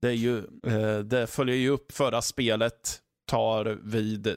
Det, 0.00 0.08
är 0.08 0.12
ju, 0.12 0.38
eh, 0.66 0.98
det 0.98 1.26
följer 1.26 1.56
ju 1.56 1.68
upp 1.68 1.92
förra 1.92 2.22
spelet, 2.22 3.02
tar 3.26 3.64
vid, 3.82 4.26
eh, 4.26 4.34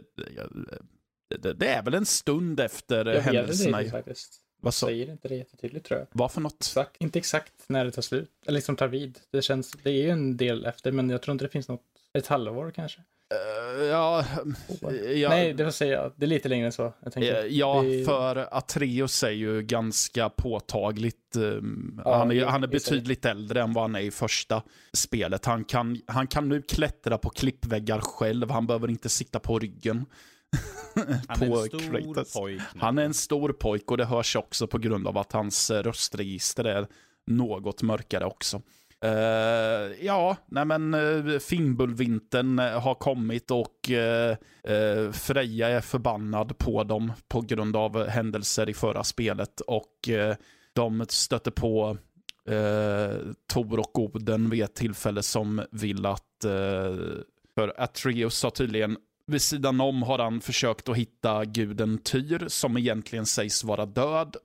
det, 1.39 1.53
det 1.53 1.67
är 1.67 1.83
väl 1.83 1.93
en 1.93 2.05
stund 2.05 2.59
efter 2.59 2.97
Jag 3.05 3.13
vet 3.13 3.23
händelserna. 3.23 3.77
det 3.77 3.83
i- 3.85 3.89
faktiskt. 3.89 4.37
Vad 4.63 4.73
så? 4.73 4.85
Säger 4.85 5.09
inte 5.11 5.27
det 5.27 5.35
jättetydligt 5.35 5.85
tror 5.85 5.99
jag. 5.99 6.07
Vad 6.11 6.31
för 6.31 6.41
något? 6.41 6.53
Exakt, 6.61 6.95
inte 6.99 7.19
exakt 7.19 7.53
när 7.67 7.85
det 7.85 7.91
tar 7.91 8.01
slut, 8.01 8.29
eller 8.45 8.55
liksom 8.57 8.75
tar 8.75 8.87
vid. 8.87 9.19
Det 9.31 9.41
känns, 9.41 9.71
det 9.83 9.89
är 9.89 9.93
ju 10.03 10.09
en 10.09 10.37
del 10.37 10.65
efter, 10.65 10.91
men 10.91 11.09
jag 11.09 11.21
tror 11.21 11.31
inte 11.31 11.45
det 11.45 11.49
finns 11.49 11.67
något, 11.67 11.81
ett 12.13 12.27
halvår 12.27 12.71
kanske. 12.71 13.01
Eh, 13.31 13.83
ja, 13.85 14.25
ja, 15.15 15.29
Nej, 15.29 15.53
det 15.53 15.63
får 15.63 15.71
säga, 15.71 16.11
det 16.15 16.25
är 16.25 16.27
lite 16.27 16.49
längre 16.49 16.65
än 16.65 16.71
så. 16.71 16.93
Jag. 17.15 17.23
Eh, 17.23 17.45
Ja, 17.45 17.81
Det- 17.81 18.05
för 18.05 18.47
Atreus 18.57 19.23
är 19.23 19.29
ju 19.31 19.61
ganska 19.61 20.29
påtagligt. 20.29 21.35
um, 21.35 22.01
Ja, 22.05 22.17
han, 22.17 22.31
är, 22.31 22.35
jo, 22.35 22.45
han 22.47 22.63
är 22.63 22.67
det. 22.67 22.71
betydligt 22.71 23.25
äldre 23.25 23.61
än 23.61 23.73
vad 23.73 23.83
han 23.83 23.95
är 23.95 23.99
i 23.99 24.11
första 24.11 24.63
spelet. 24.93 25.45
Han 25.45 25.63
kan, 25.63 26.01
han 26.07 26.27
kan 26.27 26.49
nu 26.49 26.61
klättra 26.61 27.17
på 27.17 27.29
klippväggar 27.29 27.99
själv. 27.99 28.49
Han 28.51 28.67
behöver 28.67 28.89
inte 28.89 29.09
sitta 29.09 29.39
på 29.39 29.59
ryggen. 29.59 30.05
Han 31.27 31.41
är 31.43 31.49
på 31.49 31.59
en 31.59 31.65
stor 31.67 31.79
Kratos. 31.79 32.33
pojk. 32.33 32.61
nu. 32.73 32.79
Han 32.79 32.97
är 32.97 33.03
en 33.05 33.13
stor 33.13 33.53
pojk 33.53 33.91
och 33.91 33.97
det 33.97 34.05
hörs 34.05 34.35
också 34.35 34.67
på 34.67 34.77
grund 34.77 35.07
av 35.07 35.17
att 35.17 35.31
hans 35.31 35.71
röstregister 35.71 36.63
är 36.63 36.87
något 37.27 37.81
mörkare 37.81 38.25
också. 38.25 38.61
Uh, 39.05 40.05
ja, 40.05 40.37
nej 40.47 40.65
men 40.65 40.93
eh, 40.93 40.99
uh, 40.99 41.39
Fimbulvintern 41.39 42.59
eh, 42.59 42.79
har 42.81 42.95
kommit 42.95 43.51
och 43.51 43.89
uh, 43.89 45.11
Freja 45.11 45.67
är 45.69 45.81
förbannad 45.81 46.57
på 46.57 46.83
dem 46.83 47.13
på 47.27 47.41
grund 47.41 47.75
av 47.75 48.07
händelser 48.07 48.69
i 48.69 48.73
förra 48.73 49.03
spelet 49.03 49.61
och 49.61 50.09
de 50.73 51.05
stöter 51.09 51.51
på 51.51 51.97
uh, 52.49 53.33
Tor 53.53 53.79
och 53.79 53.99
Oden 53.99 54.49
vid 54.49 54.63
ett 54.63 54.75
tillfälle 54.75 55.23
som 55.23 55.61
vill 55.71 56.05
att, 56.05 56.21
för 57.55 57.73
Atreus 57.77 58.43
har 58.43 58.49
tydligen 58.49 58.97
vid 59.27 59.41
sidan 59.41 59.81
om 59.81 60.03
har 60.03 60.19
han 60.19 60.41
försökt 60.41 60.89
att 60.89 60.97
hitta 60.97 61.45
guden 61.45 61.97
Tyr 61.97 62.47
som 62.47 62.77
egentligen 62.77 63.25
sägs 63.25 63.63
vara 63.63 63.85
död. 63.85 64.35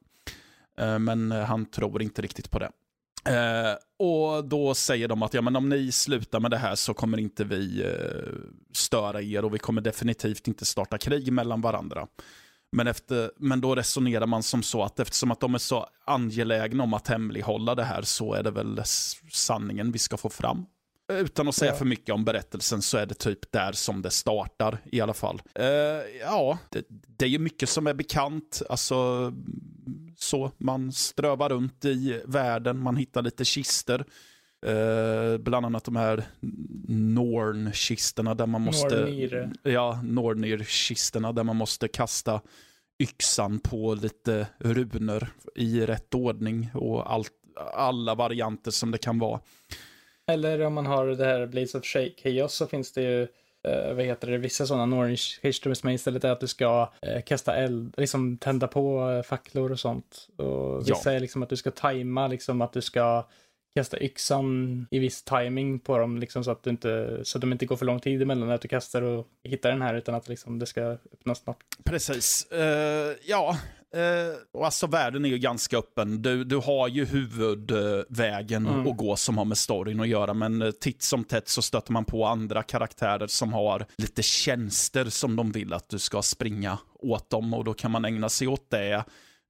Men 1.01 1.31
han 1.31 1.67
tror 1.67 2.03
inte 2.03 2.23
riktigt 2.23 2.51
på 2.51 2.59
det. 2.59 2.71
Eh, 3.29 3.75
och 3.99 4.45
då 4.45 4.75
säger 4.75 5.09
de 5.09 5.23
att 5.23 5.35
ja, 5.35 5.43
men 5.43 5.57
om 5.57 5.69
ni 5.69 5.93
slutar 5.93 6.41
med 6.41 6.51
det 6.51 6.57
här 6.59 6.75
så 6.75 6.95
kommer 6.95 7.19
inte 7.19 7.45
vi 7.45 7.83
eh, 7.83 8.33
störa 8.73 9.23
er 9.23 9.45
och 9.45 9.55
vi 9.55 9.59
kommer 9.59 9.81
definitivt 9.81 10.49
inte 10.49 10.65
starta 10.65 10.99
krig 10.99 11.33
mellan 11.33 11.61
varandra. 11.61 12.07
Men, 12.73 12.87
efter, 12.87 13.31
men 13.37 13.61
då 13.61 13.75
resonerar 13.75 14.27
man 14.27 14.43
som 14.43 14.63
så 14.63 14.83
att 14.83 15.01
eftersom 15.01 15.31
att 15.31 15.41
de 15.41 15.55
är 15.55 15.59
så 15.59 15.87
angelägna 16.07 16.83
om 16.83 16.95
att 16.95 17.09
hemlighålla 17.09 17.75
det 17.75 17.85
här 17.85 18.03
så 18.03 18.35
är 18.35 18.43
det 18.43 18.51
väl 18.51 18.83
sanningen 19.33 19.93
vi 19.93 19.99
ska 19.99 20.17
få 20.17 20.29
fram. 20.31 20.67
Utan 21.13 21.49
att 21.49 21.55
säga 21.55 21.73
Ja. 21.73 21.79
för 21.79 21.85
mycket 21.85 22.15
om 22.15 22.25
berättelsen 22.25 22.83
så 22.83 22.99
är 22.99 23.07
det 23.07 23.15
typ 23.15 23.53
där 23.53 23.73
som 23.73 24.03
det 24.03 24.11
startar 24.11 24.79
i 24.85 25.01
alla 25.01 25.15
fall. 25.15 25.43
Eh, 25.55 25.67
ja, 26.21 26.59
det, 26.71 26.85
det 26.89 27.25
är 27.25 27.29
ju 27.29 27.39
mycket 27.39 27.69
som 27.69 27.87
är 27.87 27.95
bekant. 27.95 28.63
Alltså, 28.69 29.33
så 30.17 30.51
man 30.59 30.93
strövar 30.93 31.49
runt 31.49 31.85
i 31.85 32.21
världen, 32.25 32.79
man 32.79 32.97
hittar 32.97 33.23
lite 33.23 33.45
kister. 33.45 34.05
Eh, 34.67 35.39
bland 35.39 35.67
annat 35.67 35.85
de 35.85 35.97
här 35.97 36.25
Norn-kisterna 36.89 38.35
där 38.35 38.47
man 38.47 38.63
måste... 38.63 39.01
Nornir. 39.01 39.53
Ja, 39.63 40.01
Nornir-kisterna 40.05 41.33
där 41.33 41.45
man 41.45 41.57
måste 41.57 41.89
kasta 41.89 42.41
yxan 42.99 43.59
på 43.59 43.95
lite 43.95 44.47
runor 44.59 45.29
i 45.55 45.81
rätt 45.81 46.15
ordning 46.15 46.71
och 46.75 47.13
allt, 47.13 47.33
alla 47.75 48.15
varianter 48.15 48.71
som 48.71 48.91
det 48.91 48.99
kan 48.99 49.19
vara. 49.19 49.41
Eller 50.27 50.61
om 50.61 50.75
man 50.75 50.87
har 50.87 51.07
det 51.07 51.25
här 51.25 51.47
Blades 51.47 51.75
of 51.75 51.85
Shake 51.85 52.15
Chaos 52.23 52.55
så 52.55 52.67
finns 52.67 52.93
det 52.93 53.03
ju, 53.03 53.29
eh, 53.69 53.95
vad 53.95 54.05
heter 54.05 54.31
det, 54.31 54.39
vissa 54.39 54.67
sådana 54.67 54.87
Nornish 54.87 55.41
som 55.75 55.91
istället 55.91 56.25
är 56.25 56.31
att 56.31 56.41
du 56.41 56.47
ska 56.47 56.93
eh, 57.03 57.23
kasta 57.23 57.57
eld, 57.57 57.95
liksom 57.97 58.39
tända 58.39 58.69
på 58.69 59.11
eh, 59.11 59.23
facklor 59.23 59.73
och 59.73 59.81
sånt. 59.81 60.29
Och 60.37 60.89
vissa 60.89 61.13
är 61.13 61.21
liksom 61.21 61.43
att 61.43 61.49
du 61.49 61.57
ska 61.57 61.71
tajma, 61.71 62.29
liksom 62.29 62.61
att 62.61 62.73
du 62.73 62.81
ska 62.81 63.27
kasta 63.77 64.01
yxan 64.01 64.87
i 64.91 64.99
viss 64.99 65.23
timing 65.23 65.79
på 65.79 65.99
dem, 65.99 66.19
liksom 66.19 66.45
så 66.45 66.51
att, 66.51 66.63
du 66.63 66.71
inte, 66.71 67.21
så 67.23 67.39
att 67.39 67.41
de 67.41 67.53
inte 67.53 67.67
går 67.67 67.77
för 67.77 67.87
lång 67.87 68.01
tid 68.01 68.23
emellan 68.23 68.51
att 68.51 68.61
du 68.61 68.69
kastar 68.69 69.03
och 69.03 69.27
hittar 69.45 69.71
den 69.71 69.83
här, 69.83 69.95
utan 69.95 70.15
att 70.15 70.29
liksom 70.29 70.59
det 70.59 70.67
ska 70.67 70.83
öppnas 71.13 71.39
snabbt. 71.39 71.67
Precis. 71.85 72.53
Eh, 72.53 73.17
ja, 73.27 73.59
eh, 73.95 74.63
alltså 74.65 74.87
världen 74.87 75.25
är 75.25 75.29
ju 75.29 75.39
ganska 75.39 75.79
öppen. 75.79 76.23
Du, 76.23 76.45
du 76.45 76.57
har 76.57 76.89
ju 76.89 77.05
huvudvägen 77.05 78.67
Mm. 78.67 78.87
att 78.87 78.97
gå 78.97 79.17
som 79.17 79.39
har 79.39 79.45
med 79.45 79.59
storyn 79.59 80.01
att 80.01 80.09
göra, 80.09 80.35
men 80.35 80.63
eh, 80.63 80.71
titt 80.71 81.03
som 81.03 81.25
tätt 81.25 81.49
så 81.49 81.63
stöter 81.63 81.93
man 81.93 82.05
på 82.05 82.27
andra 82.27 82.63
karaktärer 82.63 83.27
som 83.27 83.53
har 83.53 83.87
lite 83.99 84.23
tjänster 84.23 85.05
som 85.05 85.37
de 85.37 85.53
vill 85.53 85.73
att 85.73 85.89
du 85.89 85.99
ska 85.99 86.23
springa 86.23 86.79
åt 86.95 87.31
dem 87.31 87.55
och 87.55 87.65
då 87.65 87.75
kan 87.75 87.91
man 87.91 88.05
ägna 88.05 88.29
sig 88.29 88.49
åt 88.49 88.71
det. 88.71 89.05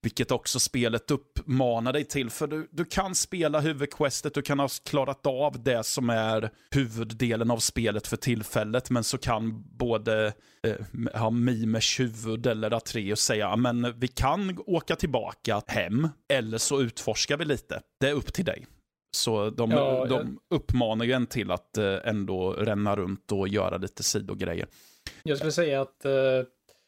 Vilket 0.06 0.30
också 0.30 0.60
spelet 0.60 1.10
uppmanar 1.10 1.92
dig 1.92 2.04
till, 2.04 2.30
för 2.30 2.46
du, 2.46 2.68
du 2.72 2.84
kan 2.84 3.14
spela 3.14 3.60
huvudquestet, 3.60 4.34
du 4.34 4.42
kan 4.42 4.58
ha 4.58 4.68
klarat 4.84 5.26
av 5.26 5.62
det 5.62 5.86
som 5.86 6.10
är 6.10 6.50
huvuddelen 6.70 7.50
av 7.50 7.58
spelet 7.58 8.06
för 8.06 8.16
tillfället, 8.16 8.90
men 8.90 9.04
så 9.04 9.18
kan 9.18 9.64
både 9.76 10.32
eh, 10.62 11.20
ha 11.20 11.30
Mimers 11.30 12.00
huvud 12.00 12.46
eller 12.46 12.74
Atreus 12.74 13.20
säga, 13.20 13.40
"Ja, 13.48 13.56
men 13.56 13.98
vi 14.00 14.08
kan 14.08 14.58
åka 14.66 14.96
tillbaka 14.96 15.62
hem, 15.66 16.08
eller 16.32 16.58
så 16.58 16.80
utforskar 16.80 17.36
vi 17.36 17.44
lite. 17.44 17.80
Det 18.00 18.08
är 18.08 18.12
upp 18.14 18.32
till 18.32 18.44
dig. 18.44 18.66
Så 19.16 19.50
de, 19.50 19.70
Ja, 19.70 20.06
de 20.06 20.38
uppmanar 20.50 21.04
ju 21.04 21.12
en 21.12 21.26
till 21.26 21.50
att 21.50 21.78
eh, 21.78 21.96
ändå 22.04 22.52
ränna 22.52 22.96
runt 22.96 23.32
och 23.32 23.48
göra 23.48 23.76
lite 23.76 24.02
sidogrejer. 24.02 24.66
Jag 25.22 25.38
skulle 25.38 25.52
säga 25.52 25.80
att 25.80 26.04
eh, 26.04 26.12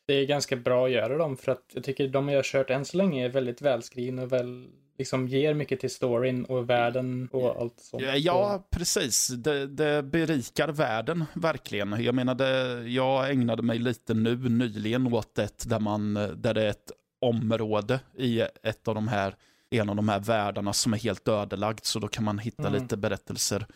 det 0.08 0.14
är 0.14 0.26
ganska 0.26 0.56
bra 0.56 0.86
att 0.86 0.92
göra 0.92 1.18
dem 1.18 1.36
för 1.36 1.52
att 1.52 1.64
jag 1.72 1.84
tycker 1.84 2.08
de 2.08 2.28
jag 2.28 2.38
har 2.38 2.42
kört 2.42 2.70
än 2.70 2.84
så 2.84 2.96
länge 2.96 3.24
är 3.24 3.28
väldigt 3.28 3.62
välskrivna 3.62 4.22
och 4.22 4.32
väl, 4.32 4.68
liksom 4.98 5.28
ger 5.28 5.54
mycket 5.54 5.80
till 5.80 5.90
storyn 5.90 6.44
och 6.44 6.70
världen 6.70 7.28
och 7.32 7.60
allt 7.60 7.80
sånt. 7.80 8.02
Ja, 8.02 8.16
Ja, 8.16 8.68
precis. 8.70 9.28
Det, 9.28 9.66
det 9.66 10.02
berikar 10.02 10.68
världen, 10.68 11.24
verkligen. 11.34 12.02
Jag 12.02 12.14
menade, 12.14 12.48
jag 12.88 13.30
ägnade 13.30 13.62
mig 13.62 13.78
lite 13.78 14.14
nu 14.14 14.36
nyligen 14.48 15.12
åt 15.14 15.38
ett 15.38 15.68
där, 15.68 15.80
man, 15.80 16.14
där 16.14 16.54
det 16.54 16.62
är 16.62 16.70
ett 16.70 16.92
område 17.20 18.00
i 18.16 18.40
ett 18.40 18.88
av 18.88 18.94
de 18.94 19.08
här, 19.08 19.34
en 19.70 19.88
av 19.88 19.96
de 19.96 20.08
här 20.08 20.20
världarna 20.20 20.72
som 20.72 20.92
är 20.92 20.98
helt 20.98 21.28
ödelagt, 21.28 21.84
så 21.84 21.98
då 21.98 22.08
kan 22.08 22.24
man 22.24 22.38
hitta 22.38 22.68
Mm. 22.68 22.82
lite 22.82 22.96
berättelser 22.96 23.66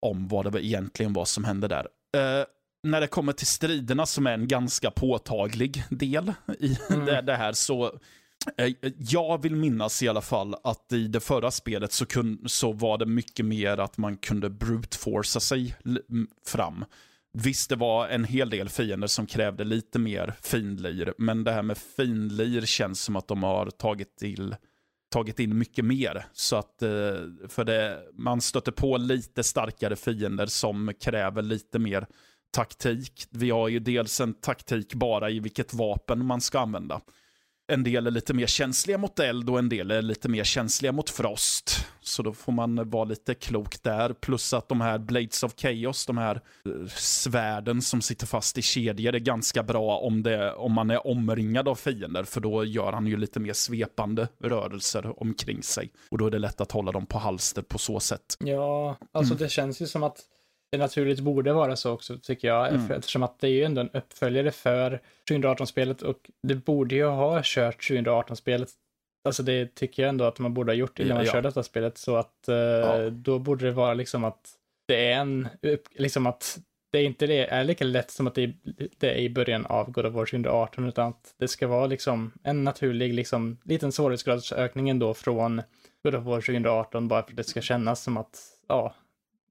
om 0.00 0.28
vad 0.28 0.52
det 0.52 0.64
egentligen 0.66 1.12
var 1.12 1.24
som 1.24 1.44
hände 1.44 1.68
där. 1.68 1.86
Eh, 2.16 2.44
när 2.82 3.00
det 3.00 3.06
kommer 3.06 3.32
till 3.32 3.46
striderna 3.46 4.06
som 4.06 4.26
är 4.26 4.32
en 4.32 4.48
ganska 4.48 4.90
påtaglig 4.90 5.84
del 5.90 6.32
i 6.58 6.78
Mm. 6.90 7.06
det, 7.06 7.22
det 7.22 7.36
här 7.36 7.52
så 7.52 7.98
Eh, 8.56 8.72
Jag 8.98 9.42
vill 9.42 9.56
minnas 9.56 10.02
i 10.02 10.08
alla 10.08 10.20
fall 10.20 10.54
att 10.64 10.92
i 10.92 11.08
det 11.08 11.20
förra 11.20 11.50
spelet 11.50 11.92
så, 11.92 12.06
kun, 12.06 12.42
så 12.46 12.72
var 12.72 12.98
det 12.98 13.06
mycket 13.06 13.46
mer 13.46 13.78
att 13.78 13.98
man 13.98 14.16
kunde 14.16 14.50
brute 14.50 14.98
forca 14.98 15.40
sig 15.40 15.76
fram. 16.46 16.84
Visst, 17.32 17.68
det 17.68 17.76
var 17.76 18.08
en 18.08 18.24
hel 18.24 18.50
del 18.50 18.68
fiender 18.68 19.06
som 19.06 19.26
krävde 19.26 19.64
lite 19.64 19.98
mer 19.98 20.34
finlir, 20.42 21.14
men 21.18 21.44
det 21.44 21.52
här 21.52 21.62
med 21.62 21.78
finlir 21.78 22.66
känns 22.66 23.00
som 23.00 23.16
att 23.16 23.28
de 23.28 23.42
har 23.42 23.70
tagit 23.70 24.16
till 24.16 24.56
tagit 25.12 25.40
in 25.40 25.58
mycket 25.58 25.84
mer. 25.84 26.26
Så 26.32 26.56
att, 26.56 26.82
eh, 26.82 26.88
för 27.48 27.64
det, 27.64 27.98
man 28.14 28.40
stöter 28.40 28.72
på 28.72 28.96
lite 28.96 29.42
starkare 29.42 29.96
fiender 29.96 30.46
som 30.46 30.92
kräver 31.00 31.42
lite 31.42 31.78
mer 31.78 32.06
taktik. 32.52 33.26
Vi 33.30 33.50
har 33.50 33.68
ju 33.68 33.78
dels 33.78 34.20
en 34.20 34.34
taktik 34.34 34.94
bara 34.94 35.30
i 35.30 35.40
vilket 35.40 35.74
vapen 35.74 36.26
man 36.26 36.40
ska 36.40 36.60
använda. 36.60 37.00
En 37.72 37.82
del 37.84 38.06
är 38.06 38.10
lite 38.10 38.34
mer 38.34 38.46
känsliga 38.46 38.98
mot 38.98 39.18
eld 39.18 39.50
och 39.50 39.58
en 39.58 39.68
del 39.68 39.90
är 39.90 40.02
lite 40.02 40.28
mer 40.28 40.44
känsliga 40.44 40.92
mot 40.92 41.10
frost. 41.10 41.86
Så 42.00 42.22
då 42.22 42.32
får 42.32 42.52
man 42.52 42.90
vara 42.90 43.04
lite 43.04 43.34
klok 43.34 43.82
där. 43.82 44.12
Plus 44.12 44.52
att 44.52 44.68
de 44.68 44.80
här 44.80 44.98
Blades 44.98 45.42
of 45.42 45.54
Chaos, 45.56 46.06
de 46.06 46.18
här 46.18 46.34
eh, 46.66 46.86
svärden 46.96 47.82
som 47.82 48.02
sitter 48.02 48.26
fast 48.26 48.58
i 48.58 48.62
kedjor 48.62 49.14
är 49.14 49.18
ganska 49.18 49.62
bra 49.62 49.98
om, 49.98 50.22
det, 50.22 50.52
om 50.54 50.72
man 50.72 50.90
är 50.90 51.06
omringad 51.06 51.68
av 51.68 51.74
fiender. 51.74 52.24
För 52.24 52.40
då 52.40 52.64
gör 52.64 52.92
han 52.92 53.06
ju 53.06 53.16
lite 53.16 53.40
mer 53.40 53.52
svepande 53.52 54.28
rörelser 54.44 55.22
omkring 55.22 55.62
sig. 55.62 55.90
Och 56.10 56.18
då 56.18 56.26
är 56.26 56.30
det 56.30 56.38
lätt 56.38 56.60
att 56.60 56.72
hålla 56.72 56.92
dem 56.92 57.06
på 57.06 57.18
halster 57.18 57.62
på 57.62 57.78
så 57.78 58.00
sätt. 58.00 58.36
Ja, 58.38 58.96
alltså 59.12 59.34
Mm. 59.34 59.42
det 59.42 59.48
känns 59.48 59.82
ju 59.82 59.86
som 59.86 60.02
att 60.02 60.18
det 60.72 60.78
naturligt 60.78 61.20
borde 61.20 61.52
vara 61.52 61.76
så 61.76 61.92
också, 61.92 62.18
tycker 62.18 62.48
jag. 62.48 62.68
Mm. 62.68 62.88
För- 62.88 62.94
Eftersom 62.94 63.22
att 63.22 63.38
det 63.40 63.46
är 63.46 63.50
ju 63.50 63.62
ändå 63.64 63.80
en 63.80 63.90
uppföljare 63.90 64.50
för 64.50 65.00
2018-spelet 65.30 66.02
och 66.02 66.30
det 66.42 66.54
borde 66.54 66.94
ju 66.94 67.04
ha 67.06 67.40
kört 67.44 67.90
2018-spelet. 67.90 68.68
Alltså 69.28 69.42
det 69.42 69.74
tycker 69.74 70.02
jag 70.02 70.08
ändå 70.08 70.24
att 70.24 70.38
man 70.38 70.54
borde 70.54 70.72
ha 70.72 70.76
gjort 70.76 70.98
innan 70.98 71.16
man 71.16 71.26
Ja. 71.26 71.32
kör 71.32 71.42
detta 71.42 71.62
spelet. 71.62 71.98
Så 71.98 72.16
att 72.16 72.48
eh, 72.48 73.04
då 73.06 73.38
borde 73.38 73.64
det 73.64 73.72
vara 73.72 73.94
liksom 73.94 74.24
att 74.24 74.50
det 74.88 75.06
är 75.12 75.20
en, 75.20 75.48
liksom 75.94 76.26
att 76.26 76.58
det 76.92 76.98
är 76.98 77.04
inte 77.04 77.26
det 77.26 77.46
är 77.46 77.64
lika 77.64 77.84
lätt 77.84 78.10
som 78.10 78.26
att 78.26 78.34
det 78.34 78.42
är, 78.42 78.54
det 78.98 79.10
är 79.10 79.18
i 79.18 79.30
början 79.30 79.66
av 79.66 79.90
God 79.90 80.06
of 80.06 80.14
War 80.14 80.26
2018, 80.26 80.88
utan 80.88 81.08
att 81.08 81.34
det 81.38 81.48
ska 81.48 81.66
vara 81.66 81.86
liksom 81.86 82.32
en 82.42 82.64
naturlig, 82.64 83.14
liksom, 83.14 83.58
liten 83.64 83.92
svårighetsgradsökning 83.92 84.88
ändå 84.88 85.14
från 85.14 85.62
God 86.04 86.14
of 86.14 86.24
War 86.24 86.40
2018, 86.40 87.08
bara 87.08 87.22
för 87.22 87.30
att 87.30 87.36
det 87.36 87.44
ska 87.44 87.60
kännas 87.60 88.02
som 88.02 88.16
att, 88.16 88.38
ja, 88.68 88.94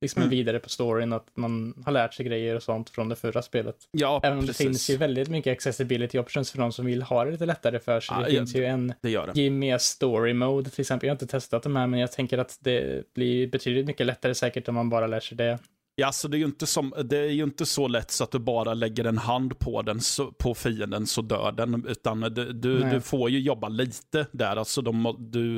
liksom 0.01 0.21
Mm. 0.21 0.29
vidare 0.29 0.59
på 0.59 0.69
storyn, 0.69 1.13
att 1.13 1.27
man 1.33 1.83
har 1.85 1.91
lärt 1.91 2.13
sig 2.13 2.25
grejer 2.25 2.55
och 2.55 2.63
sånt 2.63 2.89
från 2.89 3.09
det 3.09 3.15
förra 3.15 3.41
spelet. 3.41 3.75
Ja, 3.91 4.19
Även 4.23 4.37
om 4.37 4.45
precis. 4.45 4.57
det 4.57 4.63
finns 4.63 4.89
ju 4.89 4.97
väldigt 4.97 5.29
mycket 5.29 5.51
accessibility 5.51 6.19
options 6.19 6.51
för 6.51 6.57
de 6.57 6.71
som 6.71 6.85
vill 6.85 7.01
ha 7.01 7.25
det 7.25 7.31
lite 7.31 7.45
lättare 7.45 7.79
för 7.79 7.99
sig. 7.99 8.17
Ja, 8.19 8.25
det 8.25 8.31
ja. 8.31 8.39
finns 8.39 8.55
ju 8.55 8.65
en 8.65 8.93
Det 9.01 9.09
gör 9.09 9.27
det. 9.33 9.41
Give 9.41 9.55
me 9.55 9.71
a 9.73 9.79
story 9.79 10.33
mode 10.33 10.69
till 10.69 10.81
exempel. 10.81 11.07
Jag 11.07 11.11
har 11.11 11.15
inte 11.15 11.27
testat 11.27 11.63
de 11.63 11.75
här, 11.75 11.87
men 11.87 11.99
jag 11.99 12.11
tänker 12.11 12.37
att 12.37 12.57
det 12.61 13.13
blir 13.13 13.47
betydligt 13.47 13.85
mycket 13.85 14.05
lättare 14.05 14.35
säkert 14.35 14.67
om 14.67 14.75
man 14.75 14.89
bara 14.89 15.07
lär 15.07 15.19
sig 15.19 15.37
det. 15.37 15.59
Ja, 15.95 16.11
så 16.11 16.27
det 16.27 16.37
är, 16.37 16.39
ju 16.39 16.45
inte 16.45 16.65
som, 16.65 16.93
det 17.03 17.17
är 17.17 17.29
ju 17.31 17.43
inte 17.43 17.65
så 17.65 17.87
lätt 17.87 18.11
så 18.11 18.23
att 18.23 18.31
du 18.31 18.39
bara 18.39 18.73
lägger 18.73 19.05
en 19.05 19.17
hand 19.17 19.59
på 19.59 19.81
den, 19.81 20.01
så, 20.01 20.31
på 20.31 20.53
fienden 20.55 21.07
så 21.07 21.21
dör 21.21 21.51
den. 21.51 21.85
Utan 21.87 22.19
du, 22.21 22.53
du, 22.53 22.79
du 22.79 23.01
får 23.01 23.29
ju 23.29 23.39
jobba 23.39 23.69
lite 23.69 24.27
där. 24.31 24.55
Alltså 24.55 24.81
de, 24.81 25.15
du, 25.19 25.55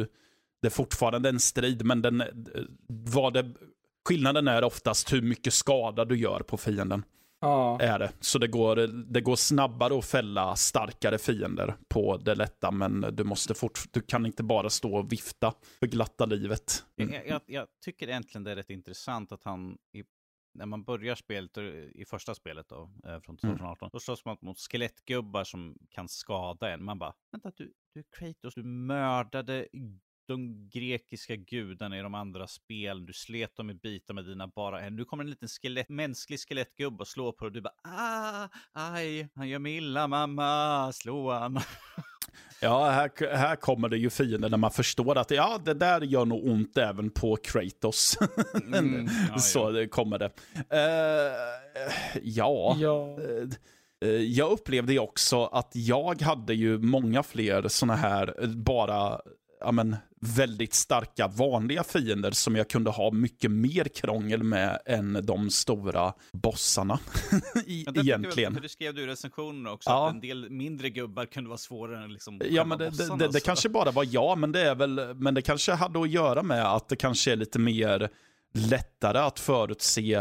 det 0.61 0.67
är 0.67 0.69
fortfarande 0.69 1.29
en 1.29 1.39
strid, 1.39 1.85
men 1.85 2.01
den, 2.01 2.23
vad 2.87 3.33
det, 3.33 3.51
skillnaden 4.07 4.47
är 4.47 4.63
oftast 4.63 5.13
hur 5.13 5.21
mycket 5.21 5.53
skada 5.53 6.05
du 6.05 6.17
gör 6.17 6.39
på 6.39 6.57
fienden. 6.57 7.03
Ja. 7.43 7.79
Är 7.81 7.99
det. 7.99 8.11
Så 8.19 8.39
det 8.39 8.47
går, 8.47 8.75
det 9.13 9.21
går 9.21 9.35
snabbare 9.35 9.97
att 9.97 10.05
fälla 10.05 10.55
starkare 10.55 11.17
fiender 11.17 11.75
på 11.87 12.17
det 12.17 12.35
lätta, 12.35 12.71
men 12.71 13.01
du, 13.01 13.23
måste 13.23 13.53
fort, 13.53 13.79
du 13.91 14.01
kan 14.01 14.25
inte 14.25 14.43
bara 14.43 14.69
stå 14.69 14.95
och 14.95 15.11
vifta 15.11 15.53
för 15.79 15.87
glatta 15.87 16.25
livet. 16.25 16.85
Mm. 16.97 17.13
Jag, 17.13 17.27
jag, 17.27 17.41
jag 17.45 17.67
tycker 17.85 18.07
egentligen 18.07 18.43
det 18.43 18.51
är 18.51 18.55
rätt 18.55 18.69
intressant 18.69 19.31
att 19.31 19.43
han, 19.43 19.77
i, 19.93 20.03
när 20.53 20.65
man 20.65 20.83
börjar 20.83 21.15
spelet, 21.15 21.57
i 21.95 22.05
första 22.07 22.35
spelet 22.35 22.69
då, 22.69 22.91
eh, 23.05 23.19
från 23.19 23.37
Mm. 23.43 23.55
2018, 23.57 23.89
då 23.93 23.99
slåss 23.99 24.25
man 24.25 24.37
mot 24.41 24.59
skelettgubbar 24.59 25.43
som 25.43 25.77
kan 25.89 26.09
skada 26.09 26.69
en. 26.73 26.83
Man 26.83 26.99
bara, 26.99 27.13
vänta, 27.31 27.51
du, 27.55 27.73
du 27.93 27.99
är 27.99 28.05
Kratos, 28.17 28.55
du 28.55 28.63
mördade 28.63 29.67
de 30.27 30.69
grekiska 30.69 31.35
gudarna 31.35 31.99
i 31.99 32.01
de 32.01 32.13
andra 32.13 32.47
spelen, 32.47 33.05
du 33.05 33.13
slet 33.13 33.55
dem 33.55 33.69
i 33.69 33.73
bitar 33.73 34.13
med 34.13 34.25
dina 34.25 34.47
bara 34.47 34.79
händer. 34.79 34.97
Nu 34.97 35.05
kommer 35.05 35.23
en 35.23 35.29
liten 35.29 35.47
skelett, 35.47 35.89
mänsklig 35.89 36.39
skelettgubbe 36.39 36.97
och 37.01 37.07
slår 37.07 37.31
på 37.31 37.45
dig 37.45 37.47
och 37.47 37.53
du 37.53 37.61
bara, 37.61 37.73
ah, 37.83 38.47
aj, 38.73 39.29
han 39.35 39.49
gör 39.49 39.59
mig 39.59 39.75
illa 39.77 40.07
mamma, 40.07 40.91
slå 40.93 41.31
han. 41.31 41.59
Ja, 42.61 42.89
här, 42.89 43.35
här 43.35 43.55
kommer 43.55 43.89
det 43.89 43.97
ju 43.97 44.09
fiender 44.09 44.49
när 44.49 44.57
man 44.57 44.71
förstår 44.71 45.17
att 45.17 45.31
ja, 45.31 45.59
det 45.65 45.73
där 45.73 46.01
gör 46.01 46.25
nog 46.25 46.45
ont 46.45 46.77
även 46.77 47.09
på 47.09 47.35
Kratos. 47.35 48.17
Mm, 48.73 49.07
ja, 49.31 49.37
så 49.37 49.59
ja. 49.59 49.69
det 49.69 49.87
kommer 49.87 50.19
det. 50.19 50.31
Eh, 50.69 52.19
ja, 52.23 52.77
Ja. 52.79 53.17
Eh, 54.03 54.09
jag 54.09 54.51
upplevde 54.51 54.93
ju 54.93 54.99
också 54.99 55.45
att 55.45 55.71
jag 55.73 56.21
hade 56.21 56.53
ju 56.53 56.77
många 56.77 57.23
fler 57.23 57.67
såna 57.67 57.95
här 57.95 58.47
bara 58.47 59.21
ja, 59.63 59.71
men, 59.71 59.95
väldigt 60.21 60.73
starka 60.73 61.27
vanliga 61.27 61.83
fiender 61.83 62.31
som 62.31 62.55
jag 62.55 62.69
kunde 62.69 62.89
ha 62.89 63.11
mycket 63.11 63.51
mer 63.51 63.83
krångel 63.83 64.43
med 64.43 64.79
än 64.85 65.19
de 65.25 65.49
stora 65.49 66.13
bossarna. 66.33 66.99
I, 67.65 67.83
Men 67.85 67.93
det 67.93 67.99
egentligen. 67.99 68.53
det 68.61 68.69
skrev 68.69 68.93
du 68.93 69.01
i 69.03 69.07
recensionen 69.07 69.67
också, 69.67 69.89
Ja. 69.89 70.07
att 70.07 70.13
en 70.13 70.19
del 70.21 70.49
mindre 70.49 70.89
gubbar 70.89 71.25
kunde 71.25 71.47
vara 71.49 71.57
svårare 71.57 72.03
än 72.03 72.13
liksom 72.13 72.41
Ja, 72.49 72.65
men 72.65 72.77
det, 72.77 72.85
det, 72.85 72.91
bossarna, 72.91 73.15
det, 73.15 73.27
det 73.27 73.39
så. 73.39 73.45
kanske 73.45 73.69
bara 73.69 73.91
var 73.91 74.07
jag, 74.11 74.37
men 74.37 74.51
det, 74.51 74.61
är 74.61 74.75
väl, 74.75 75.15
men 75.15 75.33
det 75.33 75.41
kanske 75.41 75.71
hade 75.71 76.01
att 76.01 76.09
göra 76.09 76.43
med 76.43 76.65
att 76.65 76.89
det 76.89 76.95
kanske 76.95 77.31
är 77.31 77.35
lite 77.35 77.59
mer 77.59 78.09
lättare 78.53 79.17
att 79.19 79.39
förutse 79.39 80.13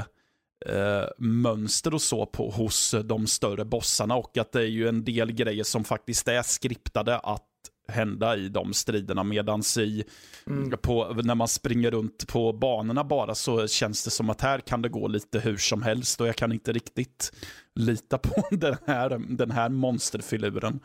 eh, 0.66 1.05
mönster 1.19 1.94
och 1.94 2.02
så 2.02 2.27
på, 2.27 2.51
hos 2.51 2.94
de 3.05 3.27
större 3.27 3.64
bossarna 3.64 4.14
och 4.16 4.39
att 4.39 4.52
det 4.52 4.60
är 4.60 4.66
ju 4.66 4.89
en 4.89 5.05
del 5.05 5.32
grejer 5.32 5.64
som 5.64 5.85
faktiskt 5.85 6.28
är 6.28 6.43
skriptade 6.43 7.19
att 7.19 7.44
hända 7.93 8.36
i 8.36 8.48
de 8.48 8.74
striderna 8.74 9.23
medans 9.24 9.78
i 9.78 10.05
Mm. 10.47 10.78
på, 10.82 11.14
när 11.24 11.35
man 11.35 11.48
springer 11.48 11.90
runt 11.90 12.28
på 12.28 12.52
banorna 12.52 13.05
bara 13.05 13.35
så 13.35 13.66
känns 13.69 14.05
det 14.05 14.10
som 14.10 14.31
att 14.31 14.40
här 14.40 14.59
kan 14.59 14.82
det 14.82 14.89
gå 14.89 15.09
lite 15.09 15.40
hur 15.40 15.56
som 15.56 15.82
helst 15.82 16.20
och 16.20 16.27
jag 16.28 16.36
kan 16.36 16.52
inte 16.52 16.73
riktigt 16.73 17.32
lita 17.74 18.19
på 18.19 18.43
den 18.56 18.77
här, 18.86 19.20
den 19.28 19.51
här 19.51 19.69
monsterfiluren. 19.69 20.81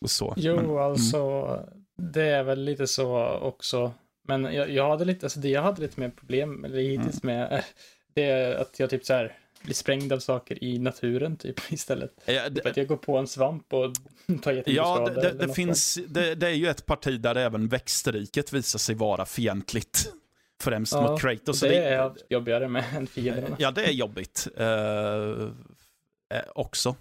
Och 0.00 0.10
så. 0.10 0.34
Jo, 0.36 0.56
Men- 0.56 0.64
mm. 0.64 0.76
alltså, 0.76 1.60
det 1.98 2.22
är 2.22 2.42
väl 2.42 2.64
lite 2.64 2.86
så 2.86 3.26
också. 3.28 3.92
Men 4.28 4.44
jag, 4.44 4.70
jag 4.70 4.88
hade 4.88 5.04
lite, 5.04 5.26
alltså 5.26 5.40
det 5.40 5.48
jag 5.48 5.62
hade 5.62 5.80
lite 5.82 6.00
mer 6.00 6.10
problem, 6.10 6.64
eller 6.64 6.78
hittills 6.78 7.24
Mm. 7.24 7.36
med, 7.36 7.64
det 8.14 8.22
är 8.24 8.54
att 8.54 8.80
jag 8.80 8.90
typ 8.90 9.04
så 9.04 9.12
här 9.14 9.36
blir 9.64 9.74
sprängd 9.74 10.12
av 10.12 10.18
saker 10.18 10.64
i 10.64 10.78
naturen 10.78 11.36
typ 11.36 11.60
istället. 11.72 12.10
Ja, 12.24 12.42
Typ 12.44 12.54
det, 12.54 12.70
att 12.70 12.76
jag 12.76 12.86
går 12.86 12.96
på 12.96 13.16
en 13.16 13.26
svamp 13.26 13.72
och 13.72 13.92
tar 14.26 14.52
jättemycket 14.52 14.66
ja, 14.74 15.08
det, 15.08 15.20
det, 15.20 15.46
det 15.46 15.54
finns, 15.54 15.98
det, 16.08 16.34
det 16.34 16.46
är 16.46 16.54
ju 16.54 16.68
ett 16.68 16.86
parti 16.86 17.20
där 17.20 17.34
även 17.34 17.68
växtriket 17.68 18.52
visar 18.52 18.78
sig 18.78 18.94
vara 18.94 19.24
fientligt. 19.26 20.12
Främst 20.62 20.92
Ja, 20.92 21.10
mot 21.10 21.20
Kratos. 21.20 21.58
Så 21.58 21.66
Det 21.66 21.76
är 21.84 22.12
jobbigare 22.28 22.68
med 22.68 22.84
än 22.96 23.06
fienderna. 23.06 23.56
Ja, 23.58 23.70
det 23.70 23.84
är 23.84 23.92
jobbigt. 23.92 24.48
eh, 24.56 26.40
också. 26.54 26.96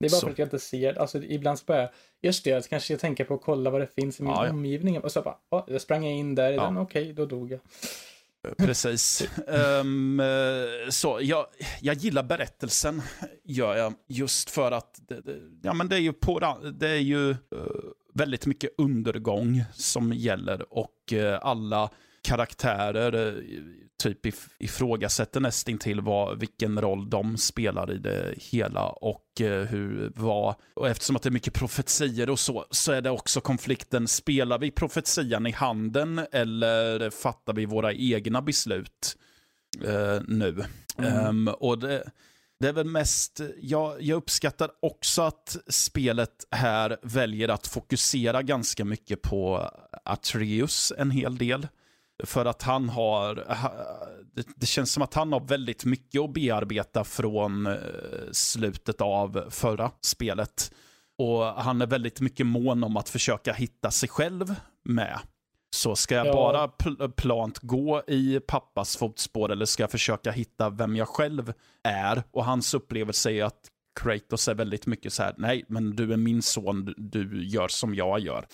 Det 0.00 0.06
är 0.06 0.10
bara 0.10 0.16
så. 0.20 0.26
för 0.26 0.32
att 0.32 0.38
jag 0.38 0.46
inte 0.46 0.58
ser, 0.58 0.98
alltså 0.98 1.18
ibland 1.22 1.58
så 1.58 1.64
bara, 1.64 1.80
jag- 1.80 1.90
just 2.22 2.44
det, 2.44 2.68
kanske 2.68 2.92
jag 2.92 3.00
tänker 3.00 3.24
på 3.24 3.34
att 3.34 3.42
kolla 3.42 3.70
vad 3.70 3.80
det 3.80 3.86
finns 3.94 4.20
i 4.20 4.22
min 4.22 4.32
Ja, 4.32 4.50
omgivning 4.50 5.00
och 5.00 5.12
så 5.12 5.22
bara, 5.22 5.36
oh, 5.50 5.64
jag 5.66 5.80
sprang 5.80 6.06
in 6.06 6.34
där 6.34 6.52
i 6.52 6.54
Ja. 6.54 6.62
den, 6.64 6.76
okej, 6.78 7.12
då 7.12 7.26
dog 7.26 7.52
jag. 7.52 7.60
Precis. 8.58 9.28
um, 9.80 10.22
så 10.88 11.18
jag, 11.22 11.46
jag 11.80 11.96
gillar 11.96 12.22
berättelsen, 12.22 13.02
gör 13.44 13.76
jag. 13.76 13.94
Just 14.08 14.50
för 14.50 14.72
att 14.72 15.00
det, 15.08 15.20
det, 15.20 15.40
ja, 15.62 15.74
men 15.74 15.88
det 15.88 15.96
är 15.96 16.00
ju, 16.00 16.12
på, 16.12 16.58
det 16.72 16.88
är 16.88 17.00
ju 17.00 17.30
uh, 17.30 17.36
väldigt 18.14 18.46
mycket 18.46 18.70
undergång 18.78 19.64
som 19.74 20.12
gäller 20.12 20.72
och 20.72 21.12
uh, 21.12 21.38
alla 21.42 21.90
karaktärer 22.28 23.26
eh, 23.26 23.42
typ 24.02 24.26
if, 24.26 24.48
ifrågasätter 24.58 25.40
nästintill 25.40 26.00
vad, 26.00 26.40
vilken 26.40 26.80
roll 26.80 27.10
de 27.10 27.36
spelar 27.36 27.92
i 27.92 27.98
det 27.98 28.34
hela 28.36 28.86
och 28.86 29.40
eh, 29.40 29.64
hur, 29.64 30.12
vad, 30.16 30.54
och 30.74 30.88
eftersom 30.88 31.16
att 31.16 31.22
det 31.22 31.28
är 31.28 31.30
mycket 31.30 31.54
profetier 31.54 32.30
och 32.30 32.38
så, 32.38 32.66
så 32.70 32.92
är 32.92 33.00
det 33.00 33.10
också 33.10 33.40
konflikten, 33.40 34.08
spelar 34.08 34.58
vi 34.58 34.70
profetian 34.70 35.46
i 35.46 35.50
handen 35.50 36.20
eller 36.32 37.10
fattar 37.10 37.52
vi 37.52 37.66
våra 37.66 37.92
egna 37.92 38.42
beslut 38.42 39.16
eh, 39.84 40.22
nu? 40.26 40.64
Mm. 40.98 41.26
Ehm, 41.26 41.48
och 41.48 41.78
det, 41.78 42.10
det 42.60 42.68
är 42.68 42.72
väl 42.72 42.86
mest, 42.86 43.40
jag, 43.60 44.02
jag 44.02 44.16
uppskattar 44.16 44.70
också 44.82 45.22
att 45.22 45.56
spelet 45.66 46.46
här 46.50 46.96
väljer 47.02 47.48
att 47.48 47.66
fokusera 47.66 48.42
ganska 48.42 48.84
mycket 48.84 49.22
på 49.22 49.70
Atreus 50.04 50.92
en 50.98 51.10
hel 51.10 51.38
del. 51.38 51.66
För 52.24 52.44
att 52.44 52.62
han 52.62 52.88
har, 52.88 53.36
ha- 53.54 53.72
det, 54.56 54.66
känns 54.66 54.92
som 54.92 55.02
att 55.02 55.14
han 55.14 55.32
har 55.32 55.40
väldigt 55.40 55.84
mycket 55.84 56.20
att 56.20 56.32
bearbeta 56.32 57.04
från 57.04 57.66
eh, 57.66 57.74
slutet 58.32 59.00
av 59.00 59.44
förra 59.50 59.90
spelet. 60.00 60.72
Och 61.18 61.44
han 61.44 61.82
är 61.82 61.86
väldigt 61.86 62.20
mycket 62.20 62.46
mån 62.46 62.84
om 62.84 62.96
att 62.96 63.08
försöka 63.08 63.52
hitta 63.52 63.90
sig 63.90 64.08
själv 64.08 64.54
med. 64.84 65.18
Så 65.76 65.96
ska 65.96 66.14
jag 66.14 66.26
Ja. 66.26 66.32
bara 66.32 66.66
pl- 66.66 67.10
plant 67.10 67.58
gå 67.58 68.02
i 68.06 68.40
pappas 68.46 68.96
fotspår 68.96 69.52
eller 69.52 69.64
ska 69.64 69.82
jag 69.82 69.90
försöka 69.90 70.30
hitta 70.30 70.70
vem 70.70 70.96
jag 70.96 71.08
själv 71.08 71.52
är? 71.84 72.22
Och 72.30 72.44
hans 72.44 72.74
upplevelse 72.74 73.30
är 73.30 73.44
att 73.44 73.60
Kratos 74.00 74.48
är 74.48 74.54
väldigt 74.54 74.86
mycket 74.86 75.12
så 75.12 75.22
här, 75.22 75.34
nej, 75.38 75.64
men 75.68 75.96
du 75.96 76.12
är 76.12 76.16
min 76.16 76.42
son, 76.42 76.94
du 76.96 77.44
gör 77.48 77.68
som 77.68 77.94
jag 77.94 78.20
gör. 78.20 78.46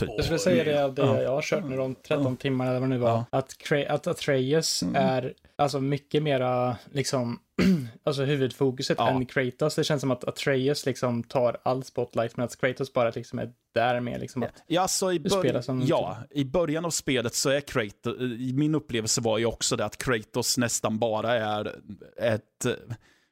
Typ. 0.00 0.08
Jag 0.16 0.24
skulle 0.24 0.38
säga 0.38 0.64
det 0.64 1.02
det 1.02 1.02
Ja. 1.02 1.22
jag 1.22 1.30
har 1.30 1.42
kört 1.42 1.64
nu 1.64 1.76
de 1.76 1.94
13 1.94 2.36
timmarna 2.36 2.70
eller 2.70 2.80
vad 2.80 2.88
det 2.88 2.94
nu 2.94 3.00
var. 3.00 3.10
Ja. 3.10 3.24
Att, 3.30 3.54
att 3.88 4.06
Atreus 4.06 4.82
Mm. 4.82 4.94
är 4.96 5.34
alltså 5.56 5.80
mycket 5.80 6.22
mera 6.22 6.76
liksom, 6.92 7.38
alltså 8.04 8.22
huvudfokuset 8.24 8.98
Ja. 8.98 9.10
än 9.10 9.26
Kratos. 9.26 9.74
Det 9.74 9.84
känns 9.84 10.00
som 10.00 10.10
att 10.10 10.24
Atreus 10.24 10.86
liksom 10.86 11.22
tar 11.22 11.56
all 11.62 11.84
spotlight 11.84 12.36
men 12.36 12.44
att 12.44 12.60
Kratos 12.60 12.92
bara 12.92 13.10
liksom 13.10 13.38
är 13.38 13.52
där 13.74 14.00
med 14.00 14.20
liksom 14.20 14.42
att, 14.42 14.62
Ja, 14.66 14.88
så 14.88 15.12
i, 15.12 15.18
Du 15.18 15.30
spelar 15.30 15.52
bör- 15.52 15.60
som- 15.60 15.82
ja, 15.86 16.16
i 16.30 16.44
början 16.44 16.84
av 16.84 16.90
spelet 16.90 17.34
så 17.34 17.50
är 17.50 17.60
Kratos, 17.60 18.16
min 18.54 18.74
upplevelse 18.74 19.20
var 19.20 19.38
ju 19.38 19.46
också 19.46 19.76
det 19.76 19.84
att 19.84 19.96
Kratos 19.96 20.58
nästan 20.58 20.98
bara 20.98 21.34
är 21.34 21.72
ett, 22.18 22.66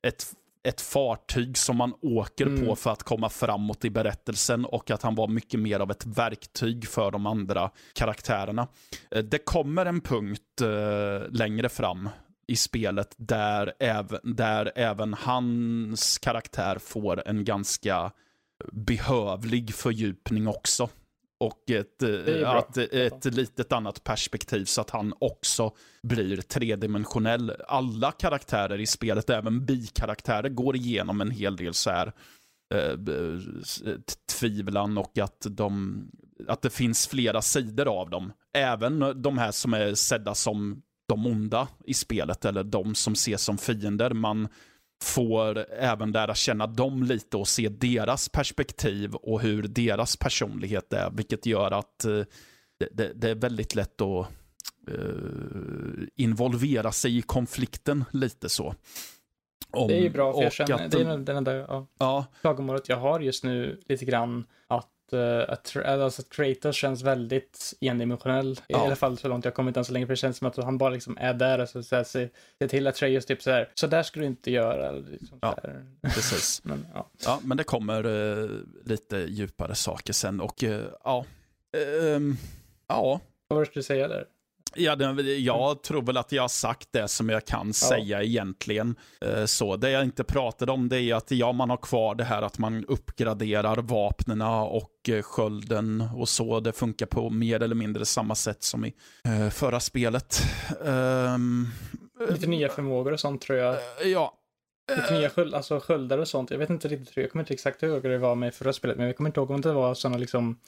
ett, 0.06 0.26
ett 0.62 0.80
fartyg 0.80 1.56
som 1.58 1.76
man 1.76 1.94
åker 2.02 2.46
Mm. 2.46 2.66
på 2.66 2.76
för 2.76 2.90
att 2.90 3.02
komma 3.02 3.28
framåt 3.28 3.84
i 3.84 3.90
berättelsen 3.90 4.64
och 4.64 4.90
att 4.90 5.02
han 5.02 5.14
var 5.14 5.28
mycket 5.28 5.60
mer 5.60 5.80
av 5.80 5.90
ett 5.90 6.06
verktyg 6.06 6.88
för 6.88 7.10
de 7.10 7.26
andra 7.26 7.70
karaktärerna. 7.92 8.68
Eh, 9.10 9.22
Det 9.22 9.38
kommer 9.38 9.86
en 9.86 10.00
punkt 10.00 10.60
eh, 10.62 11.28
längre 11.30 11.68
fram 11.68 12.08
i 12.46 12.56
spelet 12.56 13.14
där 13.18 13.72
även, 13.80 14.20
där 14.22 14.72
även 14.76 15.14
hans 15.14 16.18
karaktär 16.18 16.78
får 16.78 17.28
en 17.28 17.44
ganska 17.44 18.12
behövlig 18.72 19.74
fördjupning 19.74 20.48
också. 20.48 20.88
Och 21.40 21.70
ett, 21.70 22.02
eh, 22.02 22.50
att, 22.50 22.76
ett 22.76 23.24
litet 23.24 23.72
annat 23.72 24.04
perspektiv 24.04 24.64
så 24.64 24.80
att 24.80 24.90
han 24.90 25.14
också 25.18 25.72
blir 26.02 26.36
tredimensionell. 26.36 27.52
Alla 27.68 28.12
karaktärer 28.12 28.80
i 28.80 28.86
spelet, 28.86 29.30
även 29.30 29.66
bikaraktärer, 29.66 30.48
går 30.48 30.76
igenom 30.76 31.20
en 31.20 31.30
hel 31.30 31.56
del 31.56 31.74
så 31.74 31.90
här 31.90 32.12
eh, 32.74 32.98
tvivlan 34.38 34.98
och 34.98 35.18
att, 35.18 35.46
de, 35.50 36.02
att 36.48 36.62
det 36.62 36.70
finns 36.70 37.08
flera 37.08 37.42
sidor 37.42 37.88
av 38.00 38.10
dem. 38.10 38.32
Även 38.54 39.22
de 39.22 39.38
här 39.38 39.52
som 39.52 39.74
är 39.74 39.94
sedda 39.94 40.34
som 40.34 40.82
de 41.08 41.26
onda 41.26 41.68
i 41.84 41.94
spelet, 41.94 42.44
eller 42.44 42.64
de 42.64 42.94
som 42.94 43.12
ses 43.12 43.42
som 43.42 43.58
fiender. 43.58 44.10
Man 44.10 44.48
får 45.02 45.66
även 45.72 46.12
lära 46.12 46.34
känna 46.34 46.66
dem 46.66 47.02
lite 47.02 47.36
och 47.36 47.48
se 47.48 47.68
deras 47.68 48.28
perspektiv 48.28 49.14
och 49.14 49.40
hur 49.40 49.62
deras 49.62 50.16
personlighet 50.16 50.92
är, 50.92 51.10
vilket 51.10 51.46
gör 51.46 51.70
att 51.70 52.04
eh, 52.04 52.22
det, 52.78 52.88
det, 52.92 53.12
det, 53.14 53.30
är 53.30 53.34
väldigt 53.34 53.74
lätt 53.74 54.00
att 54.00 54.28
uh, 54.90 56.06
involvera 56.16 56.92
sig 56.92 57.18
i 57.18 57.22
konflikten 57.22 58.04
lite 58.10 58.48
så. 58.48 58.74
Om, 59.70 59.88
det 59.88 59.94
är 59.94 60.02
ju 60.02 60.10
bra, 60.10 60.32
för 60.32 60.42
jag 60.42 60.52
känner, 60.52 60.84
att, 60.84 60.90
det 60.90 61.00
är 61.00 61.04
den 61.04 61.36
enda 61.36 61.54
ja, 61.54 61.86
ja. 61.98 62.26
klagomålet 62.40 62.88
jag 62.88 62.96
har 62.96 63.20
just 63.20 63.44
nu 63.44 63.80
lite 63.88 64.04
grann, 64.04 64.46
att 64.66 64.88
att, 65.12 65.76
alltså, 65.76 66.22
att 66.22 66.28
Kratos 66.30 66.76
känns 66.76 67.02
väldigt 67.02 67.74
endimensionell. 67.80 68.60
Ja. 68.66 68.78
I 68.78 68.86
alla 68.86 68.96
fall 68.96 69.18
så 69.18 69.28
långt 69.28 69.44
jag 69.44 69.54
kommit 69.54 69.76
än 69.76 69.84
så 69.84 69.92
länge. 69.92 70.06
För 70.06 70.12
det 70.12 70.16
känns 70.16 70.36
som 70.36 70.48
att 70.48 70.56
han 70.56 70.78
bara 70.78 70.90
liksom 70.90 71.18
är 71.20 71.34
där 71.34 71.58
och 71.58 71.68
så, 71.68 71.82
så 71.82 71.96
här, 71.96 72.68
till 72.68 72.86
att 72.86 72.94
Atreus 72.94 73.26
typ 73.26 73.42
så 73.42 73.50
här, 73.50 73.70
så 73.74 73.86
där 73.86 74.02
ska 74.02 74.20
du 74.20 74.26
inte 74.26 74.50
göra. 74.50 74.92
Liksom, 74.92 75.38
ja, 75.42 75.56
precis. 76.02 76.64
men, 76.64 76.86
ja. 76.94 77.10
ja, 77.24 77.40
men 77.42 77.56
det 77.56 77.64
kommer 77.64 78.06
uh, 78.06 78.50
lite 78.84 79.16
djupare 79.16 79.74
saker 79.74 80.12
sen 80.12 80.40
och 80.40 80.62
uh, 80.62 80.82
ja. 81.04 81.24
Um, 82.16 82.36
ja. 82.88 83.20
Vad 83.48 83.56
var 83.56 83.64
det 83.64 83.70
du 83.74 83.82
säga 83.82 84.08
där? 84.08 84.24
Ja, 84.74 84.96
det, 84.96 85.38
jag 85.38 85.82
tror 85.82 86.02
väl 86.02 86.16
att 86.16 86.32
jag 86.32 86.42
har 86.42 86.48
sagt 86.48 86.88
det 86.92 87.08
som 87.08 87.28
jag 87.28 87.44
kan 87.46 87.66
ja. 87.66 87.72
säga 87.72 88.22
egentligen. 88.22 88.96
Eh, 89.20 89.44
så 89.44 89.76
Det 89.76 89.90
jag 89.90 90.04
inte 90.04 90.24
pratade 90.24 90.72
om 90.72 90.88
det 90.88 91.00
är 91.00 91.14
att 91.14 91.30
ja, 91.30 91.52
man 91.52 91.70
har 91.70 91.76
kvar 91.76 92.14
det 92.14 92.24
här 92.24 92.42
att 92.42 92.58
man 92.58 92.84
uppgraderar 92.84 93.76
vapnena 93.76 94.62
och 94.62 95.08
eh, 95.08 95.22
skölden 95.22 96.08
och 96.16 96.28
så. 96.28 96.60
Det 96.60 96.72
funkar 96.72 97.06
på 97.06 97.30
mer 97.30 97.62
eller 97.62 97.74
mindre 97.74 98.04
samma 98.04 98.34
sätt 98.34 98.62
som 98.62 98.84
i 98.84 98.94
eh, 99.24 99.50
förra 99.50 99.80
spelet. 99.80 100.42
Um, 100.80 101.68
Lite 102.28 102.46
nya 102.46 102.68
förmågor 102.68 103.12
och 103.12 103.20
sånt 103.20 103.42
tror 103.42 103.58
jag. 103.58 103.76
Ja, 104.04 104.36
Lite 104.96 105.14
nya 105.14 105.30
sköld, 105.30 105.54
alltså 105.54 105.80
sköldar 105.80 106.18
och 106.18 106.28
sånt. 106.28 106.50
Jag 106.50 106.58
vet 106.58 106.70
inte 106.70 106.88
riktigt, 106.88 107.16
jag 107.16 107.30
kommer 107.32 107.42
inte 107.42 107.54
exakt 107.54 107.82
ihåg 107.82 108.02
hur 108.02 108.10
det 108.10 108.18
var 108.18 108.34
med 108.34 108.54
förra 108.54 108.72
spelet, 108.72 108.96
men 108.96 109.06
jag 109.06 109.16
kommer 109.16 109.30
inte 109.30 109.40
ihåg 109.40 109.50
om 109.50 109.60
det 109.60 109.72
var 109.72 109.94
sådana 109.94 110.18
liksom 110.18 110.58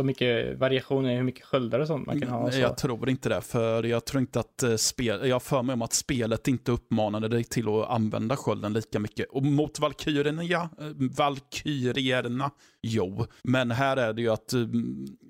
så 0.00 0.04
mycket 0.04 0.58
variationer 0.58 1.10
i 1.10 1.16
hur 1.16 1.22
mycket 1.22 1.44
sköldar 1.44 1.80
och 1.80 1.86
sånt 1.86 2.06
man 2.06 2.20
kan 2.20 2.28
ha. 2.28 2.52
Jag 2.52 2.76
tror 2.76 3.10
inte 3.10 3.28
det, 3.28 3.40
för 3.40 3.82
jag 3.82 4.04
tror 4.04 4.20
inte 4.20 4.40
att 4.40 4.64
uh, 4.64 4.76
spel, 4.76 5.28
jag 5.28 5.42
för 5.42 5.62
mig 5.62 5.72
om 5.72 5.82
att 5.82 5.92
spelet 5.92 6.48
inte 6.48 6.72
uppmanade 6.72 7.28
dig 7.28 7.44
till 7.44 7.68
att 7.68 7.90
använda 7.90 8.36
skölden 8.36 8.72
lika 8.72 8.98
mycket. 8.98 9.26
Och 9.30 9.42
mot 9.42 9.80
valkyrierna, 9.80 10.44
ja, 10.44 10.68
uh, 10.80 11.10
valkyrierna, 11.16 12.50
jo. 12.82 13.26
Men 13.42 13.70
här 13.70 13.96
är 13.96 14.12
det 14.12 14.22
ju 14.22 14.28
att 14.28 14.54
uh, 14.54 14.68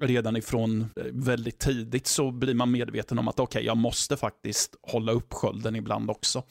redan 0.00 0.36
ifrån 0.36 0.88
väldigt 1.12 1.58
tidigt 1.58 2.06
så 2.06 2.30
blir 2.30 2.54
man 2.54 2.70
medveten 2.70 3.18
om 3.18 3.28
att 3.28 3.40
okej, 3.40 3.58
okay, 3.58 3.66
jag 3.66 3.76
måste 3.76 4.16
faktiskt 4.16 4.76
hålla 4.82 5.12
upp 5.12 5.32
skölden 5.32 5.76
ibland 5.76 6.10
också. 6.10 6.42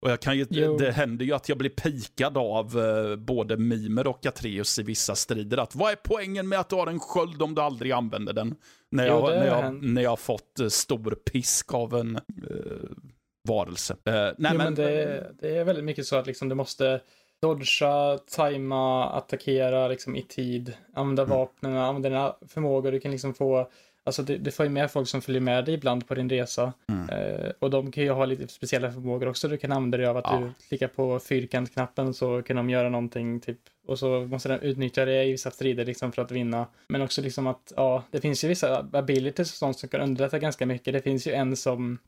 Och 0.00 0.10
jag 0.10 0.20
kan 0.20 0.38
ju, 0.38 0.44
det 0.78 0.92
händer 0.92 1.24
ju 1.24 1.32
att 1.32 1.48
jag 1.48 1.58
blir 1.58 1.70
pikad 1.70 2.38
av 2.38 2.78
uh, 2.78 3.16
både 3.16 3.56
Mimer 3.56 4.06
och 4.06 4.26
Atreus 4.26 4.78
i 4.78 4.82
vissa 4.82 5.14
strider. 5.14 5.58
Att 5.58 5.74
vad 5.74 5.92
är 5.92 5.96
poängen 5.96 6.48
med 6.48 6.60
att 6.60 6.68
du 6.68 6.76
har 6.76 6.86
en 6.86 7.00
sköld 7.00 7.42
om 7.42 7.54
du 7.54 7.62
aldrig 7.62 7.92
använder 7.92 8.32
den? 8.32 8.54
När 8.90 9.06
jag, 9.06 9.20
jo, 9.20 9.26
när 9.26 9.46
jag, 9.46 9.82
när 9.82 10.02
jag 10.02 10.10
har 10.10 10.16
fått 10.16 10.60
uh, 10.60 10.68
stor 10.68 11.10
pisk 11.32 11.74
av 11.74 11.94
en 11.94 12.16
uh, 12.16 12.90
varelse. 13.48 13.96
nej, 14.04 14.34
jo, 14.38 14.44
men, 14.48 14.56
men 14.56 14.74
det, 14.74 15.32
det, 15.40 15.56
är 15.56 15.64
väldigt 15.64 15.84
mycket 15.84 16.06
så 16.06 16.16
att 16.16 16.26
liksom, 16.26 16.48
du 16.48 16.54
måste 16.54 17.00
dodga, 17.42 18.18
tajma, 18.30 19.10
attackera 19.10 19.88
liksom, 19.88 20.16
i 20.16 20.22
tid, 20.22 20.74
använda 20.94 21.22
mm. 21.22 21.36
vapnen, 21.36 21.76
använda 21.76 22.08
dina 22.08 22.36
förmågor. 22.48 22.92
Du 22.92 23.00
kan 23.00 23.10
liksom 23.10 23.34
få 23.34 23.70
Alltså 24.10 24.22
du, 24.22 24.38
du 24.38 24.50
får 24.50 24.66
ju 24.66 24.70
med 24.70 24.90
folk 24.90 25.08
som 25.08 25.22
följer 25.22 25.40
med 25.40 25.64
dig 25.64 25.74
ibland 25.74 26.08
på 26.08 26.14
din 26.14 26.30
resa. 26.30 26.72
Mm. 26.88 27.08
Eh, 27.08 27.50
och 27.58 27.70
de 27.70 27.92
kan 27.92 28.04
ju 28.04 28.10
ha 28.10 28.24
lite 28.24 28.48
speciella 28.48 28.92
förmågor 28.92 29.28
också. 29.28 29.48
Du 29.48 29.56
kan 29.56 29.72
använda 29.72 29.98
dig 29.98 30.06
av 30.06 30.16
att 30.16 30.24
ja. 30.28 30.38
du 30.38 30.52
klickar 30.68 30.88
på 30.88 31.18
fyrkantknappen 31.18 32.14
så 32.14 32.42
kan 32.42 32.56
de 32.56 32.70
göra 32.70 32.88
någonting 32.88 33.40
typ. 33.40 33.58
Och 33.86 33.98
så 33.98 34.20
måste 34.20 34.48
de 34.48 34.66
utnyttja 34.66 35.04
det 35.04 35.24
i 35.24 35.32
vissa 35.32 35.50
strider 35.50 35.84
liksom 35.84 36.12
för 36.12 36.22
att 36.22 36.30
vinna. 36.30 36.66
Men 36.88 37.02
också 37.02 37.22
liksom 37.22 37.46
att, 37.46 37.72
ja, 37.76 38.04
det 38.10 38.20
finns 38.20 38.44
ju 38.44 38.48
vissa 38.48 38.86
abilities 38.92 39.52
och 39.52 39.56
sånt 39.56 39.78
som 39.78 39.88
kan 39.88 40.00
underlätta 40.00 40.38
ganska 40.38 40.66
mycket. 40.66 40.92
Det 40.92 41.02
finns 41.02 41.26
ju 41.26 41.32
en 41.32 41.56
som 41.56 41.98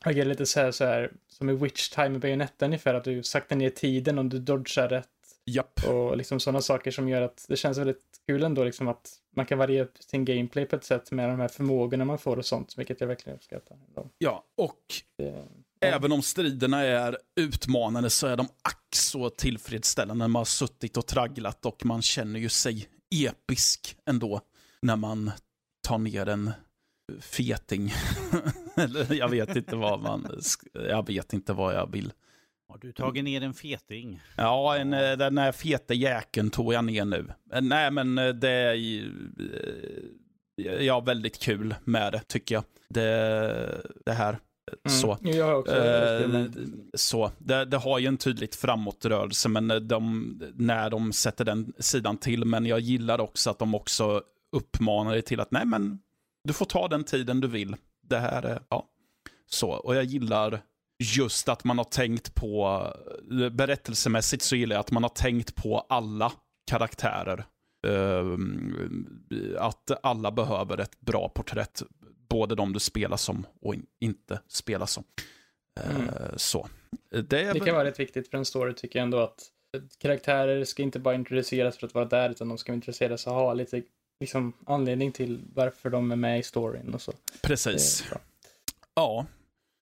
agerar 0.00 0.28
lite 0.28 0.46
så 0.46 0.60
här, 0.60 0.70
så 0.70 0.84
här 0.84 1.10
som 1.28 1.50
i 1.50 1.52
Witch 1.52 1.88
Time 1.88 2.16
i 2.16 2.18
Bayonetta 2.18 2.66
ungefär, 2.66 2.94
att 2.94 3.04
du 3.04 3.22
saktar 3.22 3.56
ner 3.56 3.70
tiden 3.70 4.18
om 4.18 4.28
du 4.28 4.38
dodgar 4.38 4.88
rätt. 4.88 5.08
Japp. 5.46 5.84
Och 5.88 6.16
liksom 6.16 6.40
sådana 6.40 6.60
saker 6.60 6.90
som 6.90 7.08
gör 7.08 7.22
att 7.22 7.44
det 7.48 7.56
känns 7.56 7.78
väldigt 7.78 8.02
kul 8.26 8.42
ändå 8.42 8.64
liksom 8.64 8.88
att 8.88 9.12
man 9.36 9.46
kan 9.46 9.58
variera 9.58 9.88
sin 10.00 10.24
gameplay 10.24 10.66
på 10.66 10.76
ett 10.76 10.84
sätt 10.84 11.10
med 11.10 11.28
de 11.28 11.40
här 11.40 11.48
förmågorna 11.48 12.04
man 12.04 12.18
får 12.18 12.36
och 12.36 12.46
sånt, 12.46 12.78
vilket 12.78 13.00
jag 13.00 13.08
verkligen 13.08 13.36
uppskattar. 13.36 13.76
Ja, 14.18 14.44
och 14.56 14.80
det, 15.18 15.44
även 15.80 16.12
om 16.12 16.22
striderna 16.22 16.82
är 16.82 17.18
utmanande 17.40 18.10
så 18.10 18.26
är 18.26 18.36
de 18.36 18.46
ack 18.62 18.94
så 18.94 19.30
tillfredsställande 19.30 20.24
när 20.24 20.28
man 20.28 20.40
har 20.40 20.44
suttit 20.44 20.96
och 20.96 21.06
tragglat 21.06 21.66
och 21.66 21.86
man 21.86 22.02
känner 22.02 22.40
ju 22.40 22.48
sig 22.48 22.88
episk 23.14 23.96
ändå 24.06 24.40
när 24.82 24.96
man 24.96 25.30
tar 25.86 25.98
ner 25.98 26.28
en 26.28 26.52
feting. 27.20 27.92
Eller 28.76 29.14
jag 29.14 29.28
vet 29.28 29.56
inte 29.56 29.76
vad 29.76 30.00
man, 30.00 30.40
jag 30.72 31.06
vet 31.06 31.32
inte 31.32 31.52
vad 31.52 31.74
jag 31.74 31.92
vill 31.92 32.12
har 32.74 32.78
du 32.78 32.92
tagit 32.92 33.24
ner 33.24 33.42
en 33.42 33.54
feting? 33.54 34.20
Ja, 34.36 34.76
en, 34.76 34.92
eh, 34.92 35.16
den 35.16 35.38
här 35.38 35.52
feta 35.52 35.94
jäkeln 35.94 36.50
tog 36.50 36.74
jag 36.74 36.84
ner 36.84 37.04
nu. 37.04 37.26
Eh, 37.52 37.62
nej, 37.62 37.90
men 37.90 38.18
eh, 38.18 38.28
det 38.28 38.50
är 38.50 39.10
ja, 40.80 41.00
väldigt 41.00 41.38
kul 41.38 41.74
med 41.84 42.12
det, 42.12 42.20
tycker 42.26 42.54
jag. 42.54 42.64
Det, 42.88 43.82
det 44.06 44.12
här. 44.12 44.28
Mm. 44.28 45.00
Så. 45.00 45.18
Jag 45.20 45.58
också 45.58 45.76
eh, 45.76 46.46
så. 46.94 47.30
Det, 47.38 47.64
det, 47.64 47.76
har 47.76 47.98
ju 47.98 48.06
en 48.06 48.16
tydligt 48.16 48.54
framåtrörelse 48.54 49.48
men 49.48 49.88
de, 49.88 50.42
när 50.54 50.90
de 50.90 51.12
sätter 51.12 51.44
den 51.44 51.72
sidan 51.78 52.16
till. 52.16 52.44
Men 52.44 52.66
jag 52.66 52.80
gillar 52.80 53.20
också 53.20 53.50
att 53.50 53.58
de 53.58 53.74
också 53.74 54.22
uppmanar 54.56 55.12
dig 55.12 55.22
till 55.22 55.40
att 55.40 55.50
nej 55.50 55.66
men 55.66 55.98
du 56.44 56.52
får 56.52 56.66
ta 56.66 56.88
den 56.88 57.04
tiden 57.04 57.40
du 57.40 57.48
vill. 57.48 57.76
Det 58.08 58.18
här 58.18 58.42
är, 58.42 58.60
ja. 58.68 58.88
Så, 59.46 59.70
och 59.70 59.96
jag 59.96 60.04
gillar 60.04 60.62
just 60.98 61.48
att 61.48 61.64
man 61.64 61.78
har 61.78 61.84
tänkt 61.84 62.34
på, 62.34 62.86
berättelsemässigt 63.52 64.42
så 64.42 64.56
gillar 64.56 64.76
jag 64.76 64.80
att 64.80 64.90
man 64.90 65.02
har 65.02 65.10
tänkt 65.10 65.54
på 65.54 65.86
alla 65.88 66.32
karaktärer. 66.66 67.44
Uh, 67.86 68.38
att 69.58 69.90
alla 70.02 70.30
behöver 70.30 70.78
ett 70.78 71.00
bra 71.00 71.28
porträtt. 71.28 71.82
Både 72.28 72.54
de 72.54 72.72
du 72.72 72.80
spelar 72.80 73.16
som 73.16 73.46
och 73.62 73.74
in, 73.74 73.86
inte 74.00 74.40
spelar 74.48 74.86
som. 74.86 75.04
Uh, 75.80 75.96
mm. 75.96 76.08
Så. 76.36 76.68
Det, 77.10 77.22
det 77.52 77.60
kan 77.60 77.74
vara 77.74 77.84
rätt 77.84 78.00
viktigt 78.00 78.30
för 78.30 78.38
en 78.38 78.44
story 78.44 78.74
tycker 78.74 78.98
jag 78.98 79.04
ändå 79.04 79.18
att 79.18 79.50
karaktärer 79.98 80.64
ska 80.64 80.82
inte 80.82 80.98
bara 80.98 81.14
introduceras 81.14 81.78
för 81.78 81.86
att 81.86 81.94
vara 81.94 82.04
där 82.04 82.30
utan 82.30 82.48
de 82.48 82.58
ska 82.58 82.72
introduceras 82.72 83.26
och 83.26 83.32
ha 83.32 83.54
lite 83.54 83.82
liksom, 84.20 84.52
anledning 84.66 85.12
till 85.12 85.40
varför 85.54 85.90
de 85.90 86.12
är 86.12 86.16
med 86.16 86.38
i 86.38 86.42
storyn 86.42 86.94
och 86.94 87.02
så. 87.02 87.12
Precis. 87.42 88.04
Ja, 88.94 89.26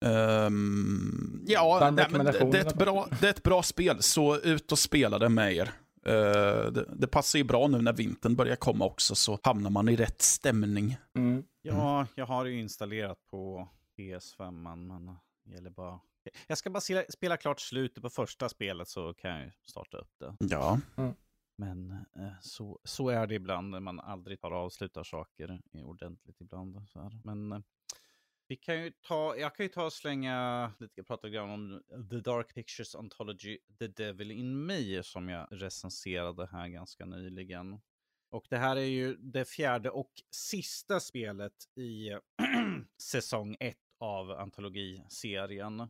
Um, 0.03 1.45
ja, 1.47 1.91
nej, 1.97 2.07
men 2.11 2.25
det, 2.25 2.33
det, 2.33 2.59
är 2.59 2.67
ett 2.67 2.75
bra, 2.75 3.09
det 3.21 3.27
är 3.27 3.31
ett 3.31 3.43
bra 3.43 3.63
spel, 3.63 4.03
så 4.03 4.39
ut 4.39 4.73
och 4.73 4.79
spela 4.79 5.19
det 5.19 5.29
med 5.29 5.53
er. 5.53 5.73
Uh, 6.07 6.73
det, 6.73 6.87
det, 6.97 7.07
passar 7.07 7.39
ju 7.39 7.45
bra 7.45 7.67
nu 7.67 7.83
när 7.83 7.93
vintern 7.93 8.37
börjar 8.37 8.57
komma 8.57 8.85
också, 8.85 9.15
så 9.15 9.39
hamnar 9.43 9.71
man 9.71 9.89
i 9.89 9.97
rätt 9.97 10.23
stämning. 10.23 10.97
Mm. 11.15 11.45
Ja, 11.63 12.07
jag 12.15 12.27
har 12.27 12.45
ju 12.45 12.61
installerat 12.61 13.19
på 13.31 13.69
PS5, 13.99 14.51
men 14.51 15.17
det 15.45 15.55
gäller 15.55 15.71
bara... 15.71 16.01
Jag 16.47 16.59
ska 16.59 16.71
bara 16.71 16.81
spela, 16.81 17.03
spela 17.09 17.37
klart 17.37 17.61
slutet 17.61 18.03
på 18.03 18.11
första 18.11 18.49
spelet 18.49 18.89
så 18.89 19.15
kan 19.15 19.31
jag 19.31 19.51
starta 19.67 19.97
upp 19.97 20.13
det. 20.19 20.37
Ja. 20.39 20.81
Mm. 20.97 21.15
Men 21.57 21.91
eh, 21.93 22.33
så, 22.41 22.79
så 22.85 23.09
är 23.09 23.27
det 23.27 23.35
ibland 23.35 23.71
när 23.71 23.81
man 23.81 24.01
aldrig 24.01 24.41
tar 24.41 24.51
avslutar 24.51 25.05
saker 25.05 25.61
ordentligt 25.73 26.41
ibland. 26.41 26.89
Så 26.89 27.01
här. 27.01 27.21
Men 27.25 27.53
eh, 27.53 27.59
vi 28.49 28.57
kan 28.57 28.83
ju 28.83 28.91
ta, 28.91 29.37
jag 29.37 29.55
kan 29.55 29.67
ju 29.67 29.71
ta 29.71 29.85
och 29.85 29.93
slänga 29.93 30.73
lite, 30.79 31.03
prata 31.03 31.29
grann 31.29 31.51
om 31.51 31.83
The 32.11 32.17
Dark 32.17 32.55
Pictures 32.55 32.95
Anthology 32.95 33.59
The 33.79 33.87
Devil 33.87 34.31
in 34.31 34.67
Me 34.67 35.03
som 35.03 35.29
jag 35.29 35.49
recenserade 35.51 36.49
här 36.53 36.69
ganska 36.69 37.05
nyligen. 37.05 37.81
Och 38.31 38.47
det 38.51 38.57
här 38.57 38.77
är 38.77 38.81
ju 38.81 39.17
det 39.17 39.45
fjärde 39.45 39.91
och 39.91 40.13
sista 40.31 41.01
spelet 41.01 41.53
i 41.77 42.11
säsong 43.03 43.57
ett 43.61 43.77
av 44.01 44.31
antologiserien. 44.31 45.81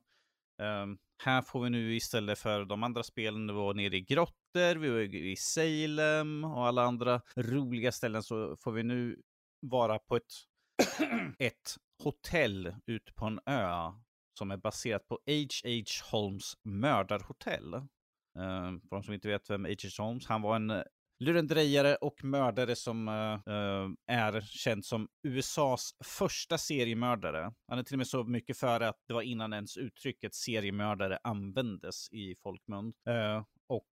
Um, 0.59 0.99
här 1.25 1.43
får 1.43 1.63
vi 1.63 1.71
nu 1.71 1.97
istället 1.97 2.39
för 2.39 2.65
de 2.65 2.83
andra 2.83 3.03
spelen, 3.03 3.47
vi 3.47 3.53
var 3.53 3.75
nere 3.75 3.97
i 3.97 4.01
grottor, 4.01 4.75
vi 4.75 4.89
var 4.89 5.15
i 5.15 5.37
Salem 5.37 6.45
och 6.45 6.67
alla 6.67 6.83
andra 6.83 7.21
roliga 7.37 7.93
ställen 7.93 8.23
så 8.23 8.57
får 8.57 8.73
vi 8.73 8.83
nu 8.83 9.23
vara 9.61 9.99
på 9.99 10.17
ett, 10.17 10.33
ett 11.39 11.77
hotell 12.05 12.75
ute 12.87 13.13
på 13.13 13.27
en 13.27 13.41
ö 13.47 13.93
som 14.39 14.51
är 14.51 14.57
baserat 14.57 15.09
på 15.09 15.19
H.H. 15.27 16.11
Holmes 16.11 16.53
mördarhotell. 16.65 17.75
Uh, 17.75 18.79
för 18.89 18.91
de 18.91 19.03
som 19.03 19.15
inte 19.15 19.29
vet 19.29 19.51
vem 19.51 19.65
H.H. 19.65 20.05
Holmes, 20.05 20.27
han 20.27 20.43
var 20.43 20.57
en 20.57 20.71
eh, 20.71 20.83
lurendrejare 21.19 21.97
och 21.97 22.25
mördare 22.25 22.77
som 22.77 23.09
uh, 23.09 23.55
uh, 23.55 23.91
är 24.07 24.41
känd 24.41 24.85
som 24.85 25.09
USAs 25.23 25.95
första 26.05 26.59
seriemördare. 26.59 27.53
Han 27.69 27.79
är 27.79 27.83
till 27.83 27.95
och 27.95 27.99
med 27.99 28.07
så 28.07 28.25
mycket 28.25 28.59
före 28.59 28.89
att 28.89 29.01
det 29.09 29.15
var 29.15 29.23
innan 29.23 29.53
ens 29.53 29.77
uttrycket 29.77 30.35
seriemördare 30.35 31.19
användes 31.23 32.13
i 32.13 32.37
folkmun. 32.43 32.93
Uh, 33.09 33.45
och 33.67 33.89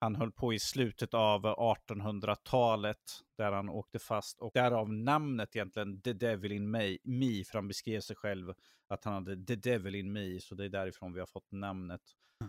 han 0.00 0.16
höll 0.16 0.32
på 0.32 0.52
i 0.52 0.58
slutet 0.58 1.14
av 1.14 1.42
1800-talet 1.42 3.20
där 3.36 3.52
han 3.52 3.68
åkte 3.68 3.98
fast 3.98 4.40
och 4.40 4.50
därav 4.54 4.92
namnet 4.92 5.56
egentligen 5.56 6.00
The 6.00 6.12
Devil 6.12 6.52
in 6.52 6.70
Me, 6.70 6.98
me 7.02 7.44
för 7.44 7.54
han 7.54 7.68
beskrev 7.68 8.00
sig 8.00 8.16
själv 8.16 8.54
att 8.88 9.04
han 9.04 9.14
hade 9.14 9.44
The 9.44 9.56
Devil 9.56 9.94
in 9.94 10.12
Me, 10.12 10.40
så 10.40 10.54
det 10.54 10.64
är 10.64 10.68
därifrån 10.68 11.12
vi 11.12 11.20
har 11.20 11.26
fått 11.26 11.52
namnet. 11.52 12.02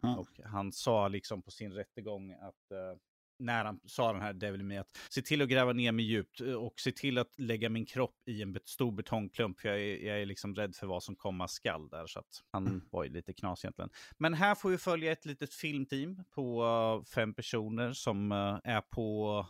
Mm. 0.04 0.18
Och 0.18 0.40
han 0.46 0.72
sa 0.72 1.08
liksom 1.08 1.42
på 1.42 1.52
sin 1.52 1.74
rättegång 1.74 2.32
att 2.32 2.72
uh, 2.72 2.98
när 3.40 3.66
han 3.66 3.80
sa 3.86 4.14
den 4.14 4.22
här 4.22 4.34
Devil 4.34 4.64
Me 4.64 4.78
att 4.78 4.98
se 5.10 5.22
till 5.22 5.42
att 5.42 5.50
gräva 5.50 5.74
ner 5.74 5.92
mig 5.92 6.06
djupt 6.06 6.42
eh, 6.42 6.54
och 6.54 6.80
se 6.80 6.92
till 6.92 7.18
att 7.18 7.40
lägga 7.40 7.70
min 7.70 7.86
kropp 7.86 8.16
i 8.26 8.42
en 8.42 8.60
stor 8.66 8.92
betongklump 8.92 9.60
för 9.60 9.70
jag 9.70 9.80
är, 9.80 10.08
jag 10.08 10.22
är 10.22 10.26
liksom 10.26 10.56
rädd 10.56 10.76
för 10.76 10.88
vad 10.88 11.04
som 11.04 11.16
komma 11.16 11.48
skall 11.48 11.90
där 11.90 12.08
så 12.08 12.20
att 12.20 12.44
han 12.52 12.68
mm. 12.68 12.82
var 12.92 13.04
ju 13.04 13.10
lite 13.10 13.34
knas 13.34 13.66
egentligen. 13.66 13.90
Men 14.18 14.34
här 14.34 14.56
får 14.56 14.70
vi 14.70 14.78
följa 14.78 15.12
ett 15.12 15.26
litet 15.26 15.54
filmteam 15.54 16.24
på 16.30 16.64
uh, 16.64 17.04
fem 17.04 17.34
personer 17.34 17.94
som 17.94 18.32
uh, 18.32 18.60
är 18.64 18.82
på 18.82 19.46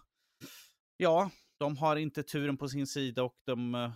ja, 0.98 1.30
de 1.58 1.78
har 1.78 1.96
inte 1.96 2.24
turen 2.24 2.58
på 2.58 2.70
sin 2.70 2.88
sida 2.88 3.24
och 3.24 3.36
de 3.46 3.76
Eh, 3.76 3.92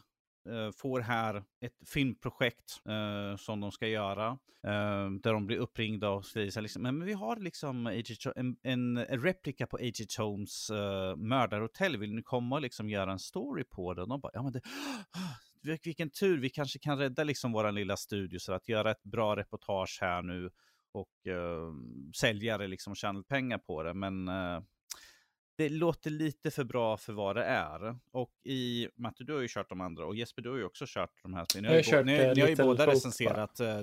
Eh, 0.50 0.72
får 0.72 1.00
här 1.00 1.44
ett 1.62 1.90
filmprojekt 1.90 2.82
eh, 2.90 3.38
som 3.38 3.60
de 3.60 3.72
ska 3.72 3.88
göra. 3.88 4.28
Eh, 4.64 5.10
där 5.22 5.34
de 5.34 5.46
blir 5.46 5.58
uppringda 5.58 6.10
och 6.10 6.26
säger 6.26 6.62
liksom, 6.62 6.82
men 6.82 7.06
vi 7.06 7.14
har 7.14 7.36
liksom 7.36 7.88
en, 8.36 8.56
en, 8.64 9.06
replika 9.06 9.68
på 9.68 9.78
A.G. 9.78 10.06
Holmes 10.18 10.70
eh, 10.70 11.16
mördarhotell, 11.16 11.98
vill 11.98 12.16
ni 12.16 12.24
komma 12.24 12.56
och 12.56 12.62
liksom 12.62 12.90
göra 12.90 13.12
en 13.12 13.20
story 13.20 13.64
på 13.64 13.94
det? 13.94 14.02
Och 14.02 14.08
de 14.08 14.22
bara, 14.22 14.32
ja 14.34 14.44
men 14.44 14.52
det, 14.52 14.62
vilken 15.84 16.10
tur, 16.10 16.38
vi 16.38 16.50
kanske 16.50 16.80
kan 16.80 16.98
rädda 16.98 17.24
liksom 17.24 17.52
våran 17.52 17.76
lilla 17.76 17.98
studio 17.98 18.40
så 18.40 18.54
att 18.54 18.70
göra 18.70 18.92
ett 18.92 19.04
bra 19.04 19.36
reportage 19.36 19.98
här 20.02 20.22
nu 20.22 20.50
och 20.92 21.28
eh, 21.28 21.74
sälja 22.16 22.58
det 22.58 22.68
liksom 22.68 22.92
och 22.92 22.98
tjäna 22.98 23.24
pengar 23.24 23.58
på 23.58 23.84
det. 23.84 23.94
Men 23.94 24.28
eh, 24.28 24.62
det 25.56 25.70
låter 25.70 26.10
lite 26.10 26.52
för 26.52 26.64
bra 26.64 26.98
för 26.98 27.14
vad 27.14 27.36
det 27.36 27.44
är. 27.44 28.00
Och 28.12 28.32
i, 28.44 28.88
Matte, 28.96 29.24
du 29.24 29.34
har 29.34 29.42
ju 29.42 29.48
kört 29.48 29.70
de 29.70 29.82
andra 29.82 30.06
och 30.06 30.16
Jesper, 30.16 30.42
du 30.42 30.50
har 30.50 30.58
ju 30.58 30.66
också 30.66 30.86
kört 30.88 31.12
de 31.24 31.34
här. 31.34 31.46
Ni 31.62 31.68
har, 31.68 31.76
ju, 31.76 31.84
kört, 31.84 32.06
ni, 32.06 32.34
ni 32.36 32.42
har 32.42 32.48
ju 32.48 32.56
båda 32.56 32.88
recenserat 32.88 33.60
uh, 33.62 33.82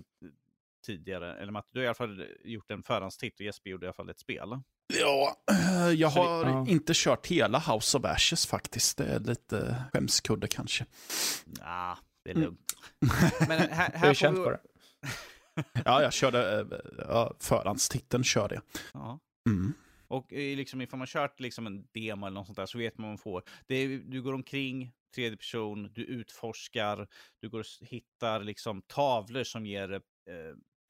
tidigare. 0.86 1.36
Eller 1.36 1.52
Matte, 1.52 1.68
du 1.72 1.78
har 1.78 1.84
i 1.84 1.86
alla 1.86 1.94
fall 1.94 2.26
gjort 2.44 2.70
en 2.70 2.82
förhandstitt 2.82 3.34
och 3.34 3.47
Jesper 3.47 3.70
gjorde 3.70 3.86
i 3.86 3.88
alla 3.88 3.94
fall 3.94 4.10
ett 4.10 4.20
spel. 4.20 4.60
Ja, 5.01 5.36
eh, 5.51 5.90
jag 5.90 6.09
har 6.09 6.44
det, 6.44 6.51
ja. 6.51 6.66
inte 6.68 6.92
kört 6.94 7.26
hela 7.26 7.59
House 7.59 7.98
of 7.98 8.05
Ashes 8.05 8.47
faktiskt. 8.47 8.98
Det 8.98 9.05
är 9.05 9.20
lite 9.20 9.84
skämskudde 9.92 10.48
kanske. 10.48 10.86
Ja, 11.60 11.98
det 12.24 12.30
är 12.30 12.34
mm. 12.34 12.44
lugnt. 12.44 12.72
Mm. 13.02 13.48
Men 13.48 13.59
här, 13.70 13.90
här 13.94 14.14
får 14.14 14.30
vi... 14.30 14.44
på 14.44 14.51
det. 14.51 14.60
ja, 15.84 16.02
jag 16.02 16.12
körde 16.12 16.60
uh, 16.62 17.30
förhandstiteln 17.38 18.24
körde 18.24 18.55
jag. 18.55 18.62
Ja. 18.92 19.18
Mm. 19.48 19.74
Och 20.11 20.32
eh, 20.32 20.57
liksom, 20.57 20.81
ifall 20.81 20.99
man 20.99 21.07
kört 21.07 21.41
liksom 21.41 21.66
en 21.66 21.87
demo 21.95 22.27
eller 22.27 22.35
något 22.35 22.47
sånt 22.47 22.57
där 22.57 22.66
så 22.66 22.78
vet 22.78 22.99
man 22.99 23.05
vad 23.05 23.11
man 23.11 23.19
får. 23.19 23.43
Det 23.66 23.74
är, 23.74 23.99
du 23.99 24.23
går 24.23 24.32
omkring, 24.32 24.93
tredje 25.15 25.37
person, 25.37 25.93
du 25.93 26.05
utforskar, 26.05 27.09
du 27.41 27.49
går 27.49 27.61
och 27.61 27.89
hittar 27.89 28.41
liksom 28.45 28.82
tavlor 28.82 29.45
som 29.45 29.66
ger 29.66 29.93
eh, 29.93 30.01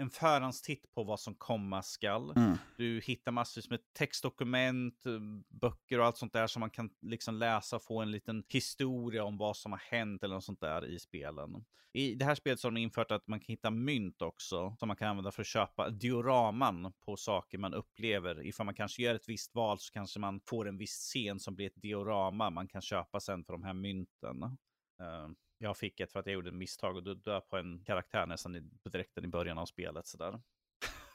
en 0.00 0.10
förhandstitt 0.10 0.92
på 0.94 1.04
vad 1.04 1.20
som 1.20 1.34
komma 1.34 1.82
skall. 1.82 2.32
Mm. 2.36 2.56
Du 2.76 3.00
hittar 3.00 3.32
massor 3.32 3.62
med 3.70 3.80
textdokument, 3.92 5.06
eh, 5.06 5.20
böcker 5.48 6.00
och 6.00 6.06
allt 6.06 6.16
sånt 6.16 6.32
där 6.32 6.46
som 6.46 6.60
man 6.60 6.70
kan 6.70 6.90
liksom 7.00 7.34
läsa 7.34 7.76
och 7.76 7.82
få 7.82 8.00
en 8.00 8.10
liten 8.10 8.44
historia 8.48 9.24
om 9.24 9.36
vad 9.36 9.56
som 9.56 9.72
har 9.72 9.78
hänt 9.78 10.24
eller 10.24 10.34
något 10.34 10.44
sånt 10.44 10.60
där 10.60 10.86
i 10.86 10.98
spelen. 10.98 11.64
I 11.92 12.14
det 12.14 12.24
här 12.24 12.34
spelet 12.34 12.60
så 12.60 12.68
har 12.68 12.72
de 12.72 12.80
infört 12.80 13.10
att 13.10 13.26
man 13.26 13.40
kan 13.40 13.52
hitta 13.52 13.70
mynt 13.70 14.22
också 14.22 14.76
som 14.78 14.88
man 14.88 14.96
kan 14.96 15.08
använda 15.08 15.30
för 15.30 15.42
att 15.42 15.46
köpa 15.46 15.90
dioraman 15.90 16.92
på 17.04 17.16
saker 17.16 17.58
man 17.58 17.74
upplever. 17.74 18.46
Ifall 18.46 18.66
man 18.66 18.74
kanske 18.74 19.02
gör 19.02 19.14
ett 19.14 19.28
visst 19.28 19.54
val 19.54 19.78
så 19.78 19.92
kanske 19.92 20.20
man 20.20 20.40
får 20.46 20.68
en 20.68 20.78
viss 20.78 20.96
scen 20.96 21.40
som 21.40 21.54
blir 21.54 21.66
ett 21.66 21.82
diorama 21.82 22.50
man 22.50 22.68
kan 22.68 22.82
köpa 22.82 23.20
sen 23.20 23.44
för 23.44 23.52
de 23.52 23.64
här 23.64 23.74
mynten. 23.74 24.42
Uh, 24.42 25.30
jag 25.62 25.76
fick 25.76 26.00
ett 26.00 26.12
för 26.12 26.20
att 26.20 26.26
jag 26.26 26.32
gjorde 26.32 26.48
ett 26.48 26.54
misstag 26.54 26.96
och 26.96 27.02
dödade 27.02 27.40
på 27.40 27.56
en 27.56 27.84
karaktär 27.84 28.26
nästan 28.26 28.56
i, 28.56 28.60
direkt 28.90 29.18
i 29.18 29.26
början 29.28 29.58
av 29.58 29.66
spelet. 29.66 30.06
Sådär. 30.06 30.40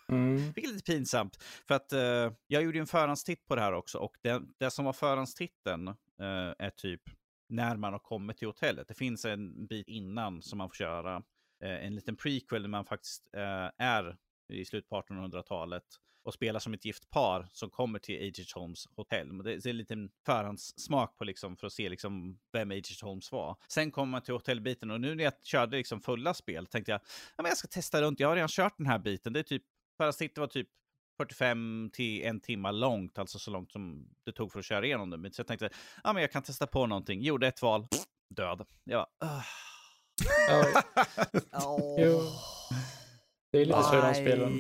Mm. 0.10 0.36
Vilket 0.36 0.64
är 0.64 0.74
lite 0.74 0.92
pinsamt. 0.92 1.44
För 1.44 1.76
att 1.76 1.94
uh, 1.94 2.34
jag 2.48 2.64
gjorde 2.64 2.80
en 2.80 2.88
förhandstitt 2.88 3.48
på 3.48 3.56
det 3.56 3.62
här 3.62 3.74
också 3.74 3.98
och 3.98 4.18
det, 4.22 4.42
det 4.58 4.72
som 4.72 4.86
var 4.86 4.94
förhandstitten 4.94 5.88
uh, 5.88 5.96
är 6.60 6.70
typ 6.70 7.02
när 7.50 7.78
man 7.78 7.94
har 7.94 8.00
kommit 8.00 8.38
till 8.38 8.48
hotellet. 8.48 8.88
Det 8.88 8.94
finns 8.94 9.26
en 9.26 9.68
bit 9.68 9.88
innan 9.88 10.42
som 10.42 10.58
man 10.58 10.70
får 10.70 10.76
köra. 10.76 11.16
Uh, 11.18 11.86
en 11.86 11.96
liten 11.96 12.16
prequel 12.16 12.62
där 12.62 12.70
man 12.70 12.86
faktiskt 12.86 13.28
är 13.78 14.18
i 14.50 14.66
slutet 14.66 14.90
på 14.90 15.02
1800-talet 15.02 15.86
och 16.26 16.34
spelar 16.34 16.60
som 16.60 16.74
ett 16.74 16.86
gift 16.86 17.10
par 17.10 17.48
som 17.52 17.70
kommer 17.70 18.00
till 18.00 18.16
H.H. 18.16 18.60
Holmes 18.60 18.88
hotell. 18.96 19.44
Det 19.44 19.52
är 19.52 19.68
en 19.68 19.78
liten 19.78 20.10
förhandssmak 20.26 21.18
på 21.18 21.24
liksom 21.24 21.58
för 21.58 21.68
att 21.68 21.74
se 21.74 21.90
liksom 21.90 22.40
vem 22.52 22.72
H.H. 22.72 23.08
Holmes 23.08 23.32
var. 23.32 23.58
Sen 23.68 23.92
kommer 23.92 24.12
man 24.12 24.22
till 24.22 24.34
hotellbiten 24.34 24.92
och 24.92 25.02
nu 25.02 25.16
när 25.16 25.24
jag 25.24 25.34
körde 25.44 25.78
liksom 25.78 26.02
fulla 26.02 26.34
spel 26.34 26.66
tänkte 26.66 26.92
jag 26.92 27.02
ja, 27.36 27.44
men 27.44 27.50
jag 27.50 27.58
ska 27.58 27.68
testa 27.68 28.02
runt. 28.02 28.20
Jag 28.20 28.28
har 28.28 28.36
redan 28.36 28.50
kört 28.50 28.78
den 28.78 28.88
här 28.88 29.00
biten. 29.00 29.34
Det 29.34 29.40
är 29.40 29.44
typ, 29.44 29.64
förhandstittet 29.98 30.38
var 30.38 30.48
typ 30.48 30.70
45 31.18 31.90
till 31.94 32.24
en 32.24 32.40
timme 32.40 32.72
långt, 32.72 33.18
alltså 33.18 33.40
så 33.40 33.52
långt 33.52 33.72
som 33.72 34.08
det 34.26 34.32
tog 34.32 34.52
för 34.52 34.60
att 34.60 34.66
köra 34.66 34.86
igenom 34.86 35.10
det. 35.10 35.34
Så 35.34 35.40
jag 35.40 35.48
tänkte, 35.48 35.70
ja 36.04 36.14
men 36.14 36.22
jag 36.22 36.32
kan 36.32 36.44
testa 36.44 36.68
på 36.68 36.88
någonting. 36.88 37.22
Gjorde 37.22 37.48
ett 37.48 37.62
val, 37.62 37.88
död. 38.30 38.66
Jag 38.84 39.06
bara, 39.20 39.30
oh. 39.30 39.44
Det 43.52 43.62
är 43.62 43.66
lite 43.66 43.84
så 43.84 43.98
i 43.98 44.02
de 44.02 44.14
spelen. 44.14 44.52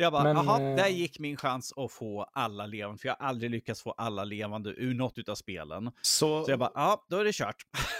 Jag 0.00 0.12
bara, 0.12 0.28
jaha, 0.28 0.62
äh... 0.62 0.76
där 0.76 0.88
gick 0.88 1.18
min 1.18 1.36
chans 1.36 1.72
att 1.76 1.92
få 1.92 2.26
alla 2.32 2.66
levande, 2.66 2.98
för 2.98 3.08
jag 3.08 3.16
har 3.20 3.26
aldrig 3.26 3.50
lyckats 3.50 3.82
få 3.82 3.90
alla 3.90 4.24
levande 4.24 4.70
ur 4.70 4.94
något 4.94 5.28
av 5.28 5.34
spelen. 5.34 5.90
Så, 6.02 6.44
så 6.44 6.50
jag 6.50 6.58
bara, 6.58 6.72
ja, 6.74 7.06
då 7.10 7.16
är 7.16 7.24
det 7.24 7.32
kört. 7.32 7.56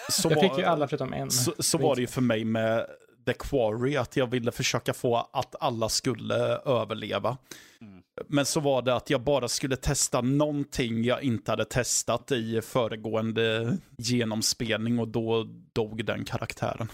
Så 0.08 0.28
jag 0.28 0.36
var, 0.36 0.42
fick 0.42 0.58
ju 0.58 0.64
alla 0.64 0.88
förutom 0.88 1.12
en. 1.12 1.30
Så, 1.30 1.52
så 1.58 1.78
var 1.78 1.94
det 1.94 2.00
ju 2.00 2.06
för 2.06 2.20
mig 2.20 2.44
med 2.44 2.86
The 3.26 3.32
Quarry, 3.32 3.96
att 3.96 4.16
jag 4.16 4.26
ville 4.26 4.52
försöka 4.52 4.94
få 4.94 5.16
att 5.32 5.54
alla 5.60 5.88
skulle 5.88 6.34
överleva. 6.56 7.38
Mm. 7.80 8.02
Men 8.28 8.46
så 8.46 8.60
var 8.60 8.82
det 8.82 8.94
att 8.94 9.10
jag 9.10 9.20
bara 9.20 9.48
skulle 9.48 9.76
testa 9.76 10.20
någonting 10.20 11.04
jag 11.04 11.22
inte 11.22 11.52
hade 11.52 11.64
testat 11.64 12.32
i 12.32 12.60
föregående 12.62 13.76
genomspelning 13.98 14.98
och 14.98 15.08
då 15.08 15.46
dog 15.72 16.04
den 16.04 16.24
karaktären. 16.24 16.88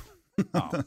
Ja. 0.53 0.73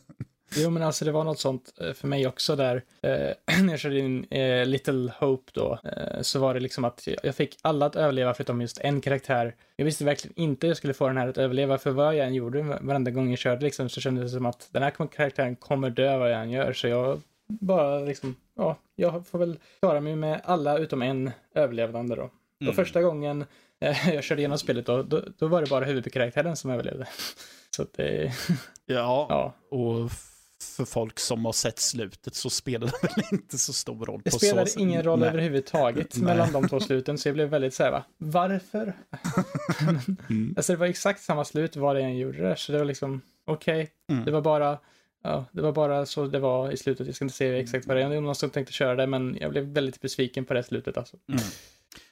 Jo, 0.55 0.69
men 0.69 0.83
alltså 0.83 1.05
det 1.05 1.11
var 1.11 1.23
något 1.23 1.39
sånt 1.39 1.73
eh, 1.81 1.93
för 1.93 2.07
mig 2.07 2.27
också 2.27 2.55
där. 2.55 2.83
Eh, 3.01 3.11
när 3.63 3.69
jag 3.69 3.79
körde 3.79 3.99
in 3.99 4.25
eh, 4.29 4.65
Little 4.65 5.13
Hope 5.19 5.51
då, 5.53 5.79
eh, 5.83 6.21
så 6.21 6.39
var 6.39 6.53
det 6.53 6.59
liksom 6.59 6.85
att 6.85 7.07
jag 7.23 7.35
fick 7.35 7.57
alla 7.61 7.85
att 7.85 7.95
överleva 7.95 8.33
förutom 8.33 8.61
just 8.61 8.79
en 8.79 9.01
karaktär. 9.01 9.55
Jag 9.75 9.85
visste 9.85 10.05
verkligen 10.05 10.39
inte 10.39 10.67
hur 10.67 10.69
jag 10.69 10.77
skulle 10.77 10.93
få 10.93 11.07
den 11.07 11.17
här 11.17 11.27
att 11.27 11.37
överleva, 11.37 11.77
för 11.77 11.91
vad 11.91 12.15
jag 12.15 12.27
än 12.27 12.33
gjorde 12.33 12.61
varenda 12.81 13.11
gång 13.11 13.29
jag 13.29 13.39
körde 13.39 13.65
liksom, 13.65 13.89
så 13.89 14.01
kändes 14.01 14.23
det 14.23 14.37
som 14.37 14.45
att 14.45 14.69
den 14.71 14.83
här 14.83 15.07
karaktären 15.07 15.55
kommer 15.55 15.89
dö 15.89 16.17
vad 16.17 16.31
jag 16.31 16.41
än 16.41 16.51
gör. 16.51 16.73
Så 16.73 16.87
jag 16.87 17.21
bara 17.47 17.99
liksom, 17.99 18.35
ja, 18.55 18.75
jag 18.95 19.27
får 19.27 19.39
väl 19.39 19.59
klara 19.79 19.99
mig 19.99 20.15
med 20.15 20.41
alla 20.43 20.77
utom 20.77 21.01
en 21.01 21.31
överlevande 21.53 22.15
då. 22.15 22.29
Mm. 22.61 22.69
Och 22.69 22.75
första 22.75 23.01
gången 23.01 23.45
eh, 23.79 24.09
jag 24.13 24.23
körde 24.23 24.41
igenom 24.41 24.57
spelet 24.57 24.85
då, 24.85 25.03
då, 25.03 25.23
då 25.37 25.47
var 25.47 25.61
det 25.61 25.69
bara 25.69 25.85
huvudkaraktären 25.85 26.55
som 26.55 26.71
överlevde. 26.71 27.07
Så 27.75 27.81
att 27.81 27.93
det... 27.93 28.33
ja, 28.85 29.25
ja, 29.29 29.53
och 29.77 30.11
för 30.63 30.85
folk 30.85 31.19
som 31.19 31.45
har 31.45 31.51
sett 31.51 31.79
slutet 31.79 32.35
så 32.35 32.49
spelar 32.49 32.87
det 32.87 33.07
väl 33.07 33.25
inte 33.31 33.57
så 33.57 33.73
stor 33.73 34.05
roll. 34.05 34.21
Det 34.23 34.31
spelade 34.31 34.69
så. 34.69 34.79
ingen 34.79 35.03
roll 35.03 35.19
Nej. 35.19 35.29
överhuvudtaget 35.29 36.15
Nej. 36.15 36.23
mellan 36.23 36.51
de 36.51 36.69
två 36.69 36.79
sluten, 36.79 37.17
så 37.17 37.27
jag 37.27 37.35
blev 37.35 37.49
väldigt 37.49 37.73
så 37.73 37.83
här, 37.83 37.91
va? 37.91 38.03
varför? 38.17 38.93
mm. 40.29 40.53
Alltså 40.57 40.73
det 40.73 40.77
var 40.77 40.87
exakt 40.87 41.21
samma 41.21 41.45
slut 41.45 41.75
vad 41.75 41.95
det 41.95 42.01
än 42.01 42.17
gjorde 42.17 42.41
där, 42.41 42.55
så 42.55 42.71
det 42.71 42.77
var 42.77 42.85
liksom, 42.85 43.21
okej, 43.45 43.83
okay. 43.83 44.15
mm. 44.15 44.25
det 44.25 44.31
var 44.31 44.41
bara 44.41 44.77
Ja, 45.21 45.45
det 45.51 45.61
var 45.61 45.71
bara 45.71 46.05
så 46.05 46.25
det 46.25 46.39
var 46.39 46.71
i 46.71 46.77
slutet. 46.77 47.07
Jag 47.07 47.15
ska 47.15 47.25
inte 47.25 47.35
säga 47.35 47.59
exakt 47.59 47.87
vad 47.87 47.97
det 47.97 48.03
är. 48.03 48.11
Jag 48.11 48.23
någon 48.23 48.35
som 48.35 48.49
tänkte 48.49 48.73
köra 48.73 48.95
det, 48.95 49.07
men 49.07 49.37
jag 49.41 49.51
blev 49.51 49.63
väldigt 49.63 50.01
besviken 50.01 50.45
på 50.45 50.53
det 50.53 50.63
slutet 50.63 50.97
alltså. 50.97 51.17
Mm. 51.27 51.41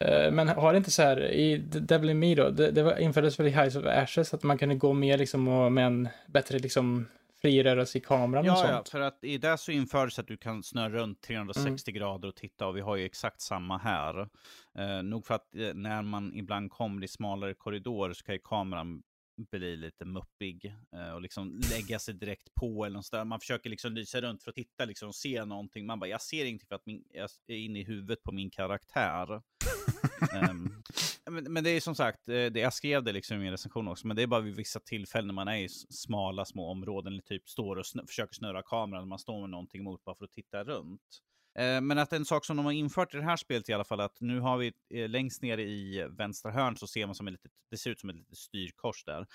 Uh, 0.06 0.32
men 0.32 0.48
har 0.48 0.74
det 0.74 0.78
inte 0.78 0.92
så 0.92 1.02
här, 1.02 1.32
i 1.32 1.58
Devil 1.58 2.10
in 2.10 2.20
Me 2.20 2.36
då, 2.36 2.50
det, 2.50 2.72
det 2.72 2.84
var, 2.84 2.98
infördes 2.98 3.40
väl 3.40 3.48
i 3.48 3.50
Highs 3.50 3.76
of 3.76 3.86
Ashes 3.86 4.34
att 4.34 4.44
man 4.44 4.58
kunde 4.58 4.76
gå 4.76 4.94
mer 4.94 5.18
liksom 5.18 5.48
och 5.48 5.72
med 5.72 5.86
en 5.86 6.10
bättre 6.28 6.60
liksom 6.60 7.06
frirörelse 7.42 7.98
i 7.98 8.02
kameran 8.02 8.46
ja, 8.46 8.52
och 8.52 8.58
sånt. 8.58 8.72
Ja, 8.72 8.84
för 8.92 9.00
att 9.00 9.24
i 9.24 9.38
det 9.38 9.58
så 9.58 9.72
infördes 9.72 10.20
att 10.20 10.28
du 10.28 10.38
kan 10.38 10.64
snurra 10.64 10.90
runt 10.90 11.22
360 11.22 11.92
mm. 11.92 12.00
grader 12.00 12.28
och 12.28 12.36
titta 12.36 12.68
och 12.68 12.78
vi 12.78 12.82
har 12.82 12.96
ju 12.96 13.06
exakt 13.06 13.42
samma 13.42 13.78
här. 13.78 14.30
Eh, 14.78 15.04
nog 15.04 15.26
för 15.26 15.34
att 15.34 15.56
eh, 15.56 15.74
när 15.74 16.02
man 16.02 16.34
ibland 16.34 16.72
kommer 16.72 17.04
i 17.04 17.08
smalare 17.08 17.54
korridorer 17.54 18.14
så 18.14 18.24
kan 18.24 18.36
ju 18.36 18.42
kameran 18.44 19.04
bli 19.52 19.78
lite 19.78 20.06
muppig 20.06 20.76
eh, 20.96 21.14
och 21.14 21.22
liksom 21.22 21.62
lägga 21.72 22.00
sig 22.00 22.14
direkt 22.14 22.56
på 22.56 22.86
eller 22.86 22.96
något 22.96 23.28
Man 23.28 23.40
försöker 23.40 23.70
liksom 23.70 23.94
lysa 23.94 24.22
runt 24.22 24.44
för 24.44 24.52
att 24.52 24.56
titta 24.56 24.86
liksom 24.86 25.08
och 25.08 25.16
se 25.16 25.46
någonting. 25.46 25.86
Man 25.86 26.00
bara, 26.00 26.10
jag 26.10 26.22
ser 26.22 26.46
ingenting 26.46 26.68
för 26.68 26.76
att 26.76 26.86
min, 26.86 27.04
jag 27.10 27.30
är 27.48 27.58
inne 27.58 27.80
i 27.80 27.84
huvudet 27.84 28.24
på 28.24 28.32
min 28.32 28.50
karaktär. 28.50 29.42
um, 30.50 30.84
men, 31.30 31.54
men, 31.54 31.64
det 31.64 31.70
är 31.70 31.80
som 31.80 31.96
sagt, 31.96 32.30
eh, 32.30 32.34
det, 32.34 32.60
jag 32.60 32.74
skrev 32.74 33.04
det 33.04 33.12
liksom 33.12 33.38
i 33.38 33.40
min 33.40 33.52
recension 33.52 33.88
också, 33.88 34.08
men 34.08 34.16
det 34.16 34.24
är 34.24 34.28
bara 34.28 34.42
vid 34.42 34.56
vissa 34.56 34.80
tillfällen 34.80 35.28
när 35.28 35.34
man 35.34 35.48
är 35.48 35.58
i 35.58 35.70
smala 35.70 36.46
små 36.46 36.72
områden, 36.72 37.14
eller 37.14 37.24
typ 37.24 37.50
står 37.50 37.76
och 37.76 37.86
snö, 37.86 38.04
försöker 38.08 38.34
snurra 38.34 38.64
kameran, 38.64 39.02
när 39.02 39.08
man 39.08 39.20
står 39.20 39.42
med 39.42 39.50
någonting 39.50 39.82
emot 39.82 40.04
bara 40.04 40.16
för 40.16 40.26
att 40.26 40.32
titta 40.32 40.64
runt. 40.64 41.02
Eh, 41.60 41.82
men 41.82 41.98
att 41.98 42.14
en 42.14 42.26
sak 42.26 42.46
som 42.46 42.58
de 42.58 42.66
har 42.66 42.74
infört 42.74 43.14
i 43.14 43.18
det 43.18 43.24
här 43.24 43.38
spelet 43.38 43.70
i 43.70 43.74
alla 43.74 43.84
fall, 43.84 44.00
att 44.00 44.22
nu 44.22 44.40
har 44.40 44.58
vi 44.58 44.74
eh, 44.94 45.10
längst 45.10 45.42
ner 45.42 45.58
i 45.58 46.08
vänstra 46.10 46.52
hörn 46.52 46.78
så 46.78 46.88
ser 46.88 47.06
man 47.06 47.16
som 47.16 47.28
ett 47.28 47.32
litet, 47.32 47.52
det 47.72 47.78
ser 47.78 47.92
ut 47.92 48.00
som 48.00 48.10
ett 48.10 48.16
litet 48.16 48.38
styrkors 48.38 49.04
där. 49.04 49.28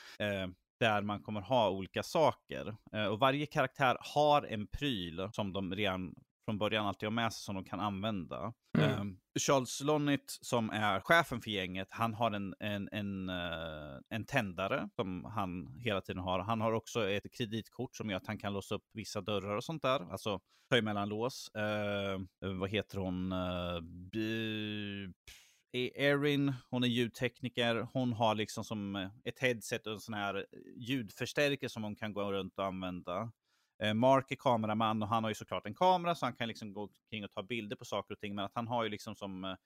Där 0.80 1.02
man 1.02 1.22
kommer 1.22 1.40
ha 1.40 1.70
olika 1.70 2.02
saker. 2.02 2.76
Och 3.10 3.18
varje 3.18 3.46
karaktär 3.46 3.96
har 4.00 4.42
en 4.42 4.66
pryl 4.66 5.28
som 5.32 5.52
de 5.52 5.74
redan 5.74 6.14
från 6.44 6.58
början 6.58 6.86
alltid 6.86 7.06
har 7.06 7.12
med 7.12 7.32
sig 7.32 7.42
som 7.42 7.54
de 7.54 7.64
kan 7.64 7.80
använda. 7.80 8.52
Mm. 8.78 9.00
Um, 9.00 9.18
Charles 9.40 9.80
Lonnit 9.80 10.38
som 10.40 10.70
är 10.70 11.00
chefen 11.00 11.40
för 11.40 11.50
gänget, 11.50 11.88
han 11.90 12.14
har 12.14 12.30
en, 12.30 12.54
en, 12.60 12.88
en, 12.92 13.28
uh, 13.28 14.00
en 14.08 14.24
tändare 14.24 14.88
som 14.96 15.24
han 15.24 15.74
hela 15.78 16.00
tiden 16.00 16.22
har. 16.22 16.38
Han 16.38 16.60
har 16.60 16.72
också 16.72 17.08
ett 17.08 17.32
kreditkort 17.32 17.96
som 17.96 18.10
gör 18.10 18.16
att 18.16 18.26
han 18.26 18.38
kan 18.38 18.52
låsa 18.52 18.74
upp 18.74 18.84
vissa 18.92 19.20
dörrar 19.20 19.56
och 19.56 19.64
sånt 19.64 19.82
där. 19.82 20.12
Alltså 20.12 20.40
ta 20.70 20.76
emellan 20.76 21.08
lås. 21.08 21.50
Uh, 21.56 22.20
vad 22.58 22.70
heter 22.70 22.98
hon? 22.98 23.32
Uh, 23.32 25.10
Erin, 25.94 26.52
hon 26.70 26.84
är 26.84 26.88
ljudtekniker. 26.88 27.88
Hon 27.92 28.12
har 28.12 28.34
liksom 28.34 28.64
som 28.64 29.10
ett 29.24 29.38
headset 29.38 29.86
och 29.86 29.92
en 29.92 30.00
sån 30.00 30.14
här 30.14 30.46
ljudförstärkare 30.76 31.68
som 31.68 31.82
hon 31.82 31.96
kan 31.96 32.12
gå 32.12 32.32
runt 32.32 32.58
och 32.58 32.64
använda. 32.64 33.32
Eh, 33.82 33.94
Mark 33.94 34.30
är 34.30 34.36
kameraman 34.36 35.02
och 35.02 35.08
han 35.08 35.24
har 35.24 35.30
ju 35.30 35.34
såklart 35.34 35.66
en 35.66 35.74
kamera 35.74 36.14
så 36.14 36.26
han 36.26 36.34
kan 36.34 36.48
liksom 36.48 36.72
gå 36.72 36.90
kring 37.10 37.24
och 37.24 37.30
ta 37.30 37.42
bilder 37.42 37.76
på 37.76 37.84
saker 37.84 38.14
och 38.14 38.20
ting. 38.20 38.34
Men 38.34 38.44
att 38.44 38.54
han 38.54 38.68
har 38.68 38.84
ju 38.84 38.88
liksom 38.88 39.16
som 39.16 39.44
eh, 39.44 39.56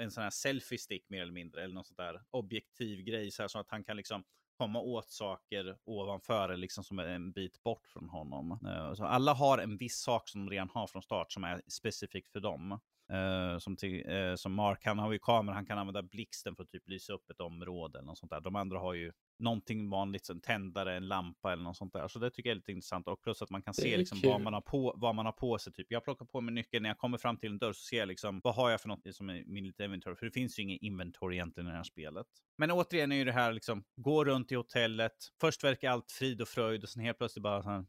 en 0.00 0.10
sån 0.10 0.22
här 0.22 0.30
selfie 0.30 0.78
stick 0.78 1.08
mer 1.08 1.22
eller 1.22 1.32
mindre. 1.32 1.64
Eller 1.64 1.74
någon 1.74 1.84
sån 1.84 1.96
där 1.96 2.22
objektiv 2.30 3.04
grej 3.04 3.30
så, 3.30 3.42
här, 3.42 3.48
så 3.48 3.58
att 3.58 3.70
han 3.70 3.84
kan 3.84 3.96
liksom 3.96 4.24
komma 4.58 4.80
åt 4.80 5.10
saker 5.10 5.76
ovanför, 5.84 6.56
liksom 6.56 6.84
som 6.84 6.98
är 6.98 7.06
en 7.06 7.32
bit 7.32 7.62
bort 7.62 7.86
från 7.86 8.08
honom. 8.08 8.58
Eh, 8.66 8.94
så 8.94 9.04
alla 9.04 9.32
har 9.32 9.58
en 9.58 9.76
viss 9.76 9.98
sak 9.98 10.28
som 10.28 10.46
de 10.46 10.50
redan 10.50 10.70
har 10.70 10.86
från 10.86 11.02
start 11.02 11.32
som 11.32 11.44
är 11.44 11.62
specifikt 11.66 12.32
för 12.32 12.40
dem. 12.40 12.80
Uh, 13.12 13.58
som, 13.58 13.76
till, 13.76 14.10
uh, 14.10 14.34
som 14.34 14.52
Mark, 14.52 14.84
han 14.84 14.98
har 14.98 15.12
ju 15.12 15.18
kamera, 15.18 15.54
han 15.54 15.66
kan 15.66 15.78
använda 15.78 16.02
blixten 16.02 16.56
för 16.56 16.62
att 16.62 16.70
typ 16.70 16.88
lysa 16.88 17.12
upp 17.12 17.30
ett 17.30 17.40
område 17.40 17.98
eller 17.98 18.06
något 18.06 18.18
sånt 18.18 18.30
där. 18.30 18.40
De 18.40 18.56
andra 18.56 18.78
har 18.78 18.94
ju 18.94 19.12
någonting 19.38 19.90
vanligt, 19.90 20.28
en 20.28 20.40
tändare, 20.40 20.96
en 20.96 21.08
lampa 21.08 21.52
eller 21.52 21.62
något 21.62 21.76
sånt 21.76 21.92
där. 21.92 22.08
Så 22.08 22.18
det 22.18 22.30
tycker 22.30 22.50
jag 22.50 22.54
är 22.54 22.56
lite 22.56 22.72
intressant. 22.72 23.08
Och 23.08 23.22
plus 23.22 23.42
att 23.42 23.50
man 23.50 23.62
kan 23.62 23.74
se 23.74 23.96
liksom 23.96 24.20
vad, 24.24 24.40
man 24.40 24.54
har 24.54 24.60
på, 24.60 24.94
vad 24.96 25.14
man 25.14 25.26
har 25.26 25.32
på 25.32 25.58
sig. 25.58 25.72
Typ. 25.72 25.86
Jag 25.90 26.04
plockar 26.04 26.26
på 26.26 26.40
mig 26.40 26.54
nyckeln, 26.54 26.82
när 26.82 26.90
jag 26.90 26.98
kommer 26.98 27.18
fram 27.18 27.36
till 27.36 27.50
en 27.50 27.58
dörr 27.58 27.72
så 27.72 27.82
ser 27.82 27.98
jag 27.98 28.08
liksom, 28.08 28.40
vad 28.44 28.54
har 28.54 28.70
jag 28.70 28.80
för 28.80 28.88
något 28.88 29.14
som 29.14 29.30
är 29.30 29.44
min 29.46 29.64
lilla 29.64 29.84
inventory? 29.84 30.16
För 30.16 30.26
det 30.26 30.32
finns 30.32 30.58
ju 30.58 30.62
ingen 30.62 30.78
inventory 30.80 31.36
egentligen 31.36 31.66
i 31.66 31.70
det 31.70 31.76
här 31.76 31.84
spelet. 31.84 32.26
Men 32.58 32.70
återigen 32.70 33.12
är 33.12 33.16
ju 33.16 33.24
det 33.24 33.32
här 33.32 33.52
liksom, 33.52 33.84
gå 33.96 34.24
runt 34.24 34.52
i 34.52 34.54
hotellet, 34.54 35.16
först 35.40 35.64
verkar 35.64 35.90
allt 35.90 36.12
frid 36.12 36.40
och 36.40 36.48
fröjd 36.48 36.82
och 36.82 36.88
sen 36.88 37.02
helt 37.02 37.18
plötsligt 37.18 37.42
bara 37.42 37.62
så 37.62 37.68
här, 37.68 37.84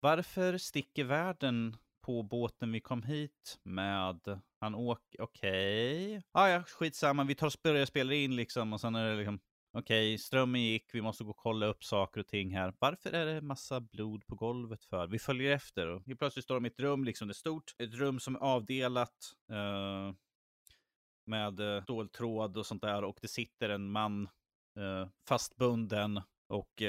varför 0.00 0.58
sticker 0.58 1.04
världen 1.04 1.76
på 2.02 2.22
båten 2.22 2.72
vi 2.72 2.80
kom 2.80 3.02
hit 3.02 3.58
med. 3.62 4.40
Han 4.60 4.74
åker, 4.74 5.20
okej. 5.20 6.06
Okay. 6.16 6.22
Ah, 6.32 6.48
ja, 6.48 6.62
skitsamma, 6.62 7.24
vi 7.24 7.34
tar 7.34 7.46
och 7.46 7.52
börjar 7.62 7.86
spela 7.86 8.14
in 8.14 8.36
liksom 8.36 8.72
och 8.72 8.80
sen 8.80 8.94
är 8.94 9.10
det 9.10 9.16
liksom, 9.16 9.40
okej, 9.72 10.14
okay, 10.14 10.18
strömmen 10.18 10.62
gick, 10.62 10.94
vi 10.94 11.02
måste 11.02 11.24
gå 11.24 11.30
och 11.30 11.36
kolla 11.36 11.66
upp 11.66 11.84
saker 11.84 12.20
och 12.20 12.26
ting 12.26 12.54
här. 12.56 12.74
Varför 12.78 13.12
är 13.12 13.26
det 13.26 13.40
massa 13.40 13.80
blod 13.80 14.26
på 14.26 14.34
golvet 14.34 14.84
för? 14.84 15.06
Vi 15.06 15.18
följer 15.18 15.52
efter 15.52 15.86
och 15.86 16.02
helt 16.06 16.18
plötsligt 16.18 16.44
står 16.44 16.54
de 16.54 16.64
i 16.66 16.68
ett 16.68 16.80
rum, 16.80 17.04
liksom 17.04 17.28
det 17.28 17.32
är 17.32 17.34
stort, 17.34 17.74
ett 17.78 17.94
rum 17.94 18.20
som 18.20 18.36
är 18.36 18.40
avdelat. 18.40 19.32
Uh, 19.52 20.14
med 21.26 21.60
uh, 21.60 21.82
ståltråd 21.82 22.56
och 22.56 22.66
sånt 22.66 22.82
där 22.82 23.04
och 23.04 23.18
det 23.22 23.28
sitter 23.28 23.68
en 23.68 23.90
man 23.90 24.28
uh, 24.78 25.08
fastbunden 25.28 26.20
och 26.48 26.82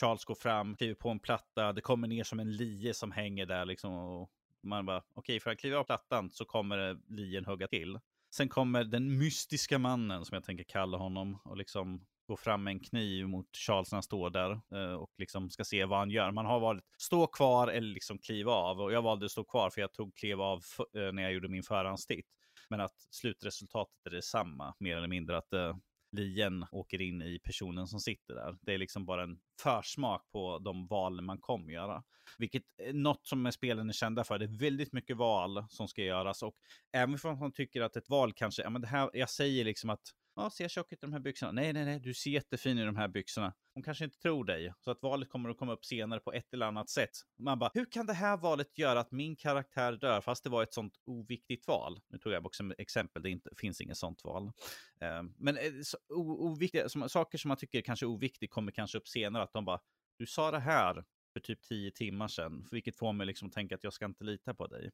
Charles 0.00 0.24
går 0.24 0.34
fram, 0.34 0.76
kliver 0.76 0.94
på 0.94 1.08
en 1.08 1.20
platta, 1.20 1.72
det 1.72 1.80
kommer 1.80 2.08
ner 2.08 2.24
som 2.24 2.40
en 2.40 2.56
lie 2.56 2.94
som 2.94 3.12
hänger 3.12 3.46
där 3.46 3.64
liksom 3.64 3.94
och 3.94 4.30
man 4.62 4.86
bara, 4.86 4.98
okej, 4.98 5.14
okay, 5.14 5.40
för 5.40 5.50
att 5.50 5.58
kliva 5.58 5.78
av 5.78 5.84
plattan 5.84 6.30
så 6.30 6.44
kommer 6.44 6.98
lien 7.08 7.44
hugga 7.44 7.68
till. 7.68 7.98
Sen 8.34 8.48
kommer 8.48 8.84
den 8.84 9.18
mystiska 9.18 9.78
mannen, 9.78 10.24
som 10.24 10.34
jag 10.34 10.44
tänker 10.44 10.64
kalla 10.64 10.98
honom, 10.98 11.38
och 11.44 11.56
liksom 11.56 12.06
gå 12.30 12.36
fram 12.36 12.64
med 12.64 12.70
en 12.70 12.80
kniv 12.80 13.28
mot 13.28 13.56
Charles 13.56 13.92
när 13.92 13.96
han 13.96 14.02
står 14.02 14.30
där 14.30 14.50
eh, 14.50 14.94
och 14.94 15.10
liksom 15.18 15.50
ska 15.50 15.64
se 15.64 15.84
vad 15.84 15.98
han 15.98 16.10
gör. 16.10 16.30
Man 16.30 16.46
har 16.46 16.60
valt 16.60 16.84
stå 16.98 17.26
kvar 17.26 17.68
eller 17.68 17.88
liksom 17.94 18.18
kliva 18.18 18.52
av 18.52 18.80
och 18.80 18.92
jag 18.92 19.02
valde 19.02 19.26
att 19.26 19.32
stå 19.32 19.44
kvar 19.44 19.70
för 19.70 19.80
jag 19.80 19.92
tog 19.92 20.16
kliva 20.16 20.44
av 20.44 20.62
eh, 20.96 21.12
när 21.12 21.22
jag 21.22 21.32
gjorde 21.32 21.48
min 21.48 21.62
förhandstitt. 21.62 22.26
Men 22.68 22.80
att 22.80 22.94
slutresultatet 23.10 24.06
är 24.06 24.10
detsamma, 24.10 24.74
mer 24.78 24.96
eller 24.96 25.08
mindre. 25.08 25.38
Att 25.38 25.52
uh, 25.52 25.76
lien 26.12 26.66
åker 26.72 27.00
in 27.00 27.22
i 27.22 27.38
personen 27.38 27.86
som 27.86 28.00
sitter 28.00 28.34
där. 28.34 28.58
Det 28.60 28.74
är 28.74 28.78
liksom 28.78 29.06
bara 29.06 29.22
en 29.22 29.38
försmak 29.62 30.30
på 30.32 30.58
de 30.58 30.86
val 30.86 31.20
man 31.20 31.38
kommer 31.38 31.72
göra. 31.72 32.02
Vilket 32.38 32.62
är 32.78 32.92
något 32.92 33.26
som 33.26 33.52
spelen 33.52 33.88
är 33.88 33.92
kända 33.92 34.24
för. 34.24 34.38
Det 34.38 34.44
är 34.44 34.58
väldigt 34.58 34.92
mycket 34.92 35.16
val 35.16 35.64
som 35.68 35.88
ska 35.88 36.02
göras 36.02 36.42
och 36.42 36.54
även 36.92 37.18
om 37.24 37.38
man 37.38 37.52
tycker 37.52 37.80
att 37.80 37.96
ett 37.96 38.08
val 38.08 38.32
kanske, 38.32 38.62
ja 38.62 38.70
men 38.70 38.82
det 38.82 38.88
här, 38.88 39.10
jag 39.12 39.30
säger 39.30 39.64
liksom 39.64 39.90
att 39.90 40.02
Ja, 40.40 40.50
ser 40.50 40.64
jag 40.64 40.70
tjock 40.70 40.92
ut 40.92 40.98
i 40.98 41.06
de 41.06 41.12
här 41.12 41.20
byxorna? 41.20 41.52
Nej, 41.52 41.72
nej, 41.72 41.84
nej, 41.84 42.00
du 42.00 42.14
ser 42.14 42.30
jättefin 42.30 42.78
i 42.78 42.84
de 42.84 42.96
här 42.96 43.08
byxorna. 43.08 43.54
Hon 43.74 43.82
kanske 43.82 44.04
inte 44.04 44.18
tror 44.18 44.44
dig, 44.44 44.72
så 44.80 44.90
att 44.90 45.02
valet 45.02 45.28
kommer 45.28 45.50
att 45.50 45.58
komma 45.58 45.72
upp 45.72 45.84
senare 45.84 46.20
på 46.20 46.32
ett 46.32 46.54
eller 46.54 46.66
annat 46.66 46.90
sätt. 46.90 47.10
Man 47.38 47.58
bara, 47.58 47.70
hur 47.74 47.84
kan 47.90 48.06
det 48.06 48.12
här 48.12 48.36
valet 48.36 48.78
göra 48.78 49.00
att 49.00 49.12
min 49.12 49.36
karaktär 49.36 49.92
dör, 49.92 50.20
fast 50.20 50.44
det 50.44 50.50
var 50.50 50.62
ett 50.62 50.74
sånt 50.74 50.92
oviktigt 51.06 51.66
val? 51.66 52.00
Nu 52.08 52.18
tog 52.18 52.32
jag 52.32 52.46
också 52.46 52.56
som 52.56 52.74
exempel, 52.78 53.22
det 53.22 53.30
inte, 53.30 53.50
finns 53.56 53.80
inget 53.80 53.96
sånt 53.96 54.24
val. 54.24 54.52
Ehm, 55.00 55.34
men 55.38 55.56
eh, 55.56 55.62
oviktiga, 56.10 56.88
som, 56.88 57.08
saker 57.08 57.38
som 57.38 57.48
man 57.48 57.56
tycker 57.56 57.80
kanske 57.80 58.06
är 58.06 58.08
oviktigt 58.08 58.52
kommer 58.52 58.72
kanske 58.72 58.98
upp 58.98 59.08
senare, 59.08 59.42
att 59.42 59.52
de 59.52 59.64
bara, 59.64 59.80
du 60.18 60.26
sa 60.26 60.50
det 60.50 60.60
här 60.60 61.04
för 61.32 61.40
typ 61.40 61.62
tio 61.62 61.90
timmar 61.90 62.28
sedan, 62.28 62.68
vilket 62.70 62.96
får 62.96 63.12
mig 63.12 63.26
liksom 63.26 63.48
att 63.48 63.54
tänka 63.54 63.74
att 63.74 63.84
jag 63.84 63.92
ska 63.92 64.04
inte 64.04 64.24
lita 64.24 64.54
på 64.54 64.66
dig. 64.66 64.90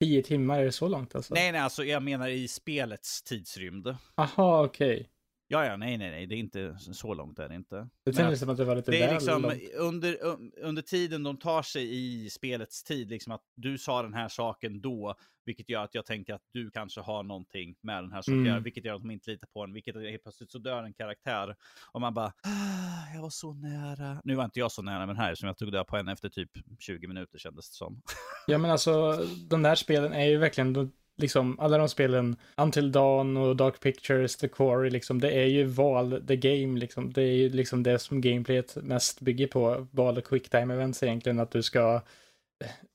Tio 0.00 0.22
timmar, 0.22 0.58
är 0.58 0.64
det 0.64 0.72
så 0.72 0.88
långt 0.88 1.14
alltså? 1.14 1.34
Nej, 1.34 1.52
nej, 1.52 1.60
alltså 1.60 1.84
jag 1.84 2.02
menar 2.02 2.28
i 2.28 2.48
spelets 2.48 3.22
tidsrymd. 3.22 3.96
Aha, 4.14 4.64
okej. 4.64 4.94
Okay. 4.94 5.06
Ja, 5.50 5.64
ja, 5.64 5.76
nej, 5.76 5.98
nej, 5.98 6.10
nej, 6.10 6.26
det 6.26 6.34
är 6.34 6.38
inte 6.38 6.76
så 6.78 7.14
långt 7.14 7.38
är 7.38 7.48
det 7.48 7.54
inte. 7.54 7.88
Det 8.04 8.12
kändes 8.12 8.40
som 8.40 8.48
att 8.48 8.56
det 8.56 8.64
var 8.64 8.76
lite 8.76 8.90
det 8.90 9.02
är 9.02 9.12
liksom, 9.12 9.42
långt. 9.42 9.62
under, 9.74 10.16
under 10.56 10.82
tiden 10.82 11.22
de 11.22 11.36
tar 11.36 11.62
sig 11.62 11.94
i 11.94 12.30
spelets 12.30 12.84
tid, 12.84 13.10
liksom 13.10 13.32
att 13.32 13.42
du 13.54 13.78
sa 13.78 14.02
den 14.02 14.14
här 14.14 14.28
saken 14.28 14.80
då, 14.80 15.14
vilket 15.44 15.68
gör 15.68 15.84
att 15.84 15.94
jag 15.94 16.06
tänker 16.06 16.34
att 16.34 16.42
du 16.52 16.70
kanske 16.70 17.00
har 17.00 17.22
någonting 17.22 17.76
med 17.80 18.04
den 18.04 18.12
här 18.12 18.22
saken, 18.22 18.46
mm. 18.46 18.62
vilket 18.62 18.84
gör 18.84 18.94
att 18.94 19.02
de 19.02 19.10
inte 19.10 19.30
litar 19.30 19.46
på 19.46 19.66
den, 19.66 19.74
vilket 19.74 19.94
helt 19.94 20.22
plötsligt 20.22 20.50
så 20.50 20.58
dör 20.58 20.82
en 20.82 20.94
karaktär. 20.94 21.56
Och 21.92 22.00
man 22.00 22.14
bara, 22.14 22.26
ah, 22.26 23.14
jag 23.14 23.22
var 23.22 23.30
så 23.30 23.54
nära. 23.54 24.20
Nu 24.24 24.34
var 24.34 24.44
inte 24.44 24.58
jag 24.58 24.72
så 24.72 24.82
nära 24.82 24.98
med 24.98 25.08
den 25.08 25.16
här, 25.16 25.34
som 25.34 25.46
jag 25.46 25.58
tog 25.58 25.72
död 25.72 25.86
på 25.86 25.96
en 25.96 26.08
efter 26.08 26.28
typ 26.28 26.50
20 26.78 27.06
minuter 27.06 27.38
kändes 27.38 27.70
det 27.70 27.76
som. 27.76 28.02
ja, 28.46 28.58
men 28.58 28.70
alltså, 28.70 29.24
de 29.50 29.62
där 29.62 29.74
spelen 29.74 30.12
är 30.12 30.26
ju 30.26 30.38
verkligen, 30.38 30.92
liksom 31.18 31.60
alla 31.60 31.78
de 31.78 31.88
spelen, 31.88 32.36
Until 32.56 32.92
Dawn 32.92 33.36
och 33.36 33.56
Dark 33.56 33.80
Pictures, 33.80 34.36
The 34.36 34.48
Quarry, 34.48 34.90
liksom, 34.90 35.20
det 35.20 35.32
är 35.32 35.46
ju 35.46 35.64
val, 35.64 36.24
the 36.26 36.36
game, 36.36 36.78
liksom. 36.78 37.12
Det 37.12 37.22
är 37.22 37.36
ju 37.36 37.48
liksom 37.48 37.82
det 37.82 37.98
som 37.98 38.20
gameplayet 38.20 38.76
mest 38.76 39.20
bygger 39.20 39.46
på, 39.46 39.86
val 39.90 40.18
och 40.18 40.24
quick 40.24 40.48
time 40.48 40.74
events 40.74 41.02
egentligen, 41.02 41.38
att 41.38 41.50
du 41.50 41.62
ska 41.62 42.02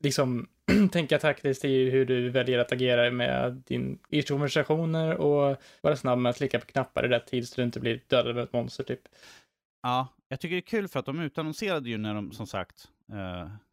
liksom 0.03 0.47
tänka 0.91 1.19
taktiskt 1.19 1.65
i 1.65 1.89
hur 1.89 2.05
du 2.05 2.29
väljer 2.29 2.59
att 2.59 2.71
agera 2.71 3.11
med 3.11 3.63
din, 3.67 3.99
konversationer 4.27 5.15
och 5.15 5.57
vara 5.81 5.95
snabb 5.95 6.19
med 6.19 6.29
att 6.29 6.37
klicka 6.37 6.59
på 6.59 6.65
knappar 6.65 7.05
i 7.05 7.07
rätt 7.07 7.27
tid 7.27 7.47
så 7.47 7.55
du 7.55 7.65
inte 7.65 7.79
blir 7.79 8.01
dödad 8.07 8.37
av 8.37 8.43
ett 8.43 8.53
monster 8.53 8.83
typ. 8.83 9.01
Ja, 9.81 10.07
jag 10.27 10.39
tycker 10.39 10.55
det 10.55 10.59
är 10.59 10.61
kul 10.61 10.87
för 10.87 10.99
att 10.99 11.05
de 11.05 11.19
utannonserade 11.19 11.89
ju 11.89 11.97
när 11.97 12.13
de, 12.13 12.31
som 12.31 12.47
sagt, 12.47 12.87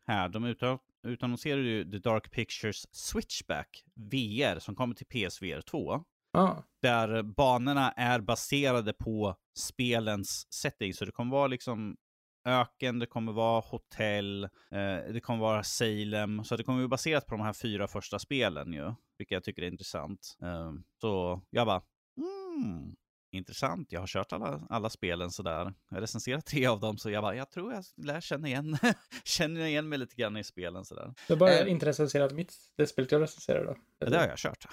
här, 0.07 0.28
de 0.28 0.57
utannonserade 1.02 1.62
ju 1.62 1.90
The 1.90 1.98
Dark 1.98 2.31
Pictures 2.31 2.86
Switchback 2.93 3.85
VR 3.94 4.59
som 4.59 4.74
kommer 4.74 4.94
till 4.94 5.07
PSVR 5.07 5.61
2. 5.61 6.05
Ah. 6.32 6.55
Där 6.82 7.23
banorna 7.23 7.93
är 7.93 8.20
baserade 8.20 8.93
på 8.93 9.36
spelens 9.59 10.52
setting. 10.52 10.94
Så 10.94 11.05
det 11.05 11.12
kommer 11.12 11.32
vara 11.32 11.47
liksom 11.47 11.97
öken, 12.44 12.98
det 12.98 13.07
kommer 13.07 13.32
vara 13.32 13.61
hotell, 13.61 14.44
eh, 14.44 15.12
det 15.12 15.20
kommer 15.23 15.40
vara 15.40 15.62
Salem. 15.62 16.44
Så 16.44 16.57
det 16.57 16.65
kommer 16.65 16.78
vara 16.78 16.89
baserat 16.89 17.27
på 17.27 17.35
de 17.35 17.40
här 17.40 17.52
fyra 17.52 17.89
första 17.89 18.19
spelen 18.19 18.73
ju. 18.73 18.94
Vilket 19.19 19.35
jag 19.35 19.44
tycker 19.44 19.62
är 19.62 19.66
intressant. 19.66 20.36
Eh, 20.43 20.73
så 21.01 21.43
jag 21.51 21.66
bara, 21.66 21.82
mm, 22.16 22.97
intressant. 23.32 23.93
Jag 23.93 24.01
har 24.01 24.07
kört 24.07 24.32
alla, 24.32 24.61
alla 24.70 24.90
spelen 24.90 25.31
sådär. 25.31 25.74
Jag 25.89 25.97
har 25.97 26.01
recenserat 26.01 26.47
tre 26.47 26.66
av 26.66 26.81
dem, 26.81 26.98
så 26.98 27.11
jag 27.11 27.23
bara, 27.23 27.35
jag 27.35 27.51
tror 27.51 27.73
jag 27.73 27.85
lär 27.97 28.20
känna 28.20 28.48
igen, 28.48 28.78
känner 29.24 29.61
igen 29.61 29.89
mig 29.89 29.98
lite 29.98 30.16
grann 30.16 30.36
i 30.36 30.44
spelen 30.44 30.85
sådär. 30.85 31.15
Du 31.27 31.32
har 31.35 31.39
bara 31.39 31.59
eh, 31.59 31.70
inte 31.70 31.86
recenserat 31.86 32.32
mitt, 32.32 32.55
det 32.77 32.86
spelet 32.86 33.12
jag 33.12 33.23
recenserar 33.23 33.65
då? 33.65 33.77
Det 34.07 34.19
har 34.19 34.27
jag 34.27 34.39
kört. 34.39 34.66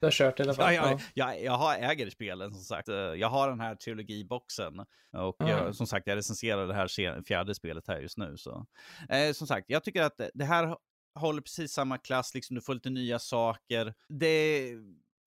Du 0.00 0.06
har 0.06 0.10
kört 0.10 0.40
i 0.40 0.42
alla 0.42 0.54
fall? 0.54 0.74
Ja, 0.74 0.90
jag, 0.90 1.00
jag, 1.14 1.42
jag 1.44 1.52
har 1.52 1.74
äger 1.74 2.10
spelen 2.10 2.52
som 2.52 2.62
sagt. 2.62 2.88
Jag 3.16 3.28
har 3.28 3.48
den 3.48 3.60
här 3.60 3.74
trilogiboxen. 3.74 4.80
Och 5.12 5.40
mm. 5.40 5.56
jag, 5.56 5.74
som 5.74 5.86
sagt, 5.86 6.06
jag 6.06 6.16
recenserar 6.16 6.66
det 6.66 6.74
här 6.74 7.22
fjärde 7.22 7.54
spelet 7.54 7.88
här 7.88 8.00
just 8.00 8.18
nu. 8.18 8.36
Så. 8.36 8.66
Eh, 9.08 9.32
som 9.32 9.46
sagt, 9.46 9.64
jag 9.70 9.84
tycker 9.84 10.02
att 10.02 10.20
det 10.34 10.44
här 10.44 10.76
håller 11.14 11.42
precis 11.42 11.72
samma 11.72 11.98
klass, 11.98 12.34
liksom 12.34 12.54
du 12.54 12.62
får 12.62 12.74
lite 12.74 12.90
nya 12.90 13.18
saker. 13.18 13.94
Det 14.08 14.74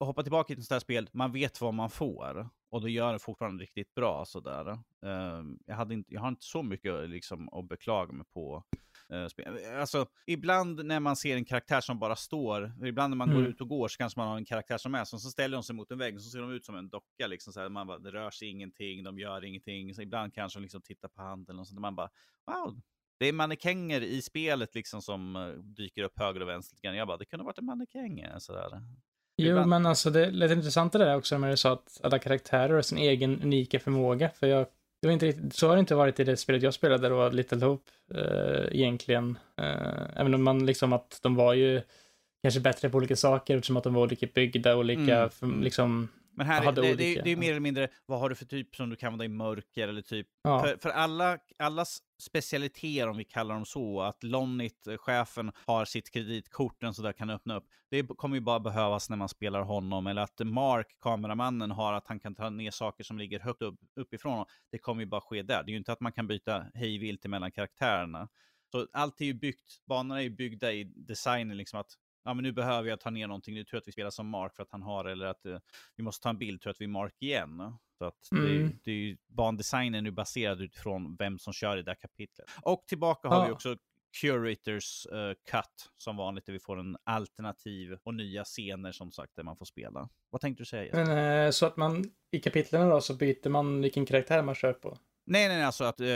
att 0.00 0.06
hoppa 0.06 0.22
tillbaka 0.22 0.46
till 0.46 0.58
ett 0.58 0.64
sånt 0.64 0.74
här 0.74 0.80
spel, 0.80 1.08
man 1.12 1.32
vet 1.32 1.60
vad 1.60 1.74
man 1.74 1.90
får. 1.90 2.48
Och 2.74 2.80
då 2.80 2.88
gör 2.88 3.12
det 3.12 3.18
fortfarande 3.18 3.62
riktigt 3.62 3.94
bra 3.94 4.24
sådär. 4.24 4.70
Uh, 4.70 5.44
jag, 5.66 5.74
hade 5.74 5.94
inte, 5.94 6.14
jag 6.14 6.20
har 6.20 6.28
inte 6.28 6.44
så 6.44 6.62
mycket 6.62 7.10
liksom, 7.10 7.48
att 7.48 7.68
beklaga 7.68 8.12
mig 8.12 8.26
på. 8.26 8.64
Uh, 9.12 9.26
spel. 9.26 9.58
Alltså, 9.80 10.06
ibland 10.26 10.84
när 10.84 11.00
man 11.00 11.16
ser 11.16 11.36
en 11.36 11.44
karaktär 11.44 11.80
som 11.80 11.98
bara 11.98 12.16
står, 12.16 12.72
ibland 12.86 13.10
när 13.10 13.16
man 13.16 13.30
mm. 13.30 13.42
går 13.42 13.50
ut 13.50 13.60
och 13.60 13.68
går 13.68 13.88
så 13.88 13.96
kanske 13.96 14.20
man 14.20 14.28
har 14.28 14.36
en 14.36 14.44
karaktär 14.44 14.78
som 14.78 14.94
är 14.94 15.04
som, 15.04 15.18
så 15.18 15.30
ställer 15.30 15.56
de 15.56 15.62
sig 15.62 15.76
mot 15.76 15.90
en 15.90 15.98
vägg 15.98 16.14
och 16.14 16.22
så 16.22 16.30
ser 16.30 16.38
de 16.38 16.50
ut 16.52 16.64
som 16.64 16.76
en 16.76 16.88
docka. 16.88 17.26
Liksom, 17.26 17.52
så 17.52 17.60
här, 17.60 17.68
man 17.68 17.86
bara, 17.86 17.98
det 17.98 18.12
rör 18.12 18.30
sig 18.30 18.48
ingenting, 18.48 19.02
de 19.02 19.18
gör 19.18 19.44
ingenting. 19.44 19.94
Så 19.94 20.02
ibland 20.02 20.34
kanske 20.34 20.58
de 20.58 20.62
liksom 20.62 20.82
tittar 20.82 21.08
på 21.08 21.22
handen 21.22 21.58
och 21.58 21.66
sånt. 21.66 21.80
Man 21.80 21.96
bara, 21.96 22.10
wow, 22.46 22.80
det 23.18 23.26
är 23.26 23.32
mannekänger 23.32 24.00
i 24.00 24.22
spelet 24.22 24.74
liksom 24.74 25.02
som 25.02 25.36
uh, 25.36 25.58
dyker 25.58 26.02
upp 26.02 26.18
höger 26.18 26.40
och 26.40 26.48
vänster. 26.48 26.94
Jag 26.94 27.06
bara, 27.08 27.16
det 27.16 27.24
kunde 27.24 27.44
varit 27.44 27.58
en 27.58 27.64
mannekäng. 27.64 28.24
Sådär. 28.38 28.82
Jo, 29.36 29.48
Ibland. 29.48 29.68
men 29.68 29.86
alltså 29.86 30.10
det 30.10 30.30
lite 30.30 30.54
intressant 30.54 30.92
det 30.92 30.98
där 30.98 31.16
också 31.16 31.38
när 31.38 31.50
du 31.50 31.56
sa 31.56 31.72
att 31.72 32.00
alla 32.02 32.18
karaktärer 32.18 32.74
har 32.74 32.82
sin 32.82 32.98
egen 32.98 33.42
unika 33.42 33.80
förmåga. 33.80 34.30
För 34.34 34.46
jag, 34.46 34.66
det 35.02 35.08
var 35.08 35.12
inte 35.12 35.26
riktigt, 35.26 35.54
så 35.54 35.68
har 35.68 35.76
det 35.76 35.80
inte 35.80 35.94
varit 35.94 36.20
i 36.20 36.24
det 36.24 36.36
spelet 36.36 36.62
jag 36.62 36.74
spelade 36.74 37.08
då, 37.08 37.28
Little 37.28 37.64
Hope, 37.64 37.90
eh, 38.14 38.80
egentligen. 38.80 39.38
Eh, 39.56 40.20
även 40.20 40.34
om 40.34 40.42
man 40.42 40.66
liksom 40.66 40.92
att 40.92 41.18
de 41.22 41.34
var 41.34 41.54
ju 41.54 41.82
kanske 42.42 42.60
bättre 42.60 42.88
på 42.88 42.96
olika 42.96 43.16
saker 43.16 43.56
eftersom 43.56 43.76
att 43.76 43.84
de 43.84 43.94
var 43.94 44.02
olika 44.02 44.26
byggda, 44.34 44.76
olika, 44.76 45.16
mm. 45.18 45.30
för, 45.30 45.46
liksom, 45.46 46.08
men 46.36 46.46
här 46.46 46.68
är, 46.68 46.72
det, 46.72 46.94
det, 46.94 47.20
det, 47.22 47.32
är 47.32 47.36
mer 47.36 47.50
eller 47.50 47.60
mindre, 47.60 47.88
vad 48.06 48.20
har 48.20 48.28
du 48.28 48.34
för 48.34 48.44
typ 48.44 48.76
som 48.76 48.90
du 48.90 48.96
kan 48.96 49.06
använda 49.06 49.24
i 49.24 49.28
mörker 49.28 49.88
eller 49.88 50.02
typ? 50.02 50.26
Ja. 50.42 50.60
För, 50.60 50.76
för 50.76 50.90
alla, 50.90 51.38
allas 51.58 51.98
specialiteter, 52.18 53.08
om 53.08 53.16
vi 53.16 53.24
kallar 53.24 53.54
dem 53.54 53.66
så, 53.66 54.00
att 54.00 54.22
Lonnit, 54.22 54.86
eh, 54.86 54.96
chefen, 54.96 55.52
har 55.66 55.84
sitt 55.84 56.10
kreditkort 56.10 56.84
och 56.84 56.96
sådär 56.96 57.12
kan 57.12 57.30
öppna 57.30 57.56
upp. 57.56 57.64
Det 57.90 58.02
kommer 58.02 58.36
ju 58.36 58.40
bara 58.40 58.60
behövas 58.60 59.10
när 59.10 59.16
man 59.16 59.28
spelar 59.28 59.62
honom. 59.62 60.06
Eller 60.06 60.22
att 60.22 60.40
Mark, 60.44 60.96
kameramannen, 61.00 61.70
har 61.70 61.92
att 61.92 62.08
han 62.08 62.20
kan 62.20 62.34
ta 62.34 62.50
ner 62.50 62.70
saker 62.70 63.04
som 63.04 63.18
ligger 63.18 63.40
högt 63.40 63.62
upp, 63.62 63.78
uppifrån. 63.96 64.32
Honom. 64.32 64.46
Det 64.70 64.78
kommer 64.78 65.02
ju 65.02 65.06
bara 65.06 65.20
ske 65.20 65.42
där. 65.42 65.62
Det 65.62 65.70
är 65.70 65.72
ju 65.72 65.78
inte 65.78 65.92
att 65.92 66.00
man 66.00 66.12
kan 66.12 66.26
byta 66.26 66.64
hejvilt 66.74 67.26
mellan 67.26 67.52
karaktärerna. 67.52 68.28
Så 68.72 68.86
allt 68.92 69.20
är 69.20 69.24
ju 69.24 69.34
byggt, 69.34 69.86
banorna 69.86 70.20
är 70.20 70.22
ju 70.22 70.30
byggda 70.30 70.72
i 70.72 70.84
designen, 70.84 71.56
liksom 71.56 71.80
att 71.80 71.98
ja, 72.24 72.34
men 72.34 72.42
nu 72.42 72.52
behöver 72.52 72.88
jag 72.88 73.00
ta 73.00 73.10
ner 73.10 73.26
någonting, 73.26 73.54
nu 73.54 73.64
tror 73.64 73.76
jag 73.76 73.80
att 73.80 73.88
vi 73.88 73.92
spelar 73.92 74.10
som 74.10 74.28
Mark 74.28 74.56
för 74.56 74.62
att 74.62 74.70
han 74.70 74.82
har, 74.82 75.04
eller 75.04 75.26
att 75.26 75.46
uh, 75.46 75.58
vi 75.96 76.02
måste 76.02 76.22
ta 76.22 76.30
en 76.30 76.38
bild, 76.38 76.60
tror 76.60 76.68
jag 76.68 76.74
att 76.74 76.80
vi 76.80 76.84
är 76.84 76.88
Mark 76.88 77.14
igen. 77.18 77.78
Så 77.98 78.04
att 78.04 78.32
mm. 78.32 78.44
det, 78.44 78.76
det 78.84 78.90
är 78.90 78.94
ju, 78.94 79.16
bandesignen 79.26 80.06
är 80.06 80.10
baserad 80.10 80.60
utifrån 80.60 81.16
vem 81.18 81.38
som 81.38 81.52
kör 81.52 81.76
i 81.76 81.82
det 81.82 81.90
här 81.90 81.96
kapitlet. 82.00 82.50
Och 82.62 82.84
tillbaka 82.86 83.28
har 83.28 83.46
vi 83.46 83.52
också 83.52 83.76
Curators 84.20 85.06
uh, 85.12 85.32
Cut, 85.50 85.92
som 85.96 86.16
vanligt, 86.16 86.46
där 86.46 86.52
vi 86.52 86.60
får 86.60 86.80
en 86.80 86.96
alternativ 87.04 87.98
och 88.02 88.14
nya 88.14 88.44
scener 88.44 88.92
som 88.92 89.12
sagt, 89.12 89.36
där 89.36 89.42
man 89.42 89.56
får 89.56 89.64
spela. 89.64 90.08
Vad 90.30 90.40
tänkte 90.40 90.60
du 90.62 90.66
säga? 90.66 91.04
Men, 91.04 91.44
uh, 91.46 91.50
så 91.50 91.66
att 91.66 91.76
man 91.76 92.04
i 92.30 92.40
kapitlen 92.40 92.88
då 92.88 93.00
så 93.00 93.14
byter 93.14 93.48
man 93.48 93.82
vilken 93.82 94.06
karaktär 94.06 94.42
man 94.42 94.54
kör 94.54 94.72
på? 94.72 94.98
Nej, 95.26 95.48
nej, 95.48 95.56
nej, 95.56 95.66
alltså 95.66 95.84
att 95.84 96.00
eh, 96.00 96.06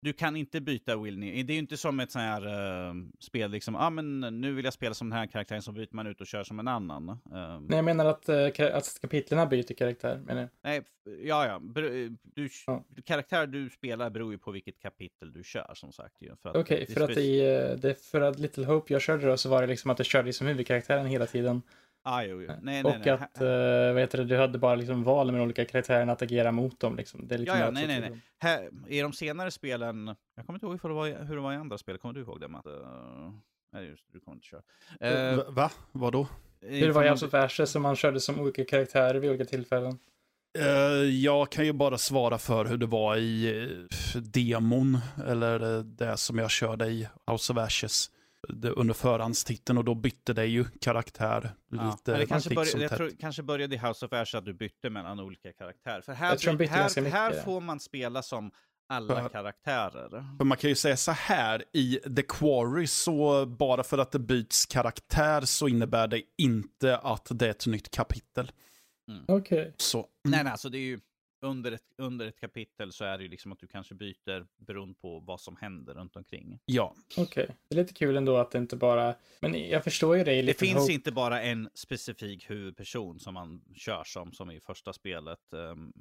du 0.00 0.12
kan 0.12 0.36
inte 0.36 0.60
byta 0.60 0.96
Wilny. 0.96 1.42
Det 1.42 1.52
är 1.52 1.54
ju 1.54 1.60
inte 1.60 1.76
som 1.76 2.00
ett 2.00 2.12
sånt 2.12 2.22
här 2.22 2.46
eh, 2.46 2.94
spel, 3.20 3.50
liksom, 3.50 3.76
ah, 3.76 3.90
men 3.90 4.20
nu 4.20 4.52
vill 4.52 4.64
jag 4.64 4.74
spela 4.74 4.94
som 4.94 5.10
den 5.10 5.18
här 5.18 5.26
karaktären, 5.26 5.62
så 5.62 5.72
byter 5.72 5.88
man 5.90 6.06
ut 6.06 6.20
och 6.20 6.26
kör 6.26 6.44
som 6.44 6.58
en 6.58 6.68
annan. 6.68 7.08
Eh. 7.08 7.60
Nej, 7.60 7.76
jag 7.76 7.84
menar 7.84 8.06
att, 8.06 8.28
eh, 8.28 8.76
att 8.76 8.98
kapitlerna 9.00 9.46
byter 9.46 9.74
karaktär, 9.74 10.22
menar 10.26 10.40
jag. 10.40 10.50
Nej, 10.62 10.82
ja, 11.22 11.46
ja. 11.46 11.60
Du, 12.34 12.48
ja. 12.66 12.84
Karaktär 13.04 13.46
du 13.46 13.70
spelar 13.70 14.10
beror 14.10 14.32
ju 14.32 14.38
på 14.38 14.50
vilket 14.50 14.78
kapitel 14.78 15.32
du 15.32 15.44
kör, 15.44 15.72
som 15.74 15.92
sagt. 15.92 16.16
Okej, 16.42 16.60
okay, 16.60 16.86
för, 16.86 17.00
att 17.00 17.16
i, 17.16 17.40
eh, 17.40 17.76
det, 17.76 18.04
för 18.04 18.20
att 18.20 18.38
Little 18.38 18.64
Hope 18.64 18.92
jag 18.92 19.02
körde 19.02 19.26
då, 19.26 19.36
så 19.36 19.48
var 19.48 19.60
det 19.60 19.66
liksom 19.66 19.90
att 19.90 19.96
du 19.96 20.04
körde 20.04 20.32
som 20.32 20.46
huvudkaraktären 20.46 21.06
hela 21.06 21.26
tiden. 21.26 21.62
Ah, 22.02 22.22
jo, 22.22 22.42
jo. 22.42 22.52
Nej, 22.62 22.84
och 22.84 22.94
nej, 23.04 23.10
att, 23.10 23.42
uh, 23.42 23.98
heter 23.98 24.18
det, 24.18 24.24
du 24.24 24.36
hade 24.36 24.58
bara 24.58 24.74
liksom 24.74 25.04
val 25.04 25.32
med 25.32 25.42
olika 25.42 25.64
karaktärer 25.64 26.06
att 26.06 26.22
agera 26.22 26.52
mot 26.52 26.80
dem. 26.80 26.96
Liksom. 26.96 27.28
Det 27.28 27.34
är 27.34 27.38
liksom 27.38 27.58
ja, 27.58 27.64
ja, 27.64 27.70
nej, 27.70 27.86
nej, 27.86 28.00
nej. 28.00 28.20
Här, 28.38 28.70
I 28.88 29.00
de 29.00 29.12
senare 29.12 29.50
spelen, 29.50 30.16
jag 30.34 30.46
kommer 30.46 30.56
inte 30.56 30.66
ihåg 30.66 30.78
hur 30.82 30.88
det 30.88 30.94
var, 30.94 31.24
hur 31.24 31.36
det 31.36 31.42
var 31.42 31.52
i 31.52 31.56
andra 31.56 31.78
spel, 31.78 31.98
kommer 31.98 32.14
du 32.14 32.20
ihåg 32.20 32.40
det 32.40 32.48
Matt? 32.48 32.66
Uh, 32.66 32.72
nej, 33.72 33.86
just 33.86 34.04
du 34.12 34.20
kommer 34.20 34.34
inte 34.34 34.46
köra. 34.46 35.36
Uh, 35.36 35.50
Va? 35.50 35.70
Vadå? 35.92 36.26
Hur 36.60 36.86
det 36.86 36.92
var 36.92 37.04
i 37.04 37.08
House 37.08 37.26
of 37.26 37.68
som 37.68 37.82
man 37.82 37.96
körde 37.96 38.20
som 38.20 38.40
olika 38.40 38.64
karaktärer 38.64 39.18
vid 39.18 39.30
olika 39.30 39.44
tillfällen. 39.44 39.98
Uh, 40.58 40.64
jag 41.04 41.52
kan 41.52 41.64
ju 41.64 41.72
bara 41.72 41.98
svara 41.98 42.38
för 42.38 42.64
hur 42.64 42.76
det 42.76 42.86
var 42.86 43.16
i 43.16 43.86
demon, 44.14 44.98
eller 45.26 45.82
det 45.82 46.16
som 46.16 46.38
jag 46.38 46.50
körde 46.50 46.86
i 46.86 47.08
House 47.26 47.52
of 47.52 47.58
Ashes 47.58 48.10
under 48.76 48.94
förhandstiteln 48.94 49.78
och 49.78 49.84
då 49.84 49.94
bytte 49.94 50.32
det 50.32 50.46
ju 50.46 50.64
karaktär. 50.80 51.54
Ja, 51.70 51.90
lite 51.90 52.18
det 52.18 52.26
kanske, 52.26 52.54
började, 52.54 52.82
jag 52.82 52.96
tror, 52.96 53.10
kanske 53.20 53.42
började 53.42 53.74
i 53.74 53.78
House 53.78 54.06
of 54.06 54.12
Ash 54.12 54.36
att 54.36 54.44
du 54.44 54.54
bytte 54.54 54.90
mellan 54.90 55.20
olika 55.20 55.52
karaktärer. 55.52 56.00
För 56.00 56.12
här, 56.12 56.66
här, 56.68 57.10
här 57.10 57.42
får 57.42 57.60
man 57.60 57.80
spela 57.80 58.22
som 58.22 58.50
alla 58.88 59.22
för, 59.22 59.28
karaktärer. 59.28 60.36
För 60.38 60.44
man 60.44 60.58
kan 60.58 60.70
ju 60.70 60.76
säga 60.76 60.96
så 60.96 61.12
här, 61.12 61.64
i 61.72 62.00
The 62.16 62.22
Quarry 62.22 62.86
så 62.86 63.46
bara 63.46 63.84
för 63.84 63.98
att 63.98 64.12
det 64.12 64.18
byts 64.18 64.66
karaktär 64.66 65.40
så 65.40 65.68
innebär 65.68 66.08
det 66.08 66.22
inte 66.38 66.98
att 66.98 67.26
det 67.30 67.46
är 67.46 67.50
ett 67.50 67.66
nytt 67.66 67.90
kapitel. 67.90 68.52
Mm. 69.08 69.24
Okej. 69.28 69.60
Okay. 69.60 70.02
Nej, 70.24 70.44
nej, 70.44 70.52
alltså 70.52 70.68
det 70.68 70.78
är 70.78 70.82
ju 70.82 71.00
under 71.40 71.72
ett, 71.72 71.82
under 71.96 72.26
ett 72.26 72.40
kapitel 72.40 72.92
så 72.92 73.04
är 73.04 73.18
det 73.18 73.24
ju 73.24 73.30
liksom 73.30 73.52
att 73.52 73.58
du 73.58 73.66
kanske 73.66 73.94
byter 73.94 74.46
beroende 74.56 74.94
på 74.94 75.20
vad 75.20 75.40
som 75.40 75.56
händer 75.56 75.94
runt 75.94 76.16
omkring. 76.16 76.58
Ja. 76.64 76.94
Okej, 77.16 77.24
okay. 77.24 77.46
det 77.68 77.76
är 77.76 77.82
lite 77.82 77.94
kul 77.94 78.16
ändå 78.16 78.36
att 78.36 78.50
det 78.50 78.58
inte 78.58 78.76
bara, 78.76 79.14
men 79.40 79.68
jag 79.68 79.84
förstår 79.84 80.16
ju 80.16 80.24
dig. 80.24 80.42
Det 80.42 80.54
finns 80.54 80.78
hope. 80.78 80.92
inte 80.92 81.12
bara 81.12 81.42
en 81.42 81.70
specifik 81.74 82.50
huvudperson 82.50 83.20
som 83.20 83.34
man 83.34 83.64
kör 83.74 84.02
som, 84.04 84.32
som 84.32 84.50
i 84.50 84.60
första 84.60 84.92
spelet. 84.92 85.52
Um, 85.52 85.92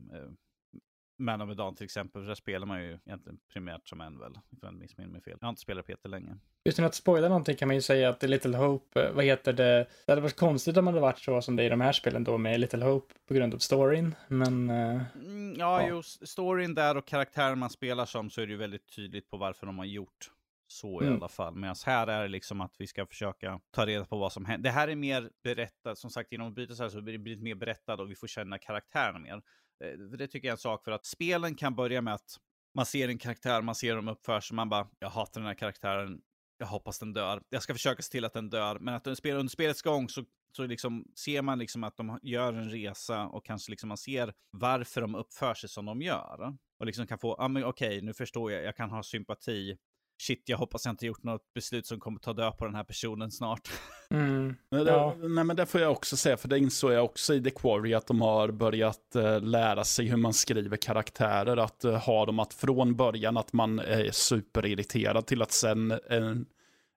man 1.18 1.41
of 1.41 1.48
Medan 1.48 1.76
till 1.76 1.85
exempel, 1.85 2.26
där 2.26 2.35
spelar 2.35 2.68
man 2.68 2.84
ju 2.84 2.99
egentligen 3.06 3.39
primärt 3.53 3.88
som 3.88 4.02
en 4.02 4.19
väl, 4.19 4.31
ifall 4.31 4.60
jag 4.61 4.69
inte 4.69 4.81
missminner 4.81 5.11
mig 5.11 5.22
fel. 5.22 5.38
Jag 5.39 5.45
har 5.45 5.49
inte 5.49 5.61
spelat 5.61 5.85
Peter 5.85 6.10
länge. 6.10 6.38
Utan 6.64 6.85
att 6.85 6.95
spoila 6.95 7.27
någonting 7.27 7.56
kan 7.56 7.68
man 7.68 7.76
ju 7.76 7.81
säga 7.81 8.10
att 8.10 8.23
Little 8.23 8.57
Hope, 8.57 9.03
eh, 9.03 9.14
vad 9.14 9.26
heter 9.26 9.53
det, 9.53 9.88
det 10.06 10.11
hade 10.11 10.22
varit 10.22 10.35
konstigt 10.35 10.77
om 10.77 10.85
det 10.85 10.91
hade 10.91 11.02
varit 11.02 11.19
så 11.19 11.41
som 11.41 11.56
det 11.56 11.64
är 11.64 11.65
i 11.65 11.69
de 11.69 11.81
här 11.81 11.91
spelen 11.91 12.23
då 12.23 12.38
med 12.38 12.60
Little 12.60 12.85
Hope 12.85 13.14
på 13.27 13.34
grund 13.34 13.53
av 13.53 13.57
storyn, 13.57 14.15
men... 14.27 14.69
Uh, 14.69 15.02
mm, 15.15 15.56
ja, 15.60 15.81
ja, 15.81 15.88
just 15.88 16.27
storyn 16.27 16.76
där 16.76 16.98
och 16.98 17.06
karaktären 17.06 17.60
man 17.60 17.69
spelar 17.69 18.06
som 18.06 18.30
så 18.30 18.41
är 18.41 18.45
det 18.45 18.52
ju 18.52 18.57
väldigt 18.57 18.95
tydligt 18.95 19.30
på 19.30 19.38
varför 19.38 19.65
de 19.65 19.77
har 19.77 19.85
gjort 19.85 20.31
så 20.68 21.02
i 21.02 21.06
mm. 21.06 21.18
alla 21.18 21.27
fall. 21.27 21.56
Medan 21.56 21.76
här 21.85 22.07
är 22.07 22.22
det 22.22 22.27
liksom 22.27 22.61
att 22.61 22.76
vi 22.77 22.88
ska 22.88 23.06
försöka 23.06 23.60
ta 23.72 23.85
reda 23.85 24.06
på 24.06 24.18
vad 24.18 24.34
som 24.34 24.45
händer. 24.45 24.69
Det 24.69 24.73
här 24.73 24.88
är 24.88 24.95
mer 24.95 25.30
berättat, 25.44 25.98
som 25.98 26.10
sagt 26.10 26.31
genom 26.31 26.48
att 26.48 26.53
byta 26.53 26.76
så 26.76 26.84
här 26.84 26.89
så 26.89 27.02
blir 27.02 27.18
det 27.18 27.41
mer 27.41 27.56
berättat 27.56 27.99
och 27.99 28.11
vi 28.11 28.15
får 28.15 28.27
känna 28.27 28.57
karaktärerna 28.57 29.19
mer. 29.19 29.41
Eh, 29.83 29.99
det 29.99 30.27
tycker 30.27 30.47
jag 30.47 30.51
är 30.51 30.57
en 30.57 30.57
sak 30.57 30.83
för 30.83 30.91
att 30.91 31.05
spelen 31.05 31.55
kan 31.55 31.75
börja 31.75 32.01
med 32.01 32.13
att 32.13 32.37
man 32.75 32.85
ser 32.85 33.09
en 33.09 33.17
karaktär, 33.17 33.61
man 33.61 33.75
ser 33.75 33.95
dem 33.95 34.07
uppför 34.07 34.39
sig, 34.39 34.55
man 34.55 34.69
bara, 34.69 34.87
jag 34.99 35.09
hatar 35.09 35.41
den 35.41 35.47
här 35.47 35.55
karaktären, 35.55 36.21
jag 36.57 36.67
hoppas 36.67 36.99
den 36.99 37.13
dör. 37.13 37.43
Jag 37.49 37.63
ska 37.63 37.73
försöka 37.73 38.01
se 38.01 38.11
till 38.11 38.25
att 38.25 38.33
den 38.33 38.49
dör, 38.49 38.79
men 38.79 38.93
att 38.93 39.07
under 39.07 39.47
spelets 39.47 39.81
gång 39.81 40.09
så, 40.09 40.23
så 40.55 40.65
liksom 40.65 41.05
ser 41.15 41.41
man 41.41 41.59
liksom 41.59 41.83
att 41.83 41.97
de 41.97 42.19
gör 42.23 42.53
en 42.53 42.69
resa 42.69 43.27
och 43.27 43.45
kanske 43.45 43.71
liksom 43.71 43.87
man 43.87 43.97
ser 43.97 44.33
varför 44.51 45.01
de 45.01 45.15
uppför 45.15 45.53
sig 45.53 45.69
som 45.69 45.85
de 45.85 46.01
gör. 46.01 46.57
Och 46.79 46.85
liksom 46.85 47.07
kan 47.07 47.19
få, 47.19 47.35
ja 47.37 47.43
ah, 47.43 47.47
men 47.47 47.63
okej, 47.63 47.87
okay, 47.87 48.01
nu 48.01 48.13
förstår 48.13 48.51
jag, 48.51 48.63
jag 48.63 48.75
kan 48.75 48.89
ha 48.89 49.03
sympati 49.03 49.77
shit, 50.18 50.44
jag 50.45 50.57
hoppas 50.57 50.85
jag 50.85 50.94
inte 50.94 51.06
gjort 51.06 51.23
något 51.23 51.53
beslut 51.53 51.85
som 51.85 51.99
kommer 51.99 52.19
ta 52.19 52.34
död 52.34 52.57
på 52.57 52.65
den 52.65 52.76
här 52.76 52.84
personen 52.84 53.31
snart. 53.31 53.69
Mm. 54.10 54.56
Men 54.72 54.85
det, 54.85 54.91
ja. 54.91 55.15
Nej, 55.19 55.44
men 55.44 55.56
det 55.56 55.65
får 55.65 55.81
jag 55.81 55.91
också 55.91 56.18
säga, 56.18 56.38
för 56.38 56.48
det 56.48 56.57
insåg 56.57 56.91
jag 56.91 57.06
också 57.06 57.34
i 57.34 57.44
The 57.44 57.49
Quarry, 57.49 57.94
att 57.94 58.07
de 58.07 58.22
har 58.22 58.52
börjat 58.52 59.15
uh, 59.15 59.41
lära 59.41 59.84
sig 59.84 60.06
hur 60.06 60.18
man 60.18 60.34
skriver 60.34 60.77
karaktärer, 60.77 61.57
att 61.57 61.85
uh, 61.85 61.94
ha 61.94 62.26
dem 62.26 62.39
att 62.39 62.53
från 62.53 62.95
början 62.95 63.38
att 63.38 63.53
man 63.53 63.80
är 63.80 64.11
superirriterad 64.11 65.26
till 65.26 65.41
att 65.41 65.52
sen 65.52 65.91
uh, 65.91 66.35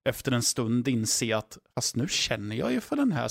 efter 0.04 0.32
en 0.32 0.42
stund 0.42 0.88
inse 0.88 1.36
att, 1.36 1.58
fast 1.74 1.96
nu 1.96 2.08
känner 2.08 2.56
jag 2.56 2.72
ju 2.72 2.80
för 2.80 2.96
den 2.96 3.12
här 3.12 3.28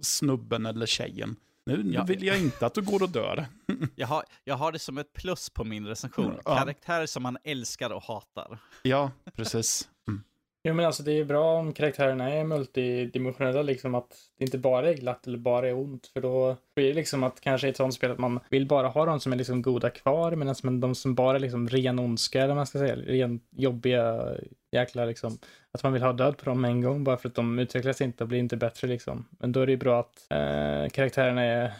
snubben 0.00 0.66
eller 0.66 0.86
tjejen. 0.86 1.36
Nu, 1.66 1.82
nu 1.82 2.04
vill 2.06 2.24
jag 2.24 2.38
inte 2.38 2.66
att 2.66 2.74
du 2.74 2.82
går 2.82 3.02
och 3.02 3.08
dör. 3.08 3.46
jag, 3.96 4.06
har, 4.06 4.24
jag 4.44 4.56
har 4.56 4.72
det 4.72 4.78
som 4.78 4.98
ett 4.98 5.12
plus 5.12 5.50
på 5.50 5.64
min 5.64 5.86
recension. 5.86 6.40
Ja. 6.44 6.56
Karaktärer 6.58 7.06
som 7.06 7.22
man 7.22 7.38
älskar 7.44 7.90
och 7.90 8.02
hatar. 8.02 8.58
Ja, 8.82 9.10
precis. 9.36 9.88
Jo 10.64 10.74
men 10.74 10.86
alltså 10.86 11.02
det 11.02 11.12
är 11.12 11.16
ju 11.16 11.24
bra 11.24 11.58
om 11.58 11.72
karaktärerna 11.72 12.30
är 12.30 12.44
multidimensionella, 12.44 13.62
liksom 13.62 13.94
att 13.94 14.16
det 14.38 14.44
inte 14.44 14.58
bara 14.58 14.90
är 14.90 14.94
glatt 14.94 15.26
eller 15.26 15.38
bara 15.38 15.68
är 15.68 15.74
ont. 15.74 16.06
För 16.06 16.20
då 16.20 16.56
blir 16.74 16.88
det 16.88 16.94
liksom 16.94 17.22
att 17.22 17.40
kanske 17.40 17.66
i 17.66 17.70
ett 17.70 17.76
sånt 17.76 17.94
spel 17.94 18.10
att 18.10 18.18
man 18.18 18.40
vill 18.50 18.66
bara 18.66 18.88
ha 18.88 19.04
de 19.04 19.20
som 19.20 19.32
är 19.32 19.36
liksom 19.36 19.62
goda 19.62 19.90
kvar, 19.90 20.36
medan 20.36 20.80
de 20.80 20.94
som 20.94 21.14
bara 21.14 21.36
är 21.36 21.40
liksom 21.40 21.68
ren 21.68 21.98
ondska, 21.98 22.38
eller 22.38 22.48
vad 22.48 22.56
man 22.56 22.66
ska 22.66 22.78
säga, 22.78 22.96
ren 22.96 23.40
jobbiga 23.50 24.34
jäkla 24.72 25.04
liksom, 25.04 25.38
att 25.72 25.82
man 25.82 25.92
vill 25.92 26.02
ha 26.02 26.12
död 26.12 26.38
på 26.38 26.44
dem 26.44 26.64
en 26.64 26.80
gång 26.80 27.04
bara 27.04 27.16
för 27.16 27.28
att 27.28 27.34
de 27.34 27.58
utvecklas 27.58 28.00
inte 28.00 28.24
och 28.24 28.28
blir 28.28 28.38
inte 28.38 28.56
bättre 28.56 28.88
liksom. 28.88 29.28
Men 29.30 29.52
då 29.52 29.60
är 29.60 29.66
det 29.66 29.72
ju 29.72 29.78
bra 29.78 30.00
att 30.00 30.26
eh, 30.30 30.88
karaktärerna 30.90 31.42
är, 31.42 31.72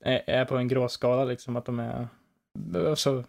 är, 0.00 0.22
är 0.26 0.44
på 0.44 0.56
en 0.56 0.68
gråskala 0.68 1.24
liksom, 1.24 1.56
att 1.56 1.64
de 1.64 1.80
är 1.80 2.08
så 2.94 3.24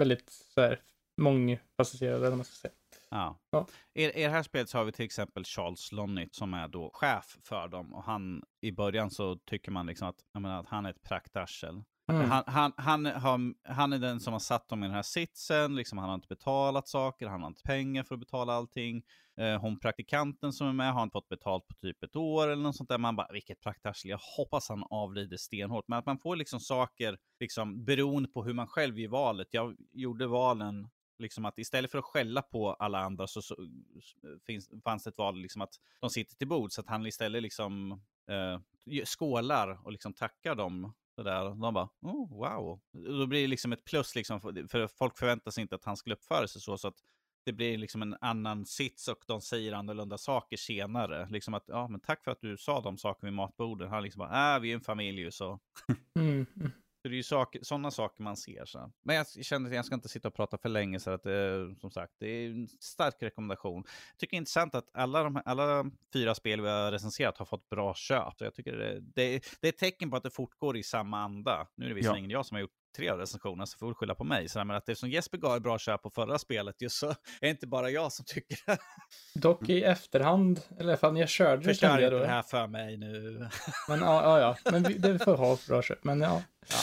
väldigt 0.00 0.30
så 0.30 0.60
här 0.60 0.80
mångfacetterade, 1.20 2.26
eller 2.26 2.36
man 2.36 2.44
ska 2.44 2.54
säga. 2.68 2.79
Ja. 3.10 3.38
Ja. 3.50 3.66
I, 3.94 4.04
I 4.04 4.22
det 4.22 4.28
här 4.28 4.42
spelet 4.42 4.68
så 4.68 4.78
har 4.78 4.84
vi 4.84 4.92
till 4.92 5.04
exempel 5.04 5.44
Charles 5.44 5.92
Lonnit 5.92 6.34
som 6.34 6.54
är 6.54 6.68
då 6.68 6.90
chef 6.94 7.38
för 7.44 7.68
dem. 7.68 7.94
Och 7.94 8.04
han, 8.04 8.42
i 8.60 8.72
början 8.72 9.10
så 9.10 9.36
tycker 9.36 9.70
man 9.70 9.86
liksom 9.86 10.08
att, 10.08 10.40
menar, 10.40 10.60
att 10.60 10.68
han 10.68 10.86
är 10.86 10.90
ett 10.90 11.02
praktarsel. 11.02 11.82
Mm. 12.12 12.30
Han, 12.30 12.44
han, 12.46 12.72
han, 12.76 13.06
har, 13.06 13.54
han 13.72 13.92
är 13.92 13.98
den 13.98 14.20
som 14.20 14.32
har 14.32 14.40
satt 14.40 14.68
dem 14.68 14.82
i 14.82 14.86
den 14.86 14.94
här 14.94 15.02
sitsen, 15.02 15.76
liksom, 15.76 15.98
han 15.98 16.08
har 16.08 16.14
inte 16.14 16.28
betalat 16.28 16.88
saker, 16.88 17.26
han 17.26 17.40
har 17.40 17.48
inte 17.48 17.62
pengar 17.62 18.02
för 18.02 18.14
att 18.14 18.20
betala 18.20 18.52
allting. 18.52 19.02
Eh, 19.40 19.60
hon 19.60 19.78
praktikanten 19.78 20.52
som 20.52 20.66
är 20.66 20.72
med 20.72 20.92
har 20.92 21.02
inte 21.02 21.12
fått 21.12 21.28
betalt 21.28 21.68
på 21.68 21.74
typ 21.74 22.02
ett 22.02 22.16
år 22.16 22.48
eller 22.48 22.62
något 22.62 22.76
sånt 22.76 22.88
där. 22.88 22.98
Man 22.98 23.16
bara, 23.16 23.32
vilket 23.32 23.60
praktarsel, 23.60 24.10
jag 24.10 24.20
hoppas 24.36 24.68
han 24.68 24.84
avlider 24.90 25.36
stenhårt. 25.36 25.84
Men 25.88 25.98
att 25.98 26.06
man 26.06 26.18
får 26.18 26.36
liksom 26.36 26.60
saker, 26.60 27.18
liksom 27.40 27.84
beroende 27.84 28.28
på 28.28 28.44
hur 28.44 28.54
man 28.54 28.66
själv 28.66 28.98
gör 28.98 29.10
valet. 29.10 29.48
Jag 29.50 29.76
gjorde 29.92 30.26
valen 30.26 30.88
Liksom 31.20 31.44
att 31.44 31.58
istället 31.58 31.90
för 31.90 31.98
att 31.98 32.04
skälla 32.04 32.42
på 32.42 32.72
alla 32.72 32.98
andra 32.98 33.26
så, 33.26 33.42
så 33.42 33.56
finns, 34.46 34.70
fanns 34.84 35.04
det 35.04 35.10
ett 35.10 35.18
val 35.18 35.36
liksom 35.36 35.62
att 35.62 35.74
de 36.00 36.10
sitter 36.10 36.36
till 36.36 36.48
bord. 36.48 36.72
Så 36.72 36.80
att 36.80 36.88
han 36.88 37.06
istället 37.06 37.42
liksom 37.42 37.92
eh, 38.30 39.04
skålar 39.04 39.86
och 39.86 39.92
liksom 39.92 40.12
tackar 40.12 40.54
dem. 40.54 40.92
Så 41.14 41.22
där. 41.22 41.44
De 41.44 41.74
bara, 41.74 41.88
oh, 42.00 42.38
wow. 42.38 42.80
Då 42.92 43.26
blir 43.26 43.40
det 43.40 43.46
liksom 43.46 43.72
ett 43.72 43.84
plus, 43.84 44.14
liksom, 44.14 44.40
för, 44.40 44.68
för 44.68 44.86
folk 44.86 45.18
förväntar 45.18 45.50
sig 45.50 45.62
inte 45.62 45.74
att 45.74 45.84
han 45.84 45.96
skulle 45.96 46.14
uppföra 46.14 46.48
sig 46.48 46.60
så. 46.60 46.78
så 46.78 46.88
att 46.88 46.96
det 47.44 47.52
blir 47.52 47.78
liksom 47.78 48.02
en 48.02 48.16
annan 48.20 48.66
sits 48.66 49.08
och 49.08 49.24
de 49.26 49.40
säger 49.40 49.72
annorlunda 49.72 50.18
saker 50.18 50.56
senare. 50.56 51.28
Liksom 51.30 51.54
att, 51.54 51.64
ja 51.66 51.88
men 51.88 52.00
tack 52.00 52.24
för 52.24 52.30
att 52.30 52.40
du 52.40 52.56
sa 52.56 52.80
de 52.80 52.98
sakerna 52.98 53.30
vid 53.30 53.36
matbordet. 53.36 53.90
Han 53.90 54.02
liksom 54.02 54.18
bara, 54.18 54.56
äh, 54.56 54.60
vi 54.60 54.70
är 54.70 54.74
en 54.74 54.80
familj 54.80 55.20
ju 55.20 55.30
så. 55.30 55.60
Mm. 56.18 56.46
mm. 56.56 56.72
Så 57.02 57.08
det 57.08 57.14
är 57.14 57.16
ju 57.16 57.22
saker, 57.22 57.60
sådana 57.62 57.90
saker 57.90 58.22
man 58.22 58.36
ser. 58.36 58.64
Så. 58.64 58.92
Men 59.02 59.16
jag 59.16 59.26
känner 59.44 59.70
att 59.70 59.76
jag 59.76 59.84
ska 59.84 59.94
inte 59.94 60.08
sitta 60.08 60.28
och 60.28 60.34
prata 60.34 60.58
för 60.58 60.68
länge, 60.68 61.00
så 61.00 61.10
att 61.10 61.22
det, 61.22 61.74
som 61.80 61.90
sagt, 61.90 62.12
det 62.18 62.26
är 62.26 62.50
en 62.50 62.68
stark 62.68 63.14
rekommendation. 63.20 63.84
Jag 63.86 64.18
tycker 64.18 64.30
det 64.30 64.36
är 64.36 64.40
intressant 64.40 64.74
att 64.74 64.88
alla, 64.92 65.22
de, 65.22 65.42
alla 65.44 65.90
fyra 66.12 66.34
spel 66.34 66.60
vi 66.60 66.68
har 66.68 66.92
recenserat 66.92 67.38
har 67.38 67.46
fått 67.46 67.68
bra 67.68 67.94
köp. 67.94 68.38
Så 68.38 68.44
jag 68.44 68.54
tycker 68.54 68.76
det, 68.76 69.00
det, 69.00 69.44
det 69.60 69.68
är 69.68 69.72
ett 69.72 69.78
tecken 69.78 70.10
på 70.10 70.16
att 70.16 70.22
det 70.22 70.30
fortgår 70.30 70.76
i 70.76 70.82
samma 70.82 71.18
anda. 71.18 71.66
Nu 71.74 71.84
är 71.84 71.88
det 71.88 71.94
visserligen 71.94 72.18
ingen 72.18 72.30
jag 72.30 72.46
som 72.46 72.54
har 72.54 72.60
gjort 72.60 72.79
tre 72.96 73.08
av 73.08 73.18
recensionerna, 73.18 73.66
så 73.66 73.78
får 73.78 73.86
väl 73.86 73.94
skylla 73.94 74.14
på 74.14 74.24
mig. 74.24 74.48
Så 74.48 74.64
men 74.64 74.76
att 74.76 74.88
eftersom 74.88 75.10
Jesper 75.10 75.38
gav 75.38 75.56
ett 75.56 75.62
bra 75.62 75.78
köp 75.78 76.02
på 76.02 76.10
förra 76.10 76.38
spelet, 76.38 76.82
just 76.82 76.96
så 76.96 77.08
är 77.10 77.16
det 77.40 77.50
inte 77.50 77.66
bara 77.66 77.90
jag 77.90 78.12
som 78.12 78.24
tycker 78.24 78.58
det. 78.66 78.78
Dock 79.34 79.68
i 79.68 79.82
efterhand, 79.82 80.60
eller 80.78 80.96
fan 80.96 81.16
jag 81.16 81.28
körde 81.28 81.66
det 81.66 81.74
kände 81.74 82.02
jag 82.02 82.12
då. 82.12 82.18
det 82.18 82.26
här 82.26 82.42
för 82.42 82.66
mig 82.66 82.96
nu. 82.96 83.48
Men 83.88 84.00
ja, 84.00 84.22
ja, 84.22 84.40
ja. 84.40 84.72
Men 84.72 84.82
vi, 84.82 84.94
det 84.94 85.18
får 85.18 85.36
ha 85.36 85.58
bra 85.68 85.82
köp. 85.82 86.04
Men 86.04 86.20
ja. 86.20 86.42
Ja. 86.68 86.76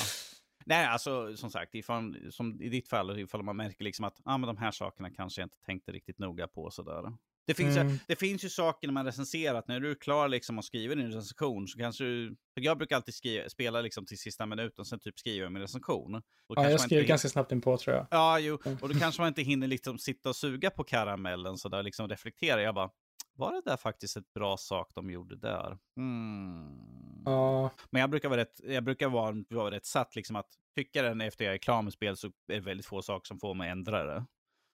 Nej, 0.66 0.86
alltså 0.86 1.38
som 1.38 1.52
sagt, 1.52 1.76
ifall, 1.76 2.32
som 2.32 2.62
i 2.62 2.70
ditt 2.70 2.88
fall, 2.90 3.20
ifall 3.20 3.44
man 3.44 3.58
märker 3.58 3.84
liksom 3.84 4.06
att 4.06 4.22
ah, 4.26 4.38
men 4.38 4.48
de 4.48 4.58
här 4.58 4.72
sakerna 4.72 5.10
kanske 5.10 5.42
jag 5.42 5.46
inte 5.46 5.66
tänkte 5.66 5.92
riktigt 5.92 6.20
noga 6.20 6.48
på. 6.48 6.72
Sådär. 6.72 7.04
Det, 7.48 7.54
finns, 7.54 7.78
Mm. 7.78 7.90
ju, 7.90 7.98
det 8.08 8.16
finns 8.16 8.46
ju 8.46 8.50
saker 8.50 8.88
när 8.88 8.94
man 8.94 9.06
recenserar, 9.06 9.56
att 9.60 9.68
när 9.68 9.80
du 9.80 9.92
är 9.92 9.96
klar 9.96 10.28
liksom 10.28 10.58
och 10.58 10.66
skriver 10.66 10.96
din 10.96 11.12
recension 11.12 11.68
så 11.68 11.78
kanske 11.80 12.04
du... 12.04 12.36
Jag 12.54 12.78
brukar 12.78 12.96
alltid 12.96 13.14
skriva, 13.14 13.50
spela 13.50 13.82
liksom 13.82 14.06
till 14.06 14.18
sista 14.18 14.46
minuten, 14.46 14.86
sen 14.86 15.00
typ 15.00 15.20
skriver 15.20 15.50
min 15.50 15.62
recension. 15.62 16.16
Och 16.16 16.24
ja 16.58 16.70
jag 16.70 16.80
skrev 16.82 17.00
inte- 17.00 17.08
ganska 17.10 17.30
snabbt 17.30 17.52
in 17.52 17.62
på 17.62 17.78
tror 17.78 17.96
jag. 17.96 18.08
Ja, 18.12 18.40
jo. 18.40 18.60
Mm. 18.66 18.78
Och 18.82 18.90
då 18.90 19.00
kanske 19.00 19.22
man 19.22 19.28
inte 19.28 19.42
hinner 19.42 19.68
liksom 19.68 19.98
sitta 20.00 20.30
och 20.30 20.36
suga 20.36 20.70
på 20.70 20.84
karamellen 20.84 21.58
sådär, 21.58 21.84
liksom 21.84 22.08
reflektera. 22.10 22.62
Jag 22.62 22.76
bara, 22.76 22.90
var 23.34 23.52
det 23.54 23.62
där 23.66 23.78
faktiskt 23.78 24.18
ett 24.18 24.34
bra 24.34 24.58
sak 24.58 24.92
de 24.96 25.10
gjorde 25.12 25.36
där? 25.36 25.78
Hmm. 25.96 27.22
Ja, 27.26 27.72
Men 27.90 28.00
jag 28.02 28.10
brukar 28.10 28.30
vara 28.30 28.42
rätt, 28.42 28.60
jag 28.64 28.84
brukar 28.84 29.10
vara, 29.10 29.36
vara 29.50 29.72
rätt 29.72 29.86
satt, 29.86 30.16
liksom 30.16 30.36
att 30.36 30.48
tycka 30.76 31.02
den 31.02 31.22
efter 31.22 31.46
jag 31.46 31.54
är 31.54 31.58
klar 31.58 31.82
med 31.82 31.94
spel 31.94 32.18
så 32.18 32.28
är 32.28 32.32
det 32.54 32.60
väldigt 32.60 32.86
få 32.86 33.02
saker 33.02 33.28
som 33.28 33.40
får 33.40 33.54
mig 33.54 33.70
att 33.70 33.72
ändra 33.72 34.04
det. 34.04 34.26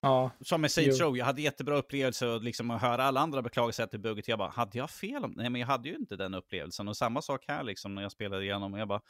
Ja. 0.04 0.30
Som 0.40 0.60
med 0.60 0.70
Saints. 0.70 1.00
Row, 1.00 1.16
jag 1.16 1.24
hade 1.24 1.42
jättebra 1.42 1.76
upplevelse 1.76 2.26
och 2.26 2.42
liksom 2.42 2.70
att 2.70 2.80
höra 2.80 3.04
alla 3.04 3.20
andra 3.20 3.42
beklaga 3.42 3.72
sig 3.72 3.88
till 3.88 4.00
bugget. 4.00 4.28
Jag 4.28 4.38
bara, 4.38 4.48
hade 4.48 4.78
jag 4.78 4.90
fel? 4.90 5.22
Nej, 5.36 5.50
men 5.50 5.60
jag 5.60 5.68
hade 5.68 5.88
ju 5.88 5.96
inte 5.96 6.16
den 6.16 6.34
upplevelsen. 6.34 6.88
Och 6.88 6.96
samma 6.96 7.22
sak 7.22 7.44
här 7.48 7.62
liksom 7.62 7.94
när 7.94 8.02
jag 8.02 8.12
spelade 8.12 8.44
igenom. 8.44 8.74
Och 8.74 8.80
jag 8.80 8.88
bara, 8.88 9.00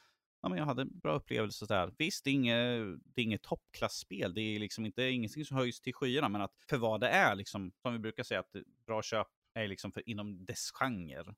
ja 0.42 0.48
men 0.48 0.58
jag 0.58 0.66
hade 0.66 0.82
en 0.82 0.98
bra 0.98 1.12
upplevelse 1.14 1.66
där. 1.66 1.92
Visst, 1.98 2.24
det 2.24 2.30
är 2.30 2.34
inget, 2.34 2.98
det 3.04 3.20
är 3.20 3.24
inget 3.24 3.42
toppklassspel. 3.42 4.34
Det 4.34 4.40
är 4.40 4.58
liksom 4.58 4.86
inte 4.86 5.02
ingenting 5.02 5.44
som 5.44 5.56
höjs 5.56 5.80
till 5.80 5.94
skyarna. 5.94 6.28
Men 6.28 6.40
att 6.40 6.52
för 6.68 6.76
vad 6.76 7.00
det 7.00 7.08
är, 7.08 7.34
liksom, 7.34 7.72
som 7.82 7.92
vi 7.92 7.98
brukar 7.98 8.22
säga, 8.22 8.40
att 8.40 8.56
bra 8.86 9.02
köp 9.02 9.26
är 9.54 9.68
liksom 9.68 9.92
för, 9.92 10.08
inom 10.08 10.44
dess 10.44 10.70
genre 10.74 11.34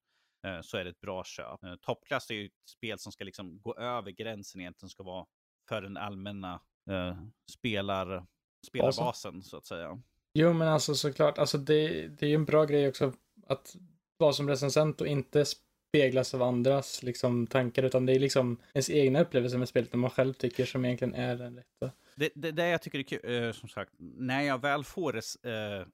eh, 0.46 0.60
så 0.62 0.76
är 0.76 0.84
det 0.84 0.90
ett 0.90 1.00
bra 1.00 1.24
köp. 1.24 1.64
Eh, 1.64 1.76
Toppklass 1.76 2.30
är 2.30 2.34
ju 2.34 2.46
ett 2.46 2.68
spel 2.68 2.98
som 2.98 3.12
ska 3.12 3.24
liksom 3.24 3.60
gå 3.60 3.76
över 3.76 4.10
gränsen 4.10 4.60
egentligen, 4.60 4.90
ska 4.90 5.02
vara 5.02 5.26
för 5.68 5.82
den 5.82 5.96
allmänna 5.96 6.60
eh, 6.90 7.16
spelar, 7.52 8.26
spelarbasen 8.66 9.42
så 9.42 9.56
att 9.56 9.66
säga. 9.66 9.98
Jo, 10.34 10.52
men 10.52 10.68
alltså 10.68 10.94
såklart, 10.94 11.38
alltså 11.38 11.58
det, 11.58 12.08
det 12.08 12.26
är 12.26 12.30
ju 12.30 12.34
en 12.34 12.44
bra 12.44 12.64
grej 12.64 12.88
också 12.88 13.12
att 13.46 13.76
vara 14.18 14.32
som 14.32 14.48
recensent 14.48 15.00
och 15.00 15.06
inte 15.06 15.44
speglas 15.44 16.34
av 16.34 16.42
andras 16.42 17.02
liksom, 17.02 17.46
tankar, 17.46 17.82
utan 17.82 18.06
det 18.06 18.12
är 18.12 18.18
liksom 18.18 18.56
ens 18.74 18.90
egna 18.90 19.20
upplevelser 19.20 19.58
med 19.58 19.68
spelet, 19.68 19.92
när 19.92 19.98
man 19.98 20.10
själv 20.10 20.32
tycker 20.32 20.64
som 20.64 20.84
egentligen 20.84 21.14
är 21.14 21.36
den 21.36 21.56
rätta. 21.56 21.90
Det, 22.16 22.30
det, 22.34 22.50
det 22.50 22.68
jag 22.68 22.82
tycker 22.82 22.98
är 22.98 23.02
kul, 23.02 23.44
eh, 23.46 23.52
som 23.52 23.68
sagt, 23.68 23.92
när 23.98 24.42
jag 24.42 24.60
väl 24.60 24.84
får 24.84 25.16
eh, 25.16 25.22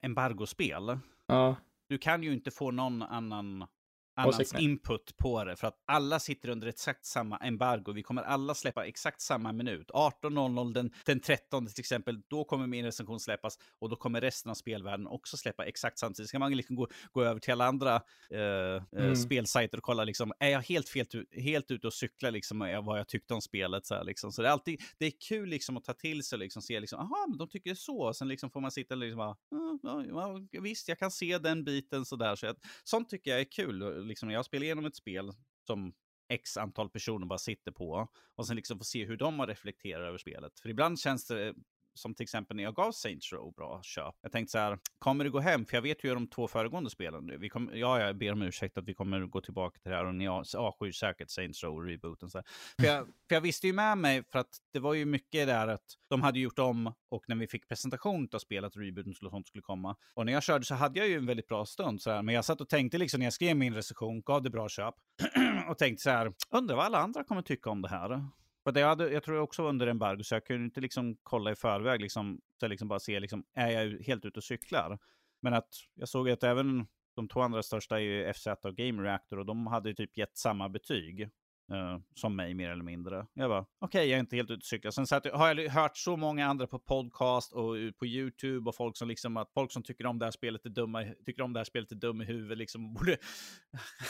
embargospel, 0.00 0.98
Ja, 1.26 1.56
du 1.88 1.98
kan 1.98 2.22
ju 2.22 2.32
inte 2.32 2.50
få 2.50 2.70
någon 2.70 3.02
annan 3.02 3.66
annans 4.14 4.54
input 4.62 5.16
på 5.16 5.44
det, 5.44 5.56
för 5.56 5.66
att 5.66 5.82
alla 5.86 6.18
sitter 6.20 6.48
under 6.48 6.66
exakt 6.66 7.04
samma 7.04 7.36
embargo. 7.36 7.92
Vi 7.92 8.02
kommer 8.02 8.22
alla 8.22 8.54
släppa 8.54 8.86
exakt 8.86 9.20
samma 9.20 9.52
minut. 9.52 9.90
18.00 9.90 10.72
den, 10.74 10.90
den 11.06 11.20
13 11.20 11.66
till 11.66 11.80
exempel, 11.80 12.22
då 12.28 12.44
kommer 12.44 12.66
min 12.66 12.84
recension 12.84 13.20
släppas 13.20 13.58
och 13.78 13.88
då 13.88 13.96
kommer 13.96 14.20
resten 14.20 14.50
av 14.50 14.54
spelvärlden 14.54 15.06
också 15.06 15.36
släppa 15.36 15.64
exakt 15.64 15.98
samtidigt. 15.98 16.28
Så 16.28 16.32
kan 16.32 16.40
man 16.40 16.56
liksom 16.56 16.76
gå, 16.76 16.88
gå 17.12 17.22
över 17.22 17.40
till 17.40 17.52
alla 17.52 17.66
andra 17.66 18.00
eh, 18.30 18.40
eh, 18.40 18.82
Mm. 18.92 19.16
spelsajter 19.16 19.78
och 19.78 19.84
kolla, 19.84 20.04
liksom, 20.04 20.32
är 20.38 20.48
jag 20.48 20.60
helt, 20.62 20.88
fel, 20.88 21.06
helt 21.32 21.70
ute 21.70 21.86
och 21.86 21.92
cyklar 21.94 22.30
liksom, 22.30 22.58
vad 22.58 22.98
jag 22.98 23.08
tyckte 23.08 23.34
om 23.34 23.40
spelet? 23.42 23.86
Så, 23.86 23.94
här, 23.94 24.04
liksom. 24.04 24.32
så 24.32 24.42
det 24.42 24.48
är 24.48 24.52
alltid, 24.52 24.80
det 24.98 25.06
är 25.06 25.12
kul 25.28 25.48
liksom 25.48 25.76
att 25.76 25.84
ta 25.84 25.92
till 25.92 26.22
sig 26.24 26.36
och 26.36 26.40
liksom, 26.40 26.62
se, 26.62 26.80
liksom, 26.80 26.98
aha, 27.00 27.26
men 27.28 27.38
de 27.38 27.48
tycker 27.48 27.70
det 27.70 27.76
så. 27.76 28.02
Och 28.02 28.16
sen 28.16 28.28
liksom 28.28 28.50
får 28.50 28.60
man 28.60 28.70
sitta 28.70 28.94
och 28.94 28.98
liksom 28.98 29.18
bara, 29.18 29.36
"Ja, 29.50 29.78
ja, 29.82 30.04
ja, 30.50 30.60
visst, 30.60 30.88
jag 30.88 30.98
kan 30.98 31.10
se 31.10 31.38
den 31.38 31.64
biten 31.64 32.04
sådär. 32.04 32.36
Så 32.36 32.46
jag, 32.46 32.56
sånt 32.84 33.08
tycker 33.08 33.30
jag 33.30 33.40
är 33.40 33.44
kul. 33.52 33.82
Liksom, 34.02 34.28
när 34.28 34.34
jag 34.34 34.44
spelar 34.44 34.64
igenom 34.64 34.86
ett 34.86 34.96
spel 34.96 35.32
som 35.66 35.94
x 36.28 36.56
antal 36.56 36.90
personer 36.90 37.26
bara 37.26 37.38
sitter 37.38 37.72
på 37.72 38.08
och 38.34 38.46
sen 38.46 38.56
liksom 38.56 38.78
få 38.78 38.84
se 38.84 39.04
hur 39.04 39.16
de 39.16 39.38
har 39.38 39.46
reflekterat 39.46 40.08
över 40.08 40.18
spelet. 40.18 40.60
För 40.60 40.68
ibland 40.68 41.00
känns 41.00 41.26
det 41.26 41.54
som 41.94 42.14
till 42.14 42.24
exempel 42.24 42.56
när 42.56 42.64
jag 42.64 42.74
gav 42.74 42.92
Saints 42.92 43.32
Row 43.32 43.52
bra 43.52 43.80
köp. 43.82 44.14
Jag 44.22 44.32
tänkte 44.32 44.52
så 44.52 44.58
här, 44.58 44.78
kommer 44.98 45.24
det 45.24 45.30
gå 45.30 45.40
hem? 45.40 45.66
För 45.66 45.76
jag 45.76 45.82
vet 45.82 46.04
ju 46.04 46.08
hur 46.08 46.14
de 46.14 46.26
två 46.26 46.48
föregående 46.48 46.90
spelen 46.90 47.26
nu. 47.26 47.38
Vi 47.38 47.48
kommer, 47.48 47.74
ja, 47.74 48.00
jag 48.00 48.16
ber 48.16 48.32
om 48.32 48.42
ursäkt 48.42 48.78
att 48.78 48.84
vi 48.88 48.94
kommer 48.94 49.20
gå 49.20 49.40
tillbaka 49.40 49.78
till 49.78 49.90
det 49.90 49.96
här 49.96 50.04
och 50.04 50.14
ni 50.14 50.28
avskyr 50.28 50.92
säkert 50.92 51.30
Saints 51.30 51.64
Row 51.64 51.84
rebooten. 51.84 52.30
Så. 52.30 52.42
För, 52.80 52.86
jag, 52.86 53.06
för 53.28 53.34
jag 53.34 53.40
visste 53.40 53.66
ju 53.66 53.72
med 53.72 53.98
mig, 53.98 54.24
för 54.24 54.38
att 54.38 54.58
det 54.72 54.78
var 54.78 54.94
ju 54.94 55.04
mycket 55.04 55.46
där 55.46 55.68
att 55.68 55.84
de 56.10 56.22
hade 56.22 56.38
gjort 56.38 56.58
om 56.58 56.92
och 57.10 57.24
när 57.28 57.36
vi 57.36 57.46
fick 57.46 57.68
presentation 57.68 58.28
av 58.32 58.38
spelet, 58.38 58.76
rebooten 58.76 59.14
och 59.24 59.30
sånt 59.30 59.46
skulle 59.46 59.62
komma. 59.62 59.96
Och 60.14 60.26
när 60.26 60.32
jag 60.32 60.42
körde 60.42 60.64
så 60.64 60.74
hade 60.74 60.98
jag 60.98 61.08
ju 61.08 61.16
en 61.16 61.26
väldigt 61.26 61.48
bra 61.48 61.66
stund. 61.66 62.02
Så 62.02 62.10
här. 62.10 62.22
Men 62.22 62.34
jag 62.34 62.44
satt 62.44 62.60
och 62.60 62.68
tänkte 62.68 62.98
liksom 62.98 63.18
när 63.18 63.26
jag 63.26 63.32
skrev 63.32 63.56
min 63.56 63.74
recension, 63.74 64.22
gav 64.22 64.42
det 64.42 64.50
bra 64.50 64.68
köp 64.68 64.94
och 65.68 65.78
tänkte 65.78 66.02
så 66.02 66.10
här, 66.10 66.32
undrar 66.50 66.76
vad 66.76 66.84
alla 66.84 66.98
andra 66.98 67.24
kommer 67.24 67.42
tycka 67.42 67.70
om 67.70 67.82
det 67.82 67.88
här. 67.88 68.24
För 68.64 68.78
jag, 68.78 68.88
hade, 68.88 69.12
jag 69.12 69.22
tror 69.22 69.36
jag 69.36 69.44
också 69.44 69.62
var 69.62 69.68
under 69.68 69.86
embargo, 69.86 70.22
så 70.24 70.34
jag 70.34 70.46
kunde 70.46 70.64
inte 70.64 70.80
liksom 70.80 71.16
kolla 71.22 71.52
i 71.52 71.54
förväg, 71.54 72.00
liksom, 72.00 72.40
så 72.60 72.64
jag 72.64 72.70
liksom 72.70 72.88
bara 72.88 73.00
se, 73.00 73.20
liksom, 73.20 73.44
är 73.54 73.70
jag 73.70 74.02
helt 74.02 74.24
ute 74.24 74.38
och 74.38 74.44
cyklar? 74.44 74.98
Men 75.40 75.54
att 75.54 75.68
jag 75.94 76.08
såg 76.08 76.30
att 76.30 76.44
även 76.44 76.86
de 77.14 77.28
två 77.28 77.40
andra 77.40 77.62
största 77.62 77.96
är 77.96 78.02
ju 78.02 78.32
FZ 78.32 78.46
och 78.46 78.76
Game 78.76 79.02
Reactor 79.02 79.38
och 79.38 79.46
de 79.46 79.66
hade 79.66 79.88
ju 79.88 79.94
typ 79.94 80.16
gett 80.16 80.36
samma 80.36 80.68
betyg 80.68 81.30
Uh, 81.72 81.98
som 82.14 82.36
mig 82.36 82.54
mer 82.54 82.70
eller 82.70 82.84
mindre. 82.84 83.26
Jag 83.34 83.50
bara, 83.50 83.66
okej, 83.80 84.08
jag 84.08 84.16
är 84.16 84.20
inte 84.20 84.36
helt 84.36 84.50
ute 84.50 84.58
och 84.58 84.64
cyklar. 84.64 84.90
Sen 84.90 85.06
satt, 85.06 85.26
har 85.26 85.54
jag 85.54 85.70
hört 85.70 85.96
så 85.96 86.16
många 86.16 86.46
andra 86.46 86.66
på 86.66 86.78
podcast 86.78 87.52
och 87.52 87.74
på 87.98 88.06
YouTube 88.06 88.70
och 88.70 88.76
folk 88.76 88.96
som 88.96 89.08
liksom 89.08 89.36
att 89.36 89.52
folk 89.52 89.72
som 89.72 89.82
tycker 89.82 90.06
om 90.06 90.18
det 90.18 90.26
här 90.26 90.30
spelet 90.30 90.66
är 90.66 90.70
dumma, 90.70 91.04
tycker 91.26 91.42
om 91.42 91.52
det 91.52 91.60
här 91.60 91.64
spelet 91.64 91.92
är 91.92 91.96
dum 91.96 92.22
i 92.22 92.24
huvudet, 92.24 92.58
liksom 92.58 92.94
borde 92.94 93.16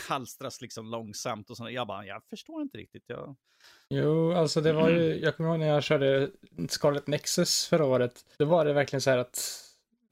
halstras 0.09 0.61
liksom 0.61 0.87
långsamt 0.87 1.51
och 1.51 1.57
sånt. 1.57 1.73
Jag 1.73 1.87
bara, 1.87 2.07
jag 2.07 2.23
förstår 2.31 2.62
inte 2.62 2.79
riktigt. 2.79 3.05
Jag, 3.07 3.37
Jo, 3.89 4.33
alltså 4.33 4.61
det 4.61 4.73
var 4.73 4.91
ju, 4.91 5.19
jag 5.19 5.37
kommer 5.37 5.51
ihåg 5.51 5.59
när 5.59 5.66
jag 5.66 5.83
körde 5.83 6.31
Scarlet 6.69 7.07
Nexus 7.07 7.66
förra 7.66 7.85
året, 7.85 8.24
då 8.39 8.45
var 8.45 8.65
det 8.65 8.73
verkligen 8.73 9.01
så 9.01 9.11
här 9.11 9.19
att 9.19 9.39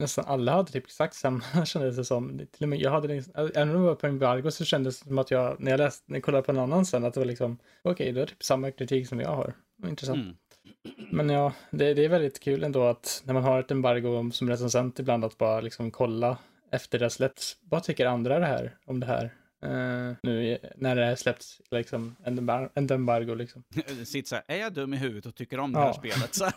nästan 0.01 0.25
alla 0.27 0.51
hade 0.51 0.71
typ 0.71 0.85
exakt 0.85 1.15
samma 1.15 1.41
kändes 1.65 1.95
det 1.95 2.05
som. 2.05 2.41
Till 2.51 2.63
och 2.63 2.69
med 2.69 2.79
jag 2.79 2.91
hade, 2.91 3.13
även 3.35 3.69
om 3.75 3.81
det 3.81 3.87
var 3.87 3.95
på 3.95 4.07
embargo 4.07 4.51
så 4.51 4.65
kändes 4.65 4.99
det 4.99 5.07
som 5.07 5.17
att 5.17 5.31
jag, 5.31 5.55
när 5.59 5.71
jag 5.71 5.77
läste, 5.77 6.03
när 6.07 6.17
jag 6.17 6.23
kollade 6.23 6.43
på 6.43 6.51
en 6.51 6.57
annan 6.59 6.85
sen, 6.85 7.05
att 7.05 7.13
det 7.13 7.19
var 7.19 7.25
liksom, 7.27 7.57
okej, 7.81 8.11
det 8.11 8.21
är 8.21 8.25
typ 8.25 8.43
samma 8.43 8.71
kritik 8.71 9.07
som 9.07 9.19
jag 9.19 9.29
har. 9.35 9.53
Intressant. 9.87 10.17
mm. 10.17 10.35
Men 11.11 11.29
ja, 11.29 11.53
det, 11.71 11.93
det 11.93 12.05
är 12.05 12.09
väldigt 12.09 12.39
kul 12.39 12.63
ändå 12.63 12.83
att 12.83 13.21
när 13.25 13.33
man 13.33 13.43
har 13.43 13.59
ett 13.59 13.71
embargo 13.71 14.31
som 14.31 14.49
recensent 14.49 14.99
ibland 14.99 15.25
att 15.25 15.37
bara 15.37 15.61
liksom 15.61 15.91
kolla 15.91 16.37
efter 16.71 16.99
det 16.99 17.05
har 17.05 17.09
släppts. 17.09 17.57
Vad 17.61 17.83
tycker 17.83 18.05
andra 18.05 18.39
det 18.39 18.45
här, 18.45 18.77
om 18.85 18.99
det 18.99 19.05
här? 19.05 19.23
Eh, 19.63 20.15
nu 20.23 20.57
när 20.75 20.95
det 20.95 21.05
har 21.05 21.15
släppts 21.15 21.61
liksom 21.71 22.15
en, 22.23 22.39
embar- 22.39 22.69
en 22.73 22.91
embargo 22.91 23.33
liksom. 23.35 23.63
Sitter 24.05 24.27
så 24.27 24.35
här, 24.35 24.43
är 24.47 24.55
jag 24.57 24.73
dum 24.73 24.93
i 24.93 24.97
huvudet 24.97 25.25
och 25.25 25.35
tycker 25.35 25.59
om 25.59 25.73
det 25.73 25.79
här 25.79 25.87
Ja. 25.87 25.93
spelet? 25.93 26.35
Så 26.35 26.43
här, 26.45 26.53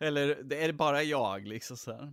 eller 0.00 0.52
är 0.52 0.66
det 0.66 0.72
bara 0.72 1.02
jag? 1.02 1.46
Liksom 1.46 1.76
så 1.76 1.92
här. 1.92 2.12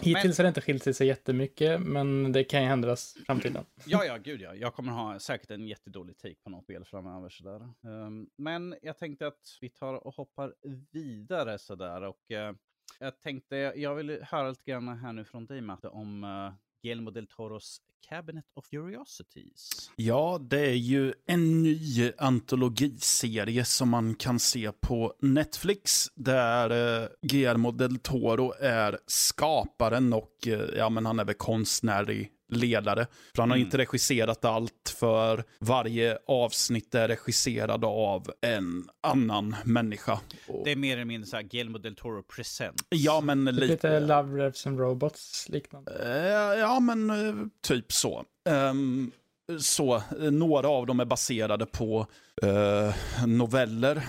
Hittills 0.00 0.38
har 0.38 0.44
det 0.44 0.48
inte 0.48 0.60
skilt 0.60 0.96
sig 0.96 1.06
jättemycket, 1.06 1.80
men 1.80 2.32
det 2.32 2.44
kan 2.44 2.62
ju 2.62 2.68
ändras 2.68 3.16
i 3.16 3.24
framtiden. 3.24 3.64
Ja, 3.86 4.04
ja, 4.04 4.16
gud 4.16 4.40
ja. 4.40 4.54
Jag 4.54 4.74
kommer 4.74 4.92
ha 4.92 5.18
säkert 5.18 5.50
en 5.50 5.66
jättedålig 5.66 6.18
take 6.18 6.34
på 6.34 6.50
något 6.50 6.64
spel 6.64 6.84
framöver 6.84 7.28
sådär. 7.28 7.68
Um, 7.80 8.30
men 8.36 8.74
jag 8.82 8.98
tänkte 8.98 9.26
att 9.26 9.58
vi 9.60 9.68
tar 9.68 9.94
och 10.06 10.14
hoppar 10.14 10.54
vidare 10.92 11.58
sådär 11.58 12.02
och 12.02 12.20
uh, 12.32 12.56
jag 12.98 13.20
tänkte, 13.20 13.56
jag 13.56 13.94
vill 13.94 14.22
höra 14.22 14.48
lite 14.48 14.70
grann 14.70 14.88
här 14.88 15.12
nu 15.12 15.24
från 15.24 15.46
dig 15.46 15.60
Matte 15.60 15.88
om 15.88 16.24
uh, 16.24 16.52
Guillermo 16.82 17.10
del 17.10 17.26
Toros 17.26 17.80
Cabinet 18.08 18.44
of 18.54 18.68
Curiosities. 18.70 19.90
Ja, 19.96 20.38
det 20.40 20.60
är 20.60 20.74
ju 20.74 21.12
en 21.26 21.62
ny 21.62 22.12
antologiserie 22.18 23.64
som 23.64 23.88
man 23.88 24.14
kan 24.14 24.38
se 24.38 24.72
på 24.72 25.14
Netflix 25.20 26.08
där 26.14 27.02
eh, 27.02 27.08
Guillermo 27.22 27.70
del 27.72 27.98
Toro 27.98 28.52
är 28.60 28.98
skaparen 29.06 30.12
och 30.12 30.46
eh, 30.46 30.60
ja, 30.76 30.88
men 30.88 31.06
han 31.06 31.18
är 31.18 31.24
väl 31.24 31.34
konstnärlig 31.34 32.32
ledare. 32.50 33.06
För 33.34 33.42
han 33.42 33.50
har 33.50 33.56
mm. 33.56 33.66
inte 33.66 33.78
regisserat 33.78 34.44
allt, 34.44 34.94
för 34.98 35.44
varje 35.58 36.18
avsnitt 36.26 36.94
är 36.94 37.08
regisserad 37.08 37.84
av 37.84 38.30
en 38.40 38.88
annan 39.00 39.56
människa. 39.64 40.20
Det 40.64 40.72
är 40.72 40.76
mer 40.76 40.92
eller 40.92 41.04
mindre 41.04 41.30
så 41.30 41.36
här 41.36 41.42
Guillermo 41.42 41.78
del 41.78 41.96
Toro 41.96 42.22
present. 42.22 42.82
Ja, 42.88 43.20
men 43.20 43.44
lite... 43.44 43.66
Lite 43.66 44.00
Love, 44.00 44.44
Revs 44.44 44.66
and 44.66 44.80
Robots 44.80 45.48
liknande. 45.48 45.92
Uh, 45.92 46.60
ja, 46.60 46.80
men 46.80 47.10
uh, 47.10 47.46
typ 47.62 47.92
så. 47.92 48.24
Um, 48.48 49.12
så, 49.58 50.02
några 50.30 50.68
av 50.68 50.86
dem 50.86 51.00
är 51.00 51.04
baserade 51.04 51.66
på 51.66 52.06
uh, 52.44 53.26
noveller. 53.26 54.02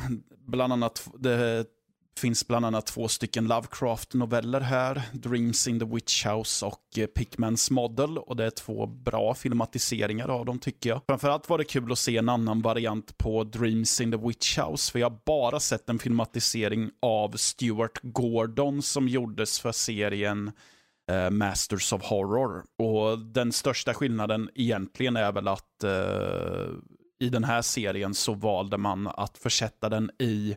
Bland 0.48 0.74
annat 0.74 1.08
det 1.20 1.66
finns 2.18 2.48
bland 2.48 2.66
annat 2.66 2.86
två 2.86 3.08
stycken 3.08 3.48
Lovecraft-noveller 3.48 4.60
här. 4.62 5.02
Dreams 5.14 5.68
in 5.68 5.80
the 5.80 5.86
Witch 5.86 6.26
House 6.26 6.66
och 6.66 6.98
eh, 6.98 7.06
Pickmans 7.06 7.72
Model. 7.72 8.18
Och 8.18 8.36
det 8.36 8.46
är 8.46 8.50
två 8.50 8.86
bra 8.86 9.34
filmatiseringar 9.34 10.28
av 10.28 10.46
dem 10.46 10.60
tycker 10.60 10.90
jag. 10.90 11.02
Framförallt 11.08 11.50
var 11.50 11.58
det 11.58 11.64
kul 11.64 11.92
att 11.92 12.00
se 12.00 12.18
en 12.18 12.30
annan 12.30 12.62
variant 12.62 13.18
på 13.18 13.44
Dreams 13.44 14.02
in 14.02 14.12
the 14.12 14.18
Witch 14.18 14.60
House. 14.60 14.92
För 14.92 15.00
jag 15.00 15.10
har 15.10 15.20
bara 15.26 15.60
sett 15.60 15.90
en 15.90 16.00
filmatisering 16.00 16.92
av 17.02 17.32
Stuart 17.38 18.00
Gordon 18.04 18.82
som 18.82 19.08
gjordes 19.08 19.60
för 19.60 19.72
serien 19.72 20.52
eh, 21.12 21.30
Masters 21.30 21.94
of 21.94 22.04
Horror. 22.04 22.64
Och 22.78 23.20
den 23.20 23.52
största 23.52 23.94
skillnaden 23.94 24.50
egentligen 24.56 25.16
är 25.16 25.32
väl 25.32 25.48
att 25.48 25.84
eh, 25.84 26.68
i 27.20 27.30
den 27.30 27.44
här 27.44 27.62
serien 27.62 28.14
så 28.14 28.34
valde 28.34 28.78
man 28.78 29.08
att 29.08 29.38
försätta 29.38 29.90
den 29.90 30.12
i 30.20 30.56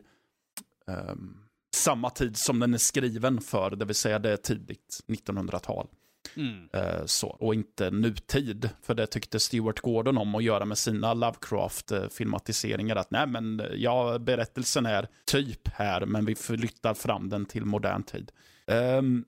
um, 0.87 1.44
samma 1.75 2.09
tid 2.09 2.37
som 2.37 2.59
den 2.59 2.73
är 2.73 2.77
skriven 2.77 3.41
för, 3.41 3.75
det 3.75 3.85
vill 3.85 3.95
säga 3.95 4.19
det 4.19 4.31
är 4.31 4.37
tidigt 4.37 4.99
1900-tal. 5.07 5.87
Mm. 6.35 6.67
Så, 7.05 7.27
och 7.27 7.53
inte 7.53 7.91
nutid, 7.91 8.69
för 8.81 8.93
det 8.93 9.07
tyckte 9.07 9.39
Stewart 9.39 9.79
Gordon 9.79 10.17
om 10.17 10.35
att 10.35 10.43
göra 10.43 10.65
med 10.65 10.77
sina 10.77 11.13
Lovecraft-filmatiseringar. 11.13 12.95
Att 12.95 13.11
nej, 13.11 13.27
men 13.27 13.61
ja, 13.75 14.19
berättelsen 14.19 14.85
är 14.85 15.07
typ 15.25 15.67
här, 15.67 16.05
men 16.05 16.25
vi 16.25 16.35
flyttar 16.35 16.93
fram 16.93 17.29
den 17.29 17.45
till 17.45 17.65
modern 17.65 18.03
tid. 18.03 18.31
Um, 18.67 19.25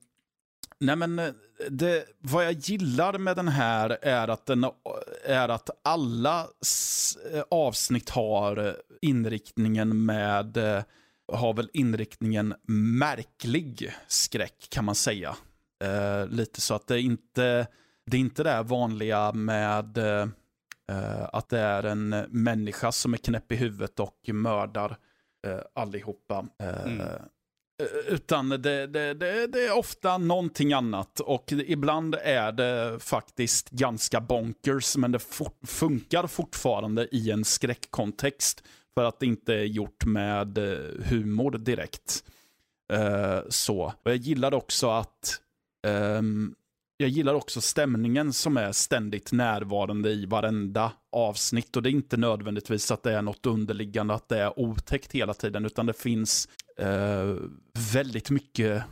nej, 0.79 0.95
men 0.95 1.21
det, 1.69 2.05
vad 2.19 2.45
jag 2.45 2.53
gillar 2.53 3.17
med 3.17 3.35
den 3.35 3.47
här 3.47 3.97
är 4.01 4.27
att, 4.27 4.45
den, 4.45 4.65
är 5.25 5.49
att 5.49 5.69
alla 5.83 6.47
avsnitt 7.49 8.09
har 8.09 8.75
inriktningen 9.01 10.05
med 10.05 10.57
har 11.33 11.53
väl 11.53 11.69
inriktningen 11.73 12.53
märklig 12.99 13.93
skräck 14.07 14.67
kan 14.69 14.85
man 14.85 14.95
säga. 14.95 15.35
Eh, 15.83 16.27
lite 16.27 16.61
så 16.61 16.73
att 16.73 16.87
det 16.87 17.01
inte 17.01 17.67
det 18.05 18.17
är 18.17 18.21
inte 18.21 18.43
det 18.43 18.63
vanliga 18.63 19.31
med 19.31 19.97
eh, 19.97 20.27
att 21.33 21.49
det 21.49 21.59
är 21.59 21.83
en 21.83 22.09
människa 22.29 22.91
som 22.91 23.13
är 23.13 23.17
knäpp 23.17 23.51
i 23.51 23.55
huvudet 23.55 23.99
och 23.99 24.19
mördar 24.27 24.97
eh, 25.47 25.59
allihopa. 25.73 26.45
Eh, 26.59 26.85
mm. 26.85 27.07
Utan 28.07 28.49
det, 28.49 28.57
det, 28.57 29.13
det, 29.13 29.47
det, 29.47 29.65
är 29.65 29.77
ofta 29.77 30.17
någonting 30.17 30.73
annat 30.73 31.19
och 31.19 31.51
ibland 31.51 32.15
är 32.15 32.51
det 32.51 32.99
faktiskt 32.99 33.69
ganska 33.69 34.21
bonkers 34.21 34.97
men 34.97 35.11
det 35.11 35.19
for, 35.19 35.51
funkar 35.65 36.27
fortfarande 36.27 37.07
i 37.15 37.31
en 37.31 37.45
skräckkontext. 37.45 38.63
För 38.97 39.03
att 39.03 39.19
det 39.19 39.25
inte 39.25 39.53
är 39.53 39.63
gjort 39.63 40.05
med 40.05 40.57
eh, 40.57 40.79
humor 41.05 41.51
direkt. 41.51 42.23
Uh, 42.93 43.39
så. 43.49 43.93
Och 44.03 44.11
jag 44.11 44.17
gillar 44.17 44.53
också 44.53 44.89
att 44.89 45.41
um, 45.87 46.55
jag 46.97 47.09
gillar 47.09 47.33
också 47.33 47.61
stämningen 47.61 48.33
som 48.33 48.57
är 48.57 48.71
ständigt 48.71 49.31
närvarande 49.31 50.09
i 50.09 50.25
varenda 50.25 50.91
avsnitt. 51.11 51.75
Och 51.75 51.83
det 51.83 51.89
är 51.89 51.91
inte 51.91 52.17
nödvändigtvis 52.17 52.91
att 52.91 53.03
det 53.03 53.13
är 53.13 53.21
något 53.21 53.45
underliggande, 53.45 54.13
att 54.13 54.29
det 54.29 54.39
är 54.39 54.59
otäckt 54.59 55.11
hela 55.11 55.33
tiden, 55.33 55.65
utan 55.65 55.85
det 55.85 55.93
finns 55.93 56.49
eh, 56.77 57.35
väldigt 57.93 58.29
mycket 58.29 58.83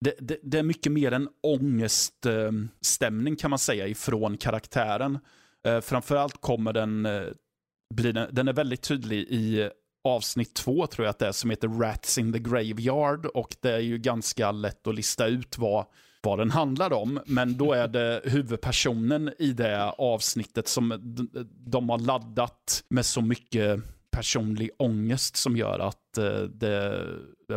det, 0.00 0.14
det, 0.18 0.38
det, 0.42 0.58
är 0.58 0.62
mycket 0.62 0.92
mer 0.92 1.12
en 1.12 1.28
ångeststämning 1.42 3.36
kan 3.36 3.50
man 3.50 3.58
säga 3.58 3.86
ifrån 3.86 4.36
karaktären. 4.36 5.18
Eh, 5.66 5.80
framförallt 5.80 6.40
kommer 6.40 6.72
den 6.72 7.06
blir 7.92 8.12
den, 8.12 8.28
den 8.32 8.48
är 8.48 8.52
väldigt 8.52 8.82
tydlig 8.82 9.18
i 9.18 9.70
avsnitt 10.04 10.54
två 10.54 10.86
tror 10.86 11.04
jag 11.04 11.10
att 11.10 11.18
det 11.18 11.26
är, 11.26 11.32
som 11.32 11.50
heter 11.50 11.68
Rats 11.68 12.18
in 12.18 12.32
the 12.32 12.38
Graveyard. 12.38 13.26
Och 13.26 13.56
det 13.60 13.72
är 13.72 13.78
ju 13.78 13.98
ganska 13.98 14.52
lätt 14.52 14.86
att 14.86 14.94
lista 14.94 15.26
ut 15.26 15.58
vad, 15.58 15.84
vad 16.22 16.38
den 16.38 16.50
handlar 16.50 16.92
om. 16.92 17.20
Men 17.26 17.56
då 17.56 17.72
är 17.72 17.88
det 17.88 18.20
huvudpersonen 18.24 19.32
i 19.38 19.52
det 19.52 19.90
avsnittet 19.90 20.68
som 20.68 21.00
de 21.66 21.88
har 21.88 21.98
laddat 21.98 22.84
med 22.88 23.06
så 23.06 23.20
mycket 23.20 23.80
personlig 24.10 24.70
ångest 24.78 25.36
som 25.36 25.56
gör 25.56 25.78
att 25.78 26.18
eh, 26.18 26.42
det, 26.42 27.06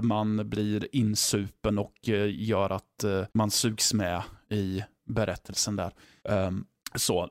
man 0.01 0.49
blir 0.49 0.95
insupen 0.95 1.79
och 1.79 2.09
eh, 2.09 2.29
gör 2.29 2.69
att 2.69 3.03
eh, 3.03 3.23
man 3.33 3.51
sugs 3.51 3.93
med 3.93 4.21
i 4.49 4.83
berättelsen 5.07 5.75
där. 5.75 5.91
Ehm, 6.29 6.65
så, 6.95 7.29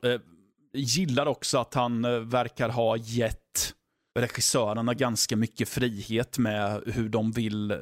gillar 0.74 1.26
också 1.26 1.58
att 1.58 1.74
han 1.74 2.04
eh, 2.04 2.18
verkar 2.18 2.68
ha 2.68 2.96
gett 2.96 3.74
regissörerna 4.18 4.94
ganska 4.94 5.36
mycket 5.36 5.68
frihet 5.68 6.38
med 6.38 6.82
hur 6.86 7.08
de 7.08 7.32
vill 7.32 7.70
eh, 7.70 7.78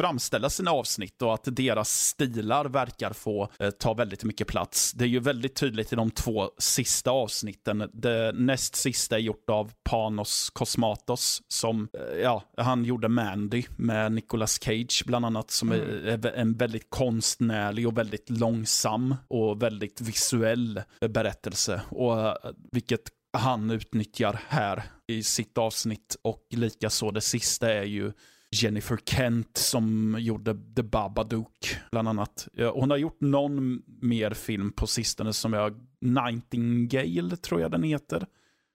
framställa 0.00 0.50
sina 0.50 0.70
avsnitt 0.70 1.22
och 1.22 1.34
att 1.34 1.44
deras 1.44 1.90
stilar 1.90 2.64
verkar 2.64 3.12
få 3.12 3.48
eh, 3.58 3.70
ta 3.70 3.94
väldigt 3.94 4.24
mycket 4.24 4.46
plats. 4.46 4.92
Det 4.92 5.04
är 5.04 5.08
ju 5.08 5.20
väldigt 5.20 5.54
tydligt 5.54 5.92
i 5.92 5.96
de 5.96 6.10
två 6.10 6.50
sista 6.58 7.10
avsnitten. 7.10 7.90
Det 7.92 8.32
näst 8.32 8.76
sista 8.76 9.16
är 9.16 9.20
gjort 9.20 9.50
av 9.50 9.72
Panos 9.82 10.50
Cosmatos 10.50 11.42
som, 11.48 11.88
eh, 11.92 12.18
ja, 12.18 12.42
han 12.56 12.84
gjorde 12.84 13.08
Mandy 13.08 13.62
med 13.76 14.12
Nicolas 14.12 14.62
Cage 14.62 15.02
bland 15.06 15.26
annat 15.26 15.50
som 15.50 15.72
mm. 15.72 16.08
är 16.08 16.26
en 16.26 16.54
väldigt 16.54 16.90
konstnärlig 16.90 17.88
och 17.88 17.98
väldigt 17.98 18.30
långsam 18.30 19.14
och 19.28 19.62
väldigt 19.62 20.00
visuell 20.00 20.82
berättelse. 21.08 21.80
Och 21.90 22.20
eh, 22.20 22.34
vilket 22.72 23.02
han 23.32 23.70
utnyttjar 23.70 24.40
här 24.48 24.82
i 25.06 25.22
sitt 25.22 25.58
avsnitt 25.58 26.16
och 26.22 26.46
likaså 26.50 27.10
det 27.10 27.20
sista 27.20 27.72
är 27.72 27.84
ju 27.84 28.12
Jennifer 28.56 28.98
Kent 29.04 29.56
som 29.56 30.16
gjorde 30.18 30.56
The 30.76 30.82
Babadook 30.82 31.76
bland 31.90 32.08
annat. 32.08 32.48
Hon 32.72 32.90
har 32.90 32.96
gjort 32.96 33.20
någon 33.20 33.82
mer 33.86 34.30
film 34.30 34.72
på 34.72 34.86
sistone 34.86 35.32
som 35.32 35.52
jag, 35.52 35.86
Nightingale 36.00 37.36
tror 37.36 37.60
jag 37.60 37.70
den 37.70 37.82
heter. 37.82 38.26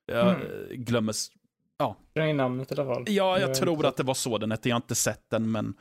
Jag 0.05 0.29
mm. 0.29 0.83
glömmer, 0.83 1.15
ja. 1.77 1.95
Det 2.13 2.19
är 2.19 2.33
namnet 2.33 2.71
i 2.71 2.75
alla 2.75 2.93
fall. 2.93 3.03
Ja, 3.07 3.39
jag, 3.39 3.49
jag 3.49 3.55
tror 3.55 3.85
att 3.85 3.97
det 3.97 4.03
var 4.03 4.13
så 4.13 4.37
den 4.37 4.51
hette. 4.51 4.69
Jag 4.69 4.75
har 4.75 4.81
inte 4.81 4.95
sett 4.95 5.29
den, 5.29 5.51
men 5.51 5.73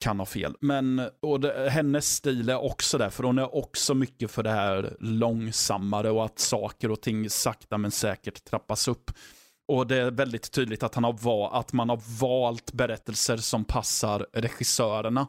kan 0.00 0.18
ha 0.18 0.26
fel. 0.26 0.56
Men 0.60 1.02
och 1.20 1.40
det, 1.40 1.70
hennes 1.70 2.14
stil 2.14 2.48
är 2.48 2.64
också 2.64 2.98
där, 2.98 3.10
för 3.10 3.22
hon 3.24 3.38
är 3.38 3.54
också 3.54 3.94
mycket 3.94 4.30
för 4.30 4.42
det 4.42 4.50
här 4.50 4.96
långsammare 5.00 6.10
och 6.10 6.24
att 6.24 6.38
saker 6.38 6.90
och 6.90 7.00
ting 7.00 7.30
sakta 7.30 7.78
men 7.78 7.90
säkert 7.90 8.44
trappas 8.44 8.88
upp. 8.88 9.10
Och 9.70 9.86
det 9.86 9.96
är 9.96 10.10
väldigt 10.10 10.50
tydligt 10.52 10.82
att, 10.82 10.94
han 10.94 11.04
har 11.04 11.12
va- 11.12 11.50
att 11.52 11.72
man 11.72 11.88
har 11.88 12.00
valt 12.20 12.72
berättelser 12.72 13.36
som 13.36 13.64
passar 13.64 14.26
regissörerna 14.32 15.26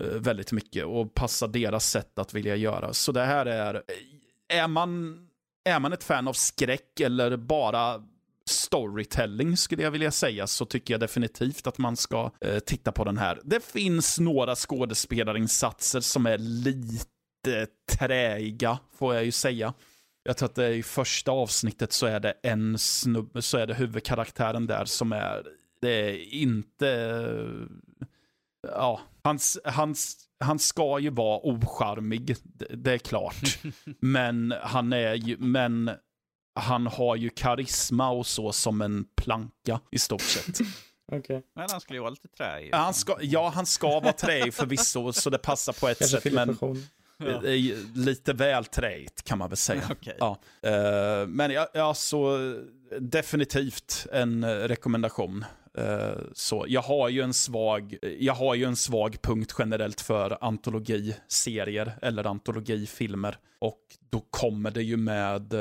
eh, 0.00 0.06
väldigt 0.06 0.52
mycket 0.52 0.84
och 0.84 1.14
passar 1.14 1.48
deras 1.48 1.90
sätt 1.90 2.18
att 2.18 2.34
vilja 2.34 2.56
göra. 2.56 2.92
Så 2.92 3.12
det 3.12 3.24
här 3.24 3.46
är, 3.46 3.82
är 4.48 4.68
man, 4.68 5.18
är 5.64 5.80
man 5.80 5.92
ett 5.92 6.04
fan 6.04 6.28
av 6.28 6.32
skräck 6.32 7.00
eller 7.00 7.36
bara 7.36 8.02
storytelling 8.46 9.56
skulle 9.56 9.82
jag 9.82 9.90
vilja 9.90 10.10
säga 10.10 10.46
så 10.46 10.64
tycker 10.64 10.94
jag 10.94 11.00
definitivt 11.00 11.66
att 11.66 11.78
man 11.78 11.96
ska 11.96 12.30
eh, 12.40 12.58
titta 12.58 12.92
på 12.92 13.04
den 13.04 13.18
här. 13.18 13.40
Det 13.44 13.64
finns 13.64 14.18
några 14.20 14.54
skådespelarinsatser 14.56 16.00
som 16.00 16.26
är 16.26 16.38
lite 16.38 17.66
träiga 17.98 18.78
får 18.98 19.14
jag 19.14 19.24
ju 19.24 19.32
säga. 19.32 19.74
Jag 20.22 20.36
tror 20.36 20.48
att 20.48 20.54
det 20.54 20.64
är 20.64 20.70
i 20.70 20.82
första 20.82 21.32
avsnittet 21.32 21.92
så 21.92 22.06
är 22.06 22.20
det 22.20 22.34
en 22.42 22.78
snubbe, 22.78 23.42
så 23.42 23.58
är 23.58 23.66
det 23.66 23.74
huvudkaraktären 23.74 24.66
där 24.66 24.84
som 24.84 25.12
är, 25.12 25.46
det 25.80 25.88
är 25.88 26.34
inte, 26.34 27.26
ja, 28.68 29.00
hans, 29.24 29.58
hans, 29.64 30.16
han 30.40 30.58
ska 30.58 30.98
ju 30.98 31.10
vara 31.10 31.40
ocharmig, 31.42 32.36
det, 32.42 32.66
det 32.74 32.92
är 32.92 32.98
klart. 32.98 33.58
men 34.00 34.54
han 34.62 34.92
är 34.92 35.14
ju, 35.14 35.36
men 35.38 35.90
han 36.54 36.86
har 36.86 37.16
ju 37.16 37.30
karisma 37.30 38.10
och 38.10 38.26
så 38.26 38.52
som 38.52 38.82
en 38.82 39.04
planka 39.16 39.80
i 39.90 39.98
stort 39.98 40.20
sett. 40.20 40.58
Okej. 41.12 41.42
Men 41.54 41.66
han 41.70 41.80
skulle 41.80 41.96
ju 41.96 42.00
vara 42.00 42.10
lite 42.10 42.28
träig. 42.28 42.68
Ja, 42.72 42.76
han 42.76 42.94
ska, 42.94 43.16
ja, 43.20 43.52
han 43.54 43.66
ska 43.66 44.00
vara 44.00 44.12
träig 44.12 44.54
förvisso, 44.54 45.12
så 45.12 45.30
det 45.30 45.38
passar 45.38 45.72
på 45.72 45.88
ett 45.88 45.98
Kanske 45.98 46.20
sätt. 46.20 46.32
Men. 46.32 46.58
Ja. 47.20 47.40
lite 47.94 48.32
väl 48.32 48.64
träigt 48.64 49.22
kan 49.24 49.38
man 49.38 49.48
väl 49.48 49.56
säga. 49.56 49.82
Okej. 49.90 50.16
Ja, 50.18 50.40
eh, 50.62 51.26
men 51.26 51.50
ja, 51.50 51.68
ja, 51.74 51.94
så 51.94 52.38
definitivt 53.00 54.06
en 54.12 54.44
eh, 54.44 54.48
rekommendation. 54.48 55.44
Eh, 55.78 56.18
så 56.32 56.64
jag 56.68 56.82
har 56.82 57.08
ju 57.08 57.22
en 57.22 57.34
svag, 57.34 57.96
jag 58.18 58.34
har 58.34 58.54
ju 58.54 58.64
en 58.64 58.76
svag 58.76 59.22
punkt 59.22 59.54
generellt 59.58 60.00
för 60.00 60.38
antologiserier 60.40 61.92
eller 62.02 62.26
antologifilmer. 62.26 63.38
Och 63.58 63.80
då 64.10 64.20
kommer 64.30 64.70
det 64.70 64.82
ju 64.82 64.96
med 64.96 65.54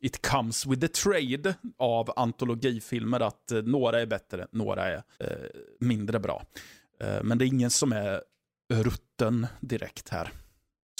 It 0.00 0.26
comes 0.26 0.66
with 0.66 0.80
the 0.80 0.88
trade 0.88 1.54
av 1.78 2.12
antologifilmer 2.16 3.20
att 3.20 3.52
några 3.64 4.00
är 4.00 4.06
bättre, 4.06 4.46
några 4.50 4.84
är 4.84 5.02
mindre 5.80 6.18
bra. 6.18 6.42
Men 7.22 7.38
det 7.38 7.44
är 7.44 7.46
ingen 7.46 7.70
som 7.70 7.92
är 7.92 8.22
rutten 8.72 9.46
direkt 9.60 10.08
här. 10.08 10.30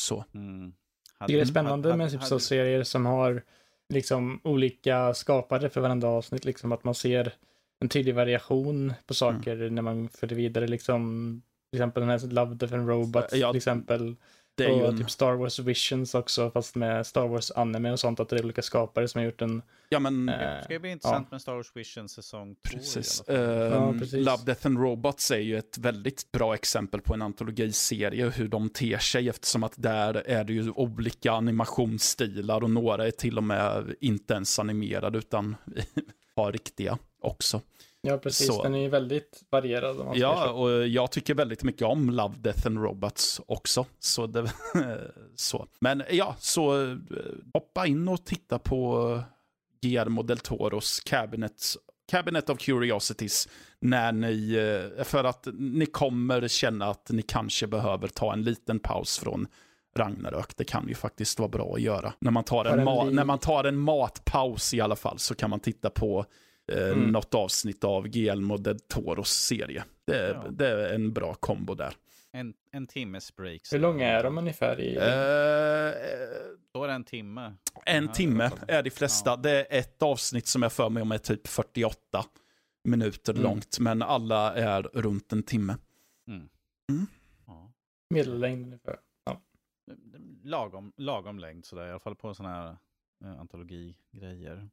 Så. 0.02 0.24
Mm. 0.34 0.72
Jag 1.18 1.28
det 1.28 1.40
är 1.40 1.44
spännande 1.44 1.96
med 1.96 2.10
typ 2.10 2.22
så 2.22 2.38
serier 2.38 2.82
som 2.82 3.06
har 3.06 3.42
liksom 3.88 4.40
olika 4.44 5.14
skapare 5.14 5.70
för 5.70 5.80
varandra 5.80 6.08
avsnitt, 6.08 6.44
liksom 6.44 6.72
att 6.72 6.84
man 6.84 6.94
ser 6.94 7.34
en 7.80 7.88
tydlig 7.88 8.14
variation 8.14 8.92
på 9.06 9.14
saker 9.14 9.70
när 9.70 9.82
man 9.82 10.08
för 10.08 10.26
det 10.26 10.34
vidare, 10.34 10.66
liksom 10.66 11.42
till 11.70 11.80
exempel 11.80 12.00
den 12.00 12.10
här 12.10 12.30
Love, 12.30 12.54
Death 12.54 12.74
and 12.74 12.88
Robots 12.88 13.34
Ja, 13.34 13.50
till 13.50 13.56
exempel. 13.56 14.16
Det 14.54 14.64
är 14.64 14.68
ju 14.68 14.82
och 14.82 14.88
en, 14.88 14.98
typ 14.98 15.10
Star 15.10 15.32
Wars 15.32 15.58
Visions 15.58 16.14
också, 16.14 16.50
fast 16.50 16.74
med 16.74 17.06
Star 17.06 17.28
Wars 17.28 17.50
anime 17.50 17.92
och 17.92 18.00
sånt, 18.00 18.20
att 18.20 18.28
det 18.28 18.36
är 18.36 18.44
olika 18.44 18.62
skapare 18.62 19.08
som 19.08 19.18
har 19.18 19.26
gjort 19.26 19.42
en... 19.42 19.62
ja 19.88 19.98
men 19.98 20.28
eh, 20.28 20.38
Det 20.38 20.60
ska 20.64 20.72
ju 20.72 20.78
bli 20.78 20.90
intressant 20.90 21.30
med 21.30 21.42
Star 21.42 21.54
Wars 21.54 21.76
Vision 21.76 22.08
säsong 22.08 22.54
2. 22.54 22.60
Precis. 22.78 23.22
Ehm, 23.28 23.38
Ja, 23.72 23.92
precis. 23.98 24.26
Love, 24.26 24.42
Death 24.46 24.66
and 24.66 24.78
Robots 24.78 25.30
är 25.30 25.38
ju 25.38 25.58
ett 25.58 25.78
väldigt 25.78 26.32
bra 26.32 26.54
exempel 26.54 27.00
på 27.00 27.14
en 27.14 27.22
antologiserie, 27.22 28.28
hur 28.30 28.48
de 28.48 28.68
ter 28.70 28.98
sig, 28.98 29.28
eftersom 29.28 29.62
att 29.62 29.74
där 29.76 30.14
är 30.14 30.44
det 30.44 30.52
ju 30.52 30.70
olika 30.70 31.32
animationsstilar 31.32 32.62
och 32.62 32.70
några 32.70 33.06
är 33.06 33.10
till 33.10 33.36
och 33.38 33.44
med 33.44 33.94
inte 34.00 34.34
ens 34.34 34.58
animerade, 34.58 35.18
utan 35.18 35.56
har 36.36 36.52
riktiga 36.52 36.98
också. 37.20 37.60
Ja, 38.04 38.18
precis. 38.18 38.46
Så. 38.46 38.62
Den 38.62 38.74
är 38.74 38.78
ju 38.78 38.88
väldigt 38.88 39.42
varierad. 39.50 40.12
Ja, 40.14 40.50
och 40.50 40.88
jag 40.88 41.10
tycker 41.10 41.34
väldigt 41.34 41.62
mycket 41.62 41.82
om 41.82 42.10
Love, 42.10 42.34
Death 42.38 42.66
and 42.66 42.78
Robots 42.78 43.40
också. 43.46 43.86
Så, 43.98 44.26
det, 44.26 44.52
så. 45.36 45.66
Men 45.80 46.02
ja, 46.10 46.36
så 46.38 46.82
eh, 46.82 46.96
hoppa 47.54 47.86
in 47.86 48.08
och 48.08 48.24
titta 48.24 48.58
på 48.58 49.20
Guillermo 49.82 50.22
del 50.22 50.38
Toros 50.38 51.00
Cabinet, 51.00 51.62
Cabinet 52.10 52.50
of 52.50 52.58
Curiosities 52.58 53.48
när 53.80 54.12
ni, 54.12 54.54
eh, 54.98 55.04
för 55.04 55.24
att 55.24 55.48
ni 55.52 55.86
kommer 55.86 56.48
känna 56.48 56.86
att 56.86 57.10
ni 57.10 57.22
kanske 57.22 57.66
behöver 57.66 58.08
ta 58.08 58.32
en 58.32 58.42
liten 58.42 58.78
paus 58.78 59.18
från 59.18 59.46
Ragnarök. 59.96 60.56
Det 60.56 60.64
kan 60.64 60.88
ju 60.88 60.94
faktiskt 60.94 61.38
vara 61.38 61.48
bra 61.48 61.74
att 61.74 61.80
göra. 61.80 62.12
När 62.18 62.30
man 62.30 62.44
tar 62.44 62.64
en, 62.64 62.88
en 62.88 63.14
när 63.14 63.24
man 63.24 63.38
tar 63.38 63.64
en 63.64 63.78
matpaus 63.78 64.74
i 64.74 64.80
alla 64.80 64.96
fall 64.96 65.18
så 65.18 65.34
kan 65.34 65.50
man 65.50 65.60
titta 65.60 65.90
på 65.90 66.26
eh, 66.72 66.89
Mm. 66.89 66.98
något 67.12 67.34
avsnitt 67.34 67.84
av 67.84 68.09
Guillermo 68.09 68.56
del 68.56 68.80
Toros 68.80 69.30
serie. 69.30 69.84
Det, 70.06 70.18
är- 70.18 70.34
Ja. 70.34 70.47
det 70.51 70.68
är 70.68 70.94
en 70.94 71.12
bra 71.12 71.34
kombo 71.34 71.74
där. 71.74 71.94
En, 72.32 72.55
en 72.70 72.86
timmes 72.86 73.36
break. 73.36 73.60
Hur 73.72 73.78
långa 73.78 74.09
är 74.09 74.22
de 74.22 74.39
ungefär 74.39 74.80
i... 74.80 74.97
Eh, 74.97 75.02
Då 76.72 76.84
är 76.84 76.89
det 76.89 76.94
en 76.94 77.05
timme. 77.05 77.55
en 77.86 78.05
Ja, 78.06 78.12
timme 78.12 78.51
är 78.68 78.82
de 78.82 78.90
flesta. 78.90 79.30
Ja. 79.30 79.36
Det 79.36 79.51
är 79.51 79.78
ett 79.78 80.02
avsnitt 80.02 80.47
som 80.47 80.62
jag 80.62 80.72
för 80.72 80.90
mig 80.90 81.02
om 81.02 81.12
är 81.12 81.18
typ 81.18 81.47
48 81.47 82.24
minuter 82.84 83.32
Mm. 83.32 83.43
långt, 83.44 83.78
men 83.78 84.02
alla 84.02 84.55
är 84.55 84.82
runt 84.82 85.32
en 85.32 85.43
timme. 85.43 85.76
Mm. 86.28 86.48
Mm. 86.90 87.06
Ja. 87.47 87.72
Medellängd 88.10 88.66
ungefär. 88.66 88.98
Lagom, 90.44 90.93
lagom 90.97 91.39
längd 91.39 91.64
sådär, 91.64 91.86
i 91.86 91.90
alla 91.90 92.01
fall 92.01 92.14
på 92.16 92.34
sådana 92.34 92.55
här 92.55 92.76
eh, 93.24 93.40
antologigrejer. 93.40 94.68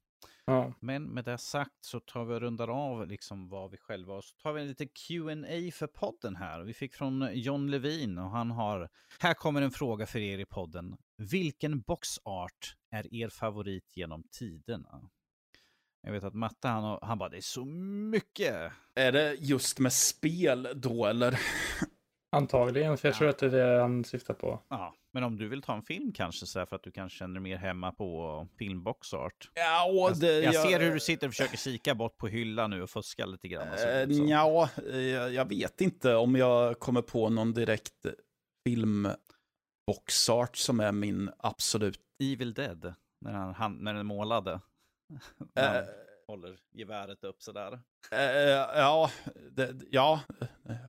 Ja. 0.46 0.74
Men 0.80 1.04
med 1.04 1.26
det 1.26 1.38
sagt 1.38 1.86
så 1.86 2.00
tar 2.00 2.26
vi 2.26 2.34
och 2.36 2.40
rundar 2.42 2.68
av 2.68 3.08
liksom 3.08 3.50
vad 3.50 3.72
vi 3.72 3.78
själva 3.78 4.14
och 4.14 4.24
så 4.24 4.36
tar 4.36 4.54
vi 4.54 4.62
en 4.62 4.68
liten 4.68 4.88
Q&A 5.08 5.72
för 5.74 5.88
podden 5.88 6.36
här. 6.36 6.62
Vi 6.62 6.74
fick 6.74 6.94
från 6.94 7.30
John 7.34 7.72
Levin 7.72 8.18
och 8.18 8.30
han 8.32 8.52
har, 8.52 8.90
här 9.20 9.34
kommer 9.34 9.62
en 9.62 9.72
fråga 9.72 10.06
för 10.06 10.20
er 10.20 10.40
i 10.40 10.46
podden. 10.46 10.98
Vilken 11.18 11.82
boxart 11.82 12.76
är 12.92 13.14
er 13.16 13.30
favorit 13.30 13.98
genom 13.98 14.24
tiderna? 14.32 15.02
Jag 16.02 16.12
vet 16.12 16.24
att 16.24 16.34
Matte 16.34 16.68
han, 16.68 16.84
har- 16.84 17.00
han 17.02 17.18
bara, 17.18 17.30
det 17.30 17.38
är 17.38 17.42
så 17.42 17.66
mycket. 17.66 18.72
Är 18.96 19.12
det 19.12 19.34
just 19.34 19.80
med 19.80 19.94
spel 19.94 20.68
då, 20.76 21.06
eller? 21.06 21.40
Antagligen, 22.32 22.98
för 22.98 23.08
jag 23.08 23.14
Ja. 23.14 23.18
tror 23.18 23.30
att 23.30 23.38
det 23.38 23.46
är 23.46 23.50
det 23.76 23.82
han 23.82 24.04
syftar 24.04 24.34
på. 24.34 24.62
Ja, 24.70 24.96
men 25.14 25.24
om 25.24 25.38
du 25.38 25.48
vill 25.48 25.62
ta 25.62 25.74
en 25.76 25.84
film 25.84 26.14
kanske 26.14 26.46
så 26.46 26.60
här 26.60 26.66
för 26.66 26.76
att 26.76 26.84
du 26.84 26.92
kanske 26.92 27.18
känner 27.18 27.34
dig 27.34 27.42
mer 27.44 27.58
hemma 27.58 27.92
på 27.92 28.48
filmboxart. 28.58 29.52
Ja, 29.54 29.86
och 29.86 30.12
Jag, 30.26 30.44
jag 30.44 30.56
ser 30.70 30.80
hur 30.80 30.94
du 30.94 31.00
sitter 31.00 31.28
och 31.28 31.34
försöker 31.34 31.58
kika 31.58 31.96
bort 31.96 32.18
på 32.18 32.28
hyllan 32.28 32.70
nu 32.70 32.82
och 32.84 32.90
fuska 32.90 33.26
lite 33.26 33.48
grann. 33.48 33.68
och 33.74 33.80
så, 33.80 33.88
Eh, 33.88 34.08
så. 34.10 34.26
ja, 34.28 34.70
jag 35.30 35.50
vet 35.50 35.82
inte 35.82 36.16
om 36.16 36.36
jag 36.36 36.80
kommer 36.80 37.02
på 37.02 37.30
någon 37.30 37.54
direkt 37.54 38.06
filmboxart 38.68 40.56
som 40.58 40.80
är 40.80 40.92
min 40.92 41.30
absolut... 41.38 42.00
Evil 42.24 42.54
Dead, 42.54 42.94
när, 43.22 43.32
han, 43.34 43.54
han, 43.54 43.74
när 43.78 43.94
den 43.94 44.06
målade. 44.06 44.52
Eh, 45.56 45.76
håller 46.30 46.58
geväret 46.74 47.24
upp 47.24 47.42
sådär. 47.42 47.80
eh, 48.12 48.20
eh 48.20 48.68
ja, 48.76 49.12
det, 49.52 49.76
ja, 49.92 50.22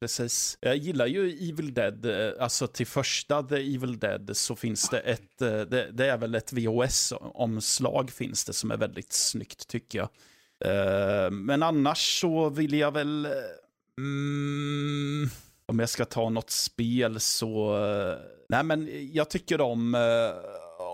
precis. 0.00 0.58
Jag 0.60 0.76
gillar 0.76 1.06
ju 1.06 1.50
Evil 1.50 1.74
Dead. 1.74 2.06
Eh, 2.06 2.42
alltså 2.42 2.66
till 2.66 2.86
första 2.86 3.42
The 3.42 3.74
Evil 3.74 3.98
Dead 3.98 4.36
så 4.36 4.56
finns 4.56 4.88
det 4.88 4.98
ett, 4.98 5.42
eh, 5.42 5.60
det, 5.60 5.90
det 5.92 6.06
är 6.06 6.18
väl 6.18 6.34
ett 6.34 6.52
VHS-omslag 6.52 8.10
finns 8.10 8.44
det 8.44 8.52
som 8.52 8.70
är 8.70 8.76
väldigt 8.76 9.12
snyggt 9.12 9.68
tycker 9.68 9.98
jag. 9.98 10.08
Eh, 10.64 11.30
Men 11.30 11.62
annars 11.62 12.20
så 12.20 12.48
vill 12.50 12.74
jag 12.74 12.92
väl... 12.92 13.28
Mm, 13.98 15.28
om 15.66 15.78
jag 15.78 15.88
ska 15.88 16.04
ta 16.04 16.28
något 16.28 16.50
spel 16.50 17.20
så... 17.20 17.76
Nej 18.48 18.64
men 18.64 18.88
jag 19.12 19.30
tycker 19.30 19.60
om 19.60 19.96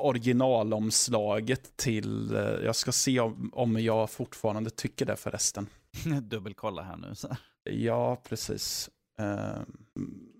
originalomslaget 0.02 1.76
till... 1.76 2.34
eh, 2.34 2.40
Jag 2.42 2.76
ska 2.76 2.92
se 2.92 3.20
om, 3.20 3.50
om 3.52 3.80
jag 3.82 4.10
fortfarande 4.10 4.70
tycker 4.70 5.06
det 5.06 5.16
förresten. 5.16 5.66
Dubbelkolla 6.22 6.82
här 6.82 6.96
nu. 6.96 7.14
Så. 7.14 7.36
Ja, 7.70 8.16
precis. 8.28 8.90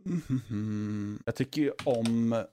Mhm. 0.05 1.23
Jag 1.27 1.35
tycker 1.35 1.63
ju 1.63 1.73
om... 1.85 2.45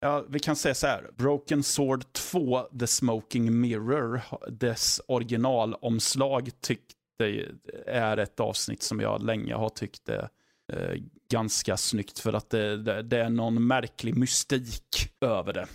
Ja, 0.00 0.24
vi 0.28 0.38
kan 0.38 0.56
säga 0.56 0.74
så 0.74 0.86
här. 0.86 1.10
Broken 1.16 1.62
Sword 1.62 2.12
2, 2.12 2.62
The 2.80 2.86
Smoking 2.86 3.60
Mirror, 3.60 4.20
dess 4.50 5.00
originalomslag 5.08 6.50
tyckte 6.60 7.46
är 7.86 8.16
ett 8.16 8.40
avsnitt 8.40 8.82
som 8.82 9.00
jag 9.00 9.22
länge 9.22 9.54
har 9.54 9.68
tyckt 9.68 10.08
är 10.08 10.28
eh, 10.72 10.94
ganska 11.30 11.76
snyggt 11.76 12.18
för 12.18 12.32
att 12.32 12.50
det, 12.50 12.76
det, 12.76 13.02
det 13.02 13.18
är 13.18 13.30
någon 13.30 13.66
märklig 13.66 14.16
mystik 14.16 15.12
över 15.20 15.52
det. 15.52 15.66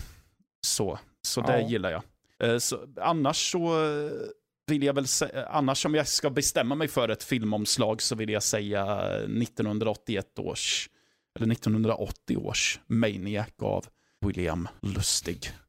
Så, 0.66 1.00
så 1.22 1.42
det 1.42 1.60
Ja. 1.62 1.68
gillar 1.70 1.92
jag. 1.92 2.04
Eh, 2.50 2.58
så, 2.58 2.88
annars 3.02 3.52
så 3.52 3.84
eh, 3.86 4.12
vill 4.68 4.84
jag 4.84 4.94
väl 4.94 5.08
säga, 5.08 5.46
annars 5.46 5.86
om 5.86 5.96
jag 5.96 6.08
ska 6.08 6.30
bestämma 6.30 6.76
mig 6.76 6.88
för 6.88 7.10
ett 7.10 7.24
filmomslag 7.24 8.02
så 8.02 8.16
vill 8.16 8.30
jag 8.30 8.44
säga 8.44 9.02
1981 9.18 10.40
års, 10.40 10.90
eller 11.40 11.52
1980 11.52 12.38
års 12.38 12.80
Maniac 12.88 13.48
av 13.62 13.86
William 14.26 14.68
Lustig. 14.82 15.50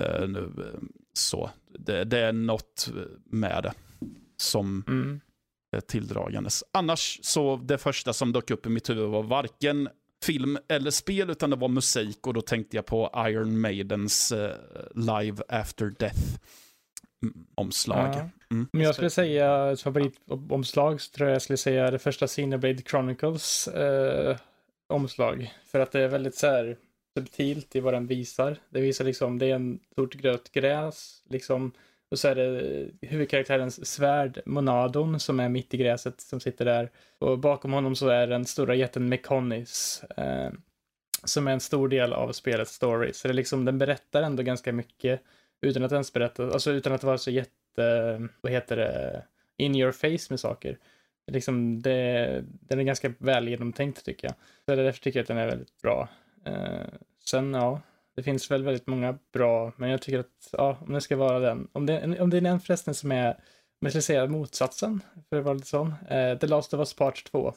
Eh, 0.00 0.28
nu, 0.28 0.38
eh, 0.58 0.80
så, 1.12 1.50
det, 1.78 2.04
det 2.04 2.18
är 2.18 2.32
något 2.32 2.88
med 3.24 3.62
det 3.62 3.72
som 4.36 4.84
Mm. 4.88 5.20
är 5.76 5.80
tilldragandes. 5.80 6.64
Annars 6.72 7.18
så 7.22 7.56
det 7.56 7.78
första 7.78 8.12
som 8.12 8.32
dök 8.32 8.50
upp 8.50 8.66
i 8.66 8.68
mitt 8.68 8.90
huvud 8.90 9.08
var 9.08 9.22
varken 9.22 9.88
film 10.22 10.58
eller 10.68 10.90
spel 10.90 11.30
utan 11.30 11.50
det 11.50 11.56
var 11.56 11.68
musik 11.68 12.26
och 12.26 12.34
då 12.34 12.40
tänkte 12.40 12.76
jag 12.76 12.86
på 12.86 13.10
Iron 13.28 13.60
Maidens 13.60 14.32
eh, 14.32 14.56
Live 14.94 15.42
After 15.48 15.94
Death 15.98 16.20
mm, 17.22 17.46
omslag. 17.54 18.14
Ja. 18.14 18.28
Mm. 18.50 18.68
Om 18.72 18.80
jag 18.80 18.94
skulle 18.94 19.10
säga 19.10 19.70
ett 19.70 19.80
favoritomslag 19.80 21.00
så 21.00 21.12
tror 21.12 21.28
jag 21.28 21.34
jag 21.34 21.42
skulle 21.42 21.56
säga 21.56 21.90
det 21.90 21.98
första 21.98 22.26
Xenoblade 22.26 22.82
Chronicles 22.82 23.68
eh, 23.68 24.36
omslag. 24.88 25.54
För 25.66 25.80
att 25.80 25.92
det 25.92 26.00
är 26.00 26.08
väldigt 26.08 26.34
så 26.34 26.46
här 26.46 26.76
subtilt 27.18 27.76
i 27.76 27.80
vad 27.80 27.94
den 27.94 28.06
visar. 28.06 28.56
Det 28.70 28.80
visar 28.80 29.04
liksom, 29.04 29.38
det 29.38 29.46
är 29.46 29.54
en 29.54 29.80
stort 29.92 30.14
grönt 30.14 30.52
gräs 30.52 31.22
liksom. 31.28 31.72
Och 32.12 32.18
så 32.18 32.28
är 32.28 32.34
det 32.34 32.88
huvudkaraktärens 33.00 33.86
svärd, 33.86 34.40
Monadon, 34.46 35.20
som 35.20 35.40
är 35.40 35.48
mitt 35.48 35.74
i 35.74 35.76
gräset, 35.76 36.20
som 36.20 36.40
sitter 36.40 36.64
där. 36.64 36.90
Och 37.18 37.38
bakom 37.38 37.72
honom 37.72 37.96
så 37.96 38.08
är 38.08 38.26
den 38.26 38.44
stora 38.44 38.74
jätten 38.74 39.08
Mekonis, 39.08 40.04
eh, 40.16 40.50
som 41.24 41.48
är 41.48 41.52
en 41.52 41.60
stor 41.60 41.88
del 41.88 42.12
av 42.12 42.32
spelets 42.32 42.72
story. 42.72 43.12
Så 43.12 43.28
det 43.28 43.32
är 43.32 43.34
liksom, 43.34 43.64
den 43.64 43.78
berättar 43.78 44.22
ändå 44.22 44.42
ganska 44.42 44.72
mycket 44.72 45.20
utan 45.60 45.84
att 45.84 45.92
ens 45.92 46.12
berätta, 46.12 46.44
alltså 46.44 46.70
utan 46.70 46.92
att 46.92 47.04
vara 47.04 47.18
så 47.18 47.30
jätte, 47.30 48.28
vad 48.40 48.52
heter 48.52 48.76
det, 48.76 49.22
in 49.56 49.76
your 49.76 49.92
face 49.92 50.26
med 50.30 50.40
saker. 50.40 50.78
Liksom 51.26 51.82
det, 51.82 52.44
den 52.46 52.78
är 52.78 52.84
ganska 52.84 53.14
väl 53.18 53.48
genomtänkt 53.48 54.04
tycker 54.04 54.26
jag. 54.26 54.34
Så 54.66 54.82
därför 54.82 55.00
tycker 55.00 55.18
jag 55.18 55.24
att 55.24 55.28
den 55.28 55.38
är 55.38 55.46
väldigt 55.46 55.82
bra. 55.82 56.08
Eh, 56.44 56.86
sen 57.24 57.54
ja, 57.54 57.80
det 58.16 58.22
finns 58.22 58.50
väl 58.50 58.64
väldigt 58.64 58.86
många 58.86 59.18
bra, 59.32 59.72
men 59.76 59.90
jag 59.90 60.02
tycker 60.02 60.18
att, 60.18 60.48
ja, 60.52 60.78
om 60.80 60.92
det 60.92 61.00
ska 61.00 61.16
vara 61.16 61.38
den, 61.38 61.68
om 61.72 61.86
det, 61.86 62.20
om 62.20 62.30
det 62.30 62.36
är 62.36 62.40
den 62.40 62.60
förresten 62.60 62.94
som 62.94 63.12
är, 63.12 63.30
om 63.30 63.36
jag 63.80 63.92
ska 63.92 64.00
säga 64.00 64.26
motsatsen, 64.26 65.02
för 65.28 65.36
att 65.36 65.44
vara 65.44 65.54
lite 65.54 65.66
sån, 65.66 65.94
eh, 66.10 66.38
The 66.38 66.46
Last 66.46 66.74
of 66.74 66.78
Us 66.78 66.94
Part 66.94 67.24
2, 67.24 67.54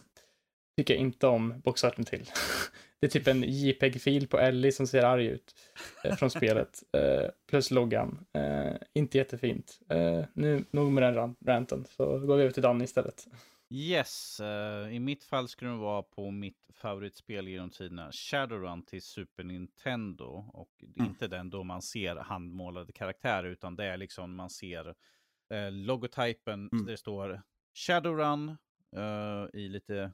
tycker 0.78 0.94
jag 0.94 1.02
inte 1.02 1.28
om 1.28 1.62
boxarten 1.64 2.06
till. 2.06 2.30
det 3.00 3.08
är 3.08 3.12
typ 3.12 3.28
en 3.28 3.44
JPEG-fil 3.44 4.28
på 4.28 4.40
Ellie 4.40 4.72
som 4.72 4.88
ser 4.88 5.04
arg 5.04 5.26
ut 5.26 5.56
eh, 6.04 6.16
från 6.16 6.30
spelet, 6.30 6.84
eh, 6.98 7.30
plus 7.50 7.72
loggan. 7.72 8.26
Eh, 8.34 8.74
inte 8.94 9.18
jättefint. 9.18 9.80
Eh, 9.90 10.22
nu, 10.34 10.66
nog 10.72 10.92
med 10.92 11.04
den 11.04 11.36
ranten, 11.46 11.86
så 11.98 12.20
går 12.20 12.36
vi 12.36 12.44
över 12.44 12.52
till 12.52 12.64
Danny 12.64 12.84
istället. 12.84 13.28
Yes, 13.70 14.40
uh, 14.40 14.94
i 14.96 15.00
mitt 15.00 15.24
fall 15.24 15.48
skulle 15.48 15.72
det 15.72 15.78
vara 15.78 16.04
på 16.04 16.32
mitt 16.32 16.70
favoritspel 16.74 17.48
genom 17.48 17.70
tiderna, 17.70 18.12
Shadowrun 18.12 18.86
till 18.86 19.02
Super 19.02 19.44
Nintendo. 19.44 20.50
Och 20.54 20.84
mm. 20.84 21.10
inte 21.10 21.28
den 21.28 21.50
då 21.50 21.64
man 21.64 21.82
ser 21.82 22.16
handmålade 22.16 22.92
karaktärer, 22.92 23.50
utan 23.50 23.76
det 23.76 23.86
är 23.86 23.98
liksom 23.98 24.36
man 24.36 24.50
ser 24.50 24.88
uh, 24.88 25.72
logotypen, 25.72 26.70
mm. 26.72 26.86
det 26.86 26.98
står 26.98 27.42
Shadowrun 27.74 28.50
uh, 28.98 29.48
i 29.54 29.70
lite 29.70 30.14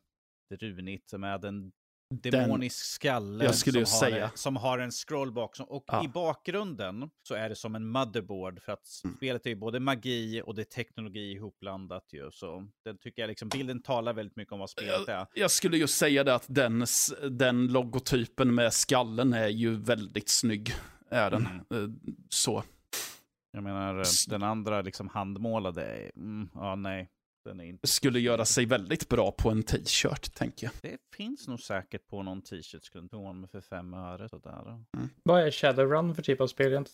runigt 0.50 1.14
med 1.14 1.46
en 1.46 1.72
demonisk 2.12 2.86
skalle 2.86 3.54
som, 3.54 3.74
har, 3.76 4.38
som 4.38 4.56
har 4.56 4.80
en 4.80 4.92
scrollbox. 4.92 5.60
Och 5.60 5.84
ja. 5.88 6.06
i 6.06 6.08
bakgrunden 6.08 7.10
så 7.24 7.36
är 7.36 7.50
det 7.50 7.56
som 7.56 7.76
en 7.76 7.88
motherboard 7.88 8.62
för 8.62 8.72
att 8.72 8.86
mm. 9.04 9.16
spelet 9.18 9.46
är 9.46 9.56
både 9.56 9.80
magi 9.80 10.42
och 10.46 10.56
det 10.56 10.62
är 10.62 10.66
teknologi 10.66 11.32
ihopblandat 11.32 12.14
ju. 12.14 12.32
Så 12.32 12.68
den 12.86 12.98
tycker 12.98 13.22
jag 13.22 13.28
liksom, 13.28 13.50
bilden 13.50 13.82
talar 13.82 14.14
väldigt 14.14 14.36
mycket 14.36 14.52
om 14.52 14.60
vad 14.60 14.70
spelet 14.70 15.08
är. 15.08 15.28
Jag 15.34 15.52
skulle 15.52 15.78
ju 15.78 15.88
säga 15.88 16.24
det 16.24 16.36
att 16.36 16.46
den, 16.48 16.86
den 17.30 17.68
logotypen 17.68 18.56
med 18.56 18.74
skallen 18.74 19.34
är 19.34 19.48
ju 19.48 19.76
väldigt 19.76 20.30
snygg. 20.30 20.74
Är 21.10 21.32
den. 21.32 21.46
Mm. 21.46 21.84
Eh, 21.84 21.90
så. 22.30 22.64
Jag 23.52 23.64
menar, 23.64 24.04
den 24.30 24.44
andra 24.44 24.82
liksom 24.82 25.08
handmålade, 25.08 26.12
mm, 26.16 26.50
ja 26.54 26.76
nej. 26.76 27.10
Den 27.44 27.62
inte... 27.62 27.88
Skulle 27.88 28.20
göra 28.20 28.46
sig 28.46 28.66
väldigt 28.66 29.10
bra 29.10 29.32
på 29.32 29.50
en 29.50 29.64
t-shirt, 29.64 30.34
tänker 30.34 30.68
jag. 30.68 30.92
Det 30.92 30.98
finns 31.16 31.48
nog 31.48 31.60
säkert 31.60 32.08
på 32.08 32.24
någon 32.24 32.42
t-shirt, 32.42 32.84
skulle 32.84 33.04
inte 33.04 33.34
mig 33.34 33.50
för 33.50 33.62
fem 33.62 33.94
öre. 33.94 34.30
Sådär. 34.30 34.84
Mm. 34.98 35.10
Vad 35.24 35.42
är 35.42 35.52
Shadowrun 35.52 36.16
för 36.16 36.22
typ 36.22 36.42
av 36.42 36.48
spel? 36.48 36.72
Jag 36.72 36.78
har 36.78 36.80
inte 36.80 36.92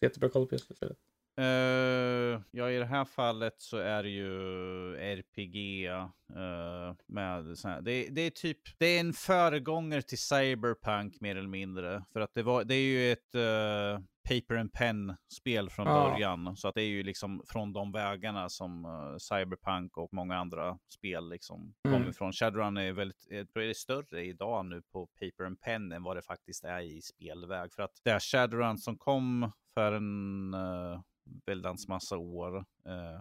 jättebra 0.00 0.28
koll 0.28 0.46
på 0.46 0.54
det 0.54 0.76
spelet. 0.76 0.98
Uh, 1.40 2.42
ja, 2.50 2.70
i 2.70 2.78
det 2.78 2.84
här 2.84 3.04
fallet 3.04 3.54
så 3.58 3.76
är 3.76 4.02
det 4.02 4.08
ju 4.08 4.96
RPG. 4.96 5.88
Uh, 6.36 6.94
med 7.06 7.58
sån 7.58 7.70
här. 7.70 7.80
Det, 7.80 8.08
det, 8.10 8.20
är 8.20 8.30
typ, 8.30 8.58
det 8.78 8.86
är 8.86 9.00
en 9.00 9.12
föregångare 9.12 10.02
till 10.02 10.18
Cyberpunk 10.18 11.20
mer 11.20 11.36
eller 11.36 11.48
mindre. 11.48 12.04
För 12.12 12.20
att 12.20 12.34
det, 12.34 12.42
var, 12.42 12.64
det 12.64 12.74
är 12.74 12.82
ju 12.82 13.12
ett 13.12 13.34
uh, 13.34 14.04
paper 14.28 14.54
and 14.54 14.72
pen-spel 14.72 15.70
från 15.70 15.86
ja. 15.86 16.10
början. 16.10 16.56
Så 16.56 16.68
att 16.68 16.74
det 16.74 16.82
är 16.82 16.88
ju 16.88 17.02
liksom 17.02 17.42
från 17.48 17.72
de 17.72 17.92
vägarna 17.92 18.48
som 18.48 18.84
uh, 18.84 19.16
Cyberpunk 19.18 19.96
och 19.96 20.12
många 20.12 20.36
andra 20.36 20.78
spel 20.88 21.28
liksom 21.28 21.74
mm. 21.84 21.98
kommer 21.98 22.10
ifrån. 22.10 22.32
Shadowrun 22.32 22.76
är 22.76 22.92
väldigt, 22.92 23.26
det 23.28 23.70
är 23.70 23.74
större 23.74 24.24
idag 24.24 24.66
nu 24.66 24.82
på 24.82 25.06
paper 25.06 25.44
and 25.44 25.60
pen 25.60 25.92
än 25.92 26.02
vad 26.02 26.16
det 26.16 26.22
faktiskt 26.22 26.64
är 26.64 26.80
i 26.80 27.02
spelväg. 27.02 27.72
För 27.72 27.82
att 27.82 28.00
det 28.04 28.10
är 28.10 28.20
Shadowrun 28.20 28.78
som 28.78 28.98
kom 28.98 29.52
för 29.74 29.92
en 29.92 30.54
uh, 30.54 31.00
väldans 31.46 31.88
massa 31.88 32.16
år 32.16 32.56
uh, 32.56 33.20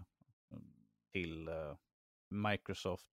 till 1.13 1.49
Microsoft 2.29 3.11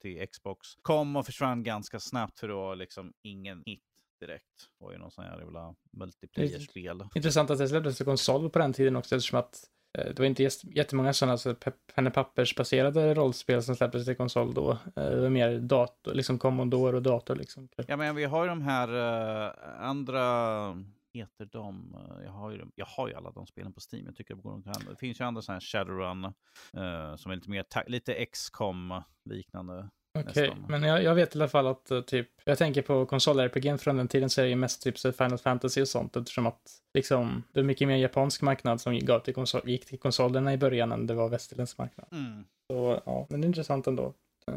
till 0.00 0.26
Xbox 0.28 0.68
kom 0.82 1.16
och 1.16 1.26
försvann 1.26 1.62
ganska 1.62 2.00
snabbt 2.00 2.40
för 2.40 2.48
det 2.48 2.54
var 2.54 2.76
liksom 2.76 3.12
ingen 3.22 3.62
hit 3.66 3.89
direkt. 4.20 4.68
Det 4.78 4.84
var 4.84 4.92
ju 4.92 4.98
någon 4.98 5.10
sån 5.10 5.24
här 5.24 5.38
jävla 5.38 5.74
multiplayer-spel. 5.90 7.04
Intressant 7.14 7.50
att 7.50 7.58
det 7.58 7.68
släpptes 7.68 7.96
till 7.96 8.06
konsol 8.06 8.50
på 8.50 8.58
den 8.58 8.72
tiden 8.72 8.96
också 8.96 9.16
eftersom 9.16 9.38
att 9.38 9.64
eh, 9.98 10.04
det 10.04 10.18
var 10.18 10.26
inte 10.26 10.48
jättemånga 10.62 11.12
sådana 11.12 11.32
alltså, 11.32 11.54
penna 11.94 12.10
pappersbaserade 12.10 13.14
rollspel 13.14 13.62
som 13.62 13.76
släpptes 13.76 14.04
till 14.04 14.16
konsol 14.16 14.54
då. 14.54 14.70
Eh, 14.70 15.10
det 15.10 15.20
var 15.20 15.28
mer 15.28 15.58
dator, 15.58 16.14
liksom 16.14 16.38
Commodore 16.38 16.96
och 16.96 17.02
dator 17.02 17.36
liksom. 17.36 17.68
Ja 17.86 17.96
men 17.96 18.16
vi 18.16 18.24
har 18.24 18.44
ju 18.44 18.48
de 18.48 18.62
här 18.62 18.88
uh, 18.88 19.52
andra 19.80 20.84
heter 21.12 21.44
de? 21.44 21.96
Jag 22.24 22.32
har, 22.32 22.50
ju, 22.50 22.64
jag 22.74 22.86
har 22.86 23.08
ju 23.08 23.14
alla 23.14 23.30
de 23.30 23.46
spelen 23.46 23.72
på 23.72 23.80
Steam. 23.92 24.06
Jag 24.06 24.16
tycker 24.16 24.34
det, 24.34 24.42
går 24.42 24.62
det 24.90 24.96
finns 24.96 25.20
ju 25.20 25.24
andra 25.24 25.42
sådana 25.42 25.56
här 25.56 25.60
Shadowrun 25.60 26.24
uh, 26.24 27.16
som 27.16 27.30
är 27.30 27.34
lite 27.34 27.50
mer, 27.50 27.64
lite 27.86 28.26
XCOM 28.26 29.02
liknande. 29.24 29.90
Okej, 30.18 30.48
okay, 30.48 30.62
men 30.68 30.82
jag, 30.82 31.02
jag, 31.02 31.14
vet 31.14 31.36
i 31.36 31.38
alla 31.38 31.48
fall 31.48 31.66
att 31.66 31.92
uh, 31.92 32.00
typ, 32.00 32.28
jag 32.44 32.58
tänker 32.58 32.82
på 32.82 33.06
konsol-RPG 33.06 33.76
från 33.78 33.96
den 33.96 34.08
tiden 34.08 34.30
så 34.30 34.40
är 34.40 34.44
det 34.44 34.50
ju 34.50 34.56
mest 34.56 34.82
typ 34.82 34.98
Final 34.98 35.38
Fantasy 35.38 35.82
och 35.82 35.88
sånt 35.88 36.16
eftersom 36.16 36.46
att 36.46 36.62
liksom, 36.94 37.42
det 37.52 37.60
är 37.60 37.64
mycket 37.64 37.88
mer 37.88 37.96
japansk 37.96 38.42
marknad 38.42 38.80
som 38.80 38.98
gav 38.98 39.20
till 39.20 39.34
konsol, 39.34 39.60
gick 39.64 39.86
till 39.86 39.98
konsolerna 39.98 40.52
i 40.52 40.58
början 40.58 40.92
än 40.92 41.06
det 41.06 41.14
var 41.14 41.28
västerländsk 41.28 41.78
marknad. 41.78 42.08
Mm. 42.12 42.44
Så 42.70 43.02
ja, 43.06 43.26
men 43.30 43.40
det 43.40 43.44
är 43.44 43.48
intressant 43.48 43.86
ändå 43.86 44.14
uh, 44.50 44.54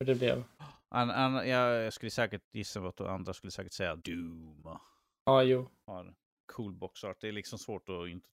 hur 0.00 0.06
det 0.06 0.14
blev. 0.14 0.44
An, 0.88 1.10
an, 1.10 1.48
jag 1.48 1.92
skulle 1.92 2.10
säkert 2.10 2.42
gissa 2.52 2.80
vad 2.80 3.00
andra 3.00 3.32
skulle 3.32 3.50
säkert 3.50 3.72
säga 3.72 3.96
Doom. 3.96 4.78
Ja, 5.24 5.42
jo. 5.42 5.68
Har 5.86 6.14
cool 6.52 6.74
boxart. 6.74 7.20
Det 7.20 7.28
är 7.28 7.32
liksom 7.32 7.58
svårt 7.58 7.88
att 7.88 8.08
inte 8.08 8.28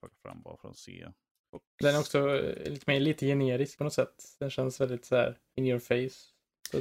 plocka 0.00 0.14
fram 0.22 0.42
bara 0.42 0.56
för 0.56 0.68
att 0.68 0.76
se. 0.76 1.08
Den 1.80 1.94
är 1.94 2.00
också 2.00 2.36
eh, 2.36 2.70
lite 2.70 2.90
mer 2.90 3.00
lite 3.00 3.26
generisk 3.26 3.78
på 3.78 3.84
något 3.84 3.92
sätt. 3.92 4.24
Den 4.38 4.50
känns 4.50 4.80
väldigt 4.80 5.04
så 5.04 5.16
här 5.16 5.38
in 5.56 5.66
your 5.66 5.78
face. 5.78 6.32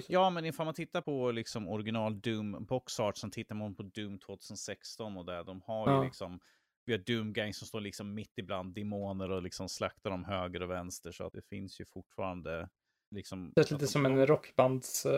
Ja, 0.07 0.30
men 0.30 0.45
ifall 0.45 0.65
man 0.65 0.73
tittar 0.73 1.02
på 1.02 1.31
liksom 1.31 1.68
original 1.68 2.22
Doom 2.22 2.65
boxart, 2.65 3.18
så 3.18 3.30
tittar 3.30 3.56
man 3.56 3.76
på 3.76 3.84
Doom 3.84 4.19
2016 4.19 5.18
och 5.18 5.26
där 5.26 5.43
de 5.43 5.61
har 5.61 5.89
ja. 5.89 5.98
ju 5.98 6.06
liksom 6.06 6.39
vi 6.85 6.93
har 6.93 6.99
Doom 6.99 7.34
Gang 7.34 7.53
som 7.53 7.68
står 7.68 7.81
liksom 7.81 8.14
mitt 8.14 8.38
ibland 8.38 8.76
demoner 8.76 9.31
och 9.31 9.43
liksom 9.43 9.69
slaktar 9.69 10.10
dem 10.10 10.26
höger 10.26 10.61
och 10.61 10.69
vänster. 10.69 11.11
Så 11.11 11.26
att 11.26 11.34
det 11.34 11.41
finns 11.41 11.81
ju 11.81 11.85
fortfarande 11.85 12.69
liksom... 13.11 13.52
Det 13.56 13.72
är 13.72 13.73
lite 13.73 13.88
som 13.88 14.06
en 14.06 14.27
rockbands... 14.27 15.06
Uh, 15.06 15.11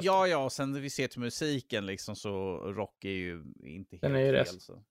ja, 0.00 0.26
ja, 0.26 0.44
och 0.44 0.52
sen 0.52 0.82
vi 0.82 0.90
ser 0.90 1.08
till 1.08 1.20
musiken 1.20 1.86
liksom 1.86 2.16
så 2.16 2.56
rock 2.56 3.04
är 3.04 3.10
ju 3.10 3.44
inte 3.64 3.96
helt 3.96 4.02
Den 4.02 4.16
är 4.16 4.20
ju 4.20 4.44
fel. 4.44 4.60
Så. 4.60 4.82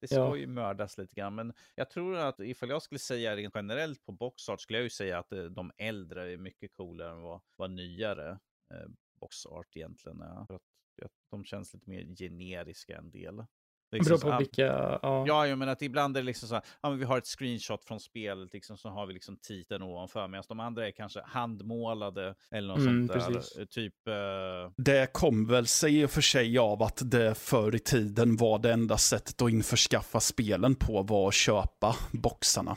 Det 0.00 0.06
ska 0.06 0.16
ja. 0.16 0.36
ju 0.36 0.46
mördas 0.46 0.98
lite 0.98 1.14
grann. 1.14 1.34
Men 1.34 1.52
jag 1.74 1.90
tror 1.90 2.16
att 2.16 2.40
ifall 2.40 2.68
jag 2.68 2.82
skulle 2.82 2.98
säga 2.98 3.36
rent 3.36 3.54
generellt 3.54 4.04
på 4.04 4.12
boxart 4.12 4.60
skulle 4.60 4.78
jag 4.78 4.84
ju 4.84 4.90
säga 4.90 5.18
att 5.18 5.32
eh, 5.32 5.44
de 5.44 5.72
äldre 5.76 6.32
är 6.32 6.36
mycket 6.36 6.72
coolare 6.72 7.12
än 7.12 7.22
vad, 7.22 7.40
vad 7.56 7.70
nyare 7.70 8.30
eh, 8.74 8.88
boxart 9.20 9.76
egentligen 9.76 10.20
är. 10.20 10.46
För 10.46 10.54
att, 10.54 10.62
att 11.04 11.12
de 11.30 11.44
känns 11.44 11.74
lite 11.74 11.90
mer 11.90 12.16
generiska 12.16 12.98
en 12.98 13.10
del. 13.10 13.44
Liksom 13.92 14.18
beror 14.20 14.32
på 14.32 14.38
vilka, 14.38 14.62
ja. 14.62 15.24
Ja, 15.26 15.46
jag 15.46 15.58
menar 15.58 15.72
att 15.72 15.82
ibland 15.82 16.16
är 16.16 16.20
det 16.20 16.26
liksom 16.26 16.48
så 16.48 16.54
här, 16.54 16.64
ja 16.82 16.90
men 16.90 16.98
vi 16.98 17.04
har 17.04 17.18
ett 17.18 17.26
screenshot 17.26 17.84
från 17.84 18.00
spelet, 18.00 18.52
liksom, 18.52 18.78
så 18.78 18.88
har 18.88 19.06
vi 19.06 19.14
liksom 19.14 19.36
titeln 19.36 19.82
ovanför, 19.82 20.28
medan 20.28 20.44
de 20.48 20.60
andra 20.60 20.86
är 20.86 20.90
kanske 20.90 21.20
handmålade 21.24 22.34
eller 22.50 22.68
något 22.68 22.78
mm, 22.78 23.08
sånt 23.08 23.20
där. 23.20 23.34
Precis. 23.34 23.68
Typ... 23.70 23.94
Uh... 24.08 24.72
Det 24.76 25.12
kom 25.12 25.46
väl 25.46 25.66
sig 25.66 26.00
i 26.00 26.04
och 26.04 26.10
för 26.10 26.20
sig 26.20 26.58
av 26.58 26.82
att 26.82 27.10
det 27.10 27.34
förr 27.34 27.74
i 27.74 27.78
tiden 27.78 28.36
var 28.36 28.58
det 28.58 28.72
enda 28.72 28.98
sättet 28.98 29.42
att 29.42 29.50
införskaffa 29.50 30.20
spelen 30.20 30.74
på 30.74 31.02
var 31.02 31.28
att 31.28 31.34
köpa 31.34 31.96
boxarna. 32.12 32.76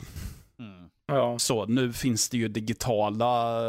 Mm. 0.59 0.89
Ja. 1.07 1.39
Så 1.39 1.65
nu 1.65 1.93
finns 1.93 2.29
det 2.29 2.37
ju 2.37 2.47
digitala 2.47 3.59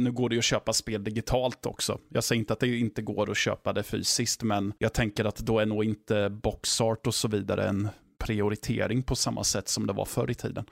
nu 0.00 0.12
går 0.12 0.28
det 0.28 0.34
ju 0.34 0.38
att 0.38 0.44
köpa 0.44 0.72
spel 0.72 1.04
digitalt 1.04 1.66
också. 1.66 1.98
Jag 2.08 2.24
säger 2.24 2.38
inte 2.38 2.52
att 2.52 2.60
det 2.60 2.78
inte 2.78 3.02
går 3.02 3.30
att 3.30 3.36
köpa 3.36 3.72
det 3.72 3.82
fysiskt, 3.82 4.42
men 4.42 4.72
jag 4.78 4.92
tänker 4.92 5.24
att 5.24 5.36
då 5.36 5.58
är 5.58 5.66
nog 5.66 5.84
inte 5.84 6.30
boxart 6.30 7.06
och 7.06 7.14
så 7.14 7.28
vidare 7.28 7.68
en 7.68 7.88
prioritering 8.18 9.02
på 9.02 9.16
samma 9.16 9.44
sätt 9.44 9.68
som 9.68 9.86
det 9.86 9.92
var 9.92 10.04
förr 10.04 10.30
i 10.30 10.34
tiden. 10.34 10.64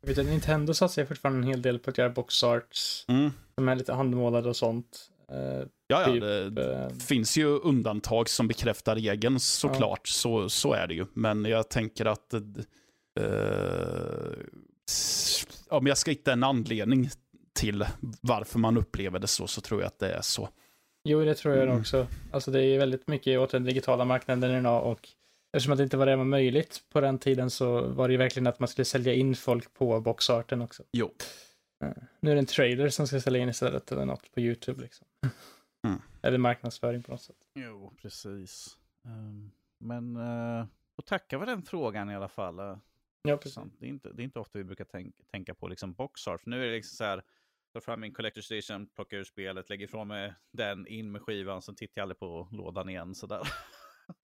Jag 0.00 0.08
vet 0.08 0.18
att 0.18 0.26
Nintendo 0.26 0.74
satsar 0.74 1.04
fortfarande 1.04 1.40
en 1.40 1.48
hel 1.48 1.62
del 1.62 1.78
på 1.78 1.90
att 1.90 1.98
göra 1.98 2.10
boxarts 2.10 3.04
mm. 3.08 3.30
som 3.54 3.68
är 3.68 3.76
lite 3.76 3.92
handmålade 3.92 4.48
och 4.48 4.56
sånt. 4.56 5.10
Uh, 5.32 5.66
ja, 5.86 6.04
typ, 6.04 6.22
ja, 6.22 6.28
det 6.28 6.86
uh, 6.92 6.98
finns 6.98 7.36
ju 7.36 7.46
undantag 7.46 8.28
som 8.28 8.48
bekräftar 8.48 8.94
regeln 8.94 9.40
såklart, 9.40 10.00
ja. 10.04 10.12
så, 10.12 10.48
så 10.48 10.72
är 10.72 10.86
det 10.86 10.94
ju. 10.94 11.06
Men 11.14 11.44
jag 11.44 11.68
tänker 11.68 12.04
att 12.06 12.34
uh, 13.20 13.30
om 15.68 15.86
jag 15.86 15.98
ska 15.98 16.10
hitta 16.10 16.32
en 16.32 16.42
anledning 16.42 17.10
till 17.54 17.84
varför 18.20 18.58
man 18.58 18.76
upplever 18.76 19.18
det 19.18 19.26
så, 19.26 19.46
så 19.46 19.60
tror 19.60 19.80
jag 19.80 19.86
att 19.86 19.98
det 19.98 20.12
är 20.12 20.20
så. 20.22 20.48
Jo, 21.04 21.24
det 21.24 21.34
tror 21.34 21.54
jag 21.54 21.64
mm. 21.64 21.80
också. 21.80 22.06
Alltså 22.32 22.50
det 22.50 22.62
är 22.62 22.78
väldigt 22.78 23.08
mycket 23.08 23.38
åt 23.38 23.50
den 23.50 23.64
digitala 23.64 24.04
marknaden 24.04 24.50
idag 24.50 24.86
och 24.86 25.08
eftersom 25.52 25.72
att 25.72 25.78
det 25.78 25.84
inte 25.84 25.96
var 25.96 26.06
det 26.06 26.16
var 26.16 26.24
möjligt 26.24 26.82
på 26.92 27.00
den 27.00 27.18
tiden 27.18 27.50
så 27.50 27.86
var 27.86 28.08
det 28.08 28.12
ju 28.12 28.18
verkligen 28.18 28.46
att 28.46 28.60
man 28.60 28.68
skulle 28.68 28.84
sälja 28.84 29.14
in 29.14 29.36
folk 29.36 29.74
på 29.74 30.00
boxarten 30.00 30.62
också. 30.62 30.82
Jo. 30.92 31.10
Eh, 31.84 31.90
Nu 32.20 32.30
är 32.30 32.34
det 32.34 32.38
en 32.38 32.46
trailer 32.46 32.88
som 32.88 33.06
ska 33.06 33.20
sälja 33.20 33.42
in 33.42 33.48
istället 33.48 33.92
eller 33.92 34.04
något 34.04 34.32
på 34.32 34.40
YouTube 34.40 34.82
liksom. 34.82 35.06
Mm. 35.86 36.00
Eller 36.22 36.38
marknadsföring 36.38 37.02
på 37.02 37.12
något 37.12 37.22
sätt. 37.22 37.36
Jo, 37.54 37.92
precis. 38.02 38.78
Ehm, 39.06 39.50
men, 39.78 40.16
uh, 40.16 40.66
och 40.96 41.04
tacka 41.06 41.38
för 41.38 41.46
den 41.46 41.62
frågan 41.62 42.10
i 42.10 42.16
alla 42.16 42.28
fall. 42.28 42.58
eh. 42.58 42.76
Ja, 43.22 43.36
precis. 43.36 43.62
Det 43.78 43.86
är, 43.86 43.88
inte, 43.90 44.12
det 44.12 44.22
är 44.22 44.24
inte 44.24 44.38
ofta 44.38 44.58
vi 44.58 44.64
brukar 44.64 44.84
tänk, 44.84 45.14
tänka 45.30 45.54
på 45.54 45.68
liksom 45.68 45.92
boxart. 45.92 46.46
Nu 46.46 46.62
är 46.62 46.66
det 46.66 46.74
liksom 46.74 46.96
så 46.96 47.04
här, 47.04 47.22
tar 47.74 47.80
fram 47.80 48.00
min 48.00 48.12
collector 48.14 48.40
station, 48.40 48.86
plockar 48.86 49.16
ur 49.16 49.24
spelet, 49.24 49.70
lägger 49.70 49.84
ifrån 49.84 50.08
mig 50.08 50.34
den, 50.52 50.86
in 50.86 51.12
med 51.12 51.22
skivan, 51.22 51.62
sen 51.62 51.74
tittar 51.74 51.92
jag 52.00 52.02
aldrig 52.02 52.18
på 52.18 52.48
lådan 52.52 52.88
igen 52.88 53.14
sådär. 53.14 53.48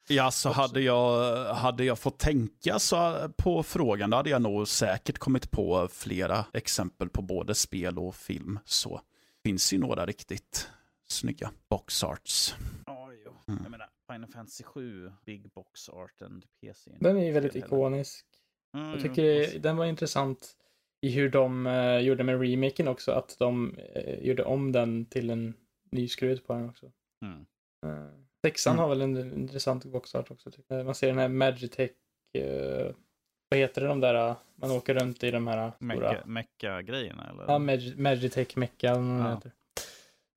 Ja, 0.08 0.30
så 0.30 0.48
hade 0.50 0.80
jag, 0.80 1.44
hade 1.54 1.84
jag 1.84 1.98
fått 1.98 2.18
tänka 2.18 2.78
så 2.78 3.28
på 3.36 3.62
frågan, 3.62 4.10
då 4.10 4.16
hade 4.16 4.30
jag 4.30 4.42
nog 4.42 4.68
säkert 4.68 5.18
kommit 5.18 5.50
på 5.50 5.88
flera 5.92 6.44
exempel 6.52 7.08
på 7.08 7.22
både 7.22 7.54
spel 7.54 7.98
och 7.98 8.14
film. 8.14 8.58
Så 8.64 9.00
finns 9.42 9.72
ju 9.72 9.78
några 9.78 10.06
riktigt 10.06 10.68
snygga 11.08 11.50
box 11.70 12.04
arts. 12.04 12.54
Ja, 12.86 13.12
jo. 13.24 13.34
Mm. 13.48 13.62
Jag 13.62 13.70
menar, 13.70 13.88
Final 14.12 14.28
Fantasy 14.30 14.64
7, 14.64 15.12
Big 15.26 15.52
Box 15.52 15.88
Art 15.88 16.22
and 16.22 16.44
PC. 16.60 16.90
Den 17.00 17.16
är 17.16 17.24
ju 17.24 17.32
väldigt 17.32 17.56
ikonisk. 17.56 18.26
Mm, 18.74 18.90
Jag 18.90 19.00
tycker 19.00 19.44
precis. 19.44 19.62
den 19.62 19.76
var 19.76 19.84
intressant 19.86 20.56
i 21.02 21.10
hur 21.10 21.28
de 21.30 21.66
eh, 21.66 21.98
gjorde 21.98 22.24
med 22.24 22.40
remaken 22.40 22.88
också, 22.88 23.12
att 23.12 23.36
de 23.38 23.74
eh, 23.78 24.18
gjorde 24.18 24.44
om 24.44 24.72
den 24.72 25.04
till 25.04 25.30
en 25.30 25.54
ny 25.90 26.08
skrud 26.08 26.46
på 26.46 26.52
den 26.52 26.68
också. 26.68 26.92
Mm. 27.24 27.46
Uh, 27.86 28.10
sexan 28.46 28.72
Mm. 28.72 28.82
har 28.82 28.88
väl 28.88 29.00
en 29.00 29.32
intressant 29.38 29.84
boxart 29.84 30.30
också. 30.30 30.50
Tycker 30.50 30.74
jag. 30.74 30.86
Man 30.86 30.94
ser 30.94 31.06
den 31.06 31.18
här 31.18 31.28
Magitech, 31.28 31.90
uh, 32.38 32.92
vad 33.48 33.58
heter 33.60 33.80
det 33.80 33.86
de 33.86 34.00
där, 34.00 34.30
uh, 34.30 34.36
man 34.56 34.70
åker 34.70 34.94
runt 34.94 35.24
i 35.24 35.30
de 35.30 35.46
här 35.46 35.70
stora, 35.70 35.86
Mecka- 36.12 36.26
Mecka-grejerna 36.26 37.30
eller? 37.30 37.42
ja, 37.42 37.58
Mag- 37.58 37.96
Magitech 37.98 38.56
Mecca, 38.56 38.88
eller 38.90 39.00
vad 39.00 39.20
Ja. 39.30 39.34
heter. 39.34 39.52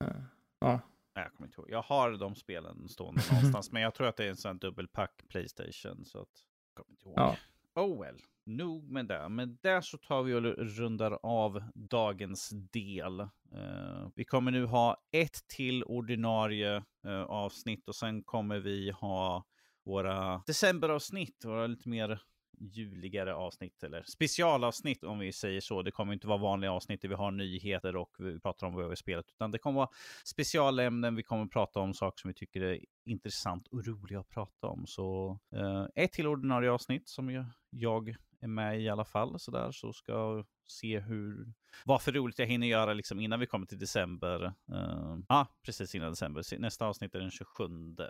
Uh, 0.03 0.23
ja, 0.59 0.79
jag 1.13 1.33
kommer 1.33 1.47
inte 1.47 1.61
ihåg. 1.61 1.69
Jag 1.71 1.81
har 1.81 2.11
de 2.11 2.35
spelen 2.35 2.89
stående 2.89 3.21
någonstans, 3.31 3.71
men 3.71 3.81
jag 3.81 3.93
tror 3.93 4.07
att 4.07 4.15
det 4.17 4.25
är 4.25 4.29
en 4.29 4.37
sån 4.37 4.49
här 4.51 4.59
dubbelpack 4.59 5.23
Playstation. 5.27 6.05
Så 6.05 6.19
att, 6.21 6.29
jag 6.75 6.85
kommer 6.85 6.91
inte 6.97 7.09
ihåg. 7.09 7.13
Ja. 7.17 7.35
Oh 7.81 8.01
well, 8.01 8.21
nog 8.45 8.91
med 8.91 9.05
det. 9.05 9.29
Men 9.29 9.57
där 9.61 9.81
så 9.81 9.97
tar 9.97 10.23
vi 10.23 10.33
och 10.33 10.41
rundar 10.57 11.19
av 11.23 11.63
dagens 11.75 12.49
del. 12.71 13.19
Eh, 13.19 14.07
vi 14.15 14.25
kommer 14.25 14.51
nu 14.51 14.65
ha 14.65 14.97
ett 15.11 15.47
till 15.47 15.83
ordinarie 15.83 16.83
eh, 17.05 17.23
avsnitt 17.23 17.87
och 17.87 17.95
sen 17.95 18.23
kommer 18.23 18.59
vi 18.59 18.91
ha 18.91 19.45
våra 19.85 20.43
decemberavsnitt, 20.47 21.45
våra 21.45 21.67
lite 21.67 21.89
mer 21.89 22.21
juligare 22.59 23.33
avsnitt 23.33 23.83
eller 23.83 24.03
specialavsnitt 24.03 25.03
om 25.03 25.19
vi 25.19 25.31
säger 25.31 25.61
så. 25.61 25.81
Det 25.81 25.91
kommer 25.91 26.13
inte 26.13 26.27
vara 26.27 26.37
vanliga 26.37 26.71
avsnitt 26.71 27.01
där 27.01 27.09
vi 27.09 27.15
har 27.15 27.31
nyheter 27.31 27.95
och 27.95 28.15
vi 28.19 28.39
pratar 28.39 28.67
om 28.67 28.73
vad 28.73 28.83
vi 28.83 28.89
har 28.89 28.95
spelat, 28.95 29.29
utan 29.29 29.51
det 29.51 29.57
kommer 29.57 29.77
vara 29.77 29.89
specialämnen. 30.25 31.15
Vi 31.15 31.23
kommer 31.23 31.45
prata 31.45 31.79
om 31.79 31.93
saker 31.93 32.21
som 32.21 32.27
vi 32.27 32.33
tycker 32.33 32.61
är 32.61 32.79
intressant 33.05 33.67
och 33.67 33.87
roliga 33.87 34.19
att 34.19 34.29
prata 34.29 34.67
om. 34.67 34.85
Så 34.87 35.39
eh, 35.55 35.85
ett 35.95 36.11
till 36.11 36.27
ordinarie 36.27 36.71
avsnitt 36.71 37.09
som 37.09 37.29
jag, 37.29 37.45
jag 37.69 38.15
är 38.43 38.47
med 38.47 38.81
i 38.81 38.89
alla 38.89 39.05
fall 39.05 39.39
så 39.39 39.51
där 39.51 39.71
så 39.71 39.93
ska 39.93 40.43
se 40.67 40.99
hur 40.99 41.53
vad 41.85 42.01
för 42.01 42.11
roligt 42.11 42.39
jag 42.39 42.45
hinner 42.45 42.67
göra 42.67 42.93
liksom 42.93 43.19
innan 43.19 43.39
vi 43.39 43.45
kommer 43.45 43.65
till 43.65 43.79
december. 43.79 44.53
Ja, 44.65 45.17
ah, 45.27 45.45
precis 45.65 45.95
innan 45.95 46.09
december. 46.09 46.59
Nästa 46.59 46.85
avsnitt 46.85 47.15
är 47.15 47.19
den 47.19 47.31
27. 47.31 47.63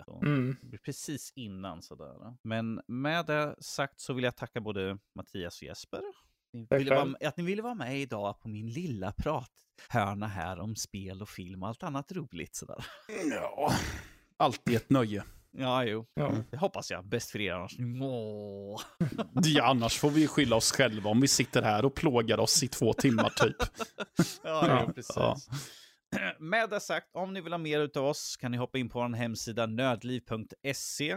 Så 0.05 0.21
mm. 0.21 0.57
precis 0.85 1.33
innan 1.35 1.81
sådär. 1.81 2.37
Men 2.43 2.81
med 2.87 3.25
det 3.25 3.55
sagt 3.59 3.99
så 3.99 4.13
vill 4.13 4.23
jag 4.23 4.35
tacka 4.35 4.61
både 4.61 4.97
Mattias 5.15 5.61
och 5.61 5.63
Jesper. 5.63 6.01
Ni 6.53 6.83
vara, 6.83 7.15
att 7.27 7.37
ni 7.37 7.43
ville 7.43 7.61
vara 7.61 7.75
med 7.75 7.99
idag 7.99 8.39
på 8.39 8.47
min 8.47 8.69
lilla 8.69 9.11
prathörna 9.11 10.27
här 10.27 10.59
om 10.59 10.75
spel 10.75 11.21
och 11.21 11.29
film 11.29 11.63
och 11.63 11.69
allt 11.69 11.83
annat 11.83 12.11
roligt 12.11 12.55
sådär. 12.55 12.85
Ja, 13.31 13.73
alltid 14.37 14.75
ett 14.75 14.89
nöje. 14.89 15.23
Ja, 15.57 15.83
jo. 15.83 16.05
ja. 16.13 16.31
Det 16.51 16.57
hoppas 16.57 16.91
jag. 16.91 17.05
Bäst 17.05 17.31
för 17.31 17.41
er 17.41 17.53
annars. 17.53 17.75
Åh. 18.01 18.81
Ja, 19.43 19.65
annars 19.65 19.97
får 19.99 20.09
vi 20.09 20.27
skylla 20.27 20.55
oss 20.55 20.71
själva 20.71 21.09
om 21.09 21.21
vi 21.21 21.27
sitter 21.27 21.61
här 21.61 21.85
och 21.85 21.95
plågar 21.95 22.37
oss 22.37 22.63
i 22.63 22.67
två 22.67 22.93
timmar 22.93 23.29
typ. 23.29 23.55
Ja, 24.43 24.43
Ja, 24.67 24.83
jo, 24.87 24.93
precis. 24.93 25.15
ja. 25.15 25.35
Med 26.39 26.69
det 26.69 26.79
sagt, 26.79 27.07
om 27.13 27.33
ni 27.33 27.41
vill 27.41 27.53
ha 27.53 27.57
mer 27.57 27.89
av 27.97 28.05
oss 28.05 28.37
kan 28.37 28.51
ni 28.51 28.57
hoppa 28.57 28.77
in 28.77 28.89
på 28.89 28.99
vår 28.99 29.15
hemsida 29.15 29.65
nödliv.se. 29.65 31.11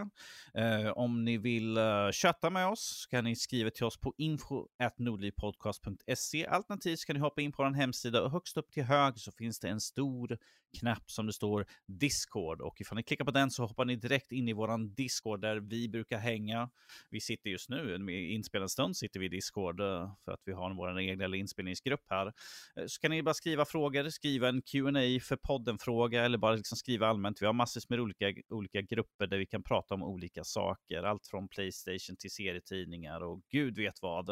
Eh, 0.53 0.89
om 0.95 1.25
ni 1.25 1.37
vill 1.37 1.77
uh, 1.77 2.11
chatta 2.11 2.49
med 2.49 2.67
oss 2.67 3.07
kan 3.09 3.23
ni 3.23 3.35
skriva 3.35 3.69
till 3.69 3.85
oss 3.85 3.99
på 3.99 4.13
info.nordlivpodcast.se. 4.17 6.45
Alternativt 6.45 7.05
kan 7.05 7.13
ni 7.15 7.19
hoppa 7.19 7.41
in 7.41 7.51
på 7.51 7.63
vår 7.63 7.71
hemsida 7.71 8.23
och 8.23 8.31
högst 8.31 8.57
upp 8.57 8.71
till 8.71 8.83
höger 8.83 9.19
så 9.19 9.31
finns 9.31 9.59
det 9.59 9.69
en 9.69 9.81
stor 9.81 10.37
knapp 10.79 11.11
som 11.11 11.25
det 11.27 11.33
står 11.33 11.65
Discord. 11.85 12.61
Och 12.61 12.81
ifall 12.81 12.95
ni 12.95 13.03
klickar 13.03 13.25
på 13.25 13.31
den 13.31 13.51
så 13.51 13.65
hoppar 13.65 13.85
ni 13.85 13.95
direkt 13.95 14.31
in 14.31 14.47
i 14.49 14.53
vår 14.53 14.95
Discord 14.95 15.41
där 15.41 15.55
vi 15.59 15.89
brukar 15.89 16.17
hänga. 16.17 16.69
Vi 17.09 17.21
sitter 17.21 17.49
just 17.49 17.69
nu, 17.69 17.97
med 17.97 18.31
inspelad 18.31 18.71
stund 18.71 18.97
sitter 18.97 19.19
vi 19.19 19.25
i 19.25 19.29
Discord 19.29 19.79
eh, 19.79 20.11
för 20.25 20.31
att 20.31 20.41
vi 20.45 20.51
har 20.53 20.73
vår 20.73 20.97
egen 20.99 21.33
inspelningsgrupp 21.35 22.03
här. 22.09 22.27
Eh, 22.27 22.83
Så 22.87 23.01
kan 23.01 23.11
ni 23.11 23.23
bara 23.23 23.33
skriva 23.33 23.65
frågor, 23.65 24.09
skriva 24.09 24.49
en 24.49 24.61
Q&A 24.61 25.19
för 25.21 25.35
podden-fråga 25.35 26.25
eller 26.25 26.37
bara 26.37 26.55
liksom 26.55 26.77
skriva 26.77 27.07
allmänt. 27.07 27.41
Vi 27.41 27.45
har 27.45 27.53
massor 27.53 27.81
med 27.89 27.99
olika, 27.99 28.33
olika 28.49 28.81
grupper 28.81 29.27
där 29.27 29.37
vi 29.37 29.45
kan 29.45 29.63
prata 29.63 29.93
om 29.93 30.03
olika 30.03 30.43
saker. 30.43 31.03
Allt 31.03 31.27
från 31.27 31.47
Playstation 31.47 32.15
till 32.17 32.31
serietidningar 32.31 33.23
och 33.23 33.41
gud 33.51 33.77
vet 33.77 34.01
vad. 34.01 34.29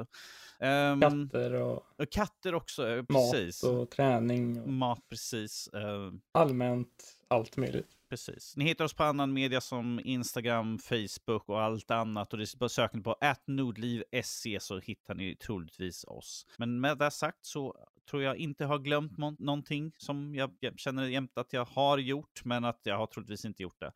Ehm, 0.60 1.02
Katter 1.02 1.54
och 1.54 1.86
och 1.98 2.10
katter 2.12 2.56
också, 2.56 2.88
eh, 2.88 2.96
mat 3.10 3.32
precis. 3.32 3.64
och 3.64 3.90
träning 3.90 4.62
och 4.62 4.70
Mat, 4.70 5.00
precis. 5.10 5.70
Ehm, 5.74 6.22
allmänt 6.36 7.18
allt 7.28 7.58
möjligt. 7.58 7.88
Precis. 8.10 8.58
Ni 8.58 8.66
hittar 8.66 8.86
oss 8.86 8.94
på 8.94 9.04
annan 9.04 9.34
media 9.34 9.62
som 9.62 10.02
Instagram, 10.04 10.80
Facebook 10.80 11.50
och 11.50 11.62
allt 11.62 11.92
annat. 11.92 12.34
Och 12.34 12.40
det 12.40 12.44
är 12.44 12.58
bara 12.58 12.70
söker 12.70 12.98
ni 12.98 13.04
på 13.04 13.16
atnordliv.se 13.22 14.60
så 14.60 14.80
hittar 14.80 15.16
ni 15.16 15.36
troligtvis 15.36 16.04
oss. 16.04 16.46
Men 16.58 16.82
med 16.82 16.98
det 16.98 17.12
sagt 17.12 17.46
så 17.46 17.76
tror 18.10 18.24
jag 18.24 18.38
inte 18.38 18.66
har 18.66 18.80
glömt 18.80 19.18
någonting 19.40 19.92
som 19.98 20.36
jag 20.36 20.56
jag 20.60 20.80
känner 20.80 21.08
jämt 21.08 21.38
att 21.38 21.54
jag 21.54 21.66
har 21.66 21.98
gjort, 21.98 22.46
men 22.46 22.66
att 22.66 22.80
jag 22.84 22.98
har 22.98 23.08
troligtvis 23.08 23.46
inte 23.46 23.64
gjort 23.64 23.80
det. 23.80 23.92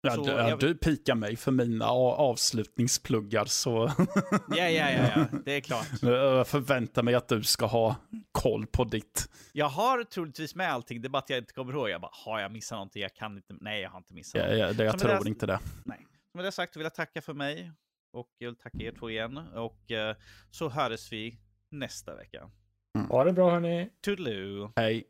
Ja, 0.00 0.10
Så 0.10 0.22
du, 0.22 0.30
jag- 0.30 0.58
du 0.60 0.74
pikar 0.74 1.14
mig 1.14 1.36
för 1.36 1.52
mina 1.52 1.86
avslutningspluggar 1.86 3.44
så 3.44 3.92
Ja, 4.48 4.68
ja, 4.68 4.90
ja, 4.90 5.10
ja, 5.16 5.26
det 5.44 5.52
är 5.52 5.60
klart. 5.60 5.86
jag 6.02 6.48
förväntar 6.48 7.02
mig 7.02 7.14
att 7.14 7.28
du 7.28 7.42
ska 7.42 7.66
ha 7.66 7.96
koll 8.32 8.66
på 8.66 8.84
ditt. 8.84 9.28
Jag 9.52 9.68
har 9.68 10.04
troligtvis 10.04 10.54
med 10.54 10.72
allting, 10.72 11.00
det 11.02 11.06
är 11.06 11.10
bara 11.10 11.18
att 11.18 11.30
jag 11.30 11.38
inte 11.38 11.52
kommer 11.52 11.72
ihåg. 11.72 11.90
Jag 11.90 12.00
bara, 12.00 12.10
har 12.12 12.40
jag 12.40 12.52
missat 12.52 12.76
någonting? 12.76 13.02
Jag 13.02 13.14
kan 13.14 13.36
inte. 13.36 13.54
Nej, 13.60 13.82
jag 13.82 13.90
har 13.90 13.98
inte 13.98 14.14
missat 14.14 14.34
Ja, 14.34 14.42
någonting. 14.42 14.60
ja, 14.66 14.72
det, 14.72 14.84
jag 14.84 14.98
tror 14.98 15.24
det- 15.24 15.28
inte 15.28 15.46
det. 15.46 15.60
Nej. 15.84 16.06
Med 16.34 16.44
det 16.44 16.52
sagt 16.52 16.76
vill 16.76 16.82
jag 16.82 16.94
tacka 16.94 17.22
för 17.22 17.34
mig. 17.34 17.72
Och 18.12 18.28
jag 18.38 18.48
vill 18.48 18.56
tacka 18.56 18.78
er 18.78 18.92
två 18.98 19.10
igen. 19.10 19.36
Och 19.38 19.90
eh, 19.92 20.16
så 20.50 20.68
hörs 20.68 21.12
vi 21.12 21.38
nästa 21.70 22.14
vecka. 22.16 22.50
Ha 23.08 23.24
det 23.24 23.32
bra 23.32 23.50
hörni. 23.50 23.90
Toodaloo! 24.04 24.72
Hej. 24.76 25.04